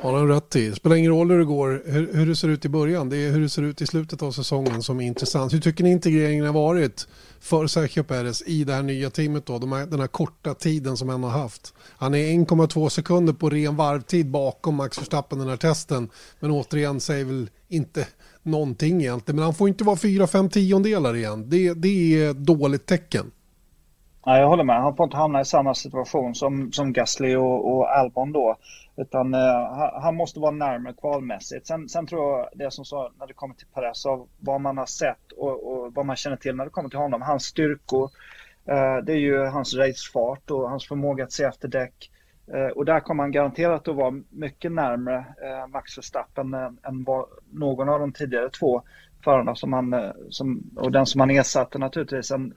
har 0.00 0.18
han 0.18 0.28
rätt 0.28 0.56
i. 0.56 0.68
Det 0.68 0.76
spelar 0.76 0.96
ingen 0.96 1.10
roll 1.10 1.30
hur 1.30 1.38
det 1.38 1.44
går, 1.44 1.82
hur, 1.86 2.12
hur, 2.12 2.26
det 2.26 2.36
ser 2.36 2.48
ut 2.48 2.64
i 2.64 2.68
början. 2.68 3.08
Det 3.08 3.16
är 3.16 3.30
hur 3.30 3.40
det 3.40 3.48
ser 3.48 3.62
ut 3.62 3.82
i 3.82 3.86
slutet 3.86 4.22
av 4.22 4.32
säsongen 4.32 4.82
som 4.82 5.00
är 5.00 5.06
intressant. 5.06 5.52
Hur 5.52 5.60
tycker 5.60 5.84
ni 5.84 5.90
integreringen 5.90 6.46
har 6.46 6.52
varit 6.52 7.08
för 7.40 7.66
Sergio 7.66 8.02
Perez 8.02 8.42
i 8.46 8.64
det 8.64 8.72
här 8.72 8.82
nya 8.82 9.10
teamet 9.10 9.46
då? 9.46 9.58
De 9.58 9.72
här, 9.72 9.86
den 9.86 10.00
här 10.00 10.06
korta 10.06 10.54
tiden 10.54 10.96
som 10.96 11.08
han 11.08 11.22
har 11.22 11.30
haft. 11.30 11.74
Han 11.98 12.14
är 12.14 12.18
1,2 12.18 12.88
sekunder 12.88 13.32
på 13.32 13.50
ren 13.50 13.76
varvtid 13.76 14.30
bakom 14.30 14.74
Max 14.74 14.98
Verstappen 14.98 15.38
den 15.38 15.48
här 15.48 15.56
testen. 15.56 16.08
Men 16.40 16.50
återigen 16.50 17.00
säger 17.00 17.24
väl 17.24 17.50
inte 17.68 18.06
någonting 18.42 19.00
egentligen. 19.00 19.36
Men 19.36 19.44
han 19.44 19.54
får 19.54 19.68
inte 19.68 19.84
vara 19.84 19.96
4-5 19.96 20.50
tiondelar 20.50 21.16
igen. 21.16 21.50
Det, 21.50 21.74
det 21.74 22.22
är 22.22 22.30
ett 22.30 22.36
dåligt 22.36 22.86
tecken. 22.86 23.30
Nej, 24.26 24.40
jag 24.40 24.48
håller 24.48 24.64
med. 24.64 24.82
Han 24.82 24.96
får 24.96 25.04
inte 25.04 25.16
hamna 25.16 25.40
i 25.40 25.44
samma 25.44 25.74
situation 25.74 26.34
som, 26.34 26.72
som 26.72 26.92
Gasly 26.92 27.36
och, 27.36 27.76
och 27.76 27.96
Albon 27.98 28.32
då. 28.32 28.56
Utan 28.96 29.34
uh, 29.34 30.00
han 30.02 30.16
måste 30.16 30.40
vara 30.40 30.50
närmare 30.50 30.94
kvalmässigt. 31.00 31.66
Sen, 31.66 31.88
sen 31.88 32.06
tror 32.06 32.38
jag 32.38 32.48
det 32.54 32.70
som 32.70 32.84
sa 32.84 33.12
när 33.18 33.26
det 33.26 33.32
kommer 33.32 33.54
till 33.54 33.66
Perez, 33.66 34.06
av 34.06 34.28
vad 34.38 34.60
man 34.60 34.78
har 34.78 34.86
sett 34.86 35.32
och, 35.36 35.72
och, 35.72 35.94
vad 35.94 36.06
man 36.06 36.16
känner 36.16 36.36
till 36.36 36.56
när 36.56 36.64
det 36.64 36.70
kommer 36.70 36.88
till 36.88 36.98
honom. 36.98 37.22
Hans 37.22 37.44
styrkor, 37.44 38.04
uh, 38.70 39.04
det 39.04 39.12
är 39.12 39.18
ju 39.18 39.46
hans 39.46 39.74
racefart 39.74 40.50
och 40.50 40.70
hans 40.70 40.88
förmåga 40.88 41.24
att 41.24 41.32
se 41.32 41.44
efter 41.44 41.68
däck. 41.68 42.10
Uh, 42.54 42.66
och 42.66 42.84
där 42.84 43.00
kommer 43.00 43.22
han 43.22 43.32
garanterat 43.32 43.88
att 43.88 43.96
vara 43.96 44.22
mycket 44.30 44.72
närmare 44.72 45.24
Max 45.68 45.98
Verstappen 45.98 46.54
än, 46.54 46.78
än 46.82 47.04
vad 47.04 47.26
någon 47.52 47.88
av 47.88 48.00
de 48.00 48.12
tidigare 48.12 48.50
två 48.50 48.82
förarna 49.24 49.54
som 49.54 49.72
han, 49.72 50.12
som, 50.30 50.70
och 50.76 50.92
den 50.92 51.06
som 51.06 51.20
han 51.20 51.30
ersatte 51.30 51.78
naturligtvis, 51.78 52.30
en 52.30 52.54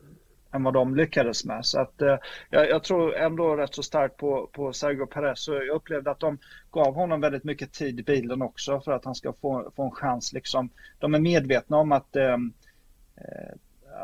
än 0.51 0.63
vad 0.63 0.73
de 0.73 0.95
lyckades 0.95 1.45
med. 1.45 1.65
Så 1.65 1.79
att, 1.79 2.01
eh, 2.01 2.17
jag, 2.49 2.69
jag, 2.69 2.83
tror 2.83 3.15
ändå 3.15 3.55
rätt 3.55 3.75
så 3.75 3.83
starkt 3.83 4.17
på, 4.17 4.49
på 4.53 4.73
Sergio 4.73 5.05
Perez. 5.05 5.39
Så 5.39 5.53
jag 5.53 5.75
upplevde 5.75 6.11
att 6.11 6.19
de 6.19 6.37
gav 6.71 6.95
honom 6.95 7.21
väldigt 7.21 7.43
mycket 7.43 7.71
tid 7.71 7.99
i 7.99 8.03
bilen 8.03 8.41
också 8.41 8.79
för 8.79 8.91
att 8.91 9.05
han 9.05 9.15
ska 9.15 9.33
få, 9.33 9.71
få 9.75 9.83
en 9.83 9.91
chans. 9.91 10.33
Liksom. 10.33 10.69
De 10.99 11.13
är 11.13 11.19
medvetna 11.19 11.77
om 11.77 11.91
att 11.91 12.15
eh, 12.15 12.33
eh, 12.33 13.53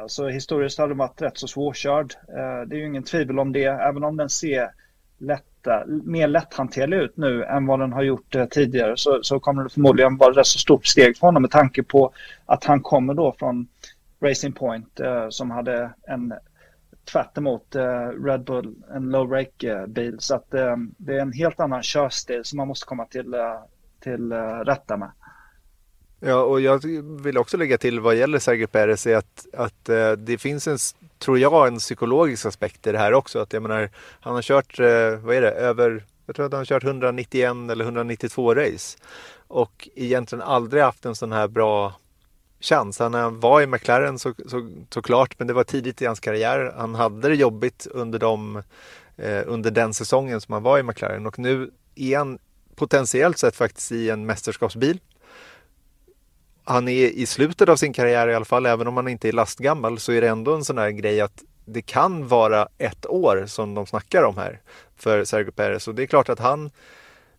alltså, 0.02 0.28
historiskt 0.28 0.80
har 0.80 0.88
de 0.88 0.98
varit 0.98 1.22
rätt 1.22 1.38
så 1.38 1.48
svårkörd. 1.48 2.14
Eh, 2.28 2.68
det 2.68 2.76
är 2.76 2.80
ju 2.80 2.86
ingen 2.86 3.04
tvivel 3.04 3.40
om 3.40 3.54
det, 3.54 3.66
även 3.66 4.04
om 4.04 4.18
den 4.18 4.30
ser 4.30 4.70
lätta, 5.18 5.84
mer 5.88 6.28
lätthanterlig 6.28 6.98
ut 6.98 7.18
nu 7.18 7.44
än 7.44 7.66
vad 7.66 7.80
den 7.80 7.94
har 7.94 8.04
gjort 8.04 8.36
eh, 8.36 8.46
tidigare 8.46 8.98
så, 8.98 9.20
så 9.24 9.40
kommer 9.40 9.64
det 9.64 9.70
förmodligen 9.70 10.18
vara 10.18 10.32
ett 10.32 10.38
rätt 10.38 10.48
så 10.48 10.60
stort 10.60 10.86
steg 10.86 11.18
för 11.18 11.28
honom 11.28 11.42
med 11.42 11.52
tanke 11.52 11.84
på 11.84 12.14
att 12.46 12.64
han 12.64 12.82
kommer 12.82 13.14
då 13.14 13.36
från 13.40 13.68
Racing 14.20 14.54
Point 14.54 15.00
eh, 15.00 15.30
som 15.30 15.52
hade 15.52 15.94
en 16.08 16.34
tvärt 17.06 17.38
emot 17.38 17.76
eh, 17.76 18.08
Red 18.24 18.44
Bull, 18.44 18.76
en 18.96 19.10
low 19.10 19.32
rake 19.32 19.74
eh, 19.74 19.86
bil. 19.88 20.16
Så 20.20 20.36
att 20.36 20.54
eh, 20.54 20.76
det 20.98 21.14
är 21.14 21.20
en 21.20 21.34
helt 21.34 21.60
annan 21.60 21.84
körstil 21.84 22.46
som 22.46 22.58
man 22.58 22.68
måste 22.68 22.86
komma 22.86 23.06
till, 23.06 23.34
eh, 23.34 23.60
till 24.00 24.32
eh, 24.32 24.60
rätta 24.60 24.98
med. 24.98 25.12
Ja, 26.20 26.44
och 26.44 26.62
jag 26.62 26.86
vill 27.24 27.38
också 27.38 27.58
lägga 27.58 27.78
till 27.78 28.00
vad 28.00 28.16
gäller 28.16 28.40
Sergio 28.40 28.68
Perez 28.68 29.08
är 29.08 29.16
att, 29.16 29.46
att 29.54 29.86
det 30.18 30.38
finns 30.38 30.68
en, 30.68 30.78
tror 31.20 31.40
jag, 31.40 31.68
en 31.68 31.78
psykologisk 31.78 32.46
aspekt 32.46 32.88
i 32.88 32.92
det 32.92 32.98
här 32.98 33.14
också. 33.14 33.40
Att 33.40 33.54
jag 33.54 33.62
menar, 33.62 33.90
han 34.20 34.36
har 34.36 34.42
kört, 34.42 34.80
vad 35.24 35.36
är 35.36 35.42
det, 35.42 35.52
över, 35.52 36.04
jag 36.26 36.36
tror 36.36 36.46
att 36.46 36.52
han 36.52 36.60
har 36.60 36.66
kört 36.66 36.84
191 36.84 37.52
eller 37.72 37.86
192 37.86 38.56
race. 38.56 38.98
Och 39.48 39.90
egentligen 39.96 40.42
aldrig 40.42 40.84
haft 40.84 41.06
en 41.06 41.16
sån 41.16 41.32
här 41.32 41.48
bra 41.48 41.94
chans. 42.66 43.00
Han 43.00 43.40
var 43.40 43.62
i 43.62 43.68
McLaren 43.68 44.20
så, 44.20 44.34
så, 44.48 44.70
såklart, 44.90 45.36
men 45.38 45.48
det 45.48 45.54
var 45.54 45.64
tidigt 45.64 46.02
i 46.02 46.06
hans 46.06 46.20
karriär. 46.20 46.74
Han 46.78 46.96
hade 46.96 47.28
det 47.28 47.36
jobbigt 47.36 47.88
under, 47.92 48.20
de, 48.20 48.62
eh, 49.18 49.42
under 49.46 49.72
den 49.72 49.94
säsongen 49.94 50.42
som 50.42 50.54
han 50.54 50.64
var 50.64 50.80
i 50.80 50.84
McLaren 50.84 51.26
och 51.28 51.40
nu 51.40 51.72
är 51.96 52.18
han 52.18 52.40
potentiellt 52.76 53.38
sett 53.38 53.56
faktiskt 53.56 53.92
i 53.92 54.10
en 54.10 54.26
mästerskapsbil. 54.26 55.00
Han 56.64 56.88
är 56.88 57.08
i 57.08 57.26
slutet 57.26 57.70
av 57.70 57.76
sin 57.76 57.94
karriär 57.94 58.28
i 58.28 58.36
alla 58.36 58.46
fall, 58.46 58.66
även 58.66 58.88
om 58.88 58.98
han 58.98 59.08
inte 59.08 59.28
är 59.28 59.32
lastgammal 59.32 60.00
så 60.00 60.12
är 60.12 60.22
det 60.22 60.28
ändå 60.28 60.56
en 60.56 60.66
sån 60.66 60.78
här 60.78 60.90
grej 60.90 61.22
att 61.22 61.44
det 61.66 61.82
kan 61.82 62.28
vara 62.28 62.68
ett 62.78 63.06
år 63.06 63.46
som 63.48 63.74
de 63.74 63.86
snackar 63.86 64.24
om 64.24 64.38
här 64.38 64.62
för 64.96 65.24
Sergio 65.24 65.52
Perez 65.52 65.88
och 65.88 65.96
det 65.96 66.04
är 66.04 66.08
klart 66.08 66.30
att 66.30 66.40
han 66.40 66.66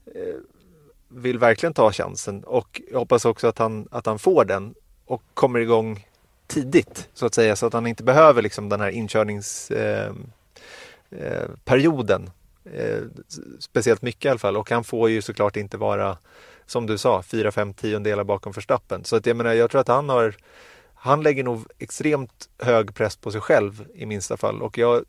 eh, 0.07 0.35
vill 1.09 1.39
verkligen 1.39 1.75
ta 1.75 1.93
chansen 1.93 2.45
och 2.45 2.81
jag 2.91 2.99
hoppas 2.99 3.25
också 3.25 3.47
att 3.47 3.59
han, 3.59 3.89
att 3.91 4.07
han 4.07 4.19
får 4.19 4.45
den 4.45 4.75
och 5.07 5.23
kommer 5.35 5.59
igång 5.59 6.07
tidigt 6.47 7.09
så 7.15 7.27
att 7.27 7.35
säga 7.35 7.57
så 7.57 7.67
att 7.67 7.73
han 7.73 7.87
inte 7.87 8.03
behöver 8.03 8.43
liksom 8.43 8.69
den 8.69 8.81
här 8.81 8.91
inkörningsperioden 8.91 10.31
ehm, 12.23 12.73
eh, 12.73 12.85
eh, 12.85 13.03
speciellt 13.59 14.03
mycket 14.03 14.25
i 14.25 14.29
alla 14.29 14.39
fall. 14.39 14.57
Och 14.57 14.71
han 14.71 14.85
får 14.85 15.11
ju 15.11 15.23
såklart 15.23 15.57
inte 15.57 15.77
vara 15.77 16.19
som 16.67 16.87
du 16.87 16.99
sa 16.99 17.21
4-5 17.21 17.75
tiondelar 17.75 18.25
bakom 18.25 18.55
förstappen. 18.55 19.05
Så 19.05 19.17
att 19.17 19.27
jag 19.27 19.37
menar 19.37 19.53
jag 19.53 19.71
tror 19.71 19.81
att 19.81 19.89
han 19.89 20.09
har 20.09 20.37
han 20.95 21.23
lägger 21.23 21.45
nog 21.45 21.65
extremt 21.79 22.49
hög 22.59 22.95
press 22.95 23.17
på 23.17 23.31
sig 23.31 23.41
själv 23.41 23.87
i 23.95 24.07
minsta 24.07 24.37
fall. 24.37 24.63
Och 24.63 24.79
jag 24.79 25.05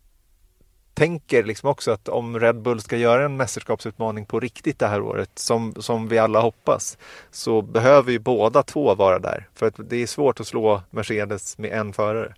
tänker 0.98 1.44
liksom 1.44 1.70
också 1.70 1.92
att 1.92 2.10
om 2.10 2.40
Red 2.40 2.62
Bull 2.62 2.82
ska 2.82 2.98
göra 2.98 3.26
en 3.26 3.38
mästerskapsutmaning 3.38 4.26
på 4.26 4.40
riktigt 4.40 4.80
det 4.80 4.88
här 4.88 5.02
året, 5.02 5.30
som, 5.36 5.74
som 5.80 6.08
vi 6.08 6.18
alla 6.18 6.42
hoppas, 6.42 6.98
så 7.32 7.62
behöver 7.62 8.12
ju 8.12 8.20
båda 8.20 8.64
två 8.64 8.96
vara 8.96 9.20
där. 9.20 9.48
För 9.54 9.68
att 9.68 9.90
det 9.90 9.96
är 9.98 10.08
svårt 10.08 10.40
att 10.40 10.48
slå 10.48 10.82
Mercedes 10.90 11.58
med 11.58 11.72
en 11.72 11.94
förare. 11.94 12.36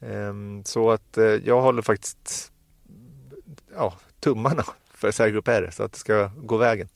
Um, 0.00 0.64
så 0.64 0.90
att 0.90 1.18
uh, 1.18 1.24
jag 1.24 1.60
håller 1.60 1.82
faktiskt 1.82 2.52
ja, 3.74 3.94
tummarna 4.20 4.64
för 4.94 5.10
Sergio 5.10 5.42
Perez, 5.42 5.80
att 5.80 5.92
det 5.92 5.98
ska 5.98 6.30
gå 6.36 6.56
vägen. 6.56 6.88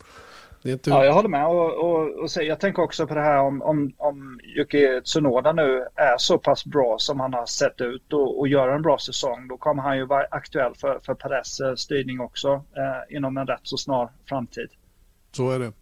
Inte... 0.65 0.91
Ja, 0.91 1.05
jag 1.05 1.13
håller 1.13 1.29
med. 1.29 1.47
Och, 1.47 1.75
och, 1.75 2.23
och 2.23 2.31
så, 2.31 2.43
jag 2.43 2.61
tänker 2.61 2.83
också 2.83 3.07
på 3.07 3.15
det 3.15 3.21
här 3.21 3.39
om, 3.39 3.63
om, 3.63 3.93
om 3.97 4.41
Yuki 4.59 5.01
Tsunoda 5.05 5.53
nu 5.53 5.87
är 5.95 6.19
så 6.19 6.39
pass 6.39 6.65
bra 6.65 6.97
som 6.99 7.21
han 7.21 7.35
har 7.35 7.47
sett 7.47 7.81
ut 7.81 8.13
och, 8.13 8.39
och 8.39 8.49
gör 8.49 8.69
en 8.69 8.83
bra 8.83 8.99
säsong. 8.99 9.49
Då 9.49 9.57
kommer 9.57 9.83
han 9.83 9.97
ju 9.97 10.07
vara 10.07 10.27
aktuell 10.31 10.75
för, 10.75 11.01
för 11.03 11.15
Perez 11.15 11.61
eh, 11.61 11.75
styrning 11.75 12.21
också 12.21 12.49
eh, 12.53 13.17
inom 13.17 13.37
en 13.37 13.47
rätt 13.47 13.61
så 13.63 13.77
snar 13.77 14.11
framtid. 14.29 14.69
Så 15.33 15.51
är 15.51 15.59
det. 15.59 15.73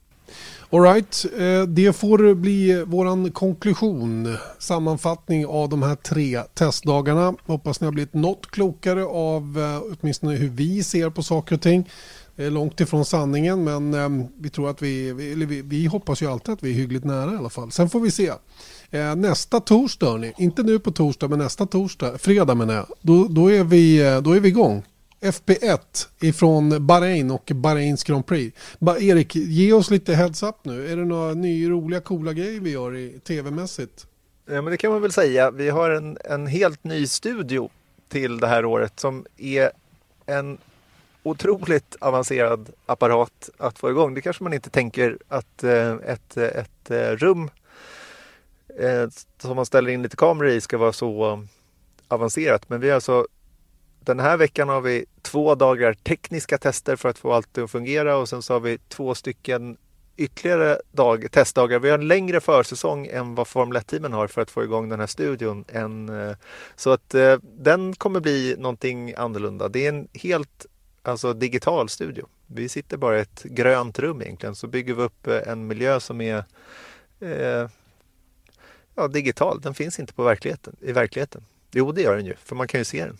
Alright, 0.71 1.25
eh, 1.39 1.63
det 1.63 1.97
får 1.97 2.35
bli 2.35 2.85
våran 2.87 3.31
konklusion, 3.31 4.37
sammanfattning 4.59 5.47
av 5.47 5.69
de 5.69 5.83
här 5.83 5.95
tre 5.95 6.43
testdagarna. 6.55 7.35
Hoppas 7.47 7.81
ni 7.81 7.85
har 7.85 7.93
blivit 7.93 8.15
något 8.15 8.51
klokare 8.51 9.05
av 9.05 9.43
eh, 9.59 9.97
åtminstone 10.01 10.35
hur 10.35 10.49
vi 10.49 10.83
ser 10.83 11.11
på 11.11 11.23
saker 11.23 11.55
och 11.55 11.61
ting. 11.63 11.91
Långt 12.37 12.81
ifrån 12.81 13.05
sanningen 13.05 13.65
men 13.65 13.95
eh, 13.95 14.27
vi 14.39 14.51
tror 14.51 14.71
att 14.71 14.83
vi, 14.83 15.13
vi, 15.13 15.63
vi, 15.63 15.87
hoppas 15.87 16.23
ju 16.23 16.27
alltid 16.27 16.55
att 16.55 16.63
vi 16.63 16.71
är 16.71 16.75
hyggligt 16.75 17.05
nära 17.05 17.33
i 17.33 17.37
alla 17.37 17.51
fall. 17.51 17.73
Sen 17.73 17.91
får 17.91 18.01
vi 18.01 18.11
se. 18.11 18.33
Eh, 18.91 19.17
nästa 19.17 19.61
torsdag, 19.61 20.07
hörni, 20.07 20.33
inte 20.39 20.63
nu 20.63 20.79
på 20.79 20.91
torsdag 20.91 21.29
men 21.29 21.39
nästa 21.39 21.67
torsdag, 21.67 22.19
fredag 22.19 22.55
menar 22.55 22.75
jag, 22.75 22.87
då, 23.01 23.27
då, 23.29 23.51
är 23.51 23.65
vi, 23.65 24.07
eh, 24.07 24.21
då 24.21 24.33
är 24.33 24.41
vi 24.41 24.49
igång. 24.49 24.83
FP1 25.21 25.79
ifrån 26.21 26.87
Bahrain 26.87 27.31
och 27.31 27.51
Bahrains 27.55 28.05
Grand 28.05 28.27
Prix. 28.27 28.59
Ba 28.79 28.97
Erik, 28.97 29.37
ge 29.37 29.73
oss 29.73 29.91
lite 29.91 30.15
heads 30.15 30.43
up 30.43 30.57
nu. 30.63 30.93
Är 30.93 30.97
det 30.97 31.05
några 31.05 31.35
nya 31.35 31.69
roliga 31.69 32.01
coola 32.01 32.33
grejer 32.33 32.61
vi 32.61 32.71
gör 32.71 32.97
i 32.97 33.21
tv-mässigt? 33.27 34.07
Ja 34.47 34.55
eh, 34.55 34.63
men 34.63 34.71
det 34.71 34.77
kan 34.77 34.93
man 34.93 35.03
väl 35.03 35.13
säga. 35.13 35.51
Vi 35.51 35.69
har 35.69 35.91
en, 35.91 36.19
en 36.25 36.47
helt 36.47 36.85
ny 36.85 37.07
studio 37.07 37.71
till 38.09 38.41
det 38.41 38.47
här 38.47 38.65
året 38.65 39.01
som 39.01 39.27
är 39.37 39.71
en 40.27 40.59
otroligt 41.25 41.97
avancerad 42.01 42.71
apparat 42.87 43.51
att 43.59 43.79
få 43.79 43.91
igång. 43.91 44.15
Det 44.15 44.21
kanske 44.21 44.43
man 44.43 44.53
inte 44.53 44.71
tänker 44.71 45.19
att 45.29 45.65
eh, 45.65 45.93
ett, 45.93 46.37
ett 46.37 46.91
eh, 46.91 47.11
rum 47.11 47.51
eh, 48.79 49.09
som 49.39 49.57
man 49.57 49.67
ställer 49.67 49.91
in 49.91 50.03
lite 50.03 50.17
kameror 50.17 50.51
i 50.51 50.61
ska 50.61 50.79
vara 50.79 50.93
så 50.93 51.45
avancerat. 52.09 52.69
Men 52.69 52.81
vi 52.81 52.89
har 52.89 52.95
alltså 52.95 53.27
den 54.01 54.21
här 54.21 54.37
veckan 54.37 54.69
har 54.69 54.81
vi 54.81 55.05
två 55.23 55.55
dagar 55.55 55.95
tekniska 55.95 56.59
tester 56.59 56.97
för 56.97 57.09
att 57.09 57.19
få 57.19 57.33
allt 57.33 57.59
att 57.59 57.71
fungera 57.71 58.17
och 58.17 58.29
sen 58.29 58.43
så 58.43 58.53
har 58.53 58.61
vi 58.61 58.79
två 58.89 59.15
stycken 59.15 59.77
ytterligare 60.17 60.79
dag, 60.93 61.31
testdagar. 61.31 61.79
Vi 61.79 61.91
har 61.91 61.99
en 61.99 62.09
längre 62.09 62.41
försäsong 62.41 63.07
än 63.07 63.35
vad 63.35 63.49
Formel 63.49 63.83
1-teamen 63.83 64.13
har 64.13 64.27
för 64.27 64.43
att 64.43 64.51
få 64.51 64.65
igång 64.65 64.89
den 64.89 65.01
här 65.01 65.07
studion. 65.07 65.65
Eh, 65.73 66.37
så 66.77 66.91
att 66.91 67.15
eh, 67.15 67.37
den 67.43 67.95
kommer 67.95 68.21
bli 68.21 68.55
någonting 68.59 69.15
annorlunda. 69.17 69.69
Det 69.69 69.85
är 69.85 69.89
en 69.89 70.09
helt 70.13 70.67
alltså 71.09 71.33
digital 71.33 71.89
studio. 71.89 72.27
Vi 72.47 72.69
sitter 72.69 72.97
bara 72.97 73.19
i 73.19 73.21
ett 73.21 73.43
grönt 73.43 73.99
rum 73.99 74.23
egentligen 74.23 74.55
så 74.55 74.67
bygger 74.67 74.95
vi 74.95 75.03
upp 75.03 75.27
eh, 75.27 75.49
en 75.49 75.67
miljö 75.67 76.01
som 76.01 76.21
är 76.21 76.45
eh, 77.21 77.69
ja, 78.95 79.09
digital. 79.09 79.61
Den 79.61 79.75
finns 79.75 79.99
inte 80.01 80.13
på 80.13 80.23
verkligheten, 80.23 80.77
i 80.81 80.93
verkligheten. 80.93 81.45
Jo, 81.71 81.93
det 81.93 82.03
gör 82.03 82.17
den 82.17 82.27
ju, 82.27 82.35
för 82.35 82.57
man 82.57 82.69
kan 82.69 82.81
ju 82.81 82.85
se 82.85 83.07
den. 83.07 83.19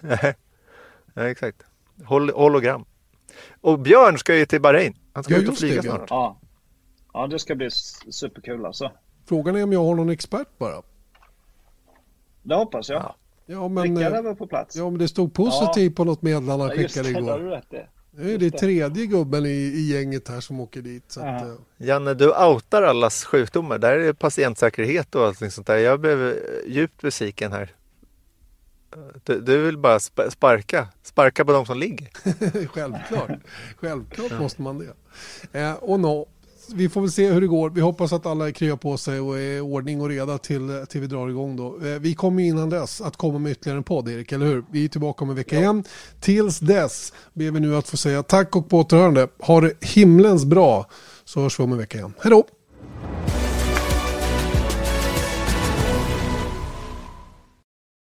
Nej, 1.14 1.30
exakt. 1.30 1.62
Hol 2.04 2.30
hologram. 2.30 2.84
Och 3.60 3.78
Björn 3.78 4.18
ska 4.18 4.36
ju 4.36 4.46
till 4.46 4.60
Bahrain. 4.60 4.96
Han 5.12 5.24
ska 5.24 5.34
ja, 5.34 5.40
ut 5.40 5.48
och 5.48 5.58
flyga 5.58 5.82
det, 5.82 5.88
snart. 5.88 6.10
Ja. 6.10 6.38
ja, 7.12 7.26
det 7.26 7.38
ska 7.38 7.54
bli 7.54 7.70
superkul 7.70 8.66
alltså. 8.66 8.92
Frågan 9.26 9.56
är 9.56 9.62
om 9.62 9.72
jag 9.72 9.84
har 9.84 9.94
någon 9.94 10.10
expert 10.10 10.48
bara. 10.58 10.82
Det 12.42 12.54
hoppas 12.54 12.88
jag. 12.88 13.02
Ja. 13.02 13.16
Ja, 13.50 13.68
men, 13.68 13.96
Rickard 13.96 14.24
var 14.24 14.34
på 14.34 14.46
plats. 14.46 14.76
Ja, 14.76 14.90
men 14.90 14.98
det 14.98 15.08
stod 15.08 15.34
positivt 15.34 15.92
ja. 15.92 15.96
på 15.96 16.04
något 16.04 16.22
meddelande 16.22 16.64
han 16.64 16.76
skickade 16.76 17.08
igår. 17.08 17.40
Just 17.40 17.50
det, 17.50 17.56
rätt 17.56 17.66
det. 17.70 17.86
Nu 18.10 18.34
är 18.34 18.38
det 18.38 18.50
tredje 18.50 19.06
gubben 19.06 19.46
i, 19.46 19.48
i 19.48 19.92
gänget 19.92 20.28
här 20.28 20.40
som 20.40 20.60
åker 20.60 20.82
dit. 20.82 21.04
Så 21.08 21.20
att, 21.20 21.42
uh. 21.42 21.54
Janne, 21.76 22.14
du 22.14 22.32
outar 22.32 22.82
allas 22.82 23.24
sjukdomar. 23.24 23.78
Där 23.78 23.92
är 23.92 23.98
det 23.98 24.14
patientsäkerhet 24.14 25.14
och 25.14 25.26
allting 25.26 25.50
sånt 25.50 25.66
där. 25.66 25.76
Jag 25.76 26.00
blev 26.00 26.36
djupt 26.66 27.02
besviken 27.02 27.52
här. 27.52 27.74
Du, 29.24 29.40
du 29.40 29.62
vill 29.62 29.78
bara 29.78 30.00
sparka, 30.00 30.88
sparka 31.02 31.44
på 31.44 31.52
de 31.52 31.66
som 31.66 31.78
ligger. 31.78 32.08
Självklart, 32.68 33.30
självklart 33.76 34.30
ja. 34.30 34.40
måste 34.40 34.62
man 34.62 34.78
det. 34.78 34.94
Eh, 35.60 35.74
och 35.74 36.00
no, 36.00 36.28
vi 36.74 36.88
får 36.88 37.00
väl 37.00 37.10
se 37.10 37.30
hur 37.30 37.40
det 37.40 37.46
går. 37.46 37.70
Vi 37.70 37.80
hoppas 37.80 38.12
att 38.12 38.26
alla 38.26 38.52
kryar 38.52 38.76
på 38.76 38.96
sig 38.96 39.20
och 39.20 39.38
är 39.38 39.60
ordning 39.60 40.00
och 40.00 40.08
reda 40.08 40.38
till, 40.38 40.86
till 40.88 41.00
vi 41.00 41.06
drar 41.06 41.28
igång 41.28 41.56
då. 41.56 41.86
Eh, 41.86 41.98
vi 41.98 42.14
kommer 42.14 42.42
innan 42.42 42.70
dess 42.70 43.00
att 43.00 43.16
komma 43.16 43.38
med 43.38 43.52
ytterligare 43.52 43.78
en 43.78 43.84
podd 43.84 44.08
Erik, 44.08 44.32
eller 44.32 44.46
hur? 44.46 44.64
Vi 44.70 44.84
är 44.84 44.88
tillbaka 44.88 45.24
om 45.24 45.30
en 45.30 45.36
vecka 45.36 45.54
ja. 45.56 45.60
igen. 45.60 45.84
Tills 46.20 46.58
dess 46.58 47.12
ber 47.32 47.50
vi 47.50 47.60
nu 47.60 47.76
att 47.76 47.88
få 47.88 47.96
säga 47.96 48.22
tack 48.22 48.56
och 48.56 48.68
på 48.68 48.78
återhörande. 48.78 49.28
Ha 49.38 49.60
det 49.60 49.72
himlens 49.80 50.44
bra 50.44 50.86
så 51.24 51.40
hörs 51.40 51.60
vi 51.60 51.64
om 51.64 51.72
en 51.72 51.78
vecka 51.78 51.98
igen. 51.98 52.14
Hej 52.18 52.30
då! 52.30 52.57